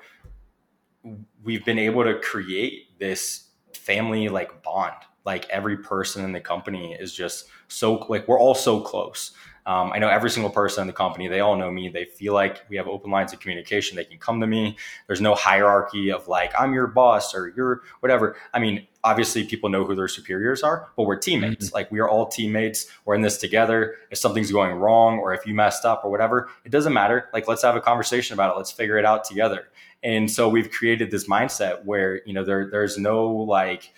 we've 1.42 1.64
been 1.64 1.78
able 1.78 2.04
to 2.04 2.18
create 2.18 2.98
this 2.98 3.48
family 3.72 4.28
like 4.28 4.62
bond. 4.62 4.94
Like 5.24 5.48
every 5.48 5.76
person 5.76 6.24
in 6.24 6.32
the 6.32 6.40
company 6.40 6.96
is 6.98 7.12
just 7.12 7.46
so 7.68 7.94
like 8.08 8.28
we're 8.28 8.38
all 8.38 8.54
so 8.54 8.80
close. 8.80 9.32
Um, 9.66 9.92
I 9.92 9.98
know 9.98 10.08
every 10.08 10.30
single 10.30 10.50
person 10.50 10.82
in 10.82 10.86
the 10.86 10.92
company, 10.92 11.26
they 11.26 11.40
all 11.40 11.56
know 11.56 11.72
me. 11.72 11.88
They 11.88 12.04
feel 12.04 12.32
like 12.32 12.64
we 12.68 12.76
have 12.76 12.86
open 12.86 13.10
lines 13.10 13.32
of 13.32 13.40
communication. 13.40 13.96
They 13.96 14.04
can 14.04 14.18
come 14.18 14.40
to 14.40 14.46
me. 14.46 14.76
There's 15.08 15.20
no 15.20 15.34
hierarchy 15.34 16.12
of 16.12 16.28
like, 16.28 16.52
I'm 16.56 16.72
your 16.72 16.86
boss 16.86 17.34
or 17.34 17.52
you're 17.56 17.82
whatever. 17.98 18.36
I 18.54 18.60
mean, 18.60 18.86
obviously 19.02 19.44
people 19.44 19.68
know 19.68 19.84
who 19.84 19.96
their 19.96 20.06
superiors 20.06 20.62
are, 20.62 20.88
but 20.96 21.02
we're 21.02 21.16
teammates. 21.16 21.66
Mm-hmm. 21.66 21.74
Like 21.74 21.90
we 21.90 21.98
are 21.98 22.08
all 22.08 22.28
teammates. 22.28 22.86
We're 23.04 23.16
in 23.16 23.22
this 23.22 23.38
together. 23.38 23.96
If 24.12 24.18
something's 24.18 24.52
going 24.52 24.76
wrong 24.76 25.18
or 25.18 25.34
if 25.34 25.44
you 25.44 25.52
messed 25.52 25.84
up 25.84 26.04
or 26.04 26.12
whatever, 26.12 26.48
it 26.64 26.70
doesn't 26.70 26.92
matter. 26.92 27.28
Like 27.32 27.48
let's 27.48 27.62
have 27.62 27.74
a 27.74 27.80
conversation 27.80 28.34
about 28.34 28.54
it. 28.54 28.56
Let's 28.56 28.70
figure 28.70 28.98
it 28.98 29.04
out 29.04 29.24
together. 29.24 29.68
And 30.02 30.30
so 30.30 30.48
we've 30.48 30.70
created 30.70 31.10
this 31.10 31.26
mindset 31.26 31.84
where, 31.84 32.22
you 32.24 32.32
know, 32.32 32.44
there 32.44 32.70
there's 32.70 32.98
no 32.98 33.26
like, 33.28 33.92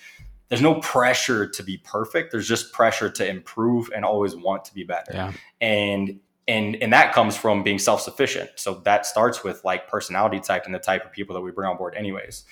there's 0.49 0.63
no 0.63 0.77
pressure 0.77 1.47
to 1.47 1.63
be 1.63 1.79
perfect. 1.79 2.33
There's 2.33 2.49
just 2.49 2.73
pressure 2.73 3.11
to 3.11 3.29
improve 3.29 3.91
and 3.95 4.05
always 4.05 4.35
want 4.35 4.65
to 4.67 4.75
be 4.75 4.85
better. 4.85 5.13
Yeah. 5.13 5.33
And 5.61 6.21
and 6.47 6.77
and 6.77 6.93
that 6.93 7.13
comes 7.13 7.37
from 7.37 7.63
being 7.63 7.79
self-sufficient. 7.79 8.51
So 8.57 8.75
that 8.85 9.05
starts 9.05 9.45
with 9.45 9.63
like 9.65 9.89
personality 9.89 10.41
type 10.41 10.65
and 10.65 10.75
the 10.75 10.79
type 10.79 11.05
of 11.05 11.13
people 11.13 11.35
that 11.35 11.43
we 11.43 11.51
bring 11.51 11.69
on 11.69 11.77
board 11.77 11.95
anyways. 11.95 12.45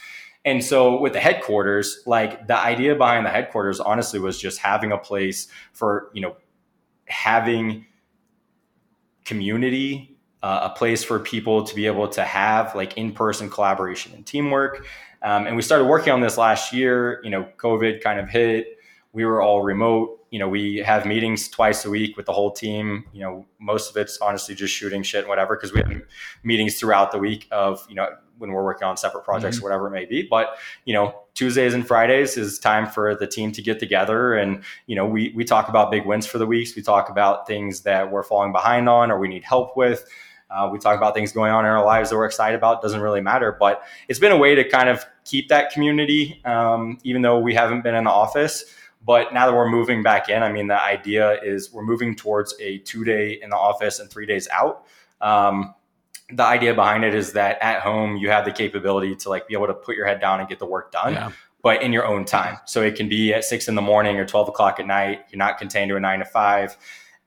And 0.45 0.63
so 0.63 1.01
with 1.01 1.13
the 1.13 1.21
headquarters, 1.21 2.03
like 2.07 2.47
the 2.47 2.57
idea 2.57 2.95
behind 2.95 3.27
the 3.27 3.31
headquarters 3.31 3.81
honestly 3.81 4.21
was 4.21 4.39
just 4.41 4.59
having 4.61 4.93
a 4.93 4.99
place 4.99 5.49
for, 5.73 6.11
you 6.15 6.21
know, 6.21 6.37
having 7.07 7.87
community, 9.25 10.17
uh, 10.45 10.71
a 10.73 10.79
place 10.79 11.03
for 11.03 11.19
people 11.19 11.65
to 11.65 11.75
be 11.75 11.87
able 11.87 12.07
to 12.07 12.23
have 12.23 12.77
like 12.77 12.97
in-person 12.97 13.51
collaboration 13.51 14.13
and 14.15 14.25
teamwork 14.25 14.87
um, 15.27 15.49
and 15.49 15.57
we 15.57 15.62
started 15.62 15.87
working 15.87 16.12
on 16.12 16.20
this 16.20 16.39
last 16.39 16.72
year. 16.72 17.20
You 17.24 17.31
know, 17.31 17.49
COVID 17.57 18.01
kind 18.01 18.20
of 18.20 18.29
hit. 18.29 18.79
we 19.12 19.24
were 19.24 19.43
all 19.43 19.62
remote. 19.62 20.24
You 20.31 20.39
know, 20.39 20.49
we 20.49 20.77
have 20.77 21.05
meetings 21.05 21.49
twice 21.49 21.85
a 21.85 21.91
week 21.91 22.16
with 22.16 22.27
the 22.27 22.33
whole 22.33 22.53
team. 22.53 23.07
You 23.12 23.22
know, 23.22 23.47
most 23.59 23.91
of 23.91 23.97
it's 23.97 24.18
honestly 24.18 24.55
just 24.55 24.72
shooting 24.72 25.03
shit 25.03 25.20
and 25.20 25.29
whatever 25.29 25.57
because 25.57 25.72
we 25.72 25.81
have 25.81 26.03
meetings 26.45 26.79
throughout 26.79 27.11
the 27.11 27.18
week 27.18 27.49
of 27.51 27.85
you 27.89 27.97
know 27.97 28.09
when 28.39 28.53
we're 28.53 28.62
working 28.62 28.87
on 28.87 28.97
separate 28.97 29.24
projects 29.24 29.57
mm-hmm. 29.57 29.64
or 29.64 29.68
whatever 29.68 29.89
it 29.89 29.91
may 29.91 30.05
be. 30.05 30.22
But 30.22 30.59
you 30.85 30.95
know, 30.95 31.22
Tuesdays 31.35 31.74
and 31.74 31.85
Fridays 31.85 32.37
is 32.37 32.61
time 32.61 32.87
for 32.87 33.16
the 33.16 33.27
team 33.27 33.51
to 33.51 33.62
get 33.62 33.81
together, 33.81 34.35
and 34.35 34.62
you 34.87 34.95
know, 34.95 35.07
we 35.07 35.33
we 35.35 35.43
talk 35.43 35.68
about 35.68 35.91
big 35.91 36.07
wins 36.07 36.27
for 36.27 36.39
the 36.39 36.47
weeks. 36.47 36.77
We 36.77 36.83
talk 36.83 37.11
about 37.11 37.49
things 37.49 37.81
that 37.81 38.12
we're 38.12 38.22
falling 38.22 38.53
behind 38.53 38.89
on 38.89 39.11
or 39.11 39.18
we 39.18 39.27
need 39.27 39.43
help 39.43 39.77
with. 39.77 40.09
Uh, 40.51 40.69
we 40.71 40.79
talk 40.79 40.97
about 40.97 41.15
things 41.15 41.33
going 41.33 41.51
on 41.53 41.65
in 41.65 41.71
our 41.71 41.85
lives 41.85 42.11
that 42.11 42.17
we're 42.17 42.27
excited 42.27 42.57
about. 42.57 42.81
Doesn't 42.83 43.01
really 43.01 43.21
matter, 43.21 43.57
but 43.59 43.83
it's 44.09 44.19
been 44.19 44.33
a 44.33 44.37
way 44.37 44.55
to 44.55 44.69
kind 44.69 44.89
of 44.89 45.05
keep 45.25 45.49
that 45.49 45.73
community, 45.73 46.41
um, 46.45 46.99
even 47.03 47.23
though 47.23 47.39
we 47.39 47.55
haven't 47.55 47.83
been 47.83 47.95
in 47.95 48.05
the 48.05 48.11
office. 48.11 48.65
But 49.05 49.33
now 49.33 49.47
that 49.47 49.55
we're 49.55 49.69
moving 49.69 50.03
back 50.03 50.29
in, 50.29 50.43
I 50.43 50.51
mean, 50.51 50.67
the 50.67 50.83
idea 50.83 51.41
is 51.43 51.73
we're 51.73 51.85
moving 51.85 52.15
towards 52.17 52.55
a 52.61 52.79
two 52.79 53.05
day 53.05 53.39
in 53.43 53.51
the 53.51 53.57
office 53.57 53.99
and 53.99 54.11
three 54.11 54.27
days 54.27 54.49
out. 54.53 54.85
Um, 55.21 55.75
the 56.31 56.43
idea 56.43 56.75
behind 56.75 57.05
it 57.05 57.15
is 57.15 57.33
that 57.35 57.59
at 57.63 57.83
home 57.83 58.17
you 58.17 58.31
have 58.31 58.45
the 58.45 58.51
capability 58.51 59.15
to 59.15 59.29
like 59.29 59.47
be 59.47 59.55
able 59.55 59.69
to 59.69 59.75
put 59.75 59.97
your 59.97 60.07
head 60.07 60.21
down 60.21 60.41
and 60.41 60.49
get 60.49 60.59
the 60.59 60.67
work 60.67 60.91
done. 60.91 61.13
Yeah. 61.13 61.31
But 61.63 61.83
in 61.83 61.93
your 61.93 62.07
own 62.07 62.25
time. 62.25 62.59
So 62.65 62.83
it 62.83 62.97
can 62.97 63.09
be 63.09 63.33
at 63.33 63.45
six 63.45 63.69
in 63.69 63.75
the 63.75 63.83
morning 63.83 64.17
or 64.17 64.25
12 64.25 64.49
o'clock 64.49 64.79
at 64.79 64.87
night. 64.87 65.25
You're 65.31 65.39
not 65.39 65.59
contained 65.59 65.89
to 65.91 65.97
a 65.97 66.01
nine 66.01 66.21
to 66.21 66.25
five 66.25 66.77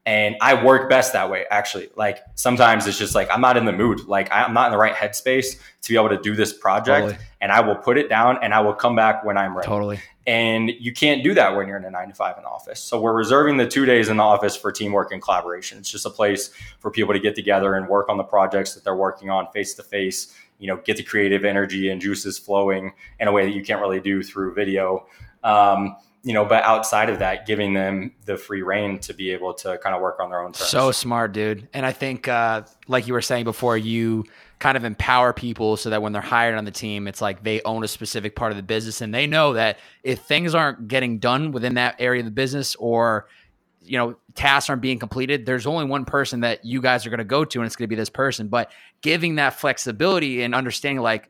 and 0.09 0.37
I 0.41 0.63
work 0.65 0.89
best 0.89 1.13
that 1.13 1.29
way, 1.29 1.45
actually. 1.51 1.89
Like 1.95 2.23
sometimes 2.33 2.87
it's 2.87 2.97
just 2.97 3.13
like 3.13 3.29
I'm 3.29 3.41
not 3.41 3.57
in 3.57 3.65
the 3.65 3.71
mood. 3.71 4.07
Like 4.07 4.27
I'm 4.31 4.55
not 4.55 4.65
in 4.65 4.71
the 4.71 4.77
right 4.79 4.95
headspace 4.95 5.59
to 5.81 5.89
be 5.89 5.95
able 5.95 6.09
to 6.09 6.17
do 6.17 6.35
this 6.35 6.51
project. 6.51 7.09
Totally. 7.09 7.25
And 7.41 7.51
I 7.51 7.61
will 7.61 7.75
put 7.75 7.95
it 7.95 8.09
down 8.09 8.39
and 8.41 8.51
I 8.51 8.59
will 8.61 8.73
come 8.73 8.95
back 8.95 9.23
when 9.23 9.37
I'm 9.37 9.55
ready. 9.55 9.67
Totally. 9.67 9.99
And 10.25 10.71
you 10.79 10.93
can't 10.93 11.23
do 11.23 11.35
that 11.35 11.55
when 11.55 11.67
you're 11.67 11.77
in 11.77 11.85
a 11.85 11.91
nine 11.91 12.07
to 12.07 12.15
five 12.15 12.37
in 12.37 12.43
the 12.43 12.49
office. 12.49 12.79
So 12.79 12.99
we're 12.99 13.13
reserving 13.13 13.57
the 13.57 13.67
two 13.67 13.85
days 13.85 14.09
in 14.09 14.17
the 14.17 14.23
office 14.23 14.57
for 14.57 14.71
teamwork 14.71 15.11
and 15.11 15.21
collaboration. 15.21 15.77
It's 15.77 15.91
just 15.91 16.07
a 16.07 16.09
place 16.09 16.49
for 16.79 16.89
people 16.89 17.13
to 17.13 17.19
get 17.19 17.35
together 17.35 17.75
and 17.75 17.87
work 17.87 18.09
on 18.09 18.17
the 18.17 18.23
projects 18.23 18.73
that 18.73 18.83
they're 18.83 18.95
working 18.95 19.29
on 19.29 19.45
face 19.51 19.75
to 19.75 19.83
face, 19.83 20.33
you 20.57 20.65
know, 20.65 20.77
get 20.77 20.97
the 20.97 21.03
creative 21.03 21.45
energy 21.45 21.91
and 21.91 22.01
juices 22.01 22.39
flowing 22.39 22.93
in 23.19 23.27
a 23.27 23.31
way 23.31 23.45
that 23.45 23.53
you 23.53 23.63
can't 23.63 23.79
really 23.79 23.99
do 23.99 24.23
through 24.23 24.55
video. 24.55 25.05
Um, 25.43 25.97
you 26.23 26.33
know, 26.33 26.43
but 26.43 26.63
outside 26.63 27.09
of 27.09 27.19
that, 27.19 27.45
giving 27.45 27.73
them 27.73 28.13
the 28.25 28.35
free 28.35 28.61
reign 28.61 28.99
to 28.99 29.13
be 29.13 29.31
able 29.31 29.53
to 29.53 29.77
kind 29.77 29.95
of 29.95 30.01
work 30.01 30.19
on 30.19 30.29
their 30.29 30.41
own 30.41 30.51
terms. 30.51 30.69
So 30.69 30.91
smart, 30.91 31.31
dude. 31.31 31.67
And 31.73 31.85
I 31.85 31.93
think, 31.93 32.27
uh, 32.27 32.63
like 32.87 33.07
you 33.07 33.13
were 33.13 33.21
saying 33.21 33.45
before, 33.45 33.77
you 33.77 34.25
kind 34.59 34.75
of 34.75 34.83
empower 34.83 35.31
people 35.31 35.77
so 35.77 35.89
that 35.89 36.01
when 36.01 36.11
they're 36.11 36.21
hired 36.21 36.57
on 36.57 36.65
the 36.65 36.71
team, 36.71 37.07
it's 37.07 37.21
like 37.21 37.43
they 37.43 37.61
own 37.63 37.83
a 37.83 37.87
specific 37.87 38.35
part 38.35 38.51
of 38.51 38.57
the 38.57 38.63
business 38.63 38.99
and 38.99 39.13
they 39.13 39.25
know 39.25 39.53
that 39.53 39.79
if 40.03 40.19
things 40.19 40.53
aren't 40.53 40.89
getting 40.89 41.19
done 41.19 41.53
within 41.53 41.75
that 41.75 41.95
area 41.99 42.19
of 42.19 42.25
the 42.25 42.31
business 42.31 42.75
or 42.75 43.27
you 43.81 43.97
know 43.97 44.15
tasks 44.35 44.69
aren't 44.69 44.81
being 44.81 44.99
completed 44.99 45.45
there's 45.45 45.65
only 45.65 45.85
one 45.85 46.05
person 46.05 46.41
that 46.41 46.63
you 46.63 46.81
guys 46.81 47.07
are 47.07 47.09
going 47.09 47.17
to 47.19 47.23
go 47.23 47.43
to 47.43 47.59
and 47.59 47.65
it's 47.65 47.75
going 47.75 47.85
to 47.85 47.89
be 47.89 47.95
this 47.95 48.09
person 48.09 48.47
but 48.47 48.69
giving 49.01 49.35
that 49.35 49.53
flexibility 49.53 50.43
and 50.43 50.53
understanding 50.53 51.01
like 51.01 51.29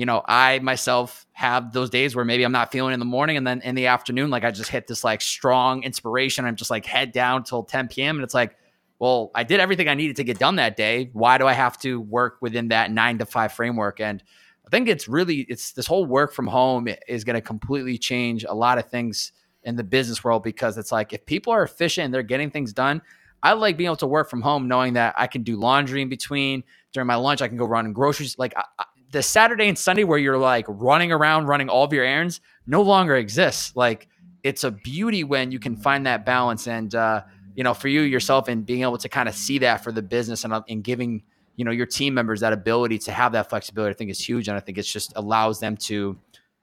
you 0.00 0.06
know, 0.06 0.22
I 0.26 0.60
myself 0.60 1.26
have 1.32 1.74
those 1.74 1.90
days 1.90 2.16
where 2.16 2.24
maybe 2.24 2.42
I'm 2.42 2.52
not 2.52 2.72
feeling 2.72 2.94
in 2.94 3.00
the 3.00 3.04
morning 3.04 3.36
and 3.36 3.46
then 3.46 3.60
in 3.60 3.74
the 3.74 3.88
afternoon, 3.88 4.30
like 4.30 4.44
I 4.44 4.50
just 4.50 4.70
hit 4.70 4.86
this 4.86 5.04
like 5.04 5.20
strong 5.20 5.82
inspiration. 5.82 6.46
I'm 6.46 6.56
just 6.56 6.70
like 6.70 6.86
head 6.86 7.12
down 7.12 7.44
till 7.44 7.64
10 7.64 7.88
p.m. 7.88 8.16
And 8.16 8.24
it's 8.24 8.32
like, 8.32 8.56
well, 8.98 9.30
I 9.34 9.44
did 9.44 9.60
everything 9.60 9.88
I 9.88 9.94
needed 9.94 10.16
to 10.16 10.24
get 10.24 10.38
done 10.38 10.56
that 10.56 10.74
day. 10.74 11.10
Why 11.12 11.36
do 11.36 11.46
I 11.46 11.52
have 11.52 11.76
to 11.80 12.00
work 12.00 12.38
within 12.40 12.68
that 12.68 12.90
nine 12.90 13.18
to 13.18 13.26
five 13.26 13.52
framework? 13.52 14.00
And 14.00 14.22
I 14.66 14.70
think 14.70 14.88
it's 14.88 15.06
really, 15.06 15.40
it's 15.50 15.72
this 15.72 15.86
whole 15.86 16.06
work 16.06 16.32
from 16.32 16.46
home 16.46 16.88
is 17.06 17.22
going 17.22 17.34
to 17.34 17.42
completely 17.42 17.98
change 17.98 18.44
a 18.44 18.54
lot 18.54 18.78
of 18.78 18.88
things 18.88 19.32
in 19.64 19.76
the 19.76 19.84
business 19.84 20.24
world 20.24 20.42
because 20.42 20.78
it's 20.78 20.92
like 20.92 21.12
if 21.12 21.26
people 21.26 21.52
are 21.52 21.62
efficient 21.62 22.06
and 22.06 22.14
they're 22.14 22.22
getting 22.22 22.50
things 22.50 22.72
done, 22.72 23.02
I 23.42 23.52
like 23.52 23.76
being 23.76 23.88
able 23.88 23.96
to 23.96 24.06
work 24.06 24.30
from 24.30 24.40
home 24.40 24.66
knowing 24.66 24.94
that 24.94 25.14
I 25.18 25.26
can 25.26 25.42
do 25.42 25.56
laundry 25.56 26.00
in 26.00 26.08
between 26.08 26.64
during 26.94 27.06
my 27.06 27.16
lunch. 27.16 27.42
I 27.42 27.48
can 27.48 27.58
go 27.58 27.66
run 27.66 27.92
groceries. 27.92 28.38
Like 28.38 28.54
I, 28.56 28.64
the 29.10 29.22
Saturday 29.22 29.68
and 29.68 29.78
Sunday 29.78 30.04
where 30.04 30.18
you're 30.18 30.38
like 30.38 30.64
running 30.68 31.12
around, 31.12 31.46
running 31.46 31.68
all 31.68 31.84
of 31.84 31.92
your 31.92 32.04
errands, 32.04 32.40
no 32.66 32.82
longer 32.82 33.16
exists. 33.16 33.74
Like 33.74 34.08
it's 34.42 34.64
a 34.64 34.70
beauty 34.70 35.24
when 35.24 35.52
you 35.52 35.58
can 35.58 35.76
find 35.76 36.06
that 36.06 36.24
balance, 36.24 36.66
and 36.66 36.94
uh, 36.94 37.22
you 37.54 37.64
know, 37.64 37.74
for 37.74 37.88
you 37.88 38.02
yourself, 38.02 38.48
and 38.48 38.64
being 38.64 38.82
able 38.82 38.98
to 38.98 39.08
kind 39.08 39.28
of 39.28 39.34
see 39.34 39.58
that 39.58 39.82
for 39.82 39.92
the 39.92 40.02
business, 40.02 40.44
and, 40.44 40.52
uh, 40.52 40.62
and 40.68 40.84
giving 40.84 41.22
you 41.56 41.64
know 41.64 41.70
your 41.70 41.86
team 41.86 42.14
members 42.14 42.40
that 42.40 42.52
ability 42.52 42.98
to 42.98 43.12
have 43.12 43.32
that 43.32 43.50
flexibility, 43.50 43.90
I 43.90 43.94
think 43.94 44.10
is 44.10 44.20
huge, 44.20 44.48
and 44.48 44.56
I 44.56 44.60
think 44.60 44.78
it's 44.78 44.90
just 44.90 45.12
allows 45.16 45.60
them 45.60 45.76
to 45.78 46.16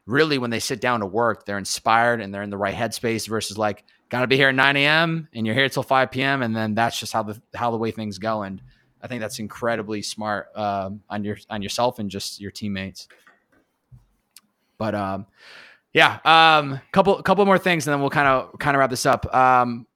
really 0.06 0.38
when 0.38 0.50
they 0.50 0.60
sit 0.60 0.80
down 0.80 1.02
to 1.02 1.06
work, 1.06 1.46
they're 1.46 1.58
inspired 1.58 2.22
and 2.22 2.34
they're 2.34 2.42
in 2.42 2.50
the 2.50 2.58
right 2.58 2.74
headspace 2.74 3.28
versus 3.28 3.58
like 3.58 3.84
got 4.10 4.22
to 4.22 4.28
be 4.28 4.38
here 4.38 4.48
at 4.48 4.56
9 4.56 4.78
a.m. 4.78 5.28
and 5.34 5.46
you're 5.46 5.54
here 5.54 5.68
till 5.68 5.84
5 5.84 6.12
p.m. 6.12 6.42
and 6.42 6.56
then 6.56 6.74
that's 6.74 6.98
just 6.98 7.12
how 7.12 7.24
the 7.24 7.40
how 7.54 7.72
the 7.72 7.78
way 7.78 7.92
things 7.92 8.18
go 8.18 8.42
and 8.42 8.62
I 9.08 9.10
think 9.10 9.22
that's 9.22 9.40
incredibly 9.40 10.02
smart 10.02 10.50
um, 10.54 11.02
on 11.10 11.24
your 11.24 11.38
on 11.50 11.62
yourself 11.62 11.98
and 11.98 12.12
just 12.12 12.42
your 12.42 12.52
teammates. 12.52 13.08
But 14.78 14.96
um, 14.96 15.28
yeah, 15.94 16.20
um, 16.26 16.82
couple 16.92 17.22
couple 17.22 17.46
more 17.46 17.58
things, 17.58 17.88
and 17.88 17.94
then 17.94 18.02
we'll 18.02 18.10
kind 18.10 18.28
of 18.28 18.60
kind 18.60 18.76
of 18.76 18.80
wrap 18.80 18.90
this 18.90 19.06
up. 19.06 19.34
Um, 19.34 19.88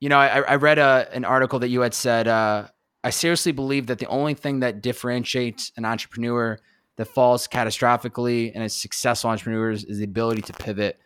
you 0.00 0.08
know, 0.08 0.18
I, 0.18 0.40
I 0.40 0.56
read 0.56 0.80
a, 0.80 1.08
an 1.12 1.24
article 1.24 1.60
that 1.60 1.68
you 1.68 1.82
had 1.82 1.94
said. 1.94 2.26
Uh, 2.26 2.66
I 3.04 3.10
seriously 3.10 3.52
believe 3.52 3.86
that 3.86 4.00
the 4.00 4.08
only 4.08 4.34
thing 4.34 4.58
that 4.58 4.82
differentiates 4.82 5.70
an 5.76 5.84
entrepreneur 5.84 6.58
that 6.96 7.04
falls 7.04 7.46
catastrophically 7.46 8.50
and 8.52 8.64
is 8.64 8.74
successful 8.74 9.30
entrepreneurs 9.30 9.84
is 9.84 9.98
the 9.98 10.04
ability 10.04 10.42
to 10.42 10.52
pivot. 10.52 10.98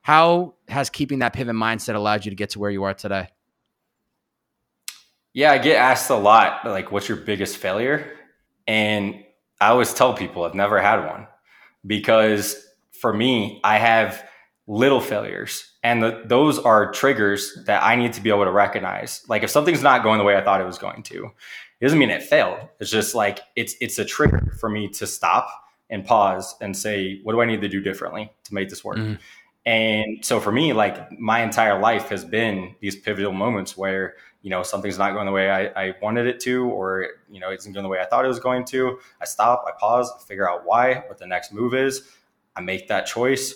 How 0.00 0.54
has 0.68 0.88
keeping 0.88 1.18
that 1.18 1.34
pivot 1.34 1.54
mindset 1.54 1.96
allowed 1.96 2.24
you 2.24 2.30
to 2.30 2.34
get 2.34 2.48
to 2.50 2.58
where 2.58 2.70
you 2.70 2.84
are 2.84 2.94
today? 2.94 3.28
Yeah, 5.34 5.52
I 5.52 5.58
get 5.58 5.76
asked 5.76 6.08
a 6.10 6.16
lot, 6.16 6.64
like, 6.64 6.90
what's 6.92 7.08
your 7.08 7.18
biggest 7.18 7.56
failure? 7.58 8.10
And 8.66 9.24
I 9.60 9.68
always 9.68 9.92
tell 9.92 10.14
people 10.14 10.44
I've 10.44 10.54
never 10.54 10.80
had 10.80 11.04
one 11.04 11.26
because 11.86 12.66
for 12.92 13.12
me, 13.12 13.60
I 13.64 13.78
have 13.78 14.26
little 14.66 15.00
failures. 15.00 15.72
And 15.82 16.02
the, 16.02 16.22
those 16.24 16.58
are 16.58 16.92
triggers 16.92 17.58
that 17.66 17.82
I 17.82 17.96
need 17.96 18.14
to 18.14 18.22
be 18.22 18.30
able 18.30 18.44
to 18.44 18.50
recognize. 18.50 19.22
Like 19.28 19.42
if 19.42 19.50
something's 19.50 19.82
not 19.82 20.02
going 20.02 20.18
the 20.18 20.24
way 20.24 20.36
I 20.36 20.42
thought 20.42 20.60
it 20.60 20.66
was 20.66 20.78
going 20.78 21.02
to, 21.04 21.24
it 21.26 21.84
doesn't 21.84 21.98
mean 21.98 22.10
it 22.10 22.22
failed. 22.22 22.60
It's 22.80 22.90
just 22.90 23.14
like 23.14 23.40
it's 23.56 23.74
it's 23.80 23.98
a 23.98 24.04
trigger 24.04 24.54
for 24.58 24.70
me 24.70 24.88
to 24.88 25.06
stop 25.06 25.48
and 25.90 26.06
pause 26.06 26.54
and 26.60 26.74
say, 26.74 27.20
what 27.24 27.32
do 27.32 27.42
I 27.42 27.44
need 27.44 27.60
to 27.60 27.68
do 27.68 27.80
differently 27.80 28.32
to 28.44 28.54
make 28.54 28.70
this 28.70 28.82
work? 28.82 28.96
Mm-hmm. 28.96 29.14
And 29.66 30.24
so 30.24 30.40
for 30.40 30.52
me, 30.52 30.72
like 30.72 31.18
my 31.18 31.42
entire 31.42 31.78
life 31.78 32.08
has 32.08 32.24
been 32.24 32.74
these 32.80 32.96
pivotal 32.96 33.32
moments 33.32 33.76
where 33.76 34.14
you 34.44 34.50
know 34.50 34.62
something's 34.62 34.98
not 34.98 35.14
going 35.14 35.24
the 35.24 35.32
way 35.32 35.50
I, 35.50 35.86
I, 35.86 35.94
wanted 36.02 36.26
it 36.26 36.38
to 36.40 36.66
or 36.66 37.08
you 37.30 37.40
know 37.40 37.50
it 37.50 37.60
isn't 37.60 37.72
going 37.72 37.82
the 37.82 37.88
way 37.88 37.98
i 37.98 38.04
thought 38.04 38.26
it 38.26 38.28
was 38.28 38.38
going 38.38 38.66
to 38.66 38.98
i 39.20 39.24
stop 39.24 39.64
i 39.66 39.72
pause 39.80 40.12
figure 40.28 40.48
out 40.48 40.66
why 40.66 41.02
what 41.08 41.18
the 41.18 41.26
next 41.26 41.52
move 41.52 41.74
is. 41.74 42.02
I 42.56 42.60
make 42.60 42.86
that 42.86 43.06
choice. 43.06 43.54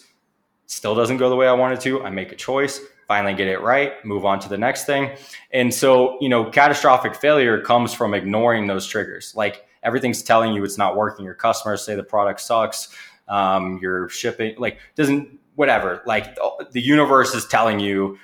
Still 0.67 0.97
doesn't 0.97 1.19
go 1.19 1.29
the 1.29 1.37
way 1.37 1.47
i 1.47 1.53
wanted 1.53 1.81
to. 1.83 2.03
I 2.03 2.11
make 2.11 2.33
a 2.33 2.37
choice 2.37 2.81
finally 3.07 3.35
get 3.35 3.49
it 3.49 3.63
right 3.63 4.05
move 4.05 4.25
on 4.25 4.41
to 4.41 4.49
the 4.49 4.59
next 4.59 4.85
thing. 4.85 5.11
And 5.53 5.73
so 5.73 6.19
you 6.21 6.29
know 6.29 6.51
catastrophic 6.51 7.15
failure 7.15 7.61
comes 7.61 7.93
from 7.93 8.15
ignoring 8.15 8.67
those 8.67 8.87
triggers. 8.87 9.35
Like 9.37 9.67
everything's 9.83 10.23
telling 10.23 10.55
you 10.55 10.65
it's 10.65 10.79
not 10.79 10.97
working. 10.97 11.25
Your 11.25 11.35
customers 11.35 11.85
say 11.85 11.95
the 11.95 12.03
product 12.03 12.41
sucks. 12.41 12.89
Um, 13.29 13.79
your 13.83 14.09
shipping 14.09 14.55
like 14.59 14.79
doesn't 14.97 15.39
whatever. 15.55 16.03
Like 16.07 16.39
the 16.71 16.81
universe 16.81 17.35
is 17.35 17.47
telling 17.47 17.79
you 17.79 18.19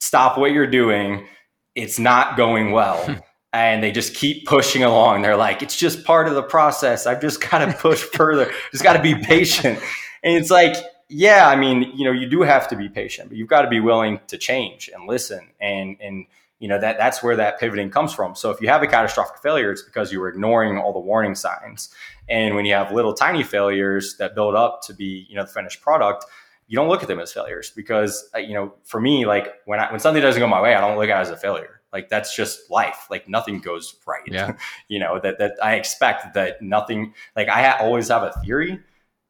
stop 0.00 0.36
what 0.36 0.50
you're 0.50 0.66
doing 0.66 1.28
it's 1.74 1.98
not 1.98 2.36
going 2.36 2.72
well. 2.72 3.16
and 3.52 3.82
they 3.82 3.92
just 3.92 4.14
keep 4.14 4.46
pushing 4.46 4.82
along. 4.82 5.22
They're 5.22 5.36
like, 5.36 5.62
it's 5.62 5.76
just 5.76 6.04
part 6.04 6.26
of 6.26 6.34
the 6.34 6.42
process. 6.42 7.06
I've 7.06 7.20
just 7.20 7.40
got 7.40 7.64
to 7.64 7.72
push 7.72 8.02
further. 8.14 8.50
Just 8.70 8.82
got 8.82 8.94
to 8.94 9.02
be 9.02 9.14
patient. 9.14 9.78
And 10.22 10.36
it's 10.36 10.50
like, 10.50 10.76
yeah, 11.08 11.48
I 11.48 11.56
mean, 11.56 11.92
you 11.94 12.04
know, 12.04 12.12
you 12.12 12.26
do 12.28 12.42
have 12.42 12.68
to 12.68 12.76
be 12.76 12.88
patient, 12.88 13.28
but 13.28 13.36
you've 13.36 13.48
got 13.48 13.62
to 13.62 13.68
be 13.68 13.80
willing 13.80 14.20
to 14.28 14.38
change 14.38 14.88
and 14.94 15.06
listen. 15.06 15.50
And, 15.60 15.96
and, 16.00 16.26
you 16.58 16.68
know, 16.68 16.78
that 16.78 16.96
that's 16.96 17.22
where 17.22 17.36
that 17.36 17.60
pivoting 17.60 17.90
comes 17.90 18.14
from. 18.14 18.34
So 18.34 18.50
if 18.50 18.60
you 18.60 18.68
have 18.68 18.82
a 18.82 18.86
catastrophic 18.86 19.42
failure, 19.42 19.72
it's 19.72 19.82
because 19.82 20.12
you 20.12 20.20
were 20.20 20.28
ignoring 20.28 20.78
all 20.78 20.92
the 20.92 21.00
warning 21.00 21.34
signs. 21.34 21.90
And 22.28 22.54
when 22.54 22.64
you 22.64 22.72
have 22.74 22.92
little 22.92 23.12
tiny 23.12 23.42
failures 23.42 24.16
that 24.18 24.34
build 24.34 24.54
up 24.54 24.80
to 24.86 24.94
be, 24.94 25.26
you 25.28 25.34
know, 25.34 25.42
the 25.42 25.50
finished 25.50 25.82
product, 25.82 26.24
you 26.66 26.76
don't 26.76 26.88
look 26.88 27.02
at 27.02 27.08
them 27.08 27.20
as 27.20 27.32
failures 27.32 27.70
because 27.74 28.28
uh, 28.34 28.38
you 28.38 28.54
know 28.54 28.74
for 28.84 29.00
me 29.00 29.26
like 29.26 29.54
when 29.66 29.78
I, 29.80 29.90
when 29.90 30.00
something 30.00 30.22
doesn't 30.22 30.40
go 30.40 30.46
my 30.46 30.60
way 30.60 30.74
i 30.74 30.80
don't 30.80 30.96
look 30.96 31.08
at 31.08 31.18
it 31.18 31.20
as 31.20 31.30
a 31.30 31.36
failure. 31.36 31.80
Like 31.92 32.08
that's 32.08 32.34
just 32.34 32.70
life. 32.70 33.06
Like 33.10 33.28
nothing 33.28 33.58
goes 33.58 33.94
right. 34.06 34.22
Yeah. 34.26 34.56
you 34.88 34.98
know 34.98 35.20
that 35.22 35.38
that 35.38 35.52
i 35.62 35.74
expect 35.74 36.34
that 36.34 36.62
nothing 36.62 37.14
like 37.36 37.48
i 37.48 37.62
ha- 37.62 37.78
always 37.80 38.08
have 38.08 38.22
a 38.22 38.32
theory 38.44 38.80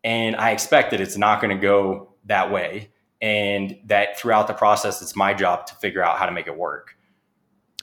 and 0.05 0.37
i 0.37 0.51
expect 0.51 0.93
that 0.93 1.01
it's 1.01 1.17
not 1.17 1.41
going 1.41 1.55
to 1.55 1.61
go 1.61 2.15
that 2.27 2.53
way 2.53 2.91
and 3.21 3.77
that 3.87 4.19
throughout 4.19 4.47
the 4.47 4.55
process 4.55 5.03
it's 5.03 5.17
my 5.17 5.35
job 5.35 5.67
to 5.67 5.75
figure 5.77 6.03
out 6.03 6.19
how 6.19 6.27
to 6.27 6.33
make 6.33 6.47
it 6.47 6.57
work. 6.57 6.97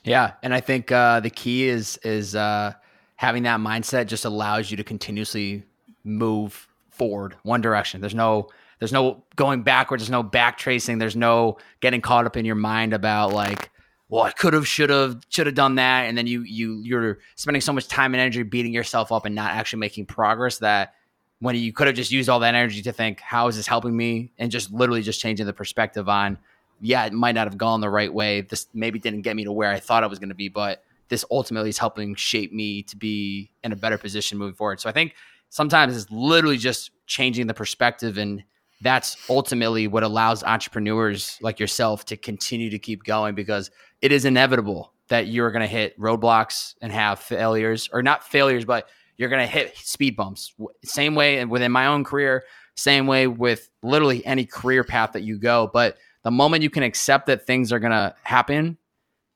Yeah. 0.04 0.34
And 0.42 0.54
i 0.54 0.62
think 0.62 0.92
uh, 0.92 1.20
the 1.20 1.30
key 1.30 1.68
is 1.68 1.98
is 2.04 2.36
uh, 2.36 2.74
having 3.18 3.44
that 3.44 3.60
mindset 3.60 4.08
just 4.08 4.24
allows 4.24 4.72
you 4.72 4.78
to 4.78 4.84
continuously 4.84 5.64
move 6.06 6.68
forward 6.90 7.36
one 7.44 7.62
direction. 7.62 8.00
There's 8.00 8.16
no 8.16 8.50
there's 8.80 8.94
no 8.94 9.24
going 9.36 9.64
backwards, 9.64 10.02
there's 10.02 10.10
no 10.10 10.24
back 10.24 10.58
tracing, 10.58 10.98
there's 10.98 11.16
no 11.16 11.58
getting 11.82 12.02
caught 12.02 12.26
up 12.26 12.38
in 12.38 12.46
your 12.46 12.56
mind 12.56 12.94
about 12.94 13.34
like, 13.34 13.70
well, 14.08 14.24
I 14.24 14.32
could 14.32 14.54
have, 14.54 14.68
should 14.68 14.90
have, 14.90 15.22
should 15.30 15.46
have 15.46 15.56
done 15.56 15.76
that, 15.76 16.06
and 16.08 16.18
then 16.18 16.26
you 16.26 16.42
you 16.42 16.82
you're 16.82 17.20
spending 17.36 17.62
so 17.62 17.74
much 17.74 17.88
time 17.88 18.14
and 18.14 18.22
energy 18.22 18.42
beating 18.44 18.74
yourself 18.74 19.12
up 19.12 19.26
and 19.26 19.36
not 19.36 19.52
actually 19.52 19.80
making 19.80 20.08
progress 20.08 20.58
that 20.60 20.96
when 21.40 21.56
you 21.56 21.72
could 21.72 21.88
have 21.88 21.96
just 21.96 22.12
used 22.12 22.28
all 22.28 22.40
that 22.40 22.56
energy 22.56 22.82
to 22.82 22.92
think, 22.92 23.22
how 23.22 23.48
is 23.48 23.56
this 23.56 23.68
helping 23.68 23.96
me, 23.96 24.32
and 24.38 24.52
just 24.52 24.72
literally 24.72 25.02
just 25.02 25.22
changing 25.22 25.46
the 25.46 25.54
perspective 25.54 26.10
on, 26.10 26.38
yeah, 26.82 27.06
it 27.06 27.14
might 27.14 27.36
not 27.36 27.48
have 27.48 27.58
gone 27.58 27.82
the 27.82 27.90
right 27.90 28.14
way. 28.14 28.42
This 28.42 28.68
maybe 28.74 29.00
didn't 29.00 29.22
get 29.22 29.36
me 29.36 29.44
to 29.44 29.52
where 29.52 29.70
I 29.70 29.80
thought 29.80 30.04
I 30.04 30.08
was 30.08 30.20
going 30.20 30.30
to 30.30 30.36
be, 30.36 30.50
but 30.50 30.84
this 31.08 31.26
ultimately 31.32 31.70
is 31.70 31.78
helping 31.78 32.16
shape 32.16 32.52
me 32.54 32.84
to 32.84 32.96
be 32.98 33.52
in 33.64 33.72
a 33.72 33.76
better 33.76 33.98
position 33.98 34.38
moving 34.38 34.56
forward. 34.56 34.80
So 34.80 34.90
I 34.90 34.92
think 34.92 35.16
sometimes 35.50 35.96
it's 35.96 36.12
literally 36.12 36.58
just 36.58 36.92
changing 37.06 37.48
the 37.48 37.54
perspective 37.54 38.18
and 38.18 38.44
that's 38.82 39.18
ultimately 39.30 39.88
what 39.88 40.04
allows 40.04 40.44
entrepreneurs 40.44 41.38
like 41.42 41.60
yourself 41.60 42.06
to 42.06 42.18
continue 42.18 42.70
to 42.70 42.80
keep 42.80 43.04
going 43.04 43.36
because 43.36 43.72
it 44.02 44.12
is 44.12 44.26
inevitable 44.26 44.94
that 45.10 45.28
you're 45.28 45.52
going 45.52 45.62
to 45.62 45.68
hit 45.68 46.00
roadblocks 46.00 46.76
and 46.82 46.92
have 46.92 47.20
failures 47.20 47.90
or 47.92 48.02
not 48.02 48.24
failures 48.24 48.66
but 48.66 48.88
you're 49.18 49.30
going 49.30 49.46
to 49.46 49.52
hit 49.52 49.76
speed 49.76 50.16
bumps. 50.16 50.54
Same 50.86 51.14
way 51.14 51.40
and 51.40 51.52
within 51.52 51.72
my 51.72 51.88
own 51.88 52.04
career 52.04 52.44
same 52.76 53.08
way 53.08 53.28
with 53.28 53.70
literally 53.84 54.26
any 54.26 54.46
career 54.46 54.84
path 54.84 55.12
that 55.12 55.24
you 55.24 55.38
go 55.38 55.70
but 55.74 55.98
the 56.24 56.32
moment 56.32 56.64
you 56.64 56.70
can 56.70 56.84
accept 56.84 57.28
that 57.28 57.46
things 57.46 57.74
are 57.74 57.80
going 57.80 57.92
to 57.92 58.16
happen 58.24 58.78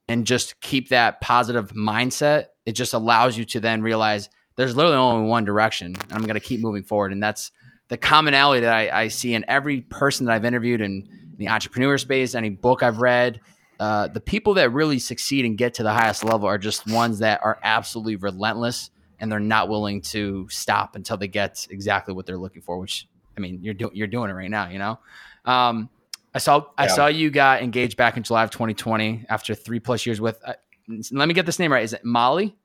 and 0.08 0.26
just 0.26 0.60
keep 0.62 0.90
that 0.90 1.20
positive 1.20 1.72
mindset 1.72 2.46
it 2.66 2.72
just 2.72 2.94
allows 2.94 3.38
you 3.38 3.44
to 3.44 3.60
then 3.60 3.82
realize 3.82 4.30
there's 4.56 4.76
literally 4.76 4.96
only 4.96 5.28
one 5.28 5.44
direction 5.44 5.88
and 5.88 6.14
i'm 6.14 6.22
going 6.22 6.36
to 6.36 6.40
keep 6.40 6.62
moving 6.62 6.84
forward 6.84 7.12
and 7.12 7.22
that's 7.22 7.52
the 7.94 7.98
commonality 7.98 8.62
that 8.62 8.74
I, 8.74 9.04
I, 9.04 9.08
see 9.10 9.36
in 9.36 9.46
every 9.48 9.82
person 9.82 10.26
that 10.26 10.34
I've 10.34 10.46
interviewed 10.46 10.82
in 10.82 11.08
the 11.38 11.50
entrepreneur 11.50 11.96
space, 12.00 12.34
any 12.34 12.50
book 12.50 12.82
I've 12.82 12.98
read, 12.98 13.40
uh, 13.80 14.08
the 14.08 14.20
people 14.20 14.56
that 14.56 14.72
really 14.72 14.98
succeed 14.98 15.46
and 15.46 15.56
get 15.60 15.76
to 15.76 15.84
the 15.84 15.94
highest 15.94 16.24
level 16.24 16.48
are 16.48 16.58
just 16.58 16.90
ones 16.90 17.20
that 17.20 17.42
are 17.44 17.60
absolutely 17.62 18.16
relentless 18.16 18.90
and 19.20 19.32
they're 19.32 19.40
not 19.40 19.70
willing 19.70 20.02
to 20.02 20.48
stop 20.50 20.96
until 20.96 21.18
they 21.18 21.28
get 21.28 21.68
exactly 21.70 22.16
what 22.16 22.26
they're 22.26 22.36
looking 22.36 22.64
for. 22.64 22.80
Which 22.80 23.08
I 23.38 23.42
mean, 23.42 23.60
you're 23.62 23.76
doing 23.76 23.92
you're 23.94 24.08
doing 24.08 24.32
it 24.32 24.34
right 24.34 24.50
now. 24.50 24.70
You 24.70 24.80
know, 24.80 25.00
um, 25.46 25.88
I 26.34 26.40
saw 26.40 26.58
yeah. 26.58 26.64
I 26.78 26.88
saw 26.88 27.06
you 27.06 27.30
got 27.30 27.62
engaged 27.62 27.96
back 27.96 28.18
in 28.18 28.24
July 28.24 28.44
of 28.44 28.50
2020 28.50 29.28
after 29.30 29.54
three 29.54 29.80
plus 29.80 30.04
years 30.08 30.20
with. 30.20 30.42
Uh, 30.44 30.54
let 31.12 31.28
me 31.28 31.36
get 31.36 31.46
this 31.46 31.60
name 31.60 31.72
right. 31.72 31.84
Is 31.84 31.94
it 31.94 32.04
Molly? 32.04 32.56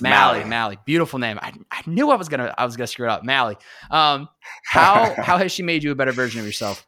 Mali, 0.00 0.38
Mali, 0.38 0.50
Mali, 0.50 0.78
beautiful 0.84 1.18
name. 1.18 1.38
I, 1.40 1.52
I 1.70 1.82
knew 1.86 2.10
I 2.10 2.16
was 2.16 2.28
gonna 2.28 2.54
I 2.56 2.64
was 2.64 2.76
gonna 2.76 2.86
screw 2.86 3.06
it 3.06 3.10
up. 3.10 3.24
Mali. 3.24 3.56
Um, 3.90 4.28
how 4.64 5.14
how 5.22 5.38
has 5.38 5.52
she 5.52 5.62
made 5.62 5.82
you 5.82 5.92
a 5.92 5.94
better 5.94 6.12
version 6.12 6.40
of 6.40 6.46
yourself? 6.46 6.86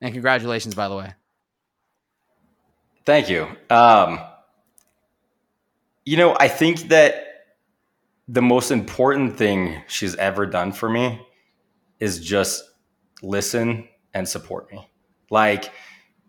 And 0.00 0.12
congratulations, 0.12 0.74
by 0.74 0.88
the 0.88 0.96
way. 0.96 1.14
Thank 3.04 3.28
you. 3.28 3.48
Um, 3.70 4.20
you 6.04 6.16
know, 6.16 6.36
I 6.38 6.48
think 6.48 6.88
that 6.88 7.24
the 8.28 8.42
most 8.42 8.70
important 8.70 9.36
thing 9.36 9.82
she's 9.88 10.14
ever 10.16 10.46
done 10.46 10.72
for 10.72 10.88
me 10.88 11.20
is 12.00 12.20
just 12.20 12.62
listen 13.22 13.88
and 14.14 14.28
support 14.28 14.70
me. 14.70 14.88
Like 15.30 15.72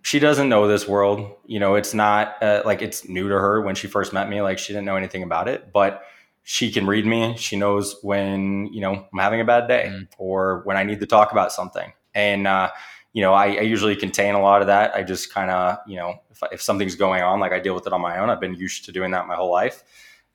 she 0.01 0.19
doesn't 0.19 0.49
know 0.49 0.67
this 0.67 0.87
world. 0.87 1.31
You 1.45 1.59
know, 1.59 1.75
it's 1.75 1.93
not 1.93 2.41
uh, 2.41 2.63
like 2.65 2.81
it's 2.81 3.07
new 3.07 3.29
to 3.29 3.35
her 3.35 3.61
when 3.61 3.75
she 3.75 3.87
first 3.87 4.13
met 4.13 4.29
me. 4.29 4.41
Like 4.41 4.59
she 4.59 4.73
didn't 4.73 4.85
know 4.85 4.95
anything 4.95 5.23
about 5.23 5.47
it, 5.47 5.71
but 5.73 6.03
she 6.43 6.71
can 6.71 6.87
read 6.87 7.05
me. 7.05 7.35
She 7.37 7.57
knows 7.57 7.97
when, 8.01 8.67
you 8.73 8.81
know, 8.81 9.07
I'm 9.11 9.19
having 9.19 9.41
a 9.41 9.45
bad 9.45 9.67
day 9.67 9.91
mm. 9.93 10.07
or 10.17 10.61
when 10.63 10.77
I 10.77 10.83
need 10.83 10.99
to 11.01 11.05
talk 11.05 11.31
about 11.31 11.51
something. 11.51 11.93
And, 12.15 12.47
uh, 12.47 12.71
you 13.13 13.21
know, 13.21 13.33
I, 13.33 13.47
I, 13.55 13.61
usually 13.61 13.95
contain 13.95 14.35
a 14.35 14.41
lot 14.41 14.61
of 14.61 14.67
that. 14.67 14.95
I 14.95 15.03
just 15.03 15.31
kind 15.31 15.51
of, 15.51 15.77
you 15.85 15.95
know, 15.95 16.15
if, 16.31 16.41
if, 16.51 16.61
something's 16.61 16.95
going 16.95 17.21
on, 17.21 17.39
like 17.39 17.51
I 17.51 17.59
deal 17.59 17.75
with 17.75 17.85
it 17.85 17.93
on 17.93 18.01
my 18.01 18.17
own. 18.19 18.29
I've 18.29 18.39
been 18.39 18.55
used 18.55 18.85
to 18.85 18.91
doing 18.91 19.11
that 19.11 19.27
my 19.27 19.35
whole 19.35 19.51
life. 19.51 19.83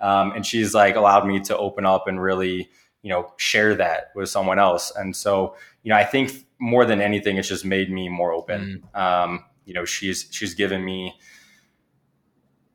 Um, 0.00 0.32
and 0.32 0.44
she's 0.44 0.74
like 0.74 0.96
allowed 0.96 1.26
me 1.26 1.40
to 1.40 1.56
open 1.56 1.86
up 1.86 2.06
and 2.06 2.20
really, 2.20 2.68
you 3.02 3.10
know, 3.10 3.32
share 3.36 3.74
that 3.76 4.12
with 4.14 4.28
someone 4.28 4.58
else. 4.58 4.92
And 4.94 5.16
so, 5.16 5.56
you 5.82 5.90
know, 5.90 5.96
I 5.96 6.04
think 6.04 6.46
more 6.58 6.84
than 6.84 7.00
anything, 7.00 7.36
it's 7.36 7.48
just 7.48 7.64
made 7.64 7.90
me 7.90 8.08
more 8.08 8.32
open. 8.32 8.84
Mm. 8.94 9.00
Um, 9.00 9.44
you 9.64 9.74
know, 9.74 9.84
she's 9.84 10.28
she's 10.30 10.54
given 10.54 10.84
me 10.84 11.14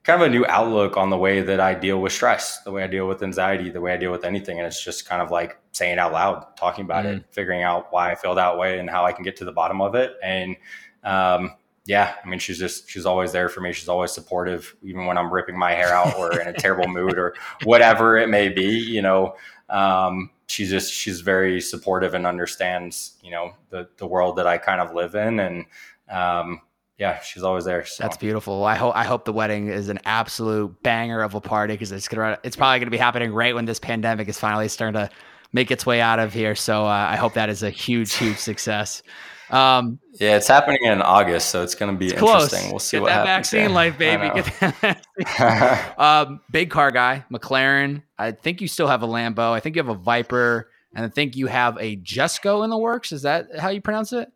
kind 0.04 0.24
of 0.24 0.28
a 0.28 0.32
new 0.32 0.46
outlook 0.48 0.98
on 0.98 1.10
the 1.10 1.18
way 1.18 1.42
that 1.42 1.60
I 1.60 1.76
deal 1.76 2.02
with 2.02 2.12
stress, 2.12 2.64
the 2.64 2.72
way 2.72 2.84
I 2.84 2.88
deal 2.88 3.08
with 3.08 3.22
anxiety, 3.22 3.70
the 3.70 3.82
way 3.82 3.94
I 3.94 3.98
deal 3.98 4.12
with 4.12 4.24
anything. 4.24 4.58
And 4.58 4.66
it's 4.66 4.84
just 4.84 5.08
kind 5.08 5.22
of 5.22 5.30
like 5.30 5.60
saying 5.72 6.00
out 6.00 6.14
loud, 6.14 6.58
talking 6.58 6.86
about 6.86 7.06
mm. 7.06 7.18
it, 7.18 7.26
figuring 7.30 7.62
out 7.62 7.92
why 7.92 8.12
I 8.12 8.16
feel 8.16 8.34
that 8.36 8.58
way 8.58 8.80
and 8.80 8.90
how 8.90 9.06
I 9.06 9.12
can 9.12 9.24
get 9.24 9.36
to 9.38 9.46
the 9.46 9.52
bottom 9.52 9.82
of 9.82 9.94
it. 9.94 10.14
And 10.24 10.56
um, 11.04 11.52
yeah, 11.86 12.16
I 12.24 12.28
mean, 12.28 12.40
she's 12.40 12.58
just, 12.58 12.90
she's 12.90 13.06
always 13.06 13.32
there 13.32 13.50
for 13.50 13.62
me. 13.62 13.72
She's 13.72 13.88
always 13.90 14.12
supportive, 14.12 14.76
even 14.82 15.06
when 15.06 15.18
I'm 15.18 15.32
ripping 15.32 15.58
my 15.58 15.74
hair 15.74 15.94
out 15.94 16.16
or 16.18 16.40
in 16.40 16.48
a 16.48 16.54
terrible 16.54 16.88
mood 16.92 17.20
or 17.20 17.36
whatever 17.64 18.18
it 18.18 18.30
may 18.30 18.50
be, 18.50 18.68
you 18.68 19.02
know. 19.02 19.36
Um, 19.70 20.32
she's 20.48 20.72
just, 20.72 20.92
she's 20.92 21.22
very 21.22 21.62
supportive 21.62 22.16
and 22.16 22.26
understands, 22.26 23.18
you 23.22 23.30
know, 23.30 23.54
the, 23.70 23.88
the 23.98 24.08
world 24.08 24.38
that 24.38 24.48
I 24.48 24.58
kind 24.58 24.82
of 24.82 24.94
live 24.94 25.14
in. 25.14 25.40
And, 25.40 25.66
um, 26.10 26.62
yeah, 27.00 27.22
she's 27.22 27.44
always 27.44 27.64
there. 27.64 27.86
So. 27.86 28.04
That's 28.04 28.18
beautiful. 28.18 28.66
I 28.66 28.76
hope 28.76 28.96
I 28.96 29.06
hope 29.06 29.24
the 29.24 29.32
wedding 29.32 29.70
is 29.70 29.88
an 29.88 30.00
absolute 30.04 30.84
banger 30.84 31.22
of 31.22 31.34
a 31.34 31.40
party 31.40 31.74
because 31.74 31.94
it's 31.94 32.10
gonna 32.10 32.38
it's 32.44 32.58
probably 32.58 32.80
gonna 32.80 32.92
be 32.92 32.98
happening 32.98 33.32
right 33.32 33.56
when 33.56 33.64
this 33.64 33.80
pandemic 33.80 34.28
is 34.28 34.38
finally 34.38 34.68
starting 34.68 35.00
to 35.02 35.10
make 35.54 35.72
its 35.72 35.86
way 35.86 36.02
out 36.02 36.20
of 36.20 36.34
here. 36.34 36.56
So 36.56 36.86
uh, 36.86 37.08
I 37.10 37.16
hope 37.16 37.34
that 37.36 37.50
is 37.50 37.64
a 37.64 37.70
huge 37.70 38.14
huge 38.14 38.38
success. 38.38 39.02
Um, 39.50 40.00
yeah, 40.20 40.36
it's 40.36 40.48
happening 40.48 40.84
in 40.84 41.02
August, 41.02 41.50
so 41.50 41.64
it's 41.64 41.74
going 41.74 41.92
to 41.92 41.98
be 41.98 42.10
interesting. 42.10 42.60
Close. 42.60 42.72
We'll 42.72 42.80
see 42.80 42.98
Get 42.98 43.02
what 43.02 43.10
that 43.10 43.26
happens. 43.26 43.50
Vaccine 43.50 43.74
life, 43.74 43.98
baby. 43.98 44.30
Get 44.30 45.00
that 45.32 46.00
um, 46.00 46.42
big 46.52 46.70
car 46.70 46.92
guy, 46.92 47.26
McLaren. 47.32 48.04
I 48.18 48.32
think 48.32 48.62
you 48.62 48.68
still 48.68 48.88
have 48.88 49.02
a 49.02 49.08
Lambo. 49.08 49.52
I 49.52 49.60
think 49.60 49.76
you 49.76 49.82
have 49.82 49.90
a 49.90 50.00
Viper, 50.00 50.70
and 50.94 51.04
I 51.04 51.10
think 51.10 51.36
you 51.36 51.48
have 51.48 51.78
a 51.80 51.98
Jesko 51.98 52.64
in 52.64 52.70
the 52.70 52.78
works. 52.78 53.12
Is 53.12 53.24
that 53.24 53.58
how 53.58 53.70
you 53.70 53.82
pronounce 53.82 54.14
it? 54.14 54.32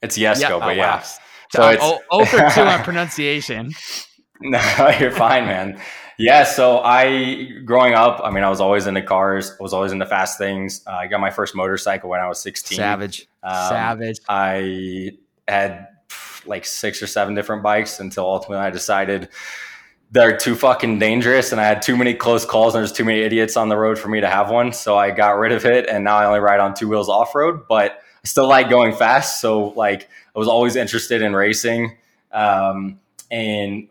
It's 0.00 0.16
Jesko, 0.16 0.40
yeah. 0.40 0.58
but 0.60 0.62
oh, 0.62 0.70
yeah. 0.70 0.96
Wow. 0.96 1.04
So 1.50 1.62
uh, 1.62 1.70
it's 1.70 1.82
oh, 1.82 2.00
oh 2.10 2.24
two 2.24 2.60
on 2.62 2.82
pronunciation. 2.84 3.72
No, 4.38 4.60
you're 5.00 5.12
fine, 5.12 5.46
man. 5.46 5.80
Yeah. 6.18 6.44
So 6.44 6.80
I, 6.80 7.48
growing 7.64 7.94
up, 7.94 8.20
I 8.22 8.30
mean, 8.30 8.44
I 8.44 8.50
was 8.50 8.60
always 8.60 8.86
into 8.86 9.00
cars. 9.00 9.50
I 9.58 9.62
was 9.62 9.72
always 9.72 9.92
into 9.92 10.04
fast 10.04 10.36
things. 10.36 10.82
Uh, 10.86 10.90
I 10.90 11.06
got 11.06 11.20
my 11.20 11.30
first 11.30 11.54
motorcycle 11.54 12.10
when 12.10 12.20
I 12.20 12.28
was 12.28 12.38
16. 12.40 12.76
Savage. 12.76 13.26
Um, 13.42 13.68
Savage. 13.70 14.18
I 14.28 15.12
had 15.48 15.88
like 16.44 16.66
six 16.66 17.02
or 17.02 17.06
seven 17.06 17.34
different 17.34 17.62
bikes 17.62 17.98
until 17.98 18.24
ultimately 18.24 18.64
I 18.64 18.68
decided 18.68 19.30
they're 20.10 20.36
too 20.36 20.54
fucking 20.54 20.98
dangerous 20.98 21.52
and 21.52 21.60
I 21.60 21.64
had 21.64 21.82
too 21.82 21.96
many 21.96 22.14
close 22.14 22.44
calls 22.44 22.74
and 22.74 22.80
there's 22.82 22.92
too 22.92 23.04
many 23.04 23.20
idiots 23.20 23.56
on 23.56 23.68
the 23.68 23.76
road 23.76 23.98
for 23.98 24.08
me 24.08 24.20
to 24.20 24.28
have 24.28 24.50
one. 24.50 24.72
So 24.72 24.96
I 24.96 25.10
got 25.10 25.30
rid 25.30 25.52
of 25.52 25.64
it 25.64 25.88
and 25.88 26.04
now 26.04 26.16
I 26.16 26.26
only 26.26 26.40
ride 26.40 26.60
on 26.60 26.74
two 26.74 26.88
wheels 26.88 27.08
off 27.08 27.34
road, 27.34 27.66
but 27.68 28.00
still 28.26 28.48
like 28.48 28.68
going 28.68 28.94
fast. 28.94 29.40
So 29.40 29.68
like 29.70 30.08
I 30.34 30.38
was 30.38 30.48
always 30.48 30.76
interested 30.76 31.22
in 31.22 31.34
racing. 31.34 31.96
Um, 32.32 33.00
and 33.30 33.88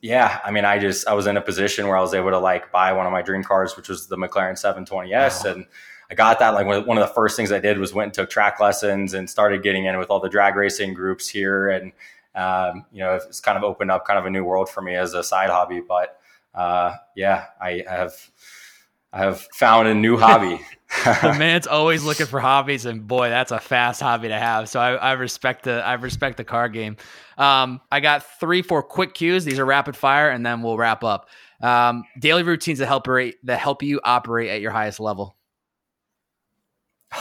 yeah, 0.00 0.40
I 0.44 0.50
mean, 0.50 0.64
I 0.64 0.78
just, 0.78 1.06
I 1.06 1.14
was 1.14 1.26
in 1.26 1.36
a 1.36 1.40
position 1.40 1.86
where 1.86 1.96
I 1.96 2.00
was 2.00 2.14
able 2.14 2.30
to 2.30 2.38
like 2.38 2.72
buy 2.72 2.92
one 2.92 3.06
of 3.06 3.12
my 3.12 3.22
dream 3.22 3.42
cars, 3.42 3.76
which 3.76 3.88
was 3.88 4.06
the 4.06 4.16
McLaren 4.16 4.52
720S. 4.52 5.44
Wow. 5.44 5.52
And 5.52 5.66
I 6.10 6.14
got 6.14 6.38
that. 6.40 6.50
Like 6.50 6.66
one 6.66 6.98
of 6.98 7.06
the 7.06 7.14
first 7.14 7.36
things 7.36 7.52
I 7.52 7.58
did 7.58 7.78
was 7.78 7.94
went 7.94 8.08
and 8.08 8.14
took 8.14 8.30
track 8.30 8.60
lessons 8.60 9.14
and 9.14 9.28
started 9.28 9.62
getting 9.62 9.86
in 9.86 9.98
with 9.98 10.10
all 10.10 10.20
the 10.20 10.28
drag 10.28 10.56
racing 10.56 10.94
groups 10.94 11.28
here. 11.28 11.70
And, 11.70 11.92
um, 12.34 12.84
you 12.92 13.00
know, 13.00 13.14
it's 13.14 13.40
kind 13.40 13.56
of 13.56 13.64
opened 13.64 13.90
up 13.90 14.06
kind 14.06 14.18
of 14.18 14.26
a 14.26 14.30
new 14.30 14.44
world 14.44 14.68
for 14.68 14.82
me 14.82 14.94
as 14.94 15.14
a 15.14 15.22
side 15.22 15.50
hobby. 15.50 15.80
But 15.80 16.18
uh, 16.54 16.94
yeah, 17.14 17.46
I 17.60 17.84
have, 17.88 18.14
I 19.12 19.18
have 19.18 19.46
found 19.52 19.88
a 19.88 19.94
new 19.94 20.16
hobby. 20.16 20.60
the 21.04 21.34
man's 21.38 21.66
always 21.66 22.04
looking 22.04 22.26
for 22.26 22.38
hobbies, 22.38 22.84
and 22.84 23.06
boy, 23.08 23.30
that's 23.30 23.50
a 23.50 23.58
fast 23.58 24.02
hobby 24.02 24.28
to 24.28 24.38
have. 24.38 24.68
So 24.68 24.78
I, 24.78 24.92
I 24.92 25.12
respect 25.12 25.64
the 25.64 25.82
I 25.82 25.94
respect 25.94 26.36
the 26.36 26.44
car 26.44 26.68
game. 26.68 26.98
Um, 27.38 27.80
I 27.90 28.00
got 28.00 28.24
three, 28.38 28.60
four 28.60 28.82
quick 28.82 29.14
cues. 29.14 29.44
These 29.44 29.58
are 29.58 29.64
rapid 29.64 29.96
fire, 29.96 30.28
and 30.28 30.44
then 30.44 30.62
we'll 30.62 30.76
wrap 30.76 31.02
up. 31.02 31.28
Um, 31.62 32.04
daily 32.18 32.42
routines 32.42 32.78
that 32.80 32.86
help 32.86 33.06
rate, 33.06 33.36
that 33.44 33.58
help 33.58 33.82
you 33.82 34.00
operate 34.04 34.50
at 34.50 34.60
your 34.60 34.70
highest 34.70 35.00
level. 35.00 35.36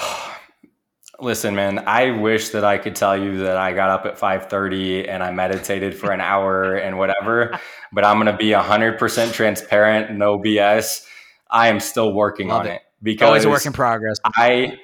Listen, 1.20 1.56
man, 1.56 1.80
I 1.88 2.12
wish 2.12 2.50
that 2.50 2.66
I 2.66 2.78
could 2.78 2.96
tell 2.96 3.16
you 3.16 3.38
that 3.44 3.56
I 3.56 3.74
got 3.74 3.90
up 3.90 4.06
at 4.06 4.20
5:30 4.20 5.08
and 5.08 5.24
I 5.24 5.32
meditated 5.32 5.96
for 5.96 6.12
an 6.12 6.20
hour 6.20 6.76
and 6.76 6.98
whatever, 6.98 7.58
but 7.94 8.04
I'm 8.04 8.18
going 8.18 8.32
to 8.32 8.38
be 8.38 8.50
100% 8.50 9.32
transparent, 9.32 10.18
no 10.18 10.38
BS. 10.38 11.06
I 11.52 11.68
am 11.68 11.80
still 11.80 12.14
working 12.14 12.48
Love 12.48 12.62
on 12.62 12.68
it, 12.68 12.76
it 12.76 12.82
because 13.02 13.28
always 13.28 13.46
a 13.46 13.50
work 13.50 13.66
in 13.66 13.74
progress. 13.74 14.18
I 14.26 14.80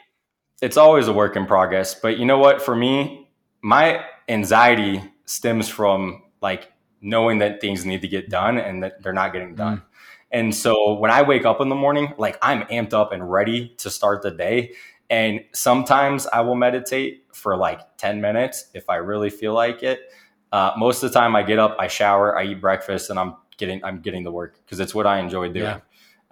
it's 0.61 0.77
always 0.77 1.07
a 1.07 1.13
work 1.13 1.35
in 1.35 1.45
progress, 1.45 1.95
but 1.95 2.17
you 2.17 2.25
know 2.25 2.39
what? 2.39 2.61
For 2.61 2.75
me, 2.75 3.29
my 3.61 4.03
anxiety 4.27 5.03
stems 5.25 5.69
from 5.69 6.23
like 6.41 6.71
knowing 7.01 7.37
that 7.39 7.61
things 7.61 7.85
need 7.85 8.01
to 8.01 8.07
get 8.07 8.29
done 8.29 8.57
and 8.57 8.83
that 8.83 9.01
they're 9.03 9.13
not 9.13 9.33
getting 9.33 9.55
done. 9.55 9.77
Mm. 9.77 9.81
And 10.31 10.55
so 10.55 10.93
when 10.93 11.11
I 11.11 11.21
wake 11.21 11.45
up 11.45 11.61
in 11.61 11.69
the 11.69 11.75
morning, 11.75 12.13
like 12.17 12.37
I'm 12.41 12.63
amped 12.63 12.93
up 12.93 13.11
and 13.11 13.31
ready 13.31 13.69
to 13.77 13.89
start 13.89 14.23
the 14.23 14.31
day. 14.31 14.73
And 15.09 15.41
sometimes 15.53 16.27
I 16.27 16.41
will 16.41 16.55
meditate 16.55 17.25
for 17.31 17.55
like 17.55 17.97
10 17.97 18.19
minutes 18.19 18.65
if 18.73 18.89
I 18.89 18.95
really 18.95 19.29
feel 19.29 19.53
like 19.53 19.83
it. 19.83 20.11
Uh, 20.51 20.71
most 20.77 21.03
of 21.03 21.11
the 21.11 21.19
time 21.19 21.35
I 21.35 21.43
get 21.43 21.59
up, 21.59 21.75
I 21.79 21.87
shower, 21.87 22.37
I 22.37 22.45
eat 22.45 22.61
breakfast, 22.61 23.09
and 23.09 23.19
I'm 23.19 23.35
getting 23.57 23.83
I'm 23.83 23.99
getting 23.99 24.23
the 24.23 24.31
work 24.31 24.59
because 24.63 24.79
it's 24.79 24.95
what 24.95 25.05
I 25.05 25.19
enjoy 25.19 25.49
doing. 25.49 25.65
Yeah. 25.65 25.79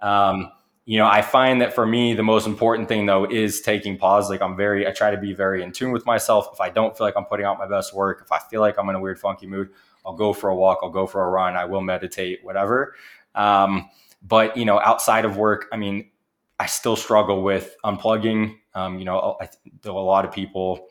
Um, 0.00 0.50
you 0.84 0.98
know, 0.98 1.06
I 1.06 1.20
find 1.20 1.60
that 1.62 1.74
for 1.74 1.84
me, 1.84 2.14
the 2.14 2.22
most 2.22 2.46
important 2.46 2.88
thing 2.88 3.06
though 3.06 3.24
is 3.24 3.60
taking 3.60 3.98
pause. 3.98 4.30
Like 4.30 4.40
I'm 4.40 4.56
very, 4.56 4.86
I 4.86 4.92
try 4.92 5.10
to 5.10 5.16
be 5.16 5.32
very 5.32 5.62
in 5.62 5.72
tune 5.72 5.90
with 5.90 6.06
myself. 6.06 6.48
If 6.52 6.60
I 6.60 6.70
don't 6.70 6.96
feel 6.96 7.06
like 7.06 7.16
I'm 7.16 7.24
putting 7.24 7.44
out 7.44 7.58
my 7.58 7.66
best 7.66 7.92
work, 7.92 8.22
if 8.24 8.30
I 8.30 8.38
feel 8.38 8.60
like 8.60 8.78
I'm 8.78 8.88
in 8.88 8.94
a 8.94 9.00
weird, 9.00 9.18
funky 9.18 9.48
mood, 9.48 9.70
I'll 10.04 10.14
go 10.14 10.32
for 10.32 10.48
a 10.48 10.54
walk, 10.54 10.78
I'll 10.82 10.90
go 10.90 11.06
for 11.06 11.26
a 11.26 11.28
run, 11.28 11.56
I 11.56 11.64
will 11.64 11.80
meditate, 11.80 12.44
whatever. 12.44 12.94
Um, 13.34 13.90
but 14.22 14.56
you 14.56 14.64
know, 14.64 14.78
outside 14.78 15.24
of 15.24 15.36
work, 15.36 15.66
I 15.72 15.76
mean, 15.76 16.10
I 16.58 16.66
still 16.66 16.96
struggle 16.96 17.42
with 17.42 17.74
unplugging. 17.84 18.56
Um, 18.74 18.98
you 18.98 19.04
know, 19.04 19.36
a 19.84 19.90
lot 19.90 20.24
of 20.24 20.32
people, 20.32 20.88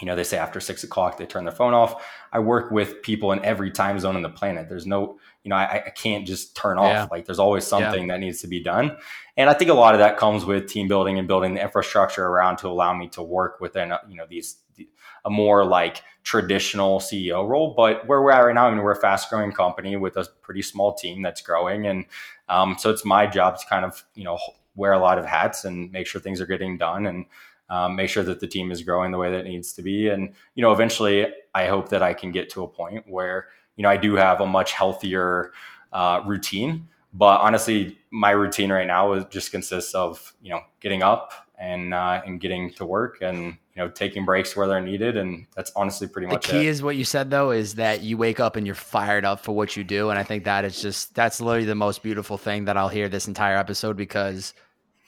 you 0.00 0.06
know, 0.06 0.16
they 0.16 0.24
say 0.24 0.38
after 0.38 0.60
six 0.60 0.82
o'clock 0.82 1.18
they 1.18 1.26
turn 1.26 1.44
their 1.44 1.54
phone 1.54 1.72
off. 1.72 2.04
I 2.32 2.40
work 2.40 2.70
with 2.70 3.02
people 3.02 3.32
in 3.32 3.44
every 3.44 3.70
time 3.70 3.98
zone 4.00 4.16
on 4.16 4.22
the 4.22 4.28
planet. 4.28 4.68
There's 4.68 4.86
no, 4.86 5.18
you 5.42 5.48
know, 5.48 5.56
I, 5.56 5.84
I 5.86 5.90
can't 5.90 6.26
just 6.26 6.54
turn 6.54 6.78
off. 6.78 6.92
Yeah. 6.92 7.08
Like 7.10 7.24
there's 7.24 7.38
always 7.38 7.66
something 7.66 8.08
yeah. 8.08 8.14
that 8.14 8.20
needs 8.20 8.40
to 8.42 8.46
be 8.46 8.62
done. 8.62 8.96
And 9.36 9.48
I 9.48 9.54
think 9.54 9.70
a 9.70 9.74
lot 9.74 9.94
of 9.94 10.00
that 10.00 10.18
comes 10.18 10.44
with 10.44 10.66
team 10.66 10.86
building 10.86 11.18
and 11.18 11.26
building 11.26 11.54
the 11.54 11.62
infrastructure 11.62 12.26
around 12.26 12.58
to 12.58 12.68
allow 12.68 12.94
me 12.94 13.08
to 13.10 13.22
work 13.22 13.60
within, 13.60 13.92
you 14.08 14.16
know, 14.16 14.26
these 14.28 14.56
a 15.24 15.30
more 15.30 15.64
like 15.64 16.02
traditional 16.22 17.00
CEO 17.00 17.46
role. 17.46 17.74
But 17.76 18.06
where 18.06 18.22
we're 18.22 18.32
at 18.32 18.40
right 18.40 18.54
now, 18.54 18.66
I 18.66 18.70
mean, 18.70 18.82
we're 18.82 18.92
a 18.92 18.96
fast 18.96 19.30
growing 19.30 19.52
company 19.52 19.96
with 19.96 20.16
a 20.16 20.26
pretty 20.42 20.62
small 20.62 20.94
team 20.94 21.22
that's 21.22 21.42
growing. 21.42 21.86
And 21.86 22.06
um, 22.48 22.76
so 22.78 22.90
it's 22.90 23.04
my 23.04 23.26
job 23.26 23.58
to 23.58 23.66
kind 23.66 23.84
of, 23.84 24.04
you 24.14 24.24
know, 24.24 24.38
wear 24.74 24.92
a 24.92 24.98
lot 24.98 25.18
of 25.18 25.26
hats 25.26 25.64
and 25.64 25.90
make 25.92 26.06
sure 26.06 26.20
things 26.20 26.40
are 26.40 26.46
getting 26.46 26.78
done 26.78 27.06
and 27.06 27.26
um, 27.68 27.96
make 27.96 28.08
sure 28.08 28.22
that 28.22 28.40
the 28.40 28.46
team 28.46 28.70
is 28.70 28.82
growing 28.82 29.12
the 29.12 29.18
way 29.18 29.30
that 29.30 29.40
it 29.40 29.48
needs 29.48 29.72
to 29.74 29.82
be. 29.82 30.08
And, 30.08 30.32
you 30.54 30.62
know, 30.62 30.72
eventually 30.72 31.26
I 31.54 31.66
hope 31.66 31.90
that 31.90 32.02
I 32.02 32.14
can 32.14 32.32
get 32.32 32.50
to 32.50 32.62
a 32.62 32.68
point 32.68 33.04
where, 33.08 33.48
you 33.80 33.82
know, 33.82 33.88
I 33.88 33.96
do 33.96 34.14
have 34.14 34.42
a 34.42 34.46
much 34.46 34.72
healthier 34.72 35.52
uh, 35.90 36.20
routine. 36.26 36.86
But 37.14 37.40
honestly, 37.40 37.96
my 38.10 38.32
routine 38.32 38.70
right 38.70 38.86
now 38.86 39.14
is 39.14 39.24
just 39.30 39.52
consists 39.52 39.94
of, 39.94 40.34
you 40.42 40.50
know, 40.50 40.60
getting 40.80 41.02
up 41.02 41.32
and 41.58 41.94
uh, 41.94 42.20
and 42.26 42.38
getting 42.38 42.74
to 42.74 42.84
work 42.84 43.22
and 43.22 43.44
you 43.46 43.54
know 43.76 43.88
taking 43.88 44.26
breaks 44.26 44.54
where 44.54 44.68
they're 44.68 44.82
needed 44.82 45.16
and 45.16 45.46
that's 45.56 45.72
honestly 45.76 46.06
pretty 46.06 46.26
the 46.26 46.34
much 46.34 46.46
the 46.46 46.52
key 46.52 46.66
it. 46.66 46.70
is 46.70 46.82
what 46.82 46.96
you 46.96 47.04
said 47.04 47.30
though 47.30 47.52
is 47.52 47.76
that 47.76 48.02
you 48.02 48.18
wake 48.18 48.38
up 48.38 48.56
and 48.56 48.66
you're 48.66 48.74
fired 48.74 49.24
up 49.24 49.40
for 49.40 49.52
what 49.52 49.76
you 49.76 49.84
do 49.84 50.08
and 50.08 50.18
i 50.18 50.22
think 50.22 50.44
that 50.44 50.64
is 50.64 50.80
just 50.80 51.14
that's 51.14 51.40
literally 51.40 51.66
the 51.66 51.74
most 51.74 52.02
beautiful 52.02 52.38
thing 52.38 52.64
that 52.64 52.78
i'll 52.78 52.88
hear 52.88 53.08
this 53.08 53.28
entire 53.28 53.56
episode 53.56 53.96
because 53.96 54.54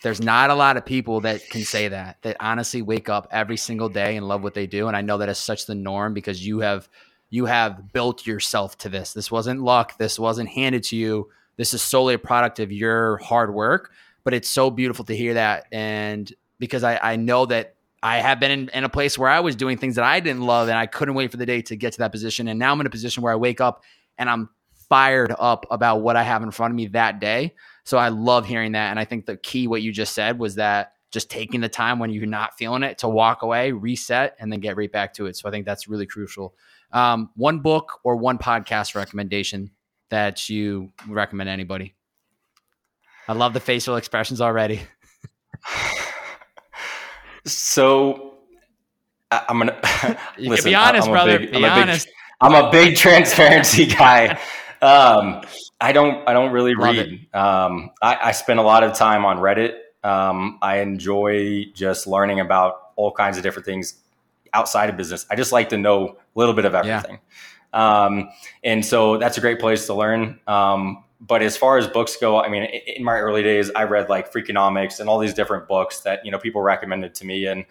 there's 0.02 0.20
not 0.20 0.50
a 0.50 0.54
lot 0.54 0.76
of 0.76 0.84
people 0.84 1.20
that 1.20 1.40
can 1.48 1.62
say 1.62 1.88
that 1.88 2.18
that 2.22 2.36
honestly 2.38 2.82
wake 2.82 3.08
up 3.08 3.26
every 3.30 3.56
single 3.56 3.88
day 3.88 4.16
and 4.16 4.28
love 4.28 4.42
what 4.42 4.54
they 4.54 4.66
do 4.66 4.88
and 4.88 4.96
i 4.96 5.00
know 5.00 5.18
that 5.18 5.28
is 5.30 5.38
such 5.38 5.66
the 5.66 5.74
norm 5.74 6.14
because 6.14 6.46
you 6.46 6.60
have 6.60 6.88
you 7.32 7.46
have 7.46 7.92
built 7.92 8.26
yourself 8.26 8.76
to 8.78 8.88
this 8.88 9.12
this 9.12 9.30
wasn't 9.30 9.60
luck 9.60 9.96
this 9.98 10.18
wasn't 10.18 10.48
handed 10.48 10.82
to 10.82 10.96
you 10.96 11.28
this 11.56 11.74
is 11.74 11.82
solely 11.82 12.14
a 12.14 12.18
product 12.18 12.60
of 12.60 12.70
your 12.70 13.16
hard 13.18 13.52
work 13.54 13.92
but 14.24 14.34
it's 14.34 14.48
so 14.48 14.70
beautiful 14.70 15.04
to 15.04 15.16
hear 15.16 15.34
that 15.34 15.66
and 15.72 16.32
because 16.58 16.84
I, 16.84 16.98
I 17.02 17.16
know 17.16 17.46
that 17.46 17.74
I 18.04 18.18
have 18.18 18.38
been 18.38 18.50
in, 18.50 18.68
in, 18.68 18.84
a 18.84 18.88
place 18.88 19.16
where 19.16 19.28
I 19.28 19.40
was 19.40 19.56
doing 19.56 19.78
things 19.78 19.96
that 19.96 20.04
I 20.04 20.20
didn't 20.20 20.42
love 20.42 20.68
and 20.68 20.76
I 20.76 20.86
couldn't 20.86 21.14
wait 21.14 21.30
for 21.30 21.36
the 21.36 21.46
day 21.46 21.62
to 21.62 21.76
get 21.76 21.92
to 21.94 21.98
that 22.00 22.12
position. 22.12 22.48
And 22.48 22.58
now 22.58 22.72
I'm 22.72 22.80
in 22.80 22.86
a 22.86 22.90
position 22.90 23.22
where 23.22 23.32
I 23.32 23.36
wake 23.36 23.60
up 23.60 23.82
and 24.18 24.28
I'm 24.28 24.48
fired 24.88 25.34
up 25.38 25.66
about 25.70 26.02
what 26.02 26.16
I 26.16 26.22
have 26.22 26.42
in 26.42 26.50
front 26.50 26.72
of 26.72 26.76
me 26.76 26.86
that 26.88 27.20
day. 27.20 27.54
So 27.84 27.98
I 27.98 28.10
love 28.10 28.44
hearing 28.46 28.72
that. 28.72 28.90
And 28.90 28.98
I 29.00 29.04
think 29.04 29.26
the 29.26 29.36
key, 29.36 29.66
what 29.66 29.82
you 29.82 29.92
just 29.92 30.14
said, 30.14 30.38
was 30.38 30.56
that 30.56 30.92
just 31.10 31.30
taking 31.30 31.60
the 31.60 31.68
time 31.68 31.98
when 31.98 32.10
you're 32.10 32.26
not 32.26 32.56
feeling 32.58 32.82
it 32.82 32.98
to 32.98 33.08
walk 33.08 33.42
away, 33.42 33.72
reset, 33.72 34.36
and 34.38 34.52
then 34.52 34.60
get 34.60 34.76
right 34.76 34.90
back 34.90 35.14
to 35.14 35.26
it. 35.26 35.36
So 35.36 35.48
I 35.48 35.52
think 35.52 35.66
that's 35.66 35.88
really 35.88 36.06
crucial. 36.06 36.54
Um, 36.92 37.30
one 37.36 37.60
book 37.60 38.00
or 38.04 38.16
one 38.16 38.38
podcast 38.38 38.94
recommendation 38.94 39.70
that 40.10 40.48
you 40.48 40.92
recommend 41.08 41.48
anybody? 41.48 41.94
I 43.28 43.32
love 43.32 43.54
the 43.54 43.60
facial 43.60 43.96
expressions 43.96 44.40
already. 44.40 44.82
So 47.44 48.34
I, 49.30 49.44
am 49.48 49.58
gonna 49.58 50.18
listen. 50.38 50.70
Be 50.70 50.74
honest, 50.74 51.08
I'm 51.08 51.12
brother. 51.12 51.38
Big, 51.38 51.50
be 51.52 51.56
I'm 51.64 51.82
honest. 51.82 52.06
Big, 52.06 52.14
I'm 52.40 52.54
a 52.54 52.70
big 52.70 52.96
transparency 52.96 53.86
guy. 53.94 54.38
Um, 54.80 55.42
I 55.80 55.92
don't. 55.92 56.28
I 56.28 56.32
don't 56.32 56.52
really 56.52 56.74
Love 56.74 56.94
read. 56.94 57.34
Um, 57.34 57.90
I, 58.00 58.18
I, 58.22 58.32
spend 58.32 58.60
a 58.60 58.62
lot 58.62 58.84
of 58.84 58.94
time 58.94 59.24
on 59.24 59.38
Reddit. 59.38 59.74
Um, 60.04 60.58
I 60.62 60.78
enjoy 60.78 61.66
just 61.74 62.06
learning 62.06 62.40
about 62.40 62.90
all 62.96 63.12
kinds 63.12 63.36
of 63.36 63.42
different 63.42 63.66
things 63.66 63.94
outside 64.54 64.88
of 64.88 64.96
business. 64.96 65.26
I 65.30 65.36
just 65.36 65.52
like 65.52 65.68
to 65.70 65.78
know 65.78 66.08
a 66.08 66.38
little 66.38 66.54
bit 66.54 66.64
of 66.64 66.74
everything. 66.74 67.18
Yeah. 67.72 68.04
Um, 68.04 68.28
and 68.62 68.84
so 68.84 69.16
that's 69.16 69.38
a 69.38 69.40
great 69.40 69.58
place 69.58 69.86
to 69.86 69.94
learn. 69.94 70.38
Um, 70.46 71.04
but 71.20 71.42
as 71.42 71.56
far 71.56 71.78
as 71.78 71.86
books 71.86 72.16
go, 72.16 72.42
I 72.42 72.48
mean, 72.48 72.64
in 72.64 73.04
my 73.04 73.18
early 73.18 73.42
days, 73.42 73.70
I 73.74 73.84
read 73.84 74.08
like 74.08 74.32
Freakonomics 74.32 74.98
and 74.98 75.08
all 75.08 75.18
these 75.18 75.34
different 75.34 75.68
books 75.68 76.00
that, 76.00 76.24
you 76.24 76.32
know, 76.32 76.38
people 76.38 76.62
recommended 76.62 77.14
to 77.16 77.24
me. 77.24 77.46
And, 77.46 77.64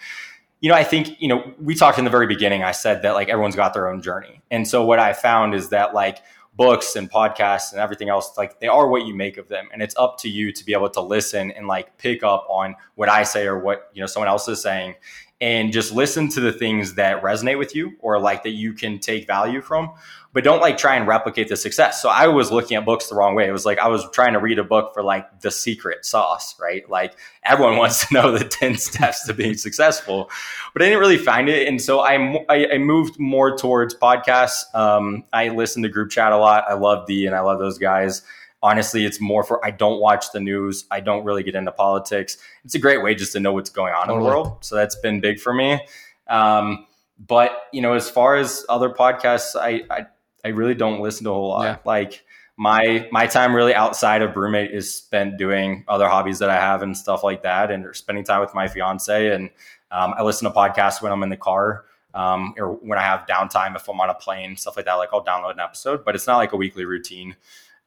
you 0.62 0.70
know, 0.70 0.76
I 0.76 0.84
think, 0.84 1.22
you 1.22 1.28
know, 1.28 1.54
we 1.60 1.76
talked 1.76 2.00
in 2.00 2.06
the 2.06 2.12
very 2.12 2.28
beginning, 2.28 2.64
I 2.64 2.72
said 2.72 3.02
that 3.02 3.12
like 3.12 3.28
everyone's 3.28 3.56
got 3.56 3.74
their 3.74 3.90
own 3.90 4.02
journey. 4.02 4.42
And 4.50 4.68
so 4.68 4.86
what 4.86 5.00
I 5.00 5.12
found 5.12 5.54
is 5.54 5.70
that 5.70 5.94
like 5.94 6.20
books 6.56 6.96
and 6.96 7.12
podcasts 7.12 7.72
and 7.72 7.82
everything 7.82 8.08
else, 8.08 8.38
like 8.38 8.60
they 8.60 8.68
are 8.68 8.88
what 8.88 9.06
you 9.06 9.14
make 9.14 9.38
of 9.38 9.50
them. 9.50 9.68
And 9.74 9.82
it's 9.82 9.96
up 9.98 10.18
to 10.20 10.30
you 10.30 10.54
to 10.54 10.66
be 10.66 10.74
able 10.74 10.90
to 10.92 11.02
listen 11.02 11.52
and 11.52 11.68
like 11.68 11.98
pick 11.98 12.24
up 12.24 12.46
on 12.50 12.76
what 12.96 13.10
I 13.10 13.24
say 13.24 13.48
or 13.48 13.60
what, 13.60 13.90
you 13.94 14.00
know, 14.00 14.08
someone 14.08 14.30
else 14.30 14.48
is 14.48 14.62
saying 14.62 14.96
and 15.42 15.74
just 15.74 15.92
listen 15.92 16.30
to 16.30 16.40
the 16.40 16.54
things 16.54 16.94
that 16.94 17.22
resonate 17.22 17.58
with 17.58 17.76
you 17.76 17.94
or 18.00 18.20
like 18.20 18.44
that 18.44 18.52
you 18.52 18.74
can 18.74 19.00
take 19.00 19.28
value 19.28 19.60
from 19.60 19.92
but 20.34 20.44
don't 20.44 20.62
like 20.62 20.78
try 20.78 20.96
and 20.96 21.08
replicate 21.08 21.50
the 21.50 21.58
success. 21.58 22.02
So 22.02 22.10
I 22.10 22.28
was 22.28 22.52
looking 22.52 22.78
at 22.78 22.86
books 22.86 23.08
the 23.08 23.16
wrong 23.16 23.36
way. 23.36 23.48
It 23.48 23.52
was 23.52 23.66
like 23.66 23.80
I 23.80 23.88
was 23.88 24.10
trying 24.12 24.34
to 24.34 24.40
read 24.40 24.60
a 24.60 24.64
book 24.64 24.94
for 24.94 25.04
like 25.04 25.42
the 25.42 25.52
secret 25.52 26.06
sauce, 26.06 26.58
right? 26.60 26.90
Like 26.90 27.16
everyone 27.44 27.78
wants 27.78 28.08
to 28.08 28.14
know 28.22 28.38
the 28.38 28.46
10 28.46 28.78
steps 28.78 29.26
to 29.26 29.34
being 29.34 29.56
successful, 29.56 30.30
but 30.74 30.82
I 30.82 30.86
didn't 30.86 31.00
really 31.00 31.18
find 31.18 31.50
it. 31.50 31.68
And 31.68 31.82
so 31.82 32.00
I, 32.00 32.46
I, 32.50 32.78
moved 32.78 33.20
more 33.20 33.58
towards 33.58 33.94
podcasts. 33.94 34.64
Um, 34.74 35.26
I 35.34 35.50
listen 35.50 35.84
to 35.84 35.90
group 35.90 36.12
chat 36.12 36.32
a 36.32 36.38
lot. 36.38 36.64
I 36.68 36.74
love 36.74 37.08
D 37.08 37.26
and 37.26 37.36
I 37.36 37.42
love 37.42 37.60
those 37.60 37.78
guys. 37.78 38.22
Honestly, 38.64 39.06
it's 39.06 39.20
more 39.20 39.44
for 39.44 39.64
I 39.66 39.72
don't 39.72 40.00
watch 40.00 40.32
the 40.32 40.40
news. 40.40 40.86
I 40.92 41.00
don't 41.00 41.24
really 41.24 41.44
get 41.44 41.56
into 41.56 41.72
politics. 41.72 42.38
It's 42.64 42.76
a 42.76 42.80
great 42.80 43.02
way 43.02 43.16
just 43.16 43.34
to 43.34 43.40
know 43.40 43.54
what's 43.54 43.72
going 43.72 43.94
on 43.94 44.08
totally. 44.08 44.18
in 44.18 44.24
the 44.24 44.30
world. 44.30 44.58
So 44.64 44.76
that's 44.76 44.96
been 44.96 45.20
big 45.20 45.40
for 45.40 45.54
me. 45.54 45.80
Um, 46.28 46.86
but 47.18 47.64
you 47.74 47.82
know, 47.82 47.94
as 47.94 48.10
far 48.10 48.36
as 48.36 48.66
other 48.70 48.90
podcasts, 48.90 49.56
I, 49.56 49.84
I 49.90 50.06
I 50.44 50.50
really 50.50 50.76
don't 50.76 51.02
listen 51.02 51.24
to 51.26 51.32
a 51.32 51.34
whole 51.34 51.50
lot. 51.50 51.64
Yeah. 51.64 51.78
Like 51.86 52.24
my 52.58 53.08
my 53.12 53.28
time 53.28 53.56
really 53.56 53.74
outside 53.74 54.22
of 54.22 54.32
BrüMate 54.32 54.72
is 54.72 54.94
spent 54.94 55.38
doing 55.38 55.84
other 55.88 56.08
hobbies 56.08 56.40
that 56.40 56.50
I 56.50 56.56
have 56.56 56.82
and 56.82 56.96
stuff 56.96 57.24
like 57.24 57.44
that, 57.44 57.72
and 57.72 57.96
spending 57.96 58.24
time 58.24 58.42
with 58.42 58.54
my 58.54 58.68
fiance. 58.68 59.34
And 59.34 59.50
um, 59.92 60.14
I 60.18 60.24
listen 60.24 60.48
to 60.48 60.56
podcasts 60.56 61.02
when 61.02 61.12
I'm 61.12 61.24
in 61.24 61.30
the 61.30 61.38
car. 61.38 61.86
Um, 62.14 62.54
or 62.58 62.74
when 62.74 63.00
I 63.00 63.04
have 63.04 63.26
downtime, 63.26 63.74
if 63.76 63.88
I'm 63.88 64.00
on 64.02 64.10
a 64.10 64.14
plane, 64.14 64.58
stuff 64.58 64.76
like 64.76 64.86
that, 64.86 64.96
like 64.96 65.10
I'll 65.14 65.24
download 65.24 65.54
an 65.54 65.62
episode, 65.62 66.04
but 66.04 66.14
it's 66.14 66.28
not 66.28 66.38
like 66.38 66.52
a 66.52 66.58
weekly 66.58 66.84
routine. 66.84 67.38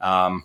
Um, 0.01 0.44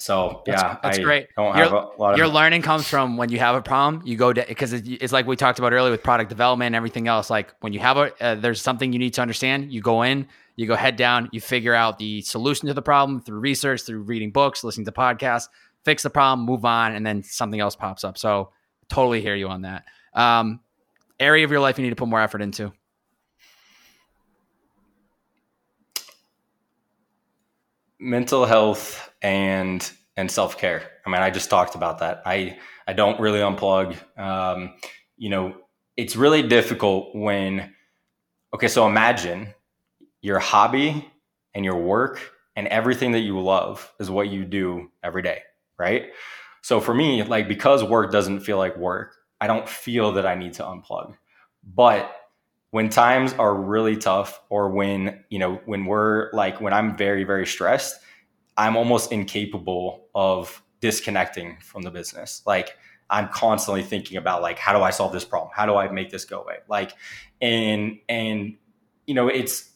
so 0.00 0.42
that's, 0.46 0.62
yeah, 0.62 0.78
that's 0.82 0.98
I 0.98 1.02
great. 1.02 1.28
your, 1.36 2.16
your 2.16 2.26
learning 2.26 2.62
comes 2.62 2.88
from 2.88 3.18
when 3.18 3.30
you 3.30 3.38
have 3.38 3.54
a 3.54 3.60
problem, 3.60 4.02
you 4.06 4.16
go 4.16 4.32
to 4.32 4.42
because 4.48 4.72
it's 4.72 5.12
like 5.12 5.26
we 5.26 5.36
talked 5.36 5.58
about 5.58 5.74
earlier 5.74 5.90
with 5.90 6.02
product 6.02 6.30
development 6.30 6.68
and 6.68 6.74
everything 6.74 7.06
else. 7.06 7.28
Like 7.28 7.54
when 7.60 7.74
you 7.74 7.80
have 7.80 7.98
a 7.98 8.12
uh, 8.18 8.34
there's 8.34 8.62
something 8.62 8.94
you 8.94 8.98
need 8.98 9.12
to 9.14 9.20
understand, 9.20 9.70
you 9.70 9.82
go 9.82 10.00
in, 10.00 10.26
you 10.56 10.66
go 10.66 10.74
head 10.74 10.96
down, 10.96 11.28
you 11.32 11.40
figure 11.42 11.74
out 11.74 11.98
the 11.98 12.22
solution 12.22 12.66
to 12.68 12.74
the 12.74 12.80
problem 12.80 13.20
through 13.20 13.40
research, 13.40 13.82
through 13.82 14.00
reading 14.00 14.30
books, 14.30 14.64
listening 14.64 14.86
to 14.86 14.92
podcasts, 14.92 15.48
fix 15.84 16.02
the 16.02 16.10
problem, 16.10 16.46
move 16.46 16.64
on, 16.64 16.94
and 16.94 17.04
then 17.04 17.22
something 17.22 17.60
else 17.60 17.76
pops 17.76 18.02
up. 18.02 18.16
So 18.16 18.52
totally 18.88 19.20
hear 19.20 19.34
you 19.34 19.48
on 19.48 19.62
that. 19.62 19.84
Um, 20.14 20.60
area 21.18 21.44
of 21.44 21.50
your 21.50 21.60
life 21.60 21.78
you 21.78 21.84
need 21.84 21.90
to 21.90 21.96
put 21.96 22.08
more 22.08 22.22
effort 22.22 22.40
into. 22.40 22.72
Mental 28.00 28.46
health 28.46 29.10
and 29.22 29.90
and 30.16 30.30
self 30.30 30.58
care. 30.58 30.82
I 31.06 31.10
mean, 31.10 31.20
I 31.20 31.30
just 31.30 31.50
talked 31.50 31.74
about 31.74 31.98
that. 31.98 32.22
I 32.24 32.58
I 32.86 32.92
don't 32.92 33.20
really 33.20 33.40
unplug. 33.40 33.96
Um, 34.18 34.74
you 35.16 35.28
know, 35.28 35.54
it's 35.96 36.16
really 36.16 36.42
difficult 36.42 37.14
when. 37.14 37.74
Okay, 38.54 38.68
so 38.68 38.86
imagine 38.86 39.54
your 40.22 40.38
hobby 40.38 41.08
and 41.54 41.64
your 41.64 41.76
work 41.76 42.32
and 42.56 42.66
everything 42.68 43.12
that 43.12 43.20
you 43.20 43.38
love 43.40 43.92
is 44.00 44.10
what 44.10 44.28
you 44.28 44.44
do 44.44 44.90
every 45.02 45.22
day, 45.22 45.42
right? 45.78 46.06
So 46.62 46.80
for 46.80 46.94
me, 46.94 47.22
like 47.22 47.48
because 47.48 47.84
work 47.84 48.12
doesn't 48.12 48.40
feel 48.40 48.58
like 48.58 48.76
work, 48.76 49.14
I 49.40 49.46
don't 49.46 49.68
feel 49.68 50.12
that 50.12 50.26
I 50.26 50.34
need 50.34 50.54
to 50.54 50.62
unplug. 50.62 51.14
But 51.62 52.14
when 52.70 52.88
times 52.88 53.32
are 53.34 53.54
really 53.54 53.96
tough 53.96 54.40
or 54.48 54.70
when, 54.70 55.24
you 55.28 55.38
know, 55.38 55.60
when 55.64 55.86
we're 55.86 56.30
like 56.32 56.60
when 56.60 56.72
I'm 56.72 56.96
very 56.96 57.24
very 57.24 57.46
stressed, 57.46 58.00
I'm 58.56 58.76
almost 58.76 59.12
incapable 59.12 60.06
of 60.14 60.62
disconnecting 60.80 61.58
from 61.60 61.82
the 61.82 61.90
business. 61.90 62.42
Like 62.46 62.76
I'm 63.10 63.28
constantly 63.28 63.82
thinking 63.82 64.16
about 64.16 64.40
like, 64.40 64.58
how 64.58 64.72
do 64.76 64.82
I 64.82 64.90
solve 64.90 65.12
this 65.12 65.24
problem? 65.24 65.50
How 65.54 65.66
do 65.66 65.76
I 65.76 65.90
make 65.90 66.10
this 66.10 66.24
go 66.24 66.42
away? 66.42 66.58
Like, 66.68 66.92
and, 67.42 67.98
and, 68.08 68.56
you 69.06 69.14
know, 69.14 69.28
it's, 69.28 69.70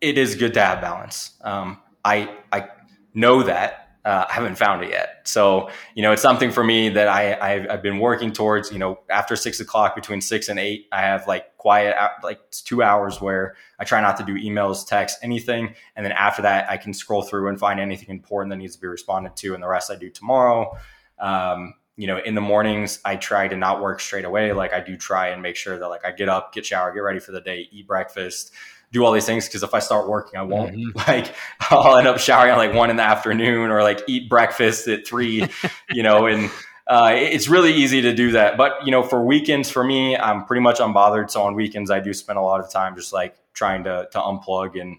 it 0.00 0.18
is 0.18 0.34
good 0.34 0.54
to 0.54 0.60
have 0.60 0.80
balance. 0.80 1.38
Um, 1.42 1.78
I, 2.04 2.34
I 2.50 2.68
know 3.14 3.44
that 3.44 3.89
uh, 4.04 4.24
I 4.28 4.32
haven't 4.32 4.56
found 4.56 4.82
it 4.82 4.90
yet. 4.90 5.20
So, 5.24 5.68
you 5.94 6.02
know, 6.02 6.12
it's 6.12 6.22
something 6.22 6.50
for 6.50 6.64
me 6.64 6.88
that 6.90 7.06
I, 7.06 7.34
I've, 7.34 7.70
I've, 7.70 7.82
been 7.82 7.98
working 7.98 8.32
towards, 8.32 8.72
you 8.72 8.78
know, 8.78 9.00
after 9.10 9.36
six 9.36 9.60
o'clock 9.60 9.94
between 9.94 10.22
six 10.22 10.48
and 10.48 10.58
eight, 10.58 10.86
I 10.90 11.02
have 11.02 11.26
like 11.26 11.56
quiet, 11.58 11.94
like 12.22 12.40
two 12.50 12.82
hours 12.82 13.20
where 13.20 13.56
I 13.78 13.84
try 13.84 14.00
not 14.00 14.16
to 14.16 14.24
do 14.24 14.34
emails, 14.34 14.86
text, 14.86 15.18
anything. 15.22 15.74
And 15.96 16.04
then 16.04 16.12
after 16.12 16.40
that, 16.42 16.70
I 16.70 16.78
can 16.78 16.94
scroll 16.94 17.22
through 17.22 17.48
and 17.48 17.58
find 17.58 17.78
anything 17.78 18.08
important 18.08 18.50
that 18.52 18.56
needs 18.56 18.74
to 18.74 18.80
be 18.80 18.86
responded 18.86 19.36
to. 19.36 19.52
And 19.52 19.62
the 19.62 19.68
rest 19.68 19.90
I 19.90 19.96
do 19.96 20.08
tomorrow. 20.08 20.78
Um, 21.18 21.74
you 21.96 22.06
know, 22.06 22.16
in 22.16 22.34
the 22.34 22.40
mornings, 22.40 22.98
I 23.04 23.16
try 23.16 23.48
to 23.48 23.56
not 23.56 23.82
work 23.82 24.00
straight 24.00 24.24
away. 24.24 24.54
Like 24.54 24.72
I 24.72 24.80
do 24.80 24.96
try 24.96 25.28
and 25.28 25.42
make 25.42 25.56
sure 25.56 25.78
that 25.78 25.88
like 25.88 26.06
I 26.06 26.12
get 26.12 26.30
up, 26.30 26.54
get 26.54 26.64
shower, 26.64 26.90
get 26.94 27.00
ready 27.00 27.20
for 27.20 27.32
the 27.32 27.42
day, 27.42 27.68
eat 27.70 27.86
breakfast, 27.86 28.52
do 28.92 29.04
all 29.04 29.12
these 29.12 29.26
things 29.26 29.46
because 29.46 29.62
if 29.62 29.74
I 29.74 29.78
start 29.78 30.08
working, 30.08 30.38
I 30.38 30.42
won't. 30.42 30.76
Mm-hmm. 30.76 30.98
Like 31.10 31.34
I'll 31.70 31.96
end 31.96 32.08
up 32.08 32.18
showering 32.18 32.52
at 32.52 32.56
like 32.56 32.74
one 32.74 32.90
in 32.90 32.96
the 32.96 33.02
afternoon 33.02 33.70
or 33.70 33.82
like 33.82 34.02
eat 34.06 34.28
breakfast 34.28 34.88
at 34.88 35.06
three, 35.06 35.48
you 35.90 36.02
know, 36.02 36.26
and 36.26 36.50
uh, 36.86 37.12
it's 37.14 37.48
really 37.48 37.72
easy 37.72 38.02
to 38.02 38.14
do 38.14 38.32
that. 38.32 38.56
But 38.56 38.84
you 38.84 38.90
know, 38.90 39.02
for 39.02 39.24
weekends, 39.24 39.70
for 39.70 39.84
me, 39.84 40.16
I'm 40.16 40.44
pretty 40.44 40.62
much 40.62 40.78
unbothered. 40.78 41.30
So 41.30 41.42
on 41.42 41.54
weekends, 41.54 41.90
I 41.90 42.00
do 42.00 42.12
spend 42.12 42.38
a 42.38 42.42
lot 42.42 42.60
of 42.60 42.70
time 42.70 42.96
just 42.96 43.12
like 43.12 43.36
trying 43.52 43.84
to 43.84 44.08
to 44.12 44.18
unplug 44.18 44.80
and 44.80 44.98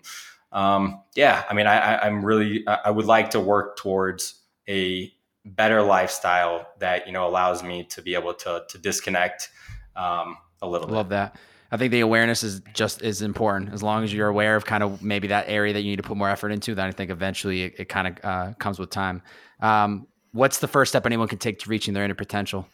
um, 0.51 1.01
yeah. 1.15 1.43
I 1.49 1.53
mean, 1.53 1.67
I, 1.67 1.97
I'm 1.97 2.25
really 2.25 2.65
I 2.67 2.91
would 2.91 3.05
like 3.05 3.31
to 3.31 3.39
work 3.39 3.77
towards 3.77 4.35
a 4.67 5.11
better 5.43 5.81
lifestyle 5.81 6.67
that 6.79 7.07
you 7.07 7.13
know 7.13 7.27
allows 7.27 7.63
me 7.63 7.83
to 7.85 8.01
be 8.01 8.15
able 8.15 8.33
to 8.33 8.63
to 8.69 8.77
disconnect 8.77 9.49
um, 9.95 10.37
a 10.61 10.67
little. 10.67 10.87
Love 10.89 11.09
bit. 11.09 11.15
that. 11.15 11.35
I 11.71 11.77
think 11.77 11.91
the 11.91 12.01
awareness 12.01 12.43
is 12.43 12.61
just 12.73 13.01
as 13.01 13.21
important. 13.21 13.73
As 13.73 13.81
long 13.81 14.03
as 14.03 14.13
you're 14.13 14.27
aware 14.27 14.55
of 14.57 14.65
kind 14.65 14.83
of 14.83 15.01
maybe 15.01 15.29
that 15.29 15.45
area 15.47 15.73
that 15.73 15.81
you 15.81 15.91
need 15.91 15.97
to 15.97 16.03
put 16.03 16.17
more 16.17 16.29
effort 16.29 16.51
into, 16.51 16.75
then 16.75 16.85
I 16.85 16.91
think 16.91 17.09
eventually 17.09 17.63
it, 17.63 17.75
it 17.79 17.89
kind 17.89 18.07
of 18.07 18.25
uh, 18.25 18.53
comes 18.59 18.77
with 18.77 18.89
time. 18.89 19.21
Um, 19.61 20.07
what's 20.33 20.59
the 20.59 20.67
first 20.67 20.91
step 20.91 21.05
anyone 21.05 21.29
can 21.29 21.37
take 21.37 21.59
to 21.59 21.69
reaching 21.69 21.93
their 21.93 22.03
inner 22.03 22.15
potential? 22.15 22.67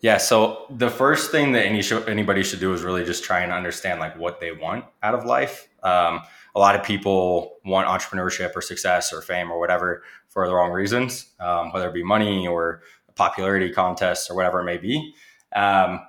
Yeah, 0.00 0.18
so 0.18 0.66
the 0.70 0.90
first 0.90 1.32
thing 1.32 1.52
that 1.52 1.66
any 1.66 1.82
sh- 1.82 1.92
anybody 2.06 2.44
should 2.44 2.60
do 2.60 2.72
is 2.72 2.82
really 2.82 3.04
just 3.04 3.24
try 3.24 3.40
and 3.40 3.52
understand 3.52 3.98
like 3.98 4.16
what 4.16 4.40
they 4.40 4.52
want 4.52 4.84
out 5.02 5.14
of 5.14 5.24
life. 5.24 5.68
Um, 5.82 6.20
a 6.54 6.60
lot 6.60 6.76
of 6.76 6.84
people 6.84 7.56
want 7.64 7.88
entrepreneurship 7.88 8.54
or 8.54 8.60
success 8.60 9.12
or 9.12 9.22
fame 9.22 9.50
or 9.50 9.58
whatever 9.58 10.04
for 10.28 10.46
the 10.46 10.54
wrong 10.54 10.70
reasons, 10.70 11.26
um, 11.40 11.72
whether 11.72 11.88
it 11.88 11.94
be 11.94 12.04
money 12.04 12.46
or 12.46 12.82
popularity 13.16 13.72
contests 13.72 14.30
or 14.30 14.36
whatever 14.36 14.60
it 14.60 14.64
may 14.64 14.76
be. 14.76 15.14
Um, 15.54 16.00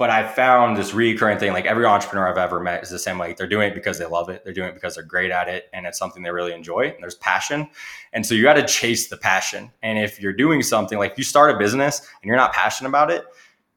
but 0.00 0.08
I've 0.08 0.34
found 0.34 0.78
this 0.78 0.94
recurring 0.94 1.36
thing. 1.36 1.52
Like 1.52 1.66
every 1.66 1.84
entrepreneur 1.84 2.26
I've 2.26 2.38
ever 2.38 2.58
met 2.58 2.82
is 2.82 2.88
the 2.88 2.98
same. 2.98 3.18
Like 3.18 3.36
they're 3.36 3.46
doing 3.46 3.68
it 3.68 3.74
because 3.74 3.98
they 3.98 4.06
love 4.06 4.30
it. 4.30 4.42
They're 4.44 4.54
doing 4.54 4.70
it 4.70 4.74
because 4.74 4.94
they're 4.94 5.04
great 5.04 5.30
at 5.30 5.46
it, 5.46 5.68
and 5.74 5.84
it's 5.84 5.98
something 5.98 6.22
they 6.22 6.30
really 6.30 6.54
enjoy. 6.54 6.88
And 6.88 7.02
there's 7.02 7.16
passion, 7.16 7.68
and 8.14 8.24
so 8.24 8.34
you 8.34 8.42
got 8.42 8.54
to 8.54 8.66
chase 8.66 9.08
the 9.08 9.18
passion. 9.18 9.70
And 9.82 9.98
if 9.98 10.18
you're 10.18 10.32
doing 10.32 10.62
something 10.62 10.98
like 10.98 11.18
you 11.18 11.22
start 11.22 11.54
a 11.54 11.58
business 11.58 12.00
and 12.00 12.28
you're 12.28 12.38
not 12.38 12.54
passionate 12.54 12.88
about 12.88 13.10
it, 13.10 13.26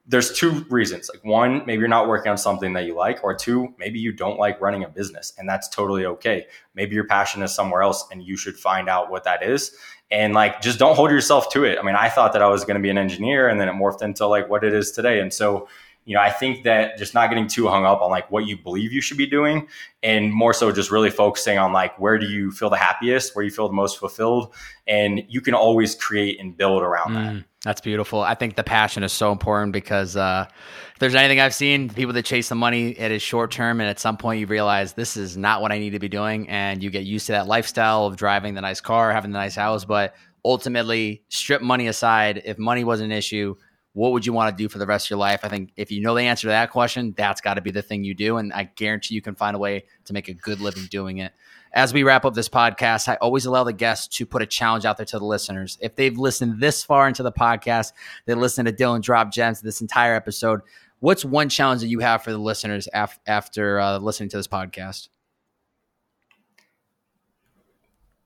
there's 0.06 0.32
two 0.32 0.64
reasons. 0.70 1.10
Like 1.12 1.22
one, 1.26 1.58
maybe 1.66 1.80
you're 1.80 1.88
not 1.88 2.08
working 2.08 2.30
on 2.30 2.38
something 2.38 2.72
that 2.72 2.86
you 2.86 2.94
like, 2.94 3.22
or 3.22 3.34
two, 3.34 3.74
maybe 3.78 3.98
you 3.98 4.10
don't 4.10 4.38
like 4.38 4.58
running 4.62 4.82
a 4.82 4.88
business, 4.88 5.34
and 5.36 5.46
that's 5.46 5.68
totally 5.68 6.06
okay. 6.06 6.46
Maybe 6.74 6.94
your 6.94 7.06
passion 7.06 7.42
is 7.42 7.54
somewhere 7.54 7.82
else, 7.82 8.06
and 8.10 8.22
you 8.22 8.38
should 8.38 8.56
find 8.56 8.88
out 8.88 9.10
what 9.10 9.24
that 9.24 9.42
is. 9.42 9.76
And 10.10 10.32
like, 10.32 10.62
just 10.62 10.78
don't 10.78 10.96
hold 10.96 11.10
yourself 11.10 11.50
to 11.50 11.64
it. 11.64 11.78
I 11.78 11.82
mean, 11.82 11.96
I 11.96 12.08
thought 12.08 12.32
that 12.32 12.40
I 12.40 12.48
was 12.48 12.64
going 12.64 12.76
to 12.76 12.82
be 12.82 12.88
an 12.88 12.96
engineer, 12.96 13.46
and 13.48 13.60
then 13.60 13.68
it 13.68 13.72
morphed 13.72 14.00
into 14.00 14.26
like 14.26 14.48
what 14.48 14.64
it 14.64 14.72
is 14.72 14.90
today. 14.90 15.20
And 15.20 15.30
so 15.30 15.68
you 16.04 16.14
know, 16.14 16.20
I 16.20 16.30
think 16.30 16.64
that 16.64 16.98
just 16.98 17.14
not 17.14 17.30
getting 17.30 17.46
too 17.46 17.66
hung 17.66 17.84
up 17.84 18.02
on 18.02 18.10
like 18.10 18.30
what 18.30 18.46
you 18.46 18.58
believe 18.58 18.92
you 18.92 19.00
should 19.00 19.16
be 19.16 19.26
doing 19.26 19.68
and 20.02 20.32
more 20.32 20.52
so 20.52 20.70
just 20.70 20.90
really 20.90 21.10
focusing 21.10 21.56
on 21.56 21.72
like 21.72 21.98
where 21.98 22.18
do 22.18 22.26
you 22.26 22.50
feel 22.50 22.68
the 22.68 22.76
happiest, 22.76 23.34
where 23.34 23.44
you 23.44 23.50
feel 23.50 23.68
the 23.68 23.74
most 23.74 23.98
fulfilled. 23.98 24.52
And 24.86 25.22
you 25.28 25.40
can 25.40 25.54
always 25.54 25.94
create 25.94 26.38
and 26.38 26.54
build 26.54 26.82
around 26.82 27.12
mm, 27.12 27.14
that. 27.14 27.44
That's 27.62 27.80
beautiful. 27.80 28.20
I 28.20 28.34
think 28.34 28.56
the 28.56 28.62
passion 28.62 29.02
is 29.02 29.12
so 29.12 29.32
important 29.32 29.72
because 29.72 30.14
uh, 30.14 30.46
if 30.92 30.98
there's 30.98 31.14
anything 31.14 31.40
I've 31.40 31.54
seen, 31.54 31.88
people 31.88 32.12
that 32.12 32.26
chase 32.26 32.50
the 32.50 32.54
money, 32.54 32.90
it 32.90 33.10
is 33.10 33.22
short 33.22 33.50
term. 33.50 33.80
And 33.80 33.88
at 33.88 33.98
some 33.98 34.18
point, 34.18 34.40
you 34.40 34.46
realize 34.46 34.92
this 34.92 35.16
is 35.16 35.38
not 35.38 35.62
what 35.62 35.72
I 35.72 35.78
need 35.78 35.90
to 35.90 35.98
be 35.98 36.10
doing. 36.10 36.46
And 36.50 36.82
you 36.82 36.90
get 36.90 37.04
used 37.04 37.26
to 37.26 37.32
that 37.32 37.46
lifestyle 37.46 38.04
of 38.04 38.16
driving 38.16 38.52
the 38.52 38.60
nice 38.60 38.82
car, 38.82 39.10
having 39.10 39.30
the 39.30 39.38
nice 39.38 39.54
house. 39.54 39.86
But 39.86 40.14
ultimately, 40.44 41.22
strip 41.30 41.62
money 41.62 41.86
aside, 41.86 42.42
if 42.44 42.58
money 42.58 42.84
was 42.84 43.00
an 43.00 43.10
issue, 43.10 43.56
what 43.94 44.10
would 44.10 44.26
you 44.26 44.32
want 44.32 44.56
to 44.56 44.62
do 44.62 44.68
for 44.68 44.78
the 44.78 44.86
rest 44.86 45.06
of 45.06 45.10
your 45.10 45.20
life? 45.20 45.40
I 45.44 45.48
think 45.48 45.70
if 45.76 45.92
you 45.92 46.00
know 46.00 46.16
the 46.16 46.22
answer 46.22 46.48
to 46.48 46.48
that 46.48 46.72
question, 46.72 47.14
that's 47.16 47.40
got 47.40 47.54
to 47.54 47.60
be 47.60 47.70
the 47.70 47.80
thing 47.80 48.02
you 48.02 48.12
do. 48.12 48.38
And 48.38 48.52
I 48.52 48.64
guarantee 48.64 49.14
you 49.14 49.22
can 49.22 49.36
find 49.36 49.54
a 49.54 49.58
way 49.58 49.84
to 50.06 50.12
make 50.12 50.28
a 50.28 50.34
good 50.34 50.60
living 50.60 50.86
doing 50.90 51.18
it. 51.18 51.32
As 51.72 51.94
we 51.94 52.02
wrap 52.02 52.24
up 52.24 52.34
this 52.34 52.48
podcast, 52.48 53.08
I 53.08 53.14
always 53.16 53.46
allow 53.46 53.62
the 53.62 53.72
guests 53.72 54.08
to 54.16 54.26
put 54.26 54.42
a 54.42 54.46
challenge 54.46 54.84
out 54.84 54.96
there 54.96 55.06
to 55.06 55.18
the 55.18 55.24
listeners. 55.24 55.78
If 55.80 55.94
they've 55.94 56.16
listened 56.16 56.60
this 56.60 56.82
far 56.82 57.06
into 57.06 57.22
the 57.22 57.32
podcast, 57.32 57.92
they 58.26 58.34
listened 58.34 58.66
to 58.66 58.72
Dylan 58.72 59.00
drop 59.00 59.32
gems 59.32 59.60
this 59.60 59.80
entire 59.80 60.14
episode. 60.14 60.60
What's 60.98 61.24
one 61.24 61.48
challenge 61.48 61.80
that 61.82 61.88
you 61.88 62.00
have 62.00 62.22
for 62.24 62.32
the 62.32 62.38
listeners 62.38 62.88
af- 62.92 63.20
after 63.28 63.78
uh, 63.78 63.98
listening 63.98 64.28
to 64.30 64.36
this 64.36 64.48
podcast? 64.48 65.08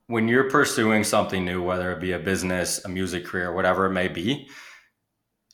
When 0.07 0.29
you're 0.29 0.49
pursuing 0.49 1.05
something 1.05 1.45
new, 1.45 1.63
whether 1.63 1.93
it 1.93 2.01
be 2.01 2.13
a 2.13 2.19
business, 2.19 2.83
a 2.87 2.89
music 2.89 3.27
career, 3.27 3.53
whatever 3.53 3.85
it 3.85 3.93
may 3.93 4.09
be, 4.09 4.49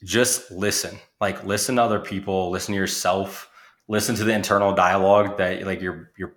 just 0.05 0.51
listen. 0.51 0.97
Like 1.19 1.43
listen 1.43 1.75
to 1.75 1.81
other 1.83 1.99
people, 1.99 2.51
listen 2.51 2.73
to 2.73 2.79
yourself, 2.79 3.49
listen 3.87 4.15
to 4.15 4.23
the 4.23 4.33
internal 4.33 4.73
dialogue 4.73 5.37
that 5.37 5.65
like 5.65 5.81
your 5.81 6.11
your 6.17 6.33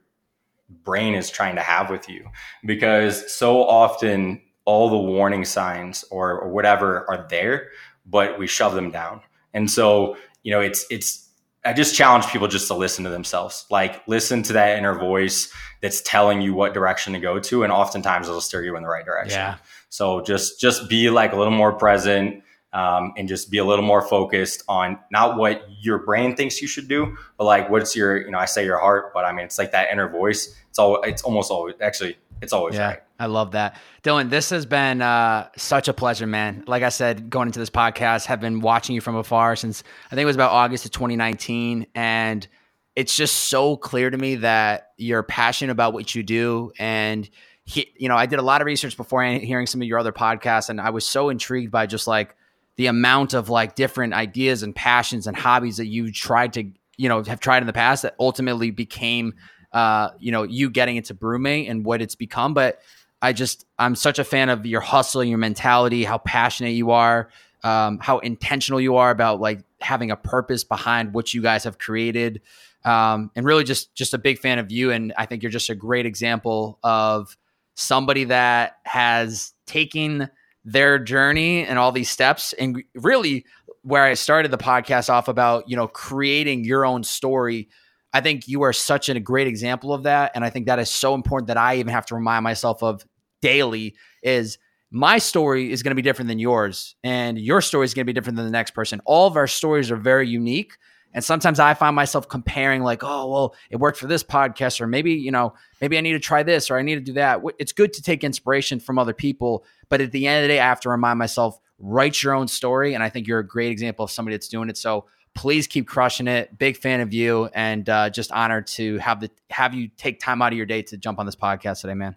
brain 0.68 1.14
is 1.14 1.30
trying 1.30 1.54
to 1.56 1.62
have 1.62 1.90
with 1.90 2.08
you. 2.08 2.28
Because 2.64 3.32
so 3.32 3.62
often 3.62 4.40
all 4.64 4.90
the 4.90 4.98
warning 4.98 5.44
signs 5.44 6.04
or, 6.10 6.40
or 6.40 6.50
whatever 6.50 7.08
are 7.10 7.26
there, 7.30 7.68
but 8.04 8.38
we 8.38 8.46
shove 8.46 8.74
them 8.74 8.90
down. 8.90 9.22
And 9.54 9.70
so, 9.70 10.16
you 10.42 10.50
know, 10.50 10.60
it's 10.60 10.84
it's 10.90 11.28
I 11.64 11.72
just 11.72 11.94
challenge 11.94 12.26
people 12.28 12.48
just 12.48 12.68
to 12.68 12.74
listen 12.74 13.04
to 13.04 13.10
themselves. 13.10 13.66
Like 13.70 14.06
listen 14.06 14.42
to 14.44 14.52
that 14.54 14.78
inner 14.78 14.98
voice 14.98 15.52
that's 15.82 16.00
telling 16.02 16.40
you 16.40 16.54
what 16.54 16.72
direction 16.72 17.12
to 17.12 17.18
go 17.18 17.38
to. 17.38 17.62
And 17.64 17.72
oftentimes 17.72 18.28
it'll 18.28 18.40
steer 18.40 18.64
you 18.64 18.76
in 18.76 18.82
the 18.82 18.88
right 18.88 19.04
direction. 19.04 19.38
Yeah. 19.38 19.56
So 19.90 20.22
just 20.22 20.60
just 20.60 20.88
be 20.88 21.10
like 21.10 21.32
a 21.32 21.36
little 21.36 21.52
more 21.52 21.72
present 21.72 22.42
um, 22.72 23.12
and 23.16 23.28
just 23.28 23.50
be 23.50 23.58
a 23.58 23.64
little 23.64 23.84
more 23.84 24.02
focused 24.02 24.62
on 24.68 24.98
not 25.10 25.36
what 25.36 25.66
your 25.80 25.98
brain 25.98 26.36
thinks 26.36 26.60
you 26.60 26.68
should 26.68 26.88
do, 26.88 27.16
but 27.36 27.44
like 27.44 27.70
what's 27.70 27.96
your, 27.96 28.18
you 28.18 28.30
know, 28.30 28.38
I 28.38 28.44
say 28.44 28.64
your 28.64 28.78
heart, 28.78 29.12
but 29.14 29.24
I 29.24 29.32
mean, 29.32 29.44
it's 29.44 29.58
like 29.58 29.72
that 29.72 29.90
inner 29.90 30.08
voice. 30.08 30.54
It's 30.68 30.78
all, 30.78 31.00
it's 31.02 31.22
almost 31.22 31.50
always, 31.50 31.76
actually, 31.80 32.18
it's 32.42 32.52
always 32.52 32.76
yeah, 32.76 32.88
right. 32.88 33.02
I 33.18 33.26
love 33.26 33.52
that. 33.52 33.80
Dylan, 34.02 34.30
this 34.30 34.50
has 34.50 34.64
been 34.64 35.02
uh, 35.02 35.48
such 35.56 35.88
a 35.88 35.92
pleasure, 35.92 36.26
man. 36.26 36.64
Like 36.66 36.82
I 36.82 36.90
said, 36.90 37.30
going 37.30 37.48
into 37.48 37.58
this 37.58 37.70
podcast, 37.70 38.26
have 38.26 38.40
been 38.40 38.60
watching 38.60 38.94
you 38.94 39.00
from 39.00 39.16
afar 39.16 39.56
since 39.56 39.82
I 40.06 40.14
think 40.14 40.22
it 40.22 40.26
was 40.26 40.36
about 40.36 40.52
August 40.52 40.84
of 40.84 40.92
2019. 40.92 41.86
And 41.94 42.46
it's 42.94 43.16
just 43.16 43.34
so 43.34 43.76
clear 43.76 44.10
to 44.10 44.16
me 44.16 44.36
that 44.36 44.92
you're 44.96 45.22
passionate 45.22 45.72
about 45.72 45.94
what 45.94 46.14
you 46.14 46.22
do. 46.22 46.72
And, 46.78 47.28
he, 47.64 47.92
you 47.96 48.08
know, 48.08 48.16
I 48.16 48.26
did 48.26 48.38
a 48.38 48.42
lot 48.42 48.62
of 48.62 48.66
research 48.66 48.96
before 48.96 49.22
hearing 49.24 49.66
some 49.66 49.82
of 49.82 49.86
your 49.86 49.98
other 49.98 50.12
podcasts, 50.12 50.70
and 50.70 50.80
I 50.80 50.88
was 50.88 51.04
so 51.04 51.28
intrigued 51.28 51.70
by 51.70 51.84
just 51.84 52.06
like 52.06 52.34
the 52.78 52.86
amount 52.86 53.34
of 53.34 53.50
like 53.50 53.74
different 53.74 54.14
ideas 54.14 54.62
and 54.62 54.74
passions 54.74 55.26
and 55.26 55.36
hobbies 55.36 55.76
that 55.76 55.86
you 55.86 56.10
tried 56.10 56.54
to 56.54 56.64
you 56.96 57.08
know 57.08 57.22
have 57.24 57.40
tried 57.40 57.62
in 57.62 57.66
the 57.66 57.72
past 57.72 58.02
that 58.02 58.14
ultimately 58.18 58.70
became 58.70 59.34
uh 59.72 60.08
you 60.18 60.32
know 60.32 60.44
you 60.44 60.70
getting 60.70 60.96
into 60.96 61.14
BrüMate 61.14 61.68
and 61.68 61.84
what 61.84 62.00
it's 62.00 62.14
become. 62.14 62.54
But 62.54 62.80
i 63.20 63.32
just 63.32 63.66
i'm 63.78 63.96
such 63.96 64.20
a 64.20 64.24
fan 64.24 64.48
of 64.48 64.64
your 64.64 64.80
hustle 64.80 65.20
and 65.20 65.28
your 65.28 65.40
mentality 65.40 66.04
how 66.04 66.18
passionate 66.18 66.70
you 66.70 66.92
are 66.92 67.28
um, 67.64 67.98
how 67.98 68.18
intentional 68.18 68.80
you 68.80 68.96
are 68.96 69.10
about 69.10 69.40
like 69.40 69.60
having 69.80 70.12
a 70.12 70.16
purpose 70.16 70.62
behind 70.62 71.12
what 71.12 71.34
you 71.34 71.42
guys 71.42 71.64
have 71.64 71.76
created. 71.76 72.40
Um, 72.84 73.32
and 73.34 73.44
really 73.44 73.64
just 73.64 73.92
just 73.94 74.14
a 74.14 74.18
big 74.18 74.38
fan 74.38 74.60
of 74.60 74.70
you. 74.70 74.92
And 74.92 75.12
i 75.18 75.26
think 75.26 75.42
you're 75.42 75.50
just 75.50 75.68
a 75.68 75.74
great 75.74 76.06
example 76.06 76.78
of 76.84 77.36
somebody 77.74 78.24
that 78.24 78.78
has 78.84 79.52
taken 79.66 80.30
their 80.72 80.98
journey 80.98 81.64
and 81.64 81.78
all 81.78 81.92
these 81.92 82.10
steps 82.10 82.52
and 82.52 82.82
really 82.94 83.46
where 83.82 84.04
I 84.04 84.14
started 84.14 84.50
the 84.50 84.58
podcast 84.58 85.08
off 85.08 85.28
about, 85.28 85.64
you 85.68 85.76
know, 85.76 85.88
creating 85.88 86.64
your 86.64 86.84
own 86.84 87.04
story. 87.04 87.68
I 88.12 88.20
think 88.20 88.46
you 88.48 88.62
are 88.62 88.74
such 88.74 89.08
a 89.08 89.18
great 89.18 89.46
example 89.46 89.94
of 89.94 90.02
that. 90.02 90.32
And 90.34 90.44
I 90.44 90.50
think 90.50 90.66
that 90.66 90.78
is 90.78 90.90
so 90.90 91.14
important 91.14 91.48
that 91.48 91.56
I 91.56 91.76
even 91.76 91.92
have 91.92 92.04
to 92.06 92.14
remind 92.14 92.44
myself 92.44 92.82
of 92.82 93.06
daily 93.40 93.94
is 94.22 94.58
my 94.90 95.16
story 95.16 95.72
is 95.72 95.82
going 95.82 95.92
to 95.92 95.96
be 95.96 96.02
different 96.02 96.28
than 96.28 96.38
yours 96.38 96.96
and 97.02 97.38
your 97.38 97.62
story 97.62 97.86
is 97.86 97.94
going 97.94 98.04
to 98.04 98.06
be 98.06 98.12
different 98.12 98.36
than 98.36 98.46
the 98.46 98.52
next 98.52 98.72
person. 98.72 99.00
All 99.06 99.26
of 99.26 99.36
our 99.36 99.46
stories 99.46 99.90
are 99.90 99.96
very 99.96 100.28
unique. 100.28 100.76
And 101.14 101.24
sometimes 101.24 101.58
I 101.58 101.74
find 101.74 101.96
myself 101.96 102.28
comparing, 102.28 102.82
like, 102.82 103.02
oh, 103.02 103.30
well, 103.30 103.54
it 103.70 103.76
worked 103.76 103.98
for 103.98 104.06
this 104.06 104.22
podcast, 104.22 104.80
or 104.80 104.86
maybe, 104.86 105.12
you 105.14 105.30
know, 105.30 105.54
maybe 105.80 105.96
I 105.96 106.00
need 106.02 106.12
to 106.12 106.20
try 106.20 106.42
this 106.42 106.70
or 106.70 106.78
I 106.78 106.82
need 106.82 106.96
to 106.96 107.00
do 107.00 107.14
that. 107.14 107.40
It's 107.58 107.72
good 107.72 107.94
to 107.94 108.02
take 108.02 108.24
inspiration 108.24 108.78
from 108.78 108.98
other 108.98 109.14
people 109.14 109.64
but 109.88 110.00
at 110.00 110.12
the 110.12 110.26
end 110.26 110.38
of 110.38 110.48
the 110.48 110.54
day, 110.54 110.60
I 110.60 110.66
have 110.66 110.80
to 110.80 110.90
remind 110.90 111.18
myself 111.18 111.58
write 111.78 112.22
your 112.22 112.34
own 112.34 112.48
story. 112.48 112.94
And 112.94 113.02
I 113.02 113.08
think 113.08 113.26
you're 113.26 113.38
a 113.38 113.46
great 113.46 113.70
example 113.70 114.04
of 114.04 114.10
somebody 114.10 114.36
that's 114.36 114.48
doing 114.48 114.68
it. 114.68 114.76
So 114.76 115.06
please 115.34 115.66
keep 115.66 115.86
crushing 115.86 116.26
it. 116.26 116.58
Big 116.58 116.76
fan 116.76 117.00
of 117.00 117.12
you, 117.12 117.48
and 117.54 117.88
uh, 117.88 118.10
just 118.10 118.32
honored 118.32 118.66
to 118.68 118.98
have 118.98 119.20
the 119.20 119.30
have 119.50 119.74
you 119.74 119.88
take 119.96 120.20
time 120.20 120.42
out 120.42 120.52
of 120.52 120.56
your 120.56 120.66
day 120.66 120.82
to 120.82 120.96
jump 120.96 121.18
on 121.18 121.26
this 121.26 121.36
podcast 121.36 121.82
today, 121.82 121.94
man. 121.94 122.16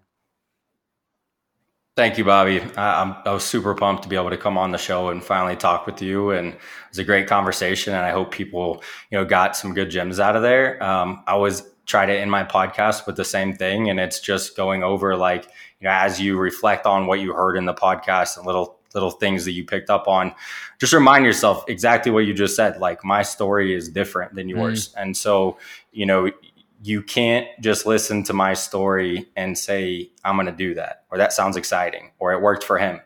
Thank 2.02 2.18
you, 2.18 2.26
Bobby. 2.26 2.60
I, 2.78 3.16
I 3.28 3.32
was 3.32 3.44
super 3.44 3.76
pumped 3.76 4.02
to 4.02 4.10
be 4.10 4.16
able 4.16 4.32
to 4.32 4.38
come 4.38 4.58
on 4.58 4.72
the 4.72 4.80
show 4.80 5.10
and 5.10 5.24
finally 5.24 5.56
talk 5.56 5.86
with 5.86 6.02
you. 6.02 6.32
And 6.32 6.48
it 6.56 6.60
was 6.90 6.98
a 6.98 7.04
great 7.04 7.28
conversation. 7.28 7.94
And 7.94 8.04
I 8.04 8.10
hope 8.10 8.32
people, 8.32 8.82
you 9.12 9.20
know, 9.20 9.24
got 9.24 9.56
some 9.56 9.76
good 9.76 9.92
gems 9.92 10.20
out 10.20 10.36
of 10.36 10.42
there. 10.42 10.82
Um, 10.82 11.24
I 11.28 11.34
always 11.34 11.62
try 11.86 12.08
to 12.08 12.12
end 12.12 12.32
my 12.32 12.44
podcast 12.44 13.06
with 13.06 13.18
the 13.18 13.24
same 13.24 13.54
thing. 13.54 13.92
And 13.92 14.00
it's 14.00 14.20
just 14.20 14.58
going 14.58 14.82
over 14.82 15.16
like, 15.16 15.44
you 15.80 15.88
know, 15.88 15.92
as 15.92 16.20
you 16.20 16.40
reflect 16.40 16.88
on 16.88 17.06
what 17.06 17.20
you 17.20 17.34
heard 17.34 17.56
in 17.56 17.66
the 17.66 17.74
podcast 17.76 18.36
and 18.36 18.48
little 18.48 18.80
little 18.96 19.12
things 19.12 19.46
that 19.46 19.52
you 19.52 19.64
picked 19.64 19.90
up 19.90 20.10
on 20.10 20.34
just 20.78 20.92
remind 20.92 21.24
yourself 21.24 21.64
exactly 21.70 22.12
what 22.12 22.26
you 22.26 22.34
just 22.34 22.58
said 22.58 22.78
like 22.82 23.06
my 23.06 23.22
story 23.22 23.74
is 23.74 23.88
different 23.88 24.36
than 24.36 24.50
yours 24.50 24.90
mm. 24.90 25.02
and 25.02 25.16
so 25.16 25.58
you 25.94 26.06
know 26.06 26.30
you 26.84 27.04
can't 27.04 27.48
just 27.62 27.86
listen 27.86 28.24
to 28.24 28.34
my 28.34 28.54
story 28.54 29.30
and 29.36 29.58
say, 29.58 30.12
I'm 30.24 30.36
going 30.36 30.48
to 30.48 30.52
do 30.52 30.74
that, 30.76 31.04
or 31.12 31.18
that 31.18 31.32
sounds 31.32 31.56
exciting, 31.56 32.12
or 32.20 32.34
it 32.34 32.42
worked 32.42 32.64
for 32.64 32.80
him. 32.80 33.00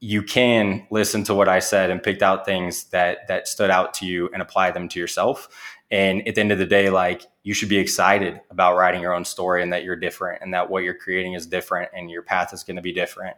You 0.00 0.22
can 0.22 0.86
listen 0.90 1.24
to 1.24 1.34
what 1.34 1.48
I 1.48 1.58
said 1.58 1.90
and 1.90 2.02
picked 2.02 2.22
out 2.22 2.44
things 2.44 2.84
that 2.84 3.28
that 3.28 3.48
stood 3.48 3.70
out 3.70 3.94
to 3.94 4.06
you 4.06 4.28
and 4.32 4.42
apply 4.42 4.70
them 4.70 4.88
to 4.90 5.00
yourself. 5.00 5.48
And 5.90 6.26
at 6.26 6.34
the 6.34 6.40
end 6.40 6.52
of 6.52 6.58
the 6.58 6.66
day, 6.66 6.90
like 6.90 7.26
you 7.42 7.54
should 7.54 7.68
be 7.68 7.78
excited 7.78 8.40
about 8.50 8.76
writing 8.76 9.00
your 9.00 9.14
own 9.14 9.24
story 9.24 9.62
and 9.62 9.72
that 9.72 9.84
you're 9.84 9.96
different 9.96 10.42
and 10.42 10.52
that 10.52 10.68
what 10.68 10.82
you're 10.82 10.94
creating 10.94 11.34
is 11.34 11.46
different 11.46 11.90
and 11.94 12.10
your 12.10 12.22
path 12.22 12.52
is 12.52 12.64
going 12.64 12.76
to 12.76 12.82
be 12.82 12.92
different. 12.92 13.36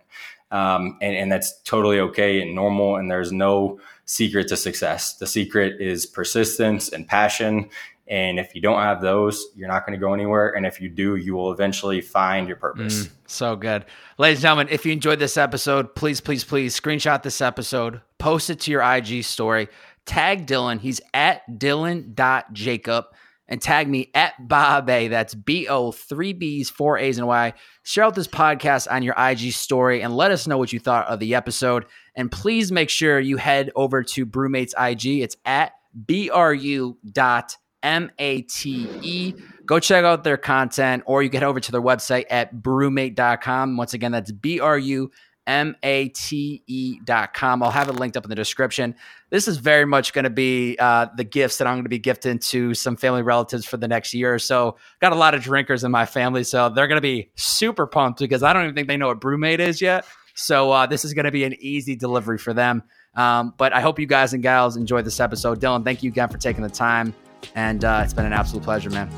Um, 0.51 0.97
and, 1.03 1.15
and 1.17 1.31
that's 1.31 1.61
totally 1.63 1.99
okay 2.01 2.41
and 2.41 2.55
normal. 2.55 2.97
And 2.97 3.11
there's 3.11 3.33
no 3.33 3.81
secret 4.05 4.49
to 4.49 4.57
success. 4.57 5.17
The 5.17 5.27
secret 5.27 5.81
is 5.81 6.07
persistence 6.07 6.89
and 6.89 7.07
passion 7.07 7.69
and 8.09 8.39
if 8.39 8.55
you 8.55 8.61
don't 8.61 8.81
have 8.81 9.01
those, 9.01 9.47
you're 9.57 9.69
not 9.69 9.85
going 9.85 9.99
to 9.99 10.05
go 10.05 10.15
anywhere. 10.15 10.51
And 10.51 10.65
if 10.65 10.81
you 10.81 10.89
do, 10.89 11.17
you 11.17 11.35
will 11.35 11.53
eventually 11.53 12.01
find 12.01 12.47
your 12.47 12.57
purpose. 12.57 13.07
Mm, 13.07 13.11
so 13.27 13.57
good. 13.57 13.85
Ladies 14.17 14.39
and 14.39 14.43
gentlemen, 14.43 14.69
if 14.71 14.87
you 14.87 14.93
enjoyed 14.93 15.19
this 15.19 15.37
episode, 15.37 15.95
please, 15.95 16.21
please, 16.21 16.45
please 16.45 16.79
screenshot 16.79 17.23
this 17.23 17.41
episode, 17.41 18.01
post 18.19 18.49
it 18.49 18.61
to 18.61 18.71
your 18.71 18.83
IG 18.83 19.25
story, 19.25 19.69
tag 20.05 20.47
Dylan. 20.47 20.81
He's 20.81 21.01
at 21.15 21.43
Dylan.jacob 21.51 23.07
and 23.49 23.61
tag 23.61 23.89
me 23.89 24.11
at 24.15 24.35
Bob 24.49 24.89
A. 24.89 25.09
That's 25.09 25.35
B 25.35 25.67
O, 25.69 25.91
three 25.91 26.33
B's, 26.33 26.71
four 26.71 26.99
A's, 26.99 27.19
and 27.19 27.27
Y. 27.27 27.55
Share 27.83 28.05
out 28.05 28.15
this 28.15 28.29
podcast 28.29 28.91
on 28.91 29.03
your 29.03 29.15
IG 29.19 29.53
story 29.53 30.03
and 30.03 30.17
let 30.17 30.31
us 30.31 30.47
know 30.47 30.59
what 30.59 30.73
you 30.73 30.79
thought 30.79 31.09
of 31.09 31.19
the 31.19 31.35
episode. 31.35 31.87
And 32.15 32.31
please 32.31 32.71
make 32.71 32.91
sure 32.91 33.19
you 33.19 33.37
head 33.37 33.71
over 33.75 34.03
to 34.05 34.27
BrüMate's 34.27 34.75
IG. 34.79 35.23
It's 35.23 35.37
at 35.45 35.73
BRU 35.95 36.97
dot 37.13 37.57
M 37.87 38.11
A 38.19 38.43
T 38.43 38.89
E. 39.01 39.35
Go 39.65 39.79
check 39.79 40.05
out 40.05 40.25
their 40.25 40.37
content, 40.37 41.05
or 41.07 41.23
you 41.23 41.29
get 41.29 41.45
over 41.45 41.61
to 41.61 41.73
their 41.73 41.81
website 41.81 42.25
at 42.31 42.55
brumate.com. 42.55 43.77
Once 43.77 43.95
again, 43.95 44.13
that's 44.13 44.33
B 44.33 44.59
R 44.59 44.77
U 44.77 45.11
M 45.47 45.77
A 45.85 46.09
T 46.09 46.63
E.com. 46.67 47.63
I'll 47.63 47.71
have 47.71 47.89
it 47.89 47.93
linked 47.93 48.17
up 48.17 48.25
in 48.25 48.29
the 48.29 48.35
description. 48.35 48.97
This 49.31 49.47
is 49.47 49.59
very 49.59 49.85
much 49.85 50.13
going 50.13 50.25
to 50.25 50.31
be 50.31 50.77
uh, 50.81 51.07
the 51.17 51.23
gifts 51.23 51.59
that 51.59 51.69
I'm 51.69 51.75
going 51.75 51.85
to 51.85 51.89
be 51.89 52.01
gifting 52.01 52.41
to 52.41 52.75
some 52.75 52.97
family 52.97 53.23
relatives 53.23 53.65
for 53.65 53.77
the 53.77 53.87
next 53.87 54.13
year 54.13 54.35
or 54.35 54.41
so. 54.41 54.77
Got 55.01 55.13
a 55.13 55.17
lot 55.17 55.35
of 55.35 55.43
drinkers 55.43 55.85
in 55.85 55.93
my 55.93 56.07
family, 56.07 56.43
so 56.43 56.69
they're 56.69 56.89
going 56.89 56.99
to 56.99 57.03
be 57.03 57.31
super 57.37 57.87
pumped 57.87 58.19
because 58.19 58.43
I 58.43 58.53
don't 58.53 58.65
even 58.65 58.75
think 58.75 58.89
they 58.89 58.97
know 58.97 59.09
what 59.09 59.21
BrüMate 59.21 59.61
is 59.61 59.81
yet. 59.81 60.05
So 60.35 60.73
uh, 60.73 60.87
this 60.87 61.05
is 61.05 61.15
going 61.15 61.25
to 61.25 61.31
be 61.31 61.45
an 61.45 61.55
easy 61.61 61.95
delivery 61.95 62.39
for 62.39 62.53
them. 62.53 62.83
Um, 63.15 63.55
but 63.57 63.73
I 63.73 63.81
hope 63.81 63.99
you 63.99 64.07
guys 64.07 64.35
and 64.35 64.43
gals 64.43 64.77
enjoyed 64.77 65.07
this 65.07 65.21
episode. 65.21 65.61
Dylan, 65.61 65.85
thank 65.85 66.03
you 66.03 66.11
again 66.11 66.29
for 66.29 66.39
taking 66.39 66.63
the 66.63 66.69
time. 66.69 67.15
And 67.55 67.85
uh, 67.85 68.03
it's 68.05 68.13
been 68.13 68.27
an 68.27 68.33
absolute 68.33 68.63
pleasure, 68.63 68.91
man. 68.91 69.09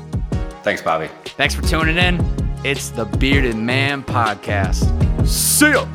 Thanks, 0.63 0.81
Bobby. 0.81 1.09
Thanks 1.25 1.55
for 1.55 1.61
tuning 1.61 1.97
in. 1.97 2.19
It's 2.63 2.89
the 2.89 3.05
Bearded 3.05 3.55
Man 3.55 4.03
Podcast. 4.03 4.85
See 5.27 5.71
ya. 5.71 5.85